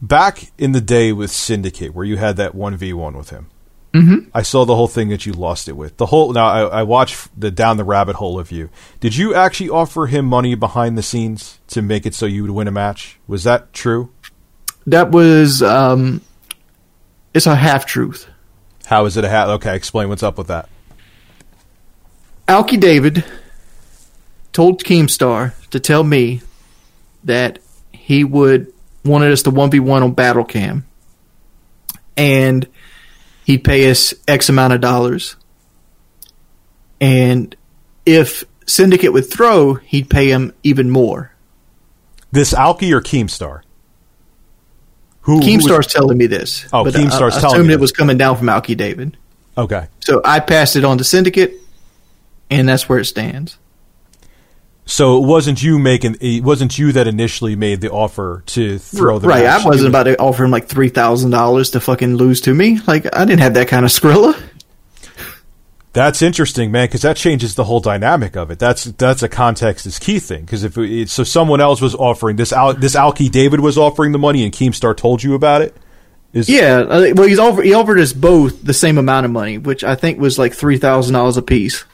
back 0.00 0.52
in 0.58 0.72
the 0.72 0.80
day 0.80 1.12
with 1.12 1.30
Syndicate, 1.30 1.94
where 1.94 2.04
you 2.04 2.16
had 2.16 2.36
that 2.36 2.54
one 2.54 2.76
v 2.76 2.92
one 2.92 3.16
with 3.16 3.30
him. 3.30 3.48
Mm-hmm. 3.94 4.28
I 4.34 4.42
saw 4.42 4.64
the 4.64 4.74
whole 4.74 4.88
thing 4.88 5.08
that 5.10 5.24
you 5.24 5.32
lost 5.32 5.68
it 5.68 5.76
with. 5.76 5.96
The 5.98 6.06
whole 6.06 6.32
now 6.32 6.46
I, 6.46 6.80
I 6.80 6.82
watched 6.82 7.28
the 7.38 7.52
down 7.52 7.76
the 7.76 7.84
rabbit 7.84 8.16
hole 8.16 8.40
of 8.40 8.50
you. 8.50 8.68
Did 8.98 9.16
you 9.16 9.34
actually 9.34 9.70
offer 9.70 10.06
him 10.06 10.24
money 10.24 10.56
behind 10.56 10.98
the 10.98 11.02
scenes 11.02 11.60
to 11.68 11.80
make 11.80 12.04
it 12.04 12.12
so 12.12 12.26
you 12.26 12.42
would 12.42 12.50
win 12.50 12.66
a 12.66 12.72
match? 12.72 13.20
Was 13.28 13.44
that 13.44 13.72
true? 13.72 14.10
That 14.86 15.12
was 15.12 15.62
um, 15.62 16.22
it's 17.32 17.46
a 17.46 17.54
half 17.54 17.86
truth. 17.86 18.28
How 18.86 19.04
is 19.06 19.16
it 19.16 19.24
a 19.24 19.28
half? 19.28 19.48
Okay, 19.48 19.76
explain 19.76 20.08
what's 20.08 20.24
up 20.24 20.38
with 20.38 20.48
that. 20.48 20.68
Alki 22.48 22.76
David 22.76 23.24
told 24.52 24.82
Keemstar 24.82 25.54
to 25.70 25.78
tell 25.78 26.02
me 26.02 26.42
that 27.22 27.60
he 27.92 28.24
would 28.24 28.72
wanted 29.04 29.30
us 29.30 29.42
to 29.42 29.50
one 29.50 29.70
v 29.70 29.78
one 29.78 30.02
on 30.02 30.12
Battle 30.14 30.44
Cam, 30.44 30.84
and 32.16 32.66
he'd 33.44 33.64
pay 33.64 33.90
us 33.90 34.12
X 34.26 34.48
amount 34.48 34.72
of 34.72 34.80
dollars. 34.80 35.36
And 37.00 37.54
if 38.04 38.44
Syndicate 38.66 39.12
would 39.12 39.30
throw, 39.30 39.74
he'd 39.74 40.10
pay 40.10 40.30
him 40.30 40.52
even 40.62 40.90
more. 40.90 41.32
This 42.32 42.52
Alki 42.52 42.92
or 42.92 43.00
Keemstar? 43.00 43.62
Who, 45.22 45.40
Keemstar's 45.40 45.86
telling 45.86 46.18
me 46.18 46.26
this. 46.26 46.66
Oh, 46.72 46.84
Keemstar's 46.84 47.34
I, 47.34 47.38
I 47.38 47.40
telling 47.40 47.60
assumed 47.60 47.70
it 47.70 47.80
was 47.80 47.92
coming 47.92 48.18
down 48.18 48.36
from 48.36 48.48
Alki 48.48 48.74
David. 48.74 49.16
Okay. 49.56 49.86
So 50.00 50.20
I 50.24 50.40
passed 50.40 50.76
it 50.76 50.84
on 50.84 50.98
to 50.98 51.04
Syndicate, 51.04 51.54
and 52.50 52.68
that's 52.68 52.88
where 52.88 52.98
it 52.98 53.04
stands. 53.06 53.56
So 54.86 55.22
it 55.22 55.26
wasn't 55.26 55.62
you 55.62 55.78
making 55.78 56.18
it 56.20 56.44
wasn't 56.44 56.78
you 56.78 56.92
that 56.92 57.06
initially 57.06 57.56
made 57.56 57.80
the 57.80 57.90
offer 57.90 58.42
to 58.46 58.78
throw 58.78 59.18
the 59.18 59.28
right, 59.28 59.44
match. 59.44 59.64
I 59.64 59.68
wasn't 59.68 59.88
about 59.88 60.02
to 60.04 60.18
offer 60.18 60.44
him 60.44 60.50
like 60.50 60.66
three 60.66 60.90
thousand 60.90 61.30
dollars 61.30 61.70
to 61.70 61.80
fucking 61.80 62.16
lose 62.16 62.42
to 62.42 62.54
me. 62.54 62.80
Like 62.86 63.06
I 63.16 63.24
didn't 63.24 63.40
have 63.40 63.54
that 63.54 63.68
kind 63.68 63.84
of 63.84 63.90
skrilla. 63.90 64.40
That's 65.94 66.22
interesting, 66.22 66.72
man, 66.72 66.88
because 66.88 67.02
that 67.02 67.16
changes 67.16 67.54
the 67.54 67.62
whole 67.62 67.78
dynamic 67.78 68.36
of 68.36 68.50
it. 68.50 68.58
That's 68.58 68.84
that's 68.84 69.22
a 69.22 69.28
context 69.28 69.86
is 69.86 70.00
key 70.00 70.18
thing. 70.18 70.44
Because 70.44 70.64
if 70.64 70.76
it, 70.76 71.08
so, 71.08 71.22
someone 71.22 71.60
else 71.60 71.80
was 71.80 71.94
offering 71.94 72.34
this. 72.34 72.52
Al, 72.52 72.74
this 72.74 72.96
Alki 72.96 73.28
David 73.28 73.60
was 73.60 73.78
offering 73.78 74.10
the 74.10 74.18
money, 74.18 74.42
and 74.42 74.52
Keemstar 74.52 74.96
told 74.96 75.22
you 75.22 75.34
about 75.34 75.62
it. 75.62 75.76
Is 76.32 76.48
Yeah, 76.48 76.78
uh, 76.80 77.12
well, 77.14 77.28
he's 77.28 77.38
offered 77.38 77.64
he 77.64 77.74
offered 77.74 78.00
us 78.00 78.12
both 78.12 78.60
the 78.60 78.74
same 78.74 78.98
amount 78.98 79.24
of 79.24 79.30
money, 79.30 79.58
which 79.58 79.84
I 79.84 79.94
think 79.94 80.18
was 80.18 80.36
like 80.36 80.52
three 80.52 80.78
thousand 80.78 81.14
dollars 81.14 81.36
a 81.36 81.42
piece, 81.42 81.84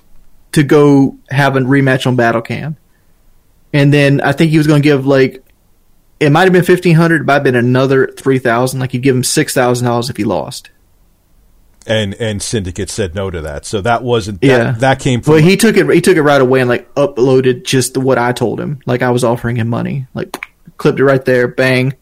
to 0.52 0.62
go 0.62 1.16
have 1.30 1.56
a 1.56 1.60
rematch 1.60 2.06
on 2.06 2.16
Battle 2.16 2.42
Cam, 2.42 2.76
and 3.72 3.92
then 3.92 4.20
I 4.20 4.32
think 4.32 4.50
he 4.50 4.58
was 4.58 4.66
going 4.66 4.82
to 4.82 4.86
give 4.88 5.06
like 5.06 5.44
it 6.18 6.30
might 6.30 6.42
have 6.44 6.52
been 6.52 6.64
fifteen 6.64 6.96
hundred, 6.96 7.22
it 7.22 7.24
might 7.24 7.34
have 7.34 7.44
been 7.44 7.54
another 7.56 8.06
three 8.08 8.38
thousand. 8.38 8.80
Like 8.80 8.92
he'd 8.92 9.02
give 9.02 9.16
him 9.16 9.24
six 9.24 9.54
thousand 9.54 9.86
dollars 9.86 10.10
if 10.10 10.16
he 10.16 10.24
lost. 10.24 10.70
and 11.86 12.14
and 12.14 12.42
Syndicate 12.42 12.90
said 12.90 13.14
no 13.14 13.30
to 13.30 13.40
that. 13.40 13.64
So 13.64 13.80
that 13.80 14.02
wasn't. 14.02 14.40
That, 14.42 14.46
Yeah. 14.46 14.70
that 14.80 15.00
came 15.00 15.22
from. 15.22 15.34
Well, 15.34 15.42
he 15.42 15.56
took 15.56 15.76
it. 15.76 15.88
He 15.88 16.00
took 16.00 16.16
it 16.16 16.22
right 16.22 16.40
away 16.40 16.60
and 16.60 16.68
like 16.68 16.92
uploaded 16.94 17.64
just 17.64 17.96
what 17.96 18.18
I 18.18 18.32
told 18.32 18.60
him. 18.60 18.80
Like 18.86 19.00
I 19.02 19.10
was 19.10 19.24
offering 19.24 19.56
him 19.56 19.68
money. 19.68 20.06
Like 20.14 20.36
clipped 20.76 20.98
it 21.00 21.04
right 21.04 21.24
there. 21.24 21.48
Bang. 21.48 21.94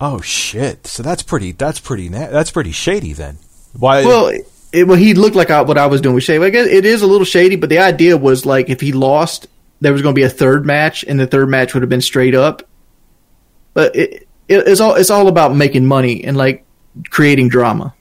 oh 0.00 0.20
shit! 0.20 0.86
So 0.86 1.02
that's 1.04 1.22
pretty. 1.22 1.52
That's 1.52 1.78
pretty. 1.78 2.08
That's 2.08 2.50
pretty 2.50 2.72
shady. 2.72 3.12
Then 3.12 3.38
why? 3.74 4.04
Well, 4.04 4.32
it, 4.72 4.86
well, 4.86 4.96
he 4.96 5.14
looked 5.14 5.36
like 5.36 5.50
I, 5.50 5.62
what 5.62 5.78
I 5.78 5.86
was 5.86 6.00
doing 6.00 6.14
with 6.14 6.24
Shady. 6.24 6.44
I 6.44 6.50
guess 6.50 6.66
it 6.66 6.84
is 6.84 7.02
a 7.02 7.06
little 7.06 7.24
shady, 7.24 7.56
but 7.56 7.68
the 7.68 7.78
idea 7.78 8.16
was 8.16 8.46
like 8.46 8.70
if 8.70 8.80
he 8.80 8.92
lost, 8.92 9.46
there 9.80 9.92
was 9.92 10.02
going 10.02 10.14
to 10.14 10.18
be 10.18 10.24
a 10.24 10.30
third 10.30 10.64
match, 10.64 11.04
and 11.04 11.20
the 11.20 11.26
third 11.26 11.48
match 11.48 11.74
would 11.74 11.82
have 11.82 11.90
been 11.90 12.00
straight 12.00 12.34
up. 12.34 12.62
But 13.74 13.94
it, 13.94 14.28
it, 14.48 14.68
it's 14.68 14.80
all 14.80 14.94
it's 14.94 15.10
all 15.10 15.28
about 15.28 15.54
making 15.54 15.86
money 15.86 16.24
and 16.24 16.36
like 16.36 16.64
creating 17.10 17.48
drama. 17.48 17.94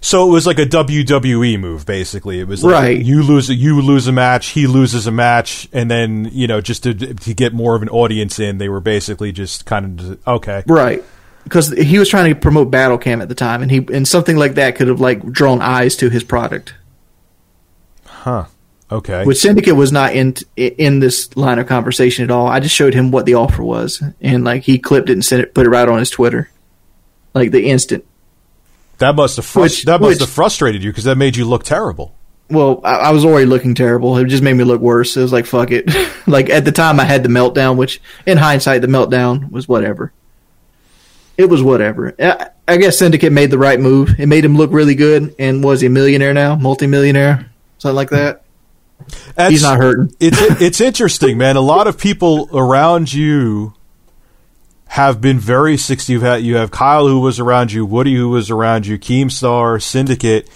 So 0.00 0.28
it 0.28 0.32
was 0.32 0.46
like 0.46 0.58
a 0.60 0.66
WWE 0.66 1.58
move, 1.58 1.84
basically. 1.84 2.38
It 2.38 2.46
was 2.46 2.62
like 2.62 2.72
Right. 2.72 3.04
You 3.04 3.22
lose, 3.22 3.48
you 3.48 3.80
lose 3.80 4.06
a 4.06 4.12
match, 4.12 4.50
he 4.50 4.68
loses 4.68 5.08
a 5.08 5.10
match, 5.10 5.68
and 5.72 5.90
then 5.90 6.30
you 6.32 6.46
know 6.46 6.60
just 6.60 6.84
to 6.84 6.94
to 6.94 7.34
get 7.34 7.52
more 7.52 7.74
of 7.76 7.82
an 7.82 7.88
audience 7.88 8.38
in, 8.38 8.58
they 8.58 8.68
were 8.68 8.80
basically 8.80 9.32
just 9.32 9.66
kind 9.66 10.00
of 10.00 10.28
okay. 10.28 10.62
Right. 10.66 11.04
Because 11.48 11.70
he 11.70 11.98
was 11.98 12.08
trying 12.08 12.32
to 12.32 12.38
promote 12.38 12.70
Battle 12.70 12.98
Cam 12.98 13.22
at 13.22 13.28
the 13.28 13.34
time, 13.34 13.62
and 13.62 13.70
he 13.70 13.78
and 13.92 14.06
something 14.06 14.36
like 14.36 14.54
that 14.54 14.76
could 14.76 14.88
have 14.88 15.00
like 15.00 15.24
drawn 15.32 15.62
eyes 15.62 15.96
to 15.96 16.10
his 16.10 16.22
product. 16.22 16.74
Huh. 18.06 18.46
Okay. 18.90 19.24
Which 19.24 19.38
Syndicate 19.38 19.76
was 19.76 19.92
not 19.92 20.14
in 20.14 20.34
in 20.56 21.00
this 21.00 21.34
line 21.36 21.58
of 21.58 21.66
conversation 21.66 22.24
at 22.24 22.30
all. 22.30 22.46
I 22.46 22.60
just 22.60 22.74
showed 22.74 22.94
him 22.94 23.10
what 23.10 23.26
the 23.26 23.34
offer 23.34 23.62
was, 23.62 24.02
and 24.20 24.44
like 24.44 24.62
he 24.62 24.78
clipped 24.78 25.10
it 25.10 25.14
and 25.14 25.24
sent 25.24 25.42
it, 25.42 25.54
put 25.54 25.66
it 25.66 25.70
right 25.70 25.88
on 25.88 25.98
his 25.98 26.10
Twitter, 26.10 26.50
like 27.34 27.50
the 27.50 27.68
instant. 27.68 28.04
that 28.98 29.14
must 29.14 29.36
have 29.36 29.56
which- 29.56 29.84
that 29.84 30.00
must 30.00 30.08
which- 30.14 30.20
have 30.20 30.30
frustrated 30.30 30.82
you 30.82 30.90
because 30.90 31.04
that 31.04 31.16
made 31.16 31.36
you 31.36 31.44
look 31.44 31.64
terrible. 31.64 32.14
Well, 32.50 32.80
I, 32.82 32.94
I 32.94 33.10
was 33.10 33.26
already 33.26 33.44
looking 33.44 33.74
terrible. 33.74 34.16
It 34.16 34.24
just 34.28 34.42
made 34.42 34.54
me 34.54 34.64
look 34.64 34.80
worse. 34.80 35.16
It 35.18 35.20
was 35.22 35.32
like 35.34 35.44
fuck 35.44 35.70
it. 35.70 35.86
like 36.26 36.48
at 36.48 36.64
the 36.64 36.72
time, 36.72 36.98
I 36.98 37.04
had 37.04 37.22
the 37.22 37.28
meltdown, 37.28 37.76
which 37.76 38.00
in 38.26 38.38
hindsight, 38.38 38.80
the 38.80 38.86
meltdown 38.88 39.50
was 39.50 39.68
whatever. 39.68 40.12
It 41.38 41.48
was 41.48 41.62
whatever. 41.62 42.14
I, 42.18 42.48
I 42.66 42.76
guess 42.76 42.98
Syndicate 42.98 43.32
made 43.32 43.50
the 43.50 43.58
right 43.58 43.78
move. 43.80 44.18
It 44.18 44.26
made 44.26 44.44
him 44.44 44.56
look 44.56 44.72
really 44.72 44.94
good, 44.96 45.34
and 45.38 45.64
was 45.64 45.80
he 45.80 45.86
a 45.86 45.90
millionaire 45.90 46.34
now, 46.34 46.56
multimillionaire, 46.56 47.48
something 47.78 47.96
like 47.96 48.10
that. 48.10 48.42
That's- 49.36 49.52
He's 49.52 49.62
not 49.62 49.78
hurting. 49.78 50.12
it's 50.20 50.36
it's 50.60 50.80
interesting, 50.80 51.38
man. 51.38 51.56
A 51.56 51.60
lot 51.60 51.86
of 51.86 51.96
people 51.96 52.50
around 52.52 53.12
you 53.12 53.72
have 54.88 55.20
been 55.20 55.38
very 55.38 55.76
successful. 55.76 56.14
You 56.14 56.20
have, 56.22 56.40
you 56.42 56.56
have 56.56 56.70
Kyle 56.72 57.06
who 57.06 57.20
was 57.20 57.38
around 57.38 57.70
you, 57.72 57.86
Woody 57.86 58.14
who 58.16 58.30
was 58.30 58.50
around 58.50 58.86
you, 58.86 58.98
Keemstar, 58.98 59.80
Syndicate. 59.80 60.50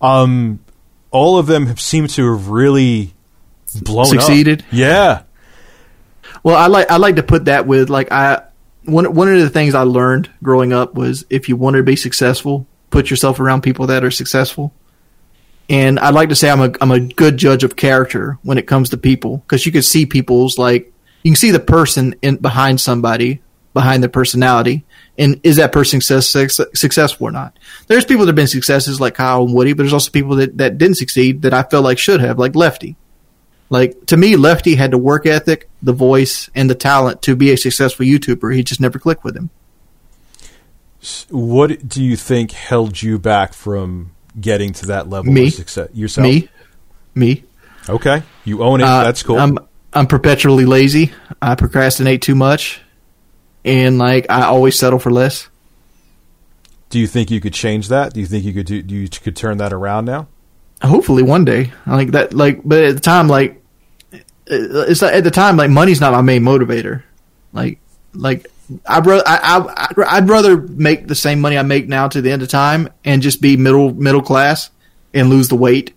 Um, 0.00 0.60
all 1.10 1.38
of 1.38 1.46
them 1.46 1.66
have 1.66 1.80
seemed 1.80 2.10
to 2.10 2.32
have 2.32 2.48
really 2.48 3.14
blown 3.82 4.02
up. 4.02 4.06
Succeeded? 4.10 4.64
Yeah, 4.70 5.22
Well, 6.44 6.56
I 6.56 6.68
like 6.68 6.90
I 6.90 6.96
like 6.98 7.16
to 7.16 7.22
put 7.24 7.46
that 7.46 7.66
with 7.66 7.90
like 7.90 8.12
I 8.12 8.42
one 8.84 9.14
one 9.14 9.32
of 9.32 9.40
the 9.40 9.50
things 9.50 9.74
I 9.74 9.82
learned 9.82 10.30
growing 10.42 10.72
up 10.72 10.94
was 10.94 11.24
if 11.30 11.48
you 11.48 11.56
want 11.56 11.76
to 11.76 11.82
be 11.82 11.96
successful, 11.96 12.66
put 12.90 13.10
yourself 13.10 13.40
around 13.40 13.62
people 13.62 13.86
that 13.88 14.04
are 14.04 14.10
successful. 14.10 14.72
And 15.68 16.00
I'd 16.00 16.14
like 16.14 16.30
to 16.30 16.34
say 16.34 16.50
I'm 16.50 16.60
a 16.60 16.72
I'm 16.80 16.90
a 16.90 17.00
good 17.00 17.36
judge 17.36 17.64
of 17.64 17.76
character 17.76 18.38
when 18.42 18.58
it 18.58 18.66
comes 18.66 18.90
to 18.90 18.96
people 18.96 19.38
because 19.38 19.66
you 19.66 19.72
can 19.72 19.82
see 19.82 20.06
people's 20.06 20.58
like 20.58 20.92
you 21.22 21.30
can 21.30 21.36
see 21.36 21.50
the 21.50 21.60
person 21.60 22.14
in 22.22 22.36
behind 22.36 22.80
somebody 22.80 23.40
behind 23.72 24.02
their 24.02 24.10
personality 24.10 24.84
and 25.16 25.40
is 25.42 25.56
that 25.56 25.72
person 25.72 26.00
success, 26.00 26.60
successful 26.74 27.28
or 27.28 27.30
not. 27.30 27.58
There's 27.86 28.04
people 28.04 28.24
that 28.24 28.30
have 28.30 28.36
been 28.36 28.46
successes 28.46 29.00
like 29.00 29.14
Kyle 29.14 29.44
and 29.44 29.54
Woody, 29.54 29.72
but 29.72 29.82
there's 29.82 29.92
also 29.92 30.10
people 30.10 30.36
that, 30.36 30.56
that 30.58 30.78
didn't 30.78 30.96
succeed 30.96 31.42
that 31.42 31.54
I 31.54 31.62
feel 31.62 31.82
like 31.82 31.98
should 31.98 32.20
have, 32.20 32.38
like 32.38 32.56
Lefty. 32.56 32.96
Like 33.70 34.06
to 34.06 34.16
me, 34.16 34.36
Lefty 34.36 34.74
had 34.74 34.90
the 34.90 34.98
work 34.98 35.24
ethic, 35.26 35.70
the 35.80 35.92
voice, 35.92 36.50
and 36.54 36.68
the 36.68 36.74
talent 36.74 37.22
to 37.22 37.34
be 37.36 37.52
a 37.52 37.56
successful 37.56 38.04
YouTuber. 38.04 38.54
He 38.54 38.62
just 38.64 38.80
never 38.80 38.98
clicked 38.98 39.24
with 39.24 39.36
him. 39.36 39.48
what 41.30 41.88
do 41.88 42.02
you 42.02 42.16
think 42.16 42.50
held 42.52 43.00
you 43.00 43.18
back 43.18 43.54
from 43.54 44.10
getting 44.40 44.72
to 44.74 44.86
that 44.86 45.08
level 45.08 45.32
Me. 45.32 45.46
of 45.48 45.54
success 45.54 45.88
yourself? 45.94 46.24
Me, 46.24 46.48
me. 47.14 47.44
Okay, 47.88 48.22
you 48.44 48.62
own 48.62 48.80
it. 48.80 48.84
Uh, 48.84 49.04
That's 49.04 49.22
cool. 49.22 49.38
I'm 49.38 49.58
I'm 49.92 50.06
perpetually 50.06 50.66
lazy. 50.66 51.12
I 51.40 51.54
procrastinate 51.54 52.22
too 52.22 52.34
much, 52.34 52.80
and 53.64 53.98
like 53.98 54.26
I 54.28 54.42
always 54.46 54.78
settle 54.78 54.98
for 54.98 55.10
less. 55.10 55.48
do 56.90 56.98
you 56.98 57.06
think 57.06 57.30
you 57.30 57.40
could 57.40 57.54
change 57.54 57.88
that? 57.88 58.12
Do 58.12 58.20
you 58.20 58.26
think 58.26 58.44
you 58.44 58.52
could 58.52 58.66
do? 58.66 58.76
You 58.76 59.08
could 59.08 59.36
turn 59.36 59.58
that 59.58 59.72
around 59.72 60.04
now? 60.06 60.28
Hopefully 60.82 61.22
one 61.22 61.44
day, 61.44 61.72
like 61.86 62.12
that. 62.12 62.32
Like, 62.34 62.60
but 62.64 62.82
at 62.84 62.94
the 62.94 63.00
time, 63.00 63.28
like 63.28 63.59
it's 64.50 65.02
like, 65.02 65.14
at 65.14 65.24
the 65.24 65.30
time, 65.30 65.56
like 65.56 65.70
money's 65.70 66.00
not 66.00 66.12
my 66.12 66.22
main 66.22 66.42
motivator. 66.42 67.02
Like, 67.52 67.78
like 68.14 68.46
I'd 68.86 69.06
rather 69.06 69.22
I, 69.26 69.58
I 69.58 70.16
I'd 70.16 70.28
rather 70.28 70.56
make 70.60 71.08
the 71.08 71.14
same 71.14 71.40
money 71.40 71.58
I 71.58 71.62
make 71.62 71.88
now 71.88 72.08
to 72.08 72.20
the 72.20 72.30
end 72.30 72.42
of 72.42 72.48
time 72.48 72.88
and 73.04 73.22
just 73.22 73.40
be 73.40 73.56
middle 73.56 73.92
middle 73.94 74.22
class 74.22 74.70
and 75.14 75.28
lose 75.30 75.48
the 75.48 75.56
weight 75.56 75.94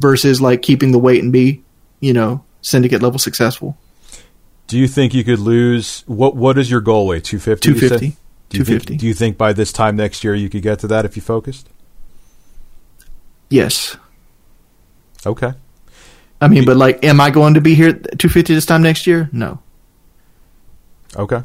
versus 0.00 0.40
like 0.40 0.62
keeping 0.62 0.92
the 0.92 0.98
weight 0.98 1.22
and 1.22 1.32
be 1.32 1.62
you 2.00 2.12
know 2.12 2.44
syndicate 2.60 3.02
level 3.02 3.18
successful. 3.18 3.76
Do 4.66 4.78
you 4.78 4.86
think 4.86 5.14
you 5.14 5.24
could 5.24 5.38
lose? 5.38 6.04
What 6.06 6.36
What 6.36 6.58
is 6.58 6.70
your 6.70 6.80
goal 6.80 7.06
weight? 7.06 7.24
Two 7.24 7.38
fifty. 7.38 7.70
250. 7.70 8.16
Do 8.50 8.56
you, 8.56 8.64
think, 8.64 8.80
250. 8.82 8.96
do 8.96 9.06
you 9.06 9.12
think 9.12 9.36
by 9.36 9.52
this 9.52 9.72
time 9.72 9.94
next 9.96 10.24
year 10.24 10.34
you 10.34 10.48
could 10.48 10.62
get 10.62 10.78
to 10.78 10.86
that 10.86 11.04
if 11.04 11.16
you 11.16 11.22
focused? 11.22 11.68
Yes, 13.50 13.96
Okay. 15.26 15.52
I 16.40 16.48
mean, 16.48 16.64
but 16.64 16.76
like, 16.76 17.04
am 17.04 17.20
I 17.20 17.30
going 17.30 17.54
to 17.54 17.60
be 17.60 17.74
here 17.74 17.88
at 17.88 18.02
250 18.18 18.54
this 18.54 18.64
time 18.66 18.82
next 18.82 19.06
year? 19.06 19.28
No. 19.32 19.60
Okay. 21.16 21.36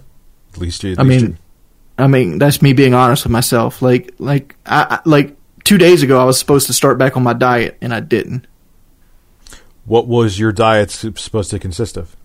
At 0.54 0.58
least 0.58 0.84
you. 0.84 0.92
At 0.94 1.00
I 1.00 1.04
least 1.04 1.22
mean, 1.24 1.32
you- 1.32 1.38
I 1.98 2.08
mean 2.08 2.38
that's 2.40 2.62
me 2.62 2.74
being 2.74 2.94
honest 2.94 3.24
with 3.24 3.32
myself. 3.32 3.82
Like, 3.82 4.14
like 4.20 4.56
I 4.66 4.98
I- 4.98 5.10
like 5.10 5.36
two 5.64 5.78
days 5.78 6.04
ago, 6.04 6.20
I 6.20 6.26
was 6.26 6.38
supposed 6.40 6.68
to 6.68 6.74
start 6.74 6.98
back 6.98 7.16
on 7.18 7.24
my 7.24 7.34
diet 7.34 7.78
and 7.82 7.94
I 7.94 8.00
didn't. 8.02 8.48
what 9.86 10.08
was 10.08 10.40
your 10.40 10.52
diet 10.52 10.90
supposed 10.92 11.52
to 11.52 11.60
consist 11.60 11.98
of? 11.98 12.16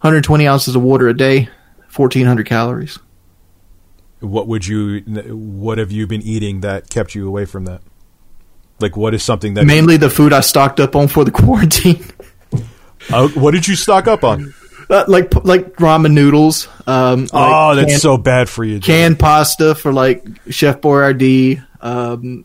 120 0.00 0.46
ounces 0.46 0.76
of 0.76 0.82
water 0.82 1.08
a 1.08 1.16
day, 1.16 1.48
1400 1.94 2.44
calories. 2.46 2.98
what 4.20 4.46
would 4.48 4.66
you? 4.66 5.00
What 5.34 5.78
have 5.78 5.90
you 5.92 6.06
been 6.06 6.22
eating 6.22 6.60
that 6.62 6.90
kept 6.90 7.14
you 7.14 7.26
away 7.28 7.44
from 7.44 7.64
that? 7.64 7.80
Like, 8.78 8.96
what 8.96 9.14
is 9.14 9.22
something 9.22 9.54
that 9.54 9.64
Mainly 9.64 9.96
the 9.96 10.10
food 10.10 10.32
I 10.32 10.40
stocked 10.40 10.80
up 10.80 10.96
on 10.96 11.08
for 11.08 11.24
the 11.24 11.30
quarantine. 11.32 12.04
Uh, 13.10 13.28
what 13.28 13.52
did 13.52 13.66
you 13.66 13.76
stock 13.76 14.06
up 14.06 14.24
on? 14.24 14.52
Uh, 14.88 15.04
like 15.08 15.34
like 15.44 15.74
ramen 15.76 16.12
noodles. 16.12 16.68
Um, 16.86 17.22
like 17.22 17.30
oh, 17.32 17.74
that's 17.74 17.88
canned, 17.88 18.00
so 18.02 18.16
bad 18.16 18.48
for 18.48 18.64
you. 18.64 18.74
dude. 18.74 18.84
canned 18.84 19.18
pasta 19.18 19.74
for 19.74 19.92
like 19.92 20.24
Chef 20.48 20.80
Boyardee. 20.80 21.64
Um, 21.80 22.44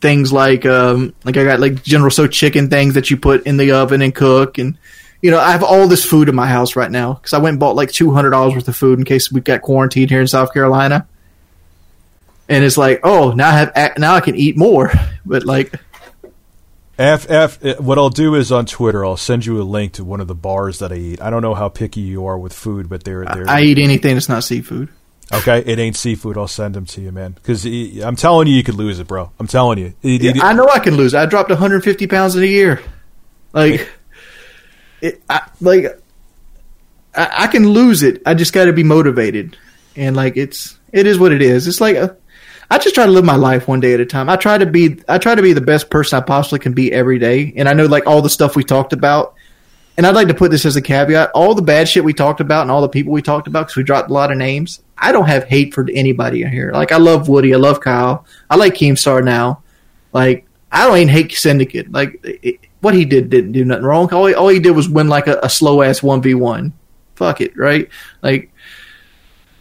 things 0.00 0.32
like 0.32 0.66
um, 0.66 1.14
like 1.24 1.36
I 1.36 1.44
got 1.44 1.60
like 1.60 1.82
General 1.82 2.10
Tso 2.10 2.28
chicken 2.28 2.70
things 2.70 2.94
that 2.94 3.10
you 3.10 3.16
put 3.16 3.46
in 3.46 3.56
the 3.56 3.72
oven 3.72 4.02
and 4.02 4.14
cook, 4.14 4.58
and 4.58 4.78
you 5.20 5.30
know 5.30 5.38
I 5.40 5.50
have 5.50 5.64
all 5.64 5.88
this 5.88 6.04
food 6.04 6.28
in 6.28 6.34
my 6.36 6.46
house 6.46 6.76
right 6.76 6.90
now 6.90 7.14
because 7.14 7.32
I 7.32 7.38
went 7.38 7.54
and 7.54 7.60
bought 7.60 7.74
like 7.74 7.90
two 7.90 8.12
hundred 8.12 8.30
dollars 8.30 8.54
worth 8.54 8.68
of 8.68 8.76
food 8.76 8.98
in 8.98 9.04
case 9.04 9.32
we 9.32 9.40
got 9.40 9.62
quarantined 9.62 10.10
here 10.10 10.20
in 10.20 10.28
South 10.28 10.52
Carolina. 10.52 11.08
And 12.48 12.62
it's 12.64 12.76
like, 12.76 13.00
oh, 13.04 13.32
now 13.32 13.48
I 13.48 13.52
have 13.52 13.98
now 13.98 14.14
I 14.14 14.20
can 14.20 14.34
eat 14.36 14.56
more, 14.56 14.92
but 15.26 15.44
like 15.44 15.72
F 16.98 17.28
F. 17.30 17.64
uh, 17.64 17.74
What 17.78 17.98
I'll 17.98 18.10
do 18.10 18.34
is 18.34 18.52
on 18.52 18.66
Twitter, 18.66 19.04
I'll 19.04 19.16
send 19.16 19.46
you 19.46 19.60
a 19.60 19.64
link 19.64 19.94
to 19.94 20.04
one 20.04 20.20
of 20.20 20.28
the 20.28 20.34
bars 20.34 20.78
that 20.78 20.92
I 20.92 20.96
eat. 20.96 21.20
I 21.22 21.30
don't 21.30 21.42
know 21.42 21.54
how 21.54 21.68
picky 21.68 22.00
you 22.02 22.26
are 22.26 22.38
with 22.38 22.52
food, 22.52 22.88
but 22.88 23.02
they're 23.04 23.24
they're 23.24 23.48
I 23.48 23.62
eat 23.62 23.78
anything 23.78 24.14
that's 24.14 24.28
not 24.28 24.44
seafood. 24.44 24.90
okay. 25.32 25.60
It 25.66 25.78
ain't 25.78 25.96
seafood. 25.96 26.36
I'll 26.38 26.46
send 26.46 26.74
them 26.74 26.84
to 26.86 27.00
you, 27.00 27.10
man. 27.10 27.32
Because 27.32 27.64
I'm 27.64 28.14
telling 28.16 28.46
you, 28.46 28.54
you 28.54 28.62
could 28.62 28.74
lose 28.76 29.00
it, 29.00 29.06
bro. 29.08 29.30
I'm 29.40 29.46
telling 29.48 29.78
you. 29.78 29.94
It- 30.02 30.22
it- 30.24 30.42
I 30.44 30.52
know 30.52 30.68
I 30.68 30.78
can 30.80 30.96
lose. 30.96 31.14
It. 31.14 31.18
I 31.18 31.26
dropped 31.26 31.48
150 31.50 32.06
pounds 32.06 32.36
in 32.36 32.42
a 32.42 32.46
year. 32.46 32.80
Like, 33.54 33.88
it, 35.00 35.22
I, 35.30 35.48
like, 35.60 35.86
I, 37.14 37.30
I 37.44 37.46
can 37.46 37.68
lose 37.68 38.02
it. 38.02 38.20
I 38.26 38.34
just 38.34 38.52
got 38.52 38.66
to 38.66 38.72
be 38.72 38.82
motivated, 38.82 39.56
and 39.96 40.14
like, 40.14 40.36
it's 40.36 40.78
it 40.92 41.06
is 41.06 41.18
what 41.18 41.32
it 41.32 41.40
is. 41.42 41.66
It's 41.66 41.80
like 41.80 41.96
a, 41.96 42.16
I 42.70 42.78
just 42.78 42.94
try 42.94 43.06
to 43.06 43.12
live 43.12 43.24
my 43.24 43.36
life 43.36 43.68
one 43.68 43.80
day 43.80 43.94
at 43.94 44.00
a 44.00 44.06
time. 44.06 44.28
I 44.28 44.36
try 44.36 44.58
to 44.58 44.66
be 44.66 44.98
I 45.08 45.18
try 45.18 45.34
to 45.34 45.42
be 45.42 45.52
the 45.52 45.60
best 45.60 45.90
person 45.90 46.18
I 46.18 46.22
possibly 46.22 46.58
can 46.58 46.72
be 46.72 46.92
every 46.92 47.18
day. 47.18 47.52
And 47.56 47.68
I 47.68 47.72
know 47.72 47.86
like 47.86 48.06
all 48.06 48.22
the 48.22 48.30
stuff 48.30 48.56
we 48.56 48.64
talked 48.64 48.92
about. 48.92 49.34
And 49.96 50.06
I'd 50.06 50.14
like 50.14 50.28
to 50.28 50.34
put 50.34 50.50
this 50.50 50.64
as 50.64 50.74
a 50.74 50.82
caveat: 50.82 51.30
all 51.34 51.54
the 51.54 51.62
bad 51.62 51.88
shit 51.88 52.02
we 52.02 52.12
talked 52.12 52.40
about 52.40 52.62
and 52.62 52.70
all 52.70 52.82
the 52.82 52.88
people 52.88 53.12
we 53.12 53.22
talked 53.22 53.46
about, 53.46 53.66
because 53.66 53.76
we 53.76 53.84
dropped 53.84 54.10
a 54.10 54.12
lot 54.12 54.32
of 54.32 54.38
names. 54.38 54.82
I 54.98 55.12
don't 55.12 55.26
have 55.26 55.44
hate 55.44 55.74
for 55.74 55.86
anybody 55.92 56.42
in 56.42 56.50
here. 56.50 56.72
Like 56.72 56.90
I 56.90 56.96
love 56.96 57.28
Woody, 57.28 57.54
I 57.54 57.58
love 57.58 57.80
Kyle, 57.80 58.26
I 58.50 58.56
like 58.56 58.74
Keemstar 58.74 59.22
now. 59.22 59.62
Like 60.12 60.46
I 60.72 60.86
don't 60.86 60.96
even 60.96 61.08
hate 61.08 61.32
Syndicate. 61.32 61.92
Like 61.92 62.18
it, 62.24 62.60
what 62.80 62.94
he 62.94 63.04
did 63.04 63.30
didn't 63.30 63.52
do 63.52 63.64
nothing 63.64 63.84
wrong. 63.84 64.12
All 64.12 64.26
he, 64.26 64.34
all 64.34 64.48
he 64.48 64.58
did 64.58 64.72
was 64.72 64.88
win 64.88 65.08
like 65.08 65.26
a, 65.26 65.38
a 65.42 65.50
slow 65.50 65.82
ass 65.82 66.02
one 66.02 66.22
v 66.22 66.34
one. 66.34 66.72
Fuck 67.14 67.40
it, 67.40 67.56
right? 67.56 67.88
Like 68.22 68.52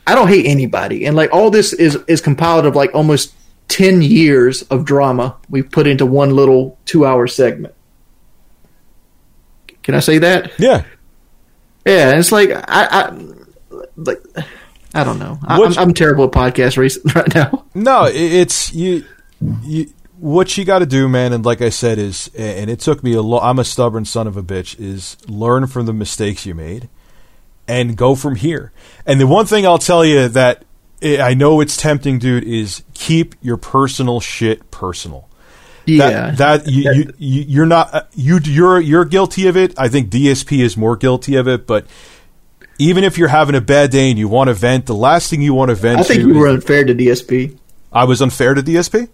I 0.06 0.16
don't 0.16 0.28
hate 0.28 0.46
anybody, 0.46 1.06
and 1.06 1.16
like 1.16 1.32
all 1.34 1.50
this 1.50 1.74
is 1.74 1.96
is 2.08 2.20
compiled 2.22 2.66
of 2.66 2.76
like 2.76 2.94
almost 2.94 3.34
ten 3.68 4.02
years 4.02 4.62
of 4.64 4.84
drama 4.86 5.38
we 5.50 5.62
put 5.64 5.88
into 5.88 6.06
one 6.06 6.32
little 6.36 6.78
two 6.86 7.06
hour 7.06 7.26
segment. 7.28 7.74
Can 9.84 9.96
I 9.96 10.00
say 10.00 10.18
that? 10.20 10.52
yeah. 10.60 10.84
Yeah, 11.86 12.18
it's 12.18 12.32
like 12.32 12.50
I, 12.50 12.64
I 12.70 13.18
like 13.98 14.22
I 14.94 15.04
don't 15.04 15.20
know. 15.20 15.38
I, 15.44 15.56
I'm, 15.56 15.60
What's- 15.60 15.78
I'm 15.78 15.94
terrible 15.94 16.26
at 16.26 16.32
podcast 16.32 16.78
race 16.78 16.98
right 17.16 17.36
now. 17.36 17.66
No, 17.76 18.06
it's 18.10 18.74
you. 18.74 19.04
You 19.64 19.88
what 20.18 20.58
you 20.58 20.64
got 20.64 20.80
to 20.80 20.86
do, 20.86 21.10
man. 21.10 21.34
And 21.34 21.44
like 21.46 21.62
I 21.62 21.68
said, 21.68 21.98
is 21.98 22.30
and 22.38 22.70
it 22.70 22.80
took 22.80 23.04
me 23.04 23.14
a 23.14 23.22
lot. 23.22 23.44
I'm 23.44 23.60
a 23.60 23.66
stubborn 23.66 24.06
son 24.06 24.28
of 24.28 24.38
a 24.38 24.44
bitch. 24.44 24.80
Is 24.80 25.18
learn 25.28 25.68
from 25.68 25.86
the 25.86 25.92
mistakes 25.92 26.46
you 26.46 26.56
made, 26.56 26.88
and 27.68 27.96
go 27.96 28.16
from 28.16 28.36
here. 28.36 28.72
And 29.06 29.20
the 29.20 29.28
one 29.28 29.46
thing 29.46 29.66
I'll 29.66 29.78
tell 29.78 30.06
you 30.06 30.28
that 30.30 30.66
I 31.04 31.34
know 31.34 31.62
it's 31.62 31.76
tempting, 31.76 32.20
dude, 32.20 32.44
is 32.44 32.84
keep 32.94 33.36
your 33.42 33.58
personal 33.58 34.20
shit 34.20 34.72
personal. 34.72 35.30
Yeah, 35.86 36.32
that, 36.32 36.38
that 36.38 36.72
you, 36.72 37.12
you, 37.18 37.42
you're 37.42 37.66
not 37.66 37.94
uh, 37.94 38.04
you 38.14 38.40
you're 38.44 38.80
you're 38.80 39.04
guilty 39.04 39.48
of 39.48 39.58
it. 39.58 39.78
I 39.78 39.90
think 39.90 40.10
DSP 40.10 40.64
is 40.64 40.78
more 40.78 40.96
guilty 40.96 41.36
of 41.36 41.48
it, 41.50 41.68
but 41.68 41.88
even 42.80 43.04
if 43.04 43.18
you're 43.18 43.28
having 43.28 43.56
a 43.56 43.62
bad 43.62 43.92
day 43.92 44.10
and 44.10 44.18
you 44.18 44.30
want 44.30 44.48
to 44.48 44.54
vent, 44.54 44.86
the 44.86 44.96
last 44.96 45.30
thing 45.30 45.42
you 45.42 45.54
want 45.54 45.70
to 45.70 45.76
vent 45.76 46.00
I 46.00 46.04
think 46.04 46.22
you 46.22 46.34
were 46.34 46.48
is- 46.48 46.56
unfair 46.56 46.86
to 46.86 46.96
DSP. 46.96 47.58
I 47.92 48.06
was 48.06 48.22
unfair 48.22 48.54
to 48.54 48.64
DSP. 48.64 49.10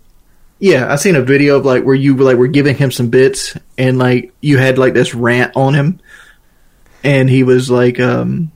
Yeah, 0.60 0.91
I 0.91 0.97
seen 0.97 1.16
a 1.16 1.22
video 1.22 1.58
of 1.58 1.66
like 1.66 1.84
where 1.84 1.95
you 1.95 2.16
were 2.16 2.24
like 2.24 2.38
were 2.38 2.47
giving 2.47 2.76
him 2.76 2.91
some 2.91 3.10
bits 3.10 3.58
and 3.78 3.97
like 3.97 4.34
you 4.41 4.58
had 4.58 4.78
like 4.78 4.93
this 4.93 5.16
rant 5.16 5.54
on 5.56 5.74
him, 5.74 6.02
and 7.04 7.30
he 7.30 7.43
was 7.43 7.70
like 7.72 8.00
um 8.00 8.52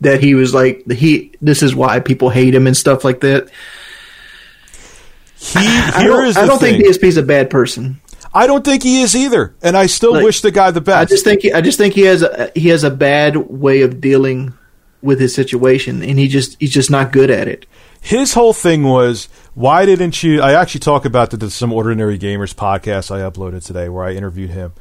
that 0.00 0.22
he 0.22 0.34
was 0.34 0.54
like 0.54 0.90
he 0.90 1.32
this 1.40 1.62
is 1.62 1.74
why 1.74 2.00
people 2.00 2.30
hate 2.30 2.54
him 2.54 2.66
and 2.66 2.76
stuff 2.76 3.04
like 3.04 3.20
that. 3.20 3.48
He 5.40 5.60
I 5.60 6.02
don't, 6.04 6.26
is 6.26 6.36
I 6.36 6.46
don't 6.46 6.58
think 6.58 6.84
DSP's 6.84 7.16
a 7.16 7.22
bad 7.22 7.48
person. 7.48 8.00
I 8.34 8.46
don't 8.46 8.64
think 8.64 8.82
he 8.82 9.00
is 9.02 9.14
either, 9.16 9.54
and 9.62 9.76
I 9.76 9.86
still 9.86 10.12
Like, 10.14 10.24
wish 10.24 10.40
the 10.42 10.50
guy 10.50 10.70
the 10.70 10.80
best. 10.80 10.98
I 10.98 11.04
just 11.06 11.24
think 11.24 11.42
he, 11.42 11.52
I 11.52 11.60
just 11.60 11.78
think 11.78 11.94
he 11.94 12.02
has 12.02 12.22
a 12.22 12.50
he 12.54 12.68
has 12.68 12.84
a 12.84 12.90
bad 12.90 13.36
way 13.36 13.82
of 13.82 14.00
dealing 14.00 14.52
with 15.00 15.20
his 15.20 15.34
situation, 15.34 16.02
and 16.02 16.18
he 16.18 16.26
just 16.28 16.56
he's 16.60 16.72
just 16.72 16.90
not 16.90 17.12
good 17.12 17.30
at 17.30 17.46
it. 17.48 17.66
his 18.00 18.34
whole 18.34 18.52
thing 18.52 18.82
was 18.82 19.28
why 19.54 19.84
didn't 19.86 20.22
you 20.22 20.40
i 20.40 20.52
actually 20.52 20.78
talk 20.80 21.04
about 21.04 21.30
the, 21.30 21.50
some 21.50 21.72
ordinary 21.72 22.16
gamers 22.18 22.54
podcast 22.54 23.10
i 23.10 23.18
uploaded 23.28 23.64
today 23.64 23.88
where 23.88 24.04
i 24.04 24.12
interviewed 24.12 24.50
him 24.50 24.72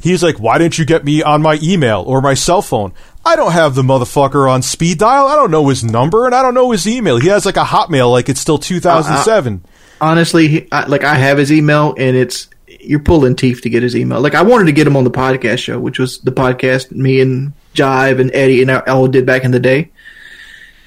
he's 0.00 0.22
like 0.22 0.38
why 0.38 0.58
didn't 0.58 0.78
you 0.78 0.84
get 0.84 1.04
me 1.04 1.22
on 1.22 1.42
my 1.42 1.58
email 1.62 2.02
or 2.06 2.20
my 2.20 2.34
cell 2.34 2.62
phone? 2.62 2.92
I 3.24 3.34
don't 3.34 3.52
have 3.52 3.74
the 3.74 3.82
motherfucker 3.82 4.48
on 4.48 4.62
speed 4.62 4.98
dial. 4.98 5.26
I 5.26 5.34
don't 5.34 5.50
know 5.50 5.68
his 5.68 5.82
number 5.82 6.26
and 6.26 6.34
i 6.34 6.42
don't 6.42 6.54
know 6.54 6.70
his 6.70 6.86
email. 6.86 7.18
He 7.18 7.28
has 7.28 7.44
like 7.44 7.56
a 7.56 7.64
hotmail 7.64 8.10
like 8.10 8.28
it's 8.28 8.40
still 8.40 8.58
2007 8.58 9.54
uh, 9.64 9.66
uh, 9.66 9.70
honestly, 10.00 10.48
he, 10.48 10.68
I, 10.72 10.86
like 10.86 11.04
I 11.04 11.14
have 11.14 11.38
his 11.38 11.52
email, 11.52 11.94
and 11.98 12.16
it's 12.16 12.48
you're 12.80 13.00
pulling 13.00 13.36
teeth 13.36 13.62
to 13.62 13.70
get 13.70 13.82
his 13.82 13.96
email. 13.96 14.20
Like 14.20 14.34
I 14.34 14.42
wanted 14.42 14.66
to 14.66 14.72
get 14.72 14.86
him 14.86 14.96
on 14.96 15.04
the 15.04 15.10
podcast 15.10 15.58
show, 15.58 15.78
which 15.78 15.98
was 15.98 16.18
the 16.20 16.32
podcast 16.32 16.90
me 16.92 17.20
and 17.20 17.52
Jive 17.74 18.20
and 18.20 18.30
Eddie 18.34 18.62
and 18.62 18.70
I 18.70 18.80
all 18.80 19.08
did 19.08 19.26
back 19.26 19.44
in 19.44 19.50
the 19.50 19.60
day, 19.60 19.90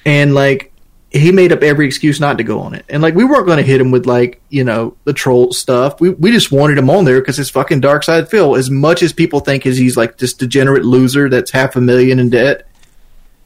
and 0.04 0.34
like 0.34 0.72
he 1.10 1.32
made 1.32 1.52
up 1.52 1.62
every 1.62 1.86
excuse 1.86 2.20
not 2.20 2.38
to 2.38 2.44
go 2.44 2.60
on 2.60 2.74
it, 2.74 2.84
and 2.88 3.02
like 3.02 3.14
we 3.14 3.24
weren't 3.24 3.46
going 3.46 3.56
to 3.58 3.64
hit 3.64 3.80
him 3.80 3.90
with 3.90 4.06
like 4.06 4.40
you 4.48 4.62
know 4.64 4.96
the 5.04 5.12
troll 5.12 5.52
stuff. 5.52 6.00
We 6.00 6.10
we 6.10 6.30
just 6.30 6.52
wanted 6.52 6.78
him 6.78 6.88
on 6.90 7.04
there 7.04 7.20
because 7.20 7.38
it's 7.38 7.50
fucking 7.50 7.80
Dark 7.80 8.04
Side 8.04 8.28
Phil. 8.28 8.54
As 8.56 8.70
much 8.70 9.02
as 9.02 9.12
people 9.12 9.40
think 9.40 9.66
is 9.66 9.76
he's 9.76 9.96
like 9.96 10.18
this 10.18 10.34
degenerate 10.34 10.84
loser 10.84 11.28
that's 11.28 11.50
half 11.50 11.74
a 11.76 11.80
million 11.80 12.18
in 12.18 12.30
debt. 12.30 12.66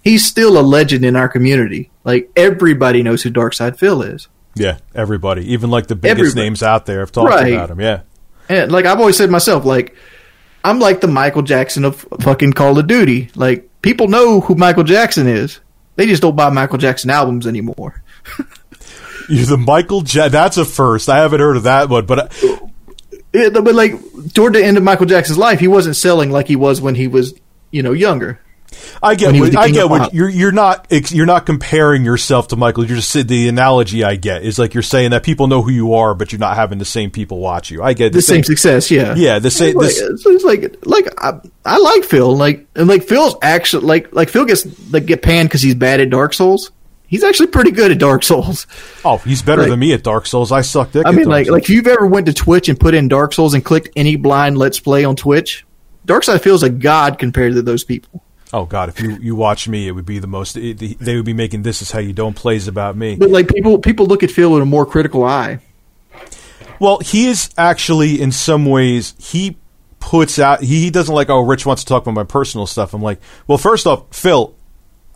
He's 0.03 0.27
still 0.27 0.59
a 0.59 0.61
legend 0.61 1.05
in 1.05 1.17
our 1.17 1.29
community. 1.31 1.91
Like 2.05 2.31
everybody 2.37 3.03
knows 3.03 3.23
who 3.23 3.31
Dark 3.31 3.55
Side 3.55 3.79
Phil 3.79 4.03
is. 4.03 4.29
yeah 4.55 4.77
everybody 4.95 5.51
even 5.53 5.71
like 5.71 5.87
the 5.87 5.97
biggest 5.97 6.19
Everybody. 6.21 6.41
names 6.45 6.63
out 6.63 6.85
there 6.87 7.01
have 7.01 7.11
talked 7.13 7.31
Right. 7.31 7.55
about 7.55 7.71
him 7.71 7.81
yeah 7.81 8.01
And 8.51 8.71
like 8.71 8.85
I've 8.85 9.01
always 9.01 9.17
said 9.17 9.31
myself, 9.31 9.65
like 9.65 9.97
I'm 10.63 10.79
like 10.79 11.01
the 11.01 11.09
Michael 11.09 11.43
Jackson 11.43 11.85
of 11.87 11.97
fucking 12.21 12.53
Call 12.53 12.79
of 12.79 12.87
Duty. 12.87 13.31
Like 13.35 13.69
people 13.81 14.09
know 14.09 14.41
who 14.43 14.55
Michael 14.55 14.85
Jackson 14.85 15.27
is. 15.27 15.61
They 15.97 16.07
just 16.07 16.23
don't 16.23 16.37
buy 16.37 16.51
Michael 16.51 16.79
Jackson 16.79 17.11
albums 17.11 17.47
anymore. 17.47 18.03
you're 19.29 19.47
the 19.47 19.57
michael 19.57 20.03
ja- 20.07 20.29
that's 20.29 20.57
a 20.57 20.65
first 20.65 21.09
i 21.09 21.19
haven't 21.19 21.41
heard 21.41 21.57
of 21.57 21.63
that 21.65 21.89
one 21.89 22.05
but 22.07 22.33
I- 22.43 22.59
Yeah, 23.33 23.49
but 23.51 23.75
like 23.75 23.95
toward 24.35 24.53
the 24.55 24.65
end 24.65 24.77
of 24.77 24.83
Michael 24.85 25.07
Jackson's 25.07 25.39
life, 25.39 25.59
he 25.61 25.67
wasn't 25.69 25.97
selling 25.97 26.31
like 26.31 26.47
he 26.47 26.55
was 26.57 26.81
when 26.81 26.95
he 26.95 27.09
was, 27.09 27.35
you 27.73 27.83
know, 27.83 27.91
younger. 27.93 28.39
I 29.03 29.15
get 29.15 29.27
when 29.27 29.35
he 29.35 29.41
was 29.41 29.55
what, 29.55 29.65
I 29.65 29.71
get 29.71 29.89
what 29.89 30.15
you're 30.15 30.29
you're 30.29 30.53
not 30.53 30.87
you're 31.11 31.27
not 31.27 31.47
comparing 31.47 32.05
yourself 32.05 32.49
to 32.49 32.57
Michael. 32.57 32.85
You're 32.85 32.97
just 32.97 33.29
the 33.29 33.49
analogy 33.49 34.05
I 34.05 34.17
get 34.17 34.43
is 34.43 34.59
like 34.59 34.75
you're 34.75 34.83
saying 34.83 35.11
that 35.11 35.23
people 35.23 35.47
know 35.47 35.63
who 35.63 35.71
you 35.71 35.95
are, 35.95 36.15
but 36.15 36.33
you're 36.33 36.39
not 36.39 36.57
having 36.57 36.79
the 36.79 36.85
same 36.85 37.11
people 37.11 37.39
watch 37.39 37.71
you. 37.71 37.83
I 37.83 37.93
get 37.93 38.13
The 38.13 38.23
same 38.23 38.45
success, 38.45 38.91
yeah. 38.91 39.15
Yeah, 39.15 39.39
the 39.39 39.51
same. 39.51 39.77
Like, 39.77 39.89
This, 39.89 40.27
it's, 40.27 40.45
like 40.45 40.77
like 40.87 41.07
I, 41.19 41.41
I 41.65 41.79
like 41.79 42.05
Phil, 42.05 42.37
like 42.37 42.67
and 42.75 42.89
like 42.89 43.05
Phil's 43.05 43.37
actually 43.43 43.87
like 43.87 44.13
like 44.13 44.29
Phil 44.29 44.45
gets 44.45 44.67
like 44.93 45.07
get 45.07 45.23
panned 45.23 45.49
because 45.49 45.63
he's 45.63 45.75
bad 45.75 46.01
at 46.01 46.11
Dark 46.11 46.35
Souls. 46.35 46.71
He's 47.07 47.23
actually 47.23 47.49
pretty 47.49 47.71
good 47.71 47.93
at 47.93 47.99
Dark 47.99 48.25
Souls. 48.25 48.67
oh, 49.05 49.19
he's 49.19 49.43
better 49.43 49.63
like- 49.63 49.71
than 49.71 49.79
me 49.79 49.93
at 49.93 50.03
Dark 50.03 50.27
Souls. 50.27 50.51
I 50.51 50.63
sucked 50.63 50.95
dick. 50.95 51.07
I 51.07 51.11
mean, 51.11 51.25
Dark 51.25 51.29
like, 51.29 51.47
Souls. 51.47 51.53
like 51.53 51.63
if 51.65 51.71
you've 51.71 51.87
ever 51.87 52.07
went 52.07 52.27
to 52.27 52.33
Twitch 52.33 52.69
and 52.69 52.81
put 52.81 52.95
in 52.95 53.09
Dark 53.09 53.35
Souls 53.35 53.55
and 53.55 53.65
clicked 53.65 53.91
any 53.95 54.17
blind 54.17 54.59
Let's 54.59 54.81
Play 54.81 55.05
on 55.05 55.15
Twitch, 55.15 55.65
Dark 56.07 56.25
Side 56.25 56.43
Phil's 56.43 56.63
a 56.63 56.71
god 56.71 57.19
compared 57.19 57.55
to 57.55 57.63
those 57.63 57.85
people. 57.85 58.24
Oh 58.55 58.65
god, 58.65 58.89
if 58.89 59.01
you 59.01 59.19
you 59.21 59.35
watch 59.35 59.69
me, 59.69 59.89
it 59.89 59.91
would 59.91 60.07
be 60.07 60.19
the 60.19 60.27
most. 60.27 60.57
It, 60.57 60.99
they 60.99 61.17
would 61.17 61.25
be 61.25 61.35
making 61.35 61.63
this 61.63 61.83
is 61.83 61.91
how 61.91 61.99
you 61.99 62.13
don't 62.13 62.35
plays 62.35 62.69
about 62.69 62.97
me. 62.97 63.17
But 63.17 63.31
like 63.31 63.49
people, 63.49 63.79
people 63.79 64.07
look 64.07 64.23
at 64.23 64.31
Phil 64.31 64.51
with 64.51 64.63
a 64.63 64.67
more 64.67 64.87
critical 64.87 65.25
eye. 65.25 65.59
Well, 66.79 67.01
he 67.01 67.27
is 67.27 67.51
actually 67.59 68.21
in 68.21 68.33
some 68.33 68.65
ways 68.65 69.15
he 69.19 69.59
puts 69.99 70.39
out 70.39 70.61
he, 70.61 70.85
he 70.85 70.91
doesn't 70.91 71.15
like 71.15 71.31
oh 71.31 71.41
Rich 71.41 71.67
wants 71.67 71.83
to 71.85 71.89
talk 71.89 72.03
about 72.03 72.15
my 72.15 72.25
personal 72.25 72.67
stuff. 72.67 72.95
I'm 72.95 73.03
like, 73.03 73.21
well, 73.47 73.59
first 73.59 73.87
off, 73.87 74.05
Phil, 74.15 74.55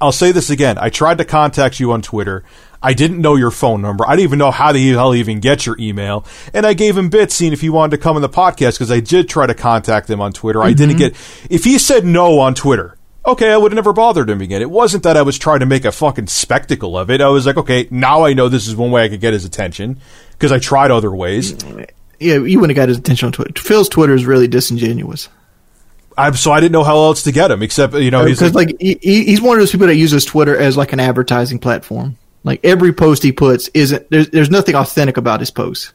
I'll 0.00 0.12
say 0.12 0.32
this 0.32 0.50
again. 0.50 0.76
I 0.78 0.90
tried 0.90 1.18
to 1.18 1.24
contact 1.24 1.80
you 1.80 1.92
on 1.92 2.02
Twitter. 2.02 2.44
I 2.80 2.92
didn't 2.92 3.20
know 3.20 3.34
your 3.34 3.50
phone 3.50 3.82
number. 3.82 4.06
I 4.06 4.12
didn't 4.12 4.24
even 4.24 4.38
know 4.38 4.52
how 4.52 4.70
the 4.70 4.88
hell 4.90 5.14
even 5.14 5.40
get 5.40 5.66
your 5.66 5.76
email. 5.80 6.24
And 6.54 6.64
I 6.64 6.74
gave 6.74 6.96
him 6.96 7.08
bits 7.08 7.34
seeing 7.34 7.52
if 7.52 7.60
he 7.60 7.70
wanted 7.70 7.96
to 7.96 8.02
come 8.02 8.14
on 8.14 8.22
the 8.22 8.28
podcast 8.28 8.74
because 8.74 8.92
I 8.92 9.00
did 9.00 9.28
try 9.28 9.46
to 9.46 9.54
contact 9.54 10.08
him 10.08 10.20
on 10.20 10.32
Twitter. 10.32 10.62
I 10.62 10.72
didn't 10.72 10.96
mm-hmm. 10.96 11.14
get 11.14 11.50
if 11.50 11.64
he 11.64 11.78
said 11.78 12.04
no 12.04 12.38
on 12.38 12.54
Twitter. 12.54 12.97
Okay, 13.28 13.52
I 13.52 13.56
would 13.56 13.72
have 13.72 13.76
never 13.76 13.92
bothered 13.92 14.28
him 14.28 14.40
again. 14.40 14.62
It 14.62 14.70
wasn't 14.70 15.04
that 15.04 15.16
I 15.16 15.22
was 15.22 15.38
trying 15.38 15.60
to 15.60 15.66
make 15.66 15.84
a 15.84 15.92
fucking 15.92 16.26
spectacle 16.26 16.98
of 16.98 17.10
it. 17.10 17.20
I 17.20 17.28
was 17.28 17.46
like, 17.46 17.56
okay, 17.56 17.88
now 17.90 18.24
I 18.24 18.32
know 18.32 18.48
this 18.48 18.66
is 18.66 18.74
one 18.74 18.90
way 18.90 19.04
I 19.04 19.08
could 19.08 19.20
get 19.20 19.32
his 19.32 19.44
attention 19.44 20.00
because 20.32 20.52
I 20.52 20.58
tried 20.58 20.90
other 20.90 21.14
ways. 21.14 21.52
Yeah, 22.20 22.38
you 22.38 22.60
wouldn't 22.60 22.76
have 22.76 22.82
got 22.82 22.88
his 22.88 22.98
attention 22.98 23.26
on 23.26 23.32
Twitter. 23.32 23.60
Phil's 23.60 23.88
Twitter 23.88 24.14
is 24.14 24.26
really 24.26 24.48
disingenuous. 24.48 25.28
I'm, 26.16 26.34
so 26.34 26.50
I 26.50 26.58
didn't 26.58 26.72
know 26.72 26.82
how 26.82 26.96
else 26.96 27.22
to 27.24 27.32
get 27.32 27.50
him 27.50 27.62
except 27.62 27.94
you 27.94 28.10
know 28.10 28.24
he's 28.24 28.42
uh, 28.42 28.46
because 28.46 28.54
like, 28.56 28.76
he, 28.80 28.98
he's 29.00 29.40
one 29.40 29.56
of 29.56 29.60
those 29.60 29.70
people 29.70 29.86
that 29.86 29.94
uses 29.94 30.24
Twitter 30.24 30.56
as 30.56 30.76
like 30.76 30.92
an 30.92 30.98
advertising 30.98 31.60
platform. 31.60 32.18
Like 32.42 32.60
every 32.64 32.92
post 32.92 33.22
he 33.22 33.30
puts 33.30 33.68
isn't 33.68 34.10
there's 34.10 34.28
there's 34.30 34.50
nothing 34.50 34.74
authentic 34.74 35.16
about 35.16 35.38
his 35.38 35.52
posts. 35.52 35.92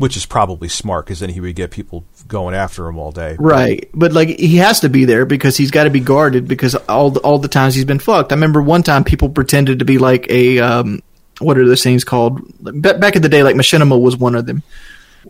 Which 0.00 0.16
is 0.16 0.24
probably 0.24 0.66
smart 0.66 1.04
because 1.04 1.20
then 1.20 1.28
he 1.28 1.42
would 1.42 1.54
get 1.54 1.70
people 1.70 2.06
going 2.26 2.54
after 2.54 2.88
him 2.88 2.98
all 2.98 3.12
day. 3.12 3.36
Right, 3.38 3.86
but 3.92 4.14
like 4.14 4.30
he 4.30 4.56
has 4.56 4.80
to 4.80 4.88
be 4.88 5.04
there 5.04 5.26
because 5.26 5.58
he's 5.58 5.70
got 5.70 5.84
to 5.84 5.90
be 5.90 6.00
guarded 6.00 6.48
because 6.48 6.74
all 6.74 7.10
the, 7.10 7.20
all 7.20 7.38
the 7.38 7.48
times 7.48 7.74
he's 7.74 7.84
been 7.84 7.98
fucked. 7.98 8.32
I 8.32 8.34
remember 8.34 8.62
one 8.62 8.82
time 8.82 9.04
people 9.04 9.28
pretended 9.28 9.80
to 9.80 9.84
be 9.84 9.98
like 9.98 10.30
a 10.30 10.58
um, 10.58 11.02
what 11.38 11.58
are 11.58 11.66
those 11.66 11.82
things 11.82 12.02
called? 12.02 12.40
Ba- 12.60 12.96
Back 12.96 13.14
in 13.14 13.20
the 13.20 13.28
day, 13.28 13.42
like 13.42 13.56
Machinima 13.56 14.00
was 14.00 14.16
one 14.16 14.36
of 14.36 14.46
them, 14.46 14.62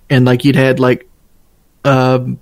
and 0.08 0.24
like 0.24 0.44
you'd 0.44 0.54
had 0.54 0.78
like 0.78 1.08
um, 1.84 2.38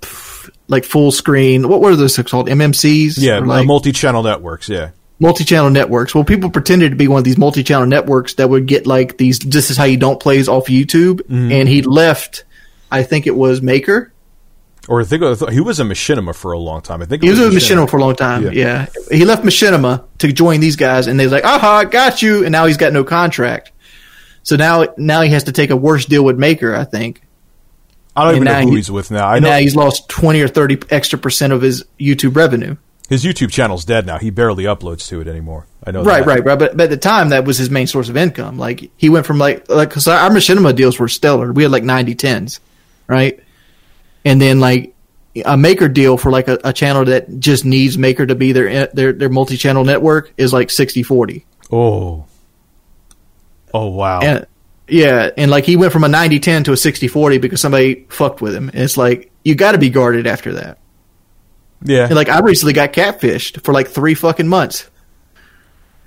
like 0.67 0.85
full 0.85 1.11
screen. 1.11 1.67
What 1.67 1.81
were 1.81 1.95
those 1.95 2.15
things 2.15 2.29
called? 2.29 2.47
MMCs? 2.47 3.15
Yeah, 3.17 3.39
like, 3.39 3.65
multi-channel 3.65 4.21
networks. 4.21 4.69
Yeah, 4.69 4.91
multi-channel 5.19 5.69
networks. 5.69 6.15
Well, 6.15 6.23
people 6.23 6.49
pretended 6.49 6.89
to 6.91 6.95
be 6.95 7.07
one 7.07 7.19
of 7.19 7.23
these 7.25 7.37
multi-channel 7.37 7.87
networks 7.87 8.35
that 8.35 8.49
would 8.49 8.65
get 8.65 8.87
like 8.87 9.17
these. 9.17 9.39
This 9.39 9.69
is 9.69 9.77
how 9.77 9.83
you 9.83 9.97
don't 9.97 10.19
plays 10.19 10.47
off 10.47 10.67
YouTube, 10.67 11.21
mm-hmm. 11.21 11.51
and 11.51 11.67
he 11.67 11.81
left. 11.81 12.45
I 12.91 13.03
think 13.03 13.27
it 13.27 13.35
was 13.35 13.61
Maker. 13.61 14.11
or 14.87 15.01
I 15.01 15.03
think 15.03 15.21
he 15.51 15.59
was 15.59 15.79
a 15.79 15.83
machinima 15.83 16.33
for 16.33 16.53
a 16.53 16.57
long 16.57 16.81
time. 16.81 17.01
I 17.01 17.05
think 17.05 17.23
it 17.23 17.27
He 17.27 17.29
was 17.29 17.39
with 17.39 17.53
Machinima 17.53 17.87
for 17.87 17.97
a 17.97 18.01
long 18.01 18.15
time. 18.15 18.43
Yeah. 18.45 18.51
Yeah. 18.51 18.85
He 19.11 19.25
left 19.25 19.43
Machinima 19.43 20.05
to 20.19 20.33
join 20.33 20.59
these 20.59 20.75
guys, 20.75 21.05
and 21.05 21.19
they're 21.19 21.29
like, 21.29 21.45
aha, 21.45 21.77
I 21.77 21.85
got 21.85 22.23
you. 22.23 22.43
And 22.43 22.51
now 22.51 22.65
he's 22.65 22.77
got 22.77 22.91
no 22.91 23.03
contract. 23.03 23.71
So 24.41 24.55
now, 24.55 24.87
now 24.97 25.21
he 25.21 25.29
has 25.31 25.43
to 25.43 25.51
take 25.51 25.69
a 25.69 25.75
worse 25.75 26.05
deal 26.05 26.23
with 26.23 26.39
Maker, 26.39 26.75
I 26.75 26.85
think. 26.85 27.21
I 28.15 28.25
don't 28.25 28.35
even 28.35 28.45
know 28.45 28.61
who 28.61 28.71
he- 28.71 28.77
he's 28.77 28.89
with 28.89 29.11
now. 29.11 29.27
I 29.27 29.37
know 29.37 29.49
now 29.49 29.57
he's 29.59 29.75
lost 29.75 30.09
20 30.09 30.41
or 30.41 30.47
30 30.47 30.79
extra 30.89 31.19
percent 31.19 31.53
of 31.53 31.61
his 31.61 31.83
YouTube 31.99 32.35
revenue. 32.35 32.75
His 33.09 33.25
YouTube 33.25 33.49
channel's 33.49 33.85
dead 33.85 34.05
now. 34.05 34.19
He 34.19 34.29
barely 34.29 34.65
uploads 34.65 35.07
to 35.07 35.19
it 35.19 35.27
anymore. 35.27 35.65
I 35.83 35.89
know. 35.91 36.03
Right, 36.03 36.19
that. 36.19 36.27
right, 36.27 36.45
right. 36.45 36.59
But, 36.59 36.77
but 36.77 36.83
at 36.85 36.89
the 36.91 36.97
time, 36.97 37.29
that 37.29 37.43
was 37.43 37.57
his 37.57 37.71
main 37.71 37.87
source 37.87 38.07
of 38.07 38.15
income. 38.15 38.59
Like, 38.59 38.91
he 38.97 39.09
went 39.09 39.25
from 39.25 39.39
like, 39.39 39.67
like, 39.67 39.89
cause 39.89 40.07
our 40.07 40.29
Machinima 40.29 40.75
deals 40.75 40.99
were 40.99 41.07
stellar. 41.07 41.51
We 41.51 41.63
had 41.63 41.71
like 41.71 41.83
90 41.83 42.15
10s, 42.15 42.59
right? 43.07 43.39
And 44.23 44.39
then 44.39 44.59
like, 44.59 44.95
a 45.43 45.57
Maker 45.57 45.87
deal 45.87 46.17
for 46.17 46.31
like 46.31 46.47
a, 46.47 46.59
a 46.63 46.71
channel 46.73 47.05
that 47.05 47.39
just 47.39 47.65
needs 47.65 47.97
Maker 47.97 48.25
to 48.25 48.35
be 48.35 48.51
their, 48.51 48.87
their, 48.87 49.11
their 49.13 49.29
multi-channel 49.29 49.85
network 49.85 50.31
is 50.37 50.53
like 50.53 50.69
60 50.69 51.01
40. 51.01 51.45
Oh. 51.71 52.25
Oh 53.73 53.87
wow. 53.87 54.19
And 54.21 54.45
yeah, 54.87 55.29
and 55.37 55.49
like 55.49 55.65
he 55.65 55.75
went 55.75 55.93
from 55.93 56.03
a 56.03 56.07
90-10 56.07 56.65
to 56.65 56.71
a 56.71 56.75
60-40 56.75 57.41
because 57.41 57.61
somebody 57.61 58.05
fucked 58.09 58.41
with 58.41 58.55
him. 58.55 58.69
And 58.69 58.79
it's 58.79 58.97
like 58.97 59.31
you 59.43 59.55
got 59.55 59.71
to 59.73 59.77
be 59.77 59.89
guarded 59.89 60.27
after 60.27 60.53
that. 60.53 60.79
Yeah. 61.83 62.05
And 62.05 62.15
like 62.15 62.29
I 62.29 62.39
recently 62.39 62.73
got 62.73 62.93
catfished 62.93 63.63
for 63.63 63.73
like 63.73 63.87
3 63.87 64.13
fucking 64.13 64.47
months. 64.47 64.89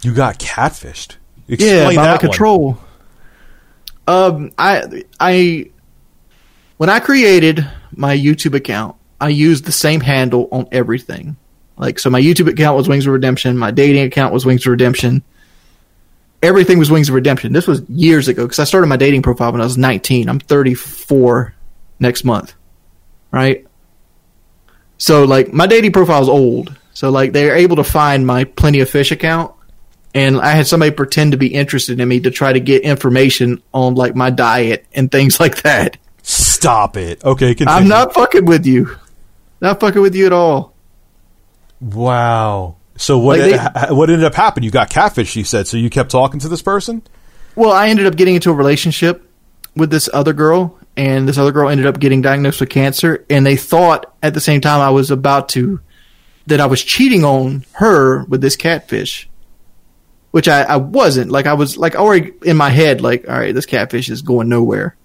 you 0.02 0.14
got 0.14 0.38
catfished. 0.38 1.16
Yeah, 1.46 1.54
Explain 1.54 1.96
by 1.96 2.02
my 2.02 2.08
that 2.12 2.20
control. 2.20 2.78
Um 4.06 4.52
I 4.58 5.04
I 5.20 5.70
when 6.76 6.90
I 6.90 7.00
created 7.00 7.66
my 7.94 8.16
YouTube 8.16 8.54
account, 8.54 8.96
I 9.20 9.28
used 9.28 9.64
the 9.64 9.72
same 9.72 10.00
handle 10.00 10.48
on 10.50 10.66
everything. 10.72 11.36
Like 11.76 11.98
so 11.98 12.10
my 12.10 12.20
YouTube 12.20 12.48
account 12.48 12.76
was 12.76 12.88
Wings 12.88 13.06
of 13.06 13.12
Redemption, 13.12 13.56
my 13.56 13.70
dating 13.70 14.02
account 14.04 14.32
was 14.32 14.44
Wings 14.44 14.66
of 14.66 14.70
Redemption. 14.70 15.22
Everything 16.42 16.78
was 16.80 16.90
Wings 16.90 17.08
of 17.08 17.14
Redemption. 17.14 17.52
This 17.52 17.68
was 17.68 17.88
years 17.88 18.26
ago 18.26 18.42
because 18.42 18.58
I 18.58 18.64
started 18.64 18.88
my 18.88 18.96
dating 18.96 19.22
profile 19.22 19.52
when 19.52 19.60
I 19.60 19.64
was 19.64 19.78
19. 19.78 20.28
I'm 20.28 20.40
34 20.40 21.54
next 22.00 22.24
month. 22.24 22.54
Right? 23.30 23.64
So 25.02 25.24
like 25.24 25.52
my 25.52 25.66
dating 25.66 25.90
profile 25.90 26.22
is 26.22 26.28
old. 26.28 26.78
So 26.94 27.10
like 27.10 27.32
they're 27.32 27.56
able 27.56 27.74
to 27.76 27.82
find 27.82 28.24
my 28.24 28.44
Plenty 28.44 28.78
of 28.78 28.88
Fish 28.88 29.10
account 29.10 29.52
and 30.14 30.40
I 30.40 30.50
had 30.50 30.68
somebody 30.68 30.92
pretend 30.92 31.32
to 31.32 31.38
be 31.38 31.48
interested 31.48 31.98
in 31.98 32.08
me 32.08 32.20
to 32.20 32.30
try 32.30 32.52
to 32.52 32.60
get 32.60 32.82
information 32.82 33.60
on 33.74 33.96
like 33.96 34.14
my 34.14 34.30
diet 34.30 34.86
and 34.94 35.10
things 35.10 35.40
like 35.44 35.62
that. 35.62 35.96
Stop 36.22 36.96
it. 36.96 37.24
Okay, 37.24 37.56
continue. 37.56 37.74
I'm 37.82 37.88
not 37.88 38.14
fucking 38.14 38.44
with 38.44 38.64
you. 38.64 38.96
Not 39.60 39.80
fucking 39.80 40.00
with 40.00 40.14
you 40.14 40.26
at 40.26 40.32
all. 40.32 40.72
Wow. 41.80 42.76
So 42.96 43.18
what 43.18 43.40
Like 43.40 43.50
they- 43.88 43.92
what 43.94 44.08
ended 44.08 44.24
up 44.24 44.34
happening? 44.34 44.66
You 44.66 44.70
got 44.70 44.88
catfished. 44.88 45.34
You 45.34 45.42
said 45.42 45.66
so. 45.66 45.78
You 45.78 45.90
kept 45.90 46.12
talking 46.12 46.38
to 46.40 46.48
this 46.48 46.62
person. 46.62 47.02
Well, 47.56 47.72
I 47.72 47.88
ended 47.88 48.06
up 48.06 48.14
getting 48.14 48.36
into 48.36 48.50
a 48.50 48.54
relationship 48.54 49.28
with 49.74 49.90
this 49.90 50.08
other 50.12 50.32
girl, 50.32 50.78
and 50.96 51.28
this 51.28 51.38
other 51.38 51.52
girl 51.52 51.68
ended 51.68 51.86
up 51.86 51.98
getting 51.98 52.22
diagnosed 52.22 52.60
with 52.60 52.68
cancer, 52.68 53.24
and 53.30 53.46
they 53.46 53.56
thought 53.56 54.14
at 54.22 54.34
the 54.34 54.40
same 54.40 54.60
time 54.60 54.80
I 54.80 54.90
was 54.90 55.10
about 55.10 55.48
to 55.50 55.80
that 56.46 56.60
I 56.60 56.66
was 56.66 56.82
cheating 56.82 57.24
on 57.24 57.64
her 57.72 58.24
with 58.24 58.40
this 58.40 58.56
catfish. 58.56 59.28
Which 60.32 60.48
I, 60.48 60.62
I 60.62 60.76
wasn't. 60.76 61.30
Like 61.30 61.46
I 61.46 61.52
was 61.52 61.76
like 61.76 61.94
already 61.94 62.32
in 62.42 62.56
my 62.56 62.70
head, 62.70 63.02
like, 63.02 63.28
all 63.28 63.38
right, 63.38 63.54
this 63.54 63.66
catfish 63.66 64.08
is 64.08 64.22
going 64.22 64.48
nowhere. 64.48 64.96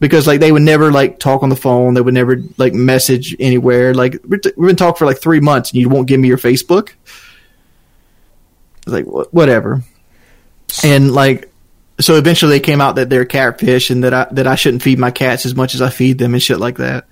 Because 0.00 0.26
like 0.26 0.40
they 0.40 0.50
would 0.52 0.62
never 0.62 0.90
like 0.90 1.18
talk 1.18 1.42
on 1.42 1.50
the 1.50 1.56
phone, 1.56 1.94
they 1.94 2.00
would 2.00 2.14
never 2.14 2.38
like 2.56 2.72
message 2.72 3.36
anywhere. 3.38 3.94
Like 3.94 4.18
we've 4.26 4.42
been 4.42 4.76
talking 4.76 4.98
for 4.98 5.06
like 5.06 5.20
three 5.20 5.40
months, 5.40 5.70
and 5.70 5.80
you 5.80 5.88
won't 5.88 6.08
give 6.08 6.18
me 6.18 6.28
your 6.28 6.38
Facebook. 6.38 6.92
It's 8.78 8.92
like 8.92 9.04
wh- 9.04 9.32
whatever, 9.32 9.82
and 10.82 11.12
like 11.12 11.50
so 12.00 12.16
eventually 12.16 12.52
they 12.52 12.60
came 12.60 12.80
out 12.80 12.96
that 12.96 13.10
they're 13.10 13.24
catfish 13.24 13.90
and 13.90 14.04
that 14.04 14.14
I 14.14 14.26
that 14.32 14.46
I 14.46 14.54
shouldn't 14.54 14.82
feed 14.82 14.98
my 14.98 15.10
cats 15.10 15.46
as 15.46 15.54
much 15.54 15.74
as 15.74 15.82
I 15.82 15.90
feed 15.90 16.18
them 16.18 16.34
and 16.34 16.42
shit 16.42 16.58
like 16.58 16.78
that. 16.78 17.06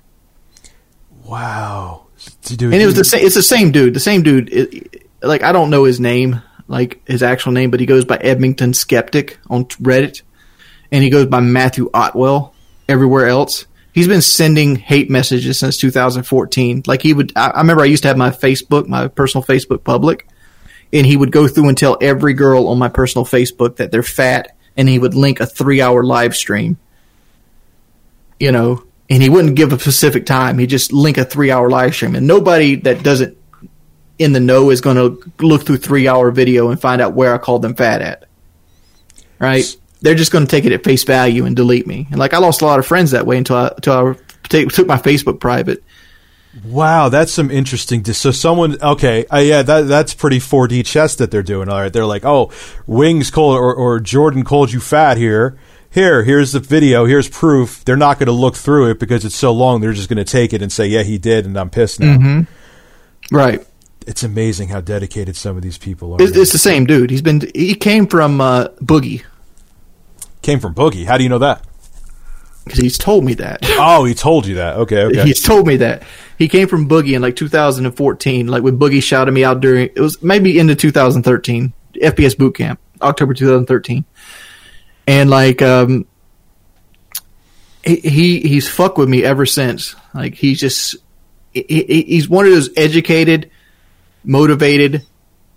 Wow. 1.25 2.07
Dude, 2.43 2.63
And 2.63 2.75
it 2.75 2.87
was 2.87 2.95
the 2.95 3.05
same. 3.05 3.25
It's 3.25 3.35
the 3.35 3.43
same 3.43 3.73
dude. 3.73 3.95
The 3.95 4.01
same 4.01 4.23
dude. 4.23 4.53
It, 4.53 5.05
like 5.23 5.43
I 5.43 5.53
don't 5.53 5.71
know 5.71 5.85
his 5.85 6.01
name, 6.01 6.43
like 6.69 7.07
his 7.07 7.23
actual 7.23 7.53
name, 7.53 7.71
but 7.71 7.81
he 7.81 7.87
goes 7.87 8.05
by 8.05 8.17
Edmonton 8.17 8.75
Skeptic 8.75 9.39
on 9.49 9.65
Reddit, 9.67 10.23
and 10.91 11.03
he 11.03 11.11
goes 11.11 11.27
by 11.27 11.41
Matthew 11.41 11.91
Otwell 11.95 12.55
everywhere 12.89 13.27
else. 13.27 13.67
He's 13.93 14.09
been 14.09 14.23
sending 14.23 14.77
hate 14.77 15.11
messages 15.11 15.59
since 15.59 15.77
2014. 15.77 16.85
Like 16.87 17.03
he 17.03 17.13
would. 17.13 17.33
I, 17.37 17.49
I 17.49 17.61
remember 17.61 17.83
I 17.83 17.87
used 17.87 18.03
to 18.03 18.09
have 18.09 18.17
my 18.17 18.31
Facebook, 18.31 18.89
my 18.89 19.09
personal 19.09 19.45
Facebook 19.45 19.85
public, 19.85 20.27
and 20.93 21.07
he 21.07 21.17
would 21.17 21.33
go 21.33 21.47
through 21.47 21.69
and 21.69 21.79
tell 21.79 21.99
every 22.01 22.35
girl 22.35 22.69
on 22.69 22.79
my 22.79 22.89
personal 22.89 23.25
Facebook 23.25 23.77
that 23.77 23.91
they're 23.91 24.03
fat, 24.03 24.57
and 24.77 24.89
he 24.89 24.99
would 24.99 25.15
link 25.15 25.40
a 25.40 25.47
three-hour 25.47 26.03
live 26.05 26.35
stream. 26.36 26.78
You 28.39 28.53
know, 28.53 28.85
and 29.09 29.23
he 29.23 29.28
wouldn't 29.28 29.57
give 29.57 29.73
a 29.73 29.78
specific 29.78 30.27
time. 30.27 30.59
He 30.59 30.66
just 30.66 30.93
link 30.93 31.19
a 31.19 31.24
three-hour 31.24 31.70
live 31.70 31.94
stream, 31.94 32.15
and 32.15 32.27
nobody 32.27 32.77
that 32.77 33.03
doesn't 33.03 33.36
in 34.19 34.32
the 34.32 34.40
know 34.40 34.70
is 34.70 34.81
going 34.81 34.97
to 34.97 35.32
look 35.44 35.65
through 35.65 35.78
three-hour 35.78 36.31
video 36.31 36.70
and 36.70 36.81
find 36.81 37.01
out 37.01 37.15
where 37.15 37.35
I 37.35 37.39
called 37.39 37.62
them 37.62 37.74
fat 37.74 38.03
at. 38.03 38.24
Right? 39.39 39.65
They're 40.01 40.15
just 40.15 40.32
going 40.32 40.47
to 40.47 40.51
take 40.51 40.65
it 40.65 40.73
at 40.73 40.85
face 40.85 41.05
value 41.05 41.44
and 41.47 41.55
delete 41.57 41.86
me. 41.86 42.09
And 42.11 42.19
like 42.19 42.35
I 42.35 42.39
lost 42.39 42.62
a 42.62 42.66
lot 42.66 42.78
of 42.78 42.86
friends 42.86 43.12
that 43.12 43.27
way 43.27 43.39
until 43.39 43.57
I 43.57 43.69
until 43.69 44.16
I 44.44 44.65
took 44.65 44.86
my 44.86 44.99
Facebook 44.99 45.40
private. 45.40 45.82
Wow, 46.65 47.09
that's 47.09 47.33
some 47.33 47.51
interesting. 47.51 48.03
Dis- 48.03 48.19
So 48.19 48.31
someone, 48.31 48.81
okay, 48.83 49.24
uh, 49.27 49.39
yeah, 49.39 49.62
that 49.62 49.83
that's 49.89 50.12
pretty 50.12 50.39
4D 50.39 50.85
chess 50.85 51.15
that 51.16 51.31
they're 51.31 51.43
doing. 51.43 51.69
All 51.69 51.81
right, 51.81 51.93
they're 51.93 52.05
like, 52.07 52.24
oh, 52.24 52.51
Wings 52.87 53.31
called 53.31 53.57
or, 53.57 53.74
or 53.74 54.01
Jordan 54.01 54.45
called 54.45 54.70
you 54.73 54.81
fat 54.81 55.16
here. 55.16 55.57
Here, 55.91 56.23
here's 56.24 56.53
the 56.53 56.61
video. 56.61 57.05
Here's 57.05 57.29
proof. 57.29 57.85
They're 57.85 57.97
not 57.97 58.19
going 58.19 58.27
to 58.27 58.33
look 58.33 58.57
through 58.57 58.91
it 58.91 58.99
because 58.99 59.24
it's 59.24 59.35
so 59.37 59.53
long. 59.53 59.81
They're 59.81 59.93
just 59.93 60.09
going 60.09 60.16
to 60.24 60.31
take 60.31 60.53
it 60.55 60.62
and 60.62 60.73
say, 60.73 60.87
yeah, 60.87 61.03
he 61.03 61.19
did, 61.19 61.45
and 61.47 61.57
I'm 61.59 61.69
pissed 61.70 62.01
now. 62.01 62.47
Right. 63.31 63.66
It's 64.07 64.23
amazing 64.23 64.69
how 64.69 64.81
dedicated 64.81 65.37
some 65.37 65.57
of 65.57 65.62
these 65.62 65.79
people 65.79 66.15
are. 66.15 66.23
It's, 66.23 66.37
it's 66.37 66.53
the 66.53 66.59
same 66.59 66.87
dude. 66.87 67.11
He's 67.11 67.23
been 67.23 67.43
he 67.55 67.74
came 67.74 68.07
from 68.07 68.41
uh, 68.41 68.69
Boogie 68.81 69.23
Came 70.43 70.59
from 70.61 70.74
Boogie. 70.74 71.07
How 71.07 71.16
do 71.19 71.23
you 71.23 71.29
know 71.29 71.39
that? 71.39 71.65
Because 72.64 72.78
he's 72.78 72.98
told 72.98 73.24
me 73.24 73.34
that. 73.34 73.60
Oh, 73.84 74.05
he 74.05 74.14
told 74.14 74.47
you 74.47 74.56
that. 74.56 74.76
Okay, 74.78 75.02
okay. 75.05 75.24
He's 75.24 75.43
told 75.43 75.66
me 75.66 75.76
that 75.78 76.02
he 76.39 76.47
came 76.48 76.68
from 76.68 76.89
Boogie 76.89 77.14
in 77.16 77.22
like 77.22 77.36
2014. 77.36 78.47
Like 78.47 78.62
when 78.62 78.78
Boogie 78.78 79.02
shouted 79.02 79.32
me 79.32 79.44
out 79.44 79.60
during 79.60 79.90
it 79.94 79.98
was 80.01 80.22
maybe 80.22 80.59
into 80.59 80.74
2013 80.74 81.72
FPS 81.97 82.36
boot 82.39 82.55
camp 82.56 82.78
October 83.01 83.34
2013, 83.34 84.05
and 85.06 85.28
like 85.30 85.60
um 85.62 86.06
he, 87.84 87.97
he 87.97 88.40
he's 88.40 88.68
fucked 88.68 88.98
with 88.98 89.09
me 89.09 89.24
ever 89.24 89.44
since. 89.47 89.94
Like 90.14 90.34
he's 90.34 90.60
just 90.60 90.97
he, 91.52 91.64
he- 91.68 92.02
he's 92.02 92.28
one 92.28 92.47
of 92.47 92.52
those 92.52 92.70
educated, 92.76 93.51
motivated 94.24 95.05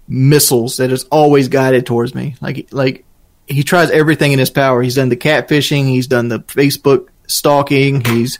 missiles 0.08 0.78
that 0.78 0.92
is 0.92 1.04
always 1.06 1.48
guided 1.48 1.86
towards 1.86 2.16
me. 2.16 2.36
Like 2.42 2.70
like 2.72 3.05
he 3.48 3.64
tries 3.64 3.92
everything 3.92 4.32
in 4.32 4.40
his 4.40 4.50
power. 4.50 4.82
He's 4.82 4.96
done 4.96 5.10
the 5.10 5.18
catfishing. 5.18 5.86
He's 5.86 6.08
done 6.08 6.28
the 6.30 6.40
Facebook 6.40 7.08
stalking. 7.28 8.04
He's 8.06 8.40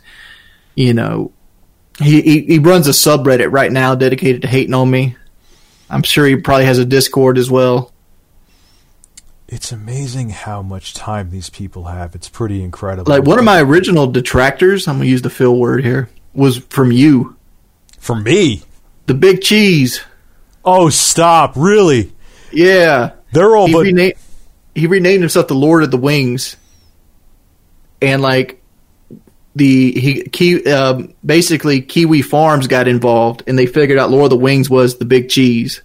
you 0.74 0.92
know 0.94 1.32
he, 1.98 2.20
he 2.22 2.40
he 2.42 2.58
runs 2.58 2.86
a 2.88 2.90
subreddit 2.92 3.50
right 3.52 3.72
now 3.72 3.94
dedicated 3.94 4.42
to 4.42 4.48
hating 4.48 4.74
on 4.74 4.90
me 4.90 5.16
I'm 5.88 6.02
sure 6.02 6.26
he 6.26 6.36
probably 6.36 6.64
has 6.66 6.78
a 6.78 6.84
Discord 6.84 7.38
as 7.38 7.48
well. 7.50 7.92
It's 9.48 9.70
amazing 9.70 10.30
how 10.30 10.60
much 10.62 10.94
time 10.94 11.30
these 11.30 11.48
people 11.50 11.84
have. 11.84 12.16
It's 12.16 12.28
pretty 12.28 12.62
incredible. 12.64 13.08
Like 13.10 13.22
one 13.22 13.38
of 13.38 13.44
my 13.44 13.60
original 13.62 14.08
detractors, 14.08 14.88
I'm 14.88 14.96
gonna 14.96 15.08
use 15.08 15.22
the 15.22 15.30
Phil 15.30 15.56
word 15.56 15.84
here, 15.84 16.10
was 16.34 16.58
from 16.58 16.90
you, 16.90 17.36
From 18.00 18.24
me? 18.24 18.62
the 19.06 19.14
Big 19.14 19.40
Cheese. 19.42 20.00
Oh, 20.64 20.88
stop. 20.90 21.52
Really? 21.54 22.12
Yeah, 22.52 23.12
They're 23.32 23.54
all 23.54 23.68
he, 23.68 23.72
but. 23.72 23.82
rena- 23.84 24.12
he 24.76 24.86
renamed 24.86 25.22
himself 25.22 25.48
the 25.48 25.54
Lord 25.54 25.82
of 25.82 25.90
the 25.90 25.96
Wings, 25.96 26.56
and 28.02 28.22
like 28.22 28.62
the 29.54 29.98
he 29.98 30.22
Ki- 30.24 30.70
um, 30.70 31.14
basically 31.24 31.80
Kiwi 31.80 32.22
Farms 32.22 32.66
got 32.66 32.86
involved, 32.86 33.42
and 33.46 33.58
they 33.58 33.66
figured 33.66 33.98
out 33.98 34.10
Lord 34.10 34.24
of 34.24 34.30
the 34.30 34.36
Wings 34.36 34.68
was 34.68 34.98
the 34.98 35.04
Big 35.04 35.28
Cheese. 35.28 35.82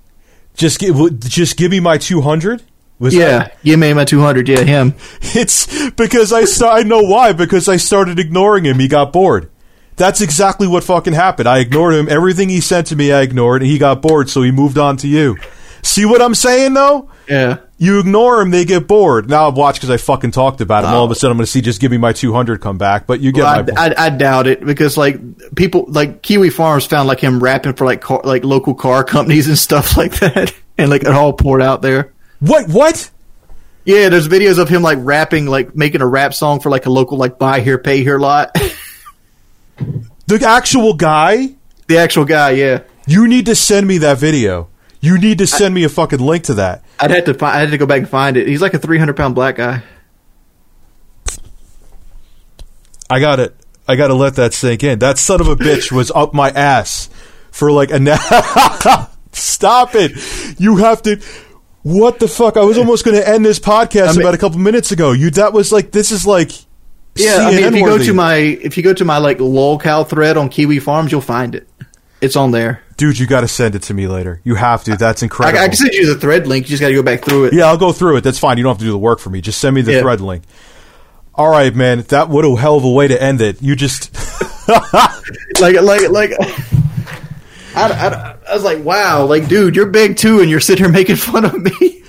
Just 0.54 0.80
give, 0.80 1.20
just 1.22 1.56
give 1.56 1.72
me 1.72 1.80
my 1.80 1.98
200? 1.98 2.62
Was 3.00 3.16
Yeah, 3.16 3.50
give 3.64 3.80
me 3.80 3.94
my 3.94 4.06
two 4.06 4.22
hundred. 4.22 4.48
Yeah, 4.48 4.62
him. 4.62 4.94
It's 5.22 5.90
because 5.92 6.32
I 6.32 6.44
I 6.68 6.84
know 6.84 7.02
why 7.02 7.34
because 7.34 7.68
I 7.68 7.78
started 7.78 8.20
ignoring 8.20 8.64
him. 8.64 8.78
He 8.78 8.88
got 8.88 9.12
bored. 9.12 9.50
That's 9.96 10.22
exactly 10.22 10.68
what 10.68 10.84
fucking 10.84 11.14
happened. 11.14 11.50
I 11.50 11.60
ignored 11.60 11.96
him. 11.96 12.08
Everything 12.08 12.50
he 12.50 12.62
sent 12.62 12.88
to 12.88 12.96
me, 12.96 13.12
I 13.12 13.22
ignored, 13.22 13.64
and 13.64 13.72
he 13.72 13.80
got 13.80 14.04
bored, 14.04 14.30
so 14.30 14.44
he 14.44 14.52
moved 14.52 14.78
on 14.78 14.98
to 14.98 15.08
you. 15.08 15.36
See 15.82 16.06
what 16.06 16.22
I'm 16.22 16.36
saying, 16.36 16.76
though? 16.76 17.10
Yeah. 17.32 17.60
You 17.78 18.00
ignore 18.02 18.42
him, 18.42 18.52
they 18.52 18.66
get 18.66 18.90
bored. 18.90 19.30
Now 19.30 19.48
I've 19.48 19.56
watched 19.56 19.80
because 19.80 19.90
I 19.90 19.96
fucking 19.96 20.32
talked 20.32 20.60
about 20.60 20.84
him. 20.84 20.90
All 20.90 21.06
of 21.06 21.10
a 21.10 21.12
oh. 21.12 21.14
sudden, 21.14 21.32
I'm 21.32 21.38
going 21.38 21.46
to 21.46 21.52
see 21.52 21.62
just 21.62 21.80
give 21.80 21.90
me 21.90 21.98
my 21.98 22.12
200 22.12 22.60
come 22.60 22.78
back. 22.78 23.08
But 23.08 23.22
you 23.22 23.32
get 23.32 23.44
Well, 23.44 23.64
my 23.64 23.74
I. 23.82 23.88
I, 23.88 24.06
I 24.08 24.10
doubt 24.10 24.48
it 24.48 24.66
because 24.66 24.98
like 24.98 25.56
people 25.56 25.86
like 25.88 26.22
Kiwi 26.22 26.50
Farms 26.50 26.86
found 26.86 27.08
like 27.08 27.22
him 27.22 27.42
rapping 27.42 27.74
for 27.74 27.86
like 27.86 28.02
car, 28.02 28.20
like 28.26 28.44
local 28.44 28.76
car 28.76 29.04
companies 29.06 29.48
and 29.48 29.58
stuff 29.58 29.96
like 29.98 30.20
that, 30.20 30.54
and 30.78 30.90
like 30.90 31.04
it 31.04 31.08
all 31.08 31.32
poured 31.32 31.62
out 31.62 31.82
there. 31.82 32.12
what? 32.42 32.68
What? 32.68 33.10
Yeah, 33.86 34.10
there's 34.10 34.28
videos 34.28 34.60
of 34.60 34.68
him 34.68 34.82
like 34.82 34.98
rapping, 35.02 35.48
like 35.48 35.74
making 35.74 36.02
a 36.02 36.08
rap 36.08 36.34
song 36.34 36.60
for 36.60 36.70
like 36.70 36.86
a 36.86 36.92
local 36.92 37.18
like 37.18 37.40
buy 37.40 37.62
here 37.62 37.78
pay 37.78 38.04
here 38.04 38.20
lot. 38.20 38.56
The 40.28 40.46
actual 40.48 40.94
guy? 40.94 41.56
the 41.88 41.98
actual 41.98 42.24
guy, 42.24 42.52
yeah. 42.52 42.84
You 43.06 43.28
need 43.28 43.48
to 43.48 43.56
send 43.56 43.86
me 43.86 43.98
that 43.98 44.18
video. 44.18 44.70
You 45.02 45.18
need 45.18 45.40
to 45.40 45.48
send 45.48 45.74
me 45.74 45.84
a 45.84 45.90
fucking 45.90 46.20
link 46.20 46.44
to 46.46 46.54
that. 46.56 46.84
I'd 47.00 47.10
have 47.12 47.26
to 47.26 47.34
find, 47.34 47.58
I 47.58 47.60
had 47.62 47.72
to 47.72 47.78
go 47.78 47.88
back 47.88 48.00
and 48.00 48.10
find 48.10 48.38
it. 48.38 48.48
He's 48.48 48.62
like 48.62 48.76
a 48.76 48.80
300 48.80 49.18
pound 49.18 49.34
black 49.34 49.56
guy. 49.56 49.82
I 53.10 53.20
got 53.20 53.40
it. 53.40 53.56
I 53.88 53.96
got 53.96 54.08
to 54.08 54.14
let 54.14 54.36
that 54.36 54.54
sink 54.54 54.84
in. 54.84 55.00
That 55.00 55.18
son 55.18 55.42
of 55.42 55.48
a 55.48 55.56
bitch 55.56 55.92
was 55.92 56.12
up 56.12 56.34
my 56.34 56.50
ass 56.52 57.10
for 57.52 57.72
like 57.72 57.92
a. 57.92 58.00
Na- 58.00 58.18
Stop 59.34 59.96
it! 59.96 60.60
You 60.60 60.78
have 60.78 61.02
to. 61.04 61.22
What 61.84 62.20
the 62.20 62.28
fuck? 62.28 62.58
I 62.58 62.64
was 62.64 62.78
almost 62.78 63.04
going 63.04 63.18
to 63.18 63.28
end 63.28 63.46
this 63.46 63.60
podcast 63.60 64.10
I 64.10 64.12
mean- 64.12 64.22
about 64.22 64.34
a 64.34 64.38
couple 64.38 64.60
minutes 64.60 64.92
ago. 64.92 65.14
You 65.14 65.32
that 65.32 65.52
was 65.54 65.72
like 65.72 65.92
this 65.92 66.12
is 66.12 66.26
like. 66.28 66.52
Yeah, 67.16 67.38
I 67.40 67.52
mean, 67.52 67.64
if 67.64 67.76
you 67.76 67.86
go 67.86 67.98
to 67.98 68.14
my 68.14 68.36
if 68.36 68.78
you 68.78 68.84
go 68.84 68.94
to 68.94 69.04
my 69.04 69.18
like 69.18 69.40
lolcow 69.40 70.08
thread 70.08 70.38
on 70.38 70.48
Kiwi 70.48 70.80
Farms, 70.80 71.12
you'll 71.12 71.20
find 71.20 71.56
it. 71.56 71.68
It's 72.22 72.36
on 72.38 72.52
there. 72.52 72.84
Dude, 73.02 73.18
you 73.18 73.26
got 73.26 73.42
to 73.42 73.48
send 73.48 73.74
it 73.74 73.82
to 73.82 73.96
me 73.96 74.08
later. 74.08 74.40
You 74.44 74.54
have 74.54 74.84
to. 74.84 74.96
That's 74.96 75.24
I, 75.24 75.26
incredible. 75.26 75.58
I 75.60 75.68
can 75.70 75.76
send 75.76 75.94
you 75.94 76.14
the 76.14 76.20
thread 76.20 76.46
link. 76.46 76.68
You 76.68 76.70
just 76.70 76.82
got 76.82 76.90
to 76.90 76.94
go 76.94 77.02
back 77.02 77.26
through 77.26 77.46
it. 77.46 77.54
Yeah, 77.54 77.66
I'll 77.66 77.78
go 77.78 77.92
through 77.92 78.18
it. 78.18 78.22
That's 78.22 78.38
fine. 78.38 78.58
You 78.58 78.64
don't 78.64 78.74
have 78.74 78.78
to 78.78 78.86
do 78.86 78.92
the 78.92 78.98
work 79.00 79.18
for 79.18 79.32
me. 79.32 79.42
Just 79.42 79.60
send 79.60 79.74
me 79.74 79.82
the 79.82 79.94
Yeah. 79.94 80.02
thread 80.02 80.22
link. 80.22 80.44
All 81.34 81.50
right, 81.50 81.74
man. 81.76 82.02
That 82.10 82.30
would 82.30 82.46
a 82.46 82.56
hell 82.56 82.76
of 82.78 82.84
a 82.84 82.92
way 82.92 83.08
to 83.08 83.20
end 83.20 83.42
it. 83.42 83.60
You 83.60 83.76
just. 83.76 84.16
like 85.60 85.82
like 85.82 86.10
like 86.12 86.32
I, 87.76 87.90
I, 87.90 88.36
I 88.48 88.54
was 88.54 88.64
like 88.64 88.84
wow 88.84 89.26
like 89.26 89.48
dude 89.48 89.76
you're 89.76 89.88
big 89.88 90.16
too 90.18 90.40
and 90.40 90.50
you're 90.50 90.60
sitting 90.60 90.86
here 90.86 90.94
making 90.94 91.16
fun 91.16 91.44
of 91.44 91.60
me 91.60 91.72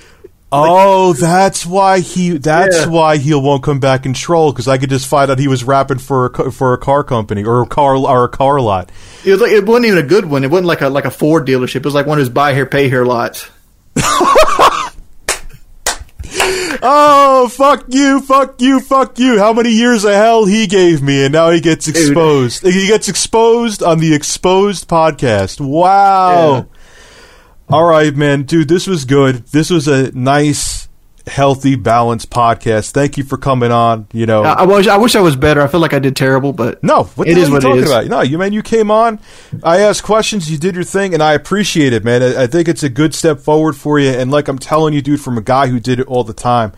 Oh, 0.55 1.13
that's 1.13 1.65
why 1.65 1.99
he. 1.99 2.37
That's 2.37 2.77
Yeah. 2.81 2.85
why 2.87 3.17
he 3.17 3.33
won't 3.33 3.63
come 3.63 3.79
back 3.79 4.05
and 4.05 4.15
troll 4.15 4.51
because 4.51 4.67
I 4.67 4.77
could 4.77 4.89
just 4.89 5.07
find 5.07 5.31
out 5.31 5.39
he 5.39 5.47
was 5.47 5.63
rapping 5.63 5.97
for 5.97 6.27
a 6.27 6.51
for 6.51 6.73
a 6.73 6.77
car 6.77 7.03
company 7.03 7.43
or 7.43 7.61
a 7.63 7.65
car 7.65 7.95
or 7.95 8.23
a 8.25 8.29
car 8.29 8.61
lot. 8.61 8.91
it 9.25 9.31
was 9.31 9.41
like 9.41 9.51
it 9.51 9.65
wasn't 9.65 9.85
even 9.87 9.97
a 9.97 10.03
good 10.07 10.25
one 10.25 10.43
it 10.43 10.51
wasn't 10.51 10.67
like 10.67 10.81
a 10.81 10.89
like 10.89 11.05
a 11.05 11.11
Ford 11.11 11.47
dealership 11.47 11.77
it 11.77 11.85
was 11.85 11.93
like 11.95 12.05
one 12.05 12.19
of 12.19 12.25
those 12.25 12.33
buy 12.33 12.53
here 12.53 12.65
pay 12.65 12.87
here 12.89 13.03
lots 13.05 13.49
Oh, 16.85 17.47
fuck 17.49 17.85
you, 17.89 18.19
fuck 18.21 18.59
you, 18.61 18.79
fuck 18.81 19.17
you! 19.17 19.39
How 19.39 19.53
many 19.53 19.69
years 19.69 20.03
of 20.03 20.11
hell 20.11 20.45
he 20.45 20.67
gave 20.67 21.01
me, 21.01 21.23
and 21.23 21.31
now 21.31 21.49
he 21.49 21.61
gets 21.61 21.87
exposed. 21.87 22.63
He 22.65 22.87
gets 22.87 23.07
exposed 23.07 23.81
on 23.81 23.99
the 23.99 24.13
exposed 24.13 24.89
podcast. 24.89 25.61
Wow. 25.61 26.55
Yeah. 26.55 26.63
All 27.69 27.85
right, 27.85 28.15
man, 28.15 28.43
dude, 28.43 28.67
this 28.67 28.87
was 28.87 29.05
good. 29.05 29.47
This 29.47 29.69
was 29.69 29.87
a 29.87 30.11
nice, 30.11 30.87
healthy, 31.25 31.75
balanced 31.75 32.29
podcast. 32.29 32.91
Thank 32.91 33.17
you 33.17 33.23
for 33.23 33.37
coming 33.37 33.71
on. 33.71 34.07
You 34.13 34.25
know, 34.25 34.43
I, 34.43 34.51
I 34.53 34.63
wish 34.63 34.87
I 34.87 34.97
wish 34.97 35.15
I 35.15 35.21
was 35.21 35.35
better 35.35 35.61
I 35.61 35.67
feel 35.67 35.79
like 35.79 35.93
I 35.93 35.99
did 35.99 36.15
terrible 36.15 36.51
but 36.53 36.83
No, 36.83 37.03
what 37.15 37.27
It 37.27 37.37
is 37.37 37.49
what 37.49 37.63
it 37.63 37.67
talking 37.67 37.83
is. 37.83 37.89
about? 37.89 38.07
No, 38.07 38.21
you 38.21 38.37
man, 38.37 38.53
you 38.53 38.61
came 38.61 38.91
on. 38.91 39.19
I 39.63 39.79
asked 39.79 40.03
questions, 40.03 40.51
you 40.51 40.57
did 40.57 40.75
your 40.75 40.83
thing, 40.83 41.13
and 41.13 41.23
I 41.23 41.33
appreciate 41.33 41.93
it, 41.93 42.03
man. 42.03 42.21
I, 42.21 42.43
I 42.43 42.47
think 42.47 42.67
it's 42.67 42.83
a 42.83 42.89
good 42.89 43.15
step 43.15 43.39
forward 43.39 43.73
for 43.73 43.97
you. 43.99 44.09
And 44.09 44.29
like 44.29 44.47
I'm 44.49 44.59
telling 44.59 44.93
you, 44.93 45.01
dude, 45.01 45.21
from 45.21 45.37
a 45.37 45.41
guy 45.41 45.67
who 45.67 45.79
did 45.79 45.99
it 45.99 46.07
all 46.07 46.23
the 46.23 46.33
time, 46.33 46.73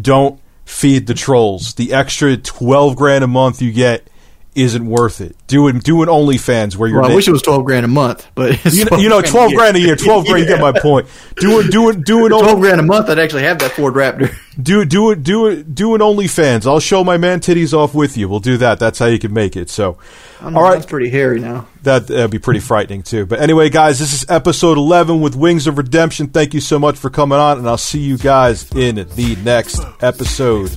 don't 0.00 0.40
feed 0.64 1.06
the 1.06 1.14
trolls. 1.14 1.74
The 1.74 1.92
extra 1.92 2.36
twelve 2.38 2.96
grand 2.96 3.22
a 3.22 3.26
month 3.28 3.60
you 3.60 3.72
get 3.72 4.08
isn't 4.54 4.86
worth 4.86 5.20
it. 5.20 5.36
Do 5.46 5.68
it, 5.68 5.82
do 5.82 6.02
an 6.02 6.08
OnlyFans 6.08 6.76
where 6.76 6.88
you're. 6.88 7.00
well, 7.00 7.10
I 7.10 7.14
wish 7.14 7.26
it 7.26 7.32
was 7.32 7.42
twelve 7.42 7.64
grand 7.64 7.84
a 7.84 7.88
month 7.88 8.30
but 8.34 8.64
it's 8.64 8.76
you 8.76 8.84
know, 8.84 8.96
you 8.98 9.08
know, 9.08 9.22
twelve 9.22 9.52
grand 9.54 9.76
a 9.76 9.80
year, 9.80 9.96
twelve 9.96 10.26
grand. 10.26 10.40
You 10.40 10.46
get 10.46 10.60
my 10.60 10.72
point. 10.80 11.06
Do 11.36 11.60
it, 11.60 11.70
do 11.70 11.88
it, 11.90 12.04
do 12.04 12.24
an 12.26 12.30
twelve 12.30 12.46
only, 12.46 12.60
grand 12.60 12.80
a 12.80 12.82
month 12.82 13.08
I'd 13.08 13.18
actually 13.18 13.42
have 13.42 13.58
that 13.60 13.72
Ford 13.72 13.94
Raptor 13.94 14.34
do 14.62 14.84
do 14.84 15.10
it, 15.10 15.22
do 15.22 15.46
it, 15.46 15.74
do 15.74 15.94
an 15.94 16.00
OnlyFans. 16.00 16.66
I'll 16.66 16.80
show 16.80 17.04
my 17.04 17.16
man 17.16 17.40
titties 17.40 17.72
off 17.72 17.94
with 17.94 18.16
you. 18.16 18.28
We'll 18.28 18.40
do 18.40 18.56
that. 18.58 18.78
That's 18.78 18.98
how 18.98 19.06
you 19.06 19.18
can 19.18 19.32
make 19.32 19.56
it. 19.56 19.70
So, 19.70 19.98
all 20.42 20.56
all 20.56 20.62
right, 20.62 20.74
that's 20.74 20.86
pretty 20.86 21.08
hairy 21.08 21.40
now 21.40 21.66
That, 21.82 22.06
that'd 22.08 22.30
be 22.30 22.38
pretty 22.38 22.60
frightening 22.60 23.02
too. 23.02 23.26
But 23.26 23.40
anyway, 23.40 23.70
guys, 23.70 23.98
this 23.98 24.12
is 24.12 24.28
episode 24.28 24.76
11 24.78 25.20
with 25.20 25.36
Wings 25.36 25.66
of 25.66 25.78
Redemption. 25.78 26.28
Thank 26.28 26.54
you 26.54 26.60
so 26.60 26.78
much 26.78 26.96
for 26.98 27.10
coming 27.10 27.38
on, 27.38 27.58
and 27.58 27.68
I'll 27.68 27.78
see 27.78 28.00
you 28.00 28.18
guys 28.18 28.70
in 28.72 28.96
the 28.96 29.36
next 29.42 29.80
episode. 30.00 30.70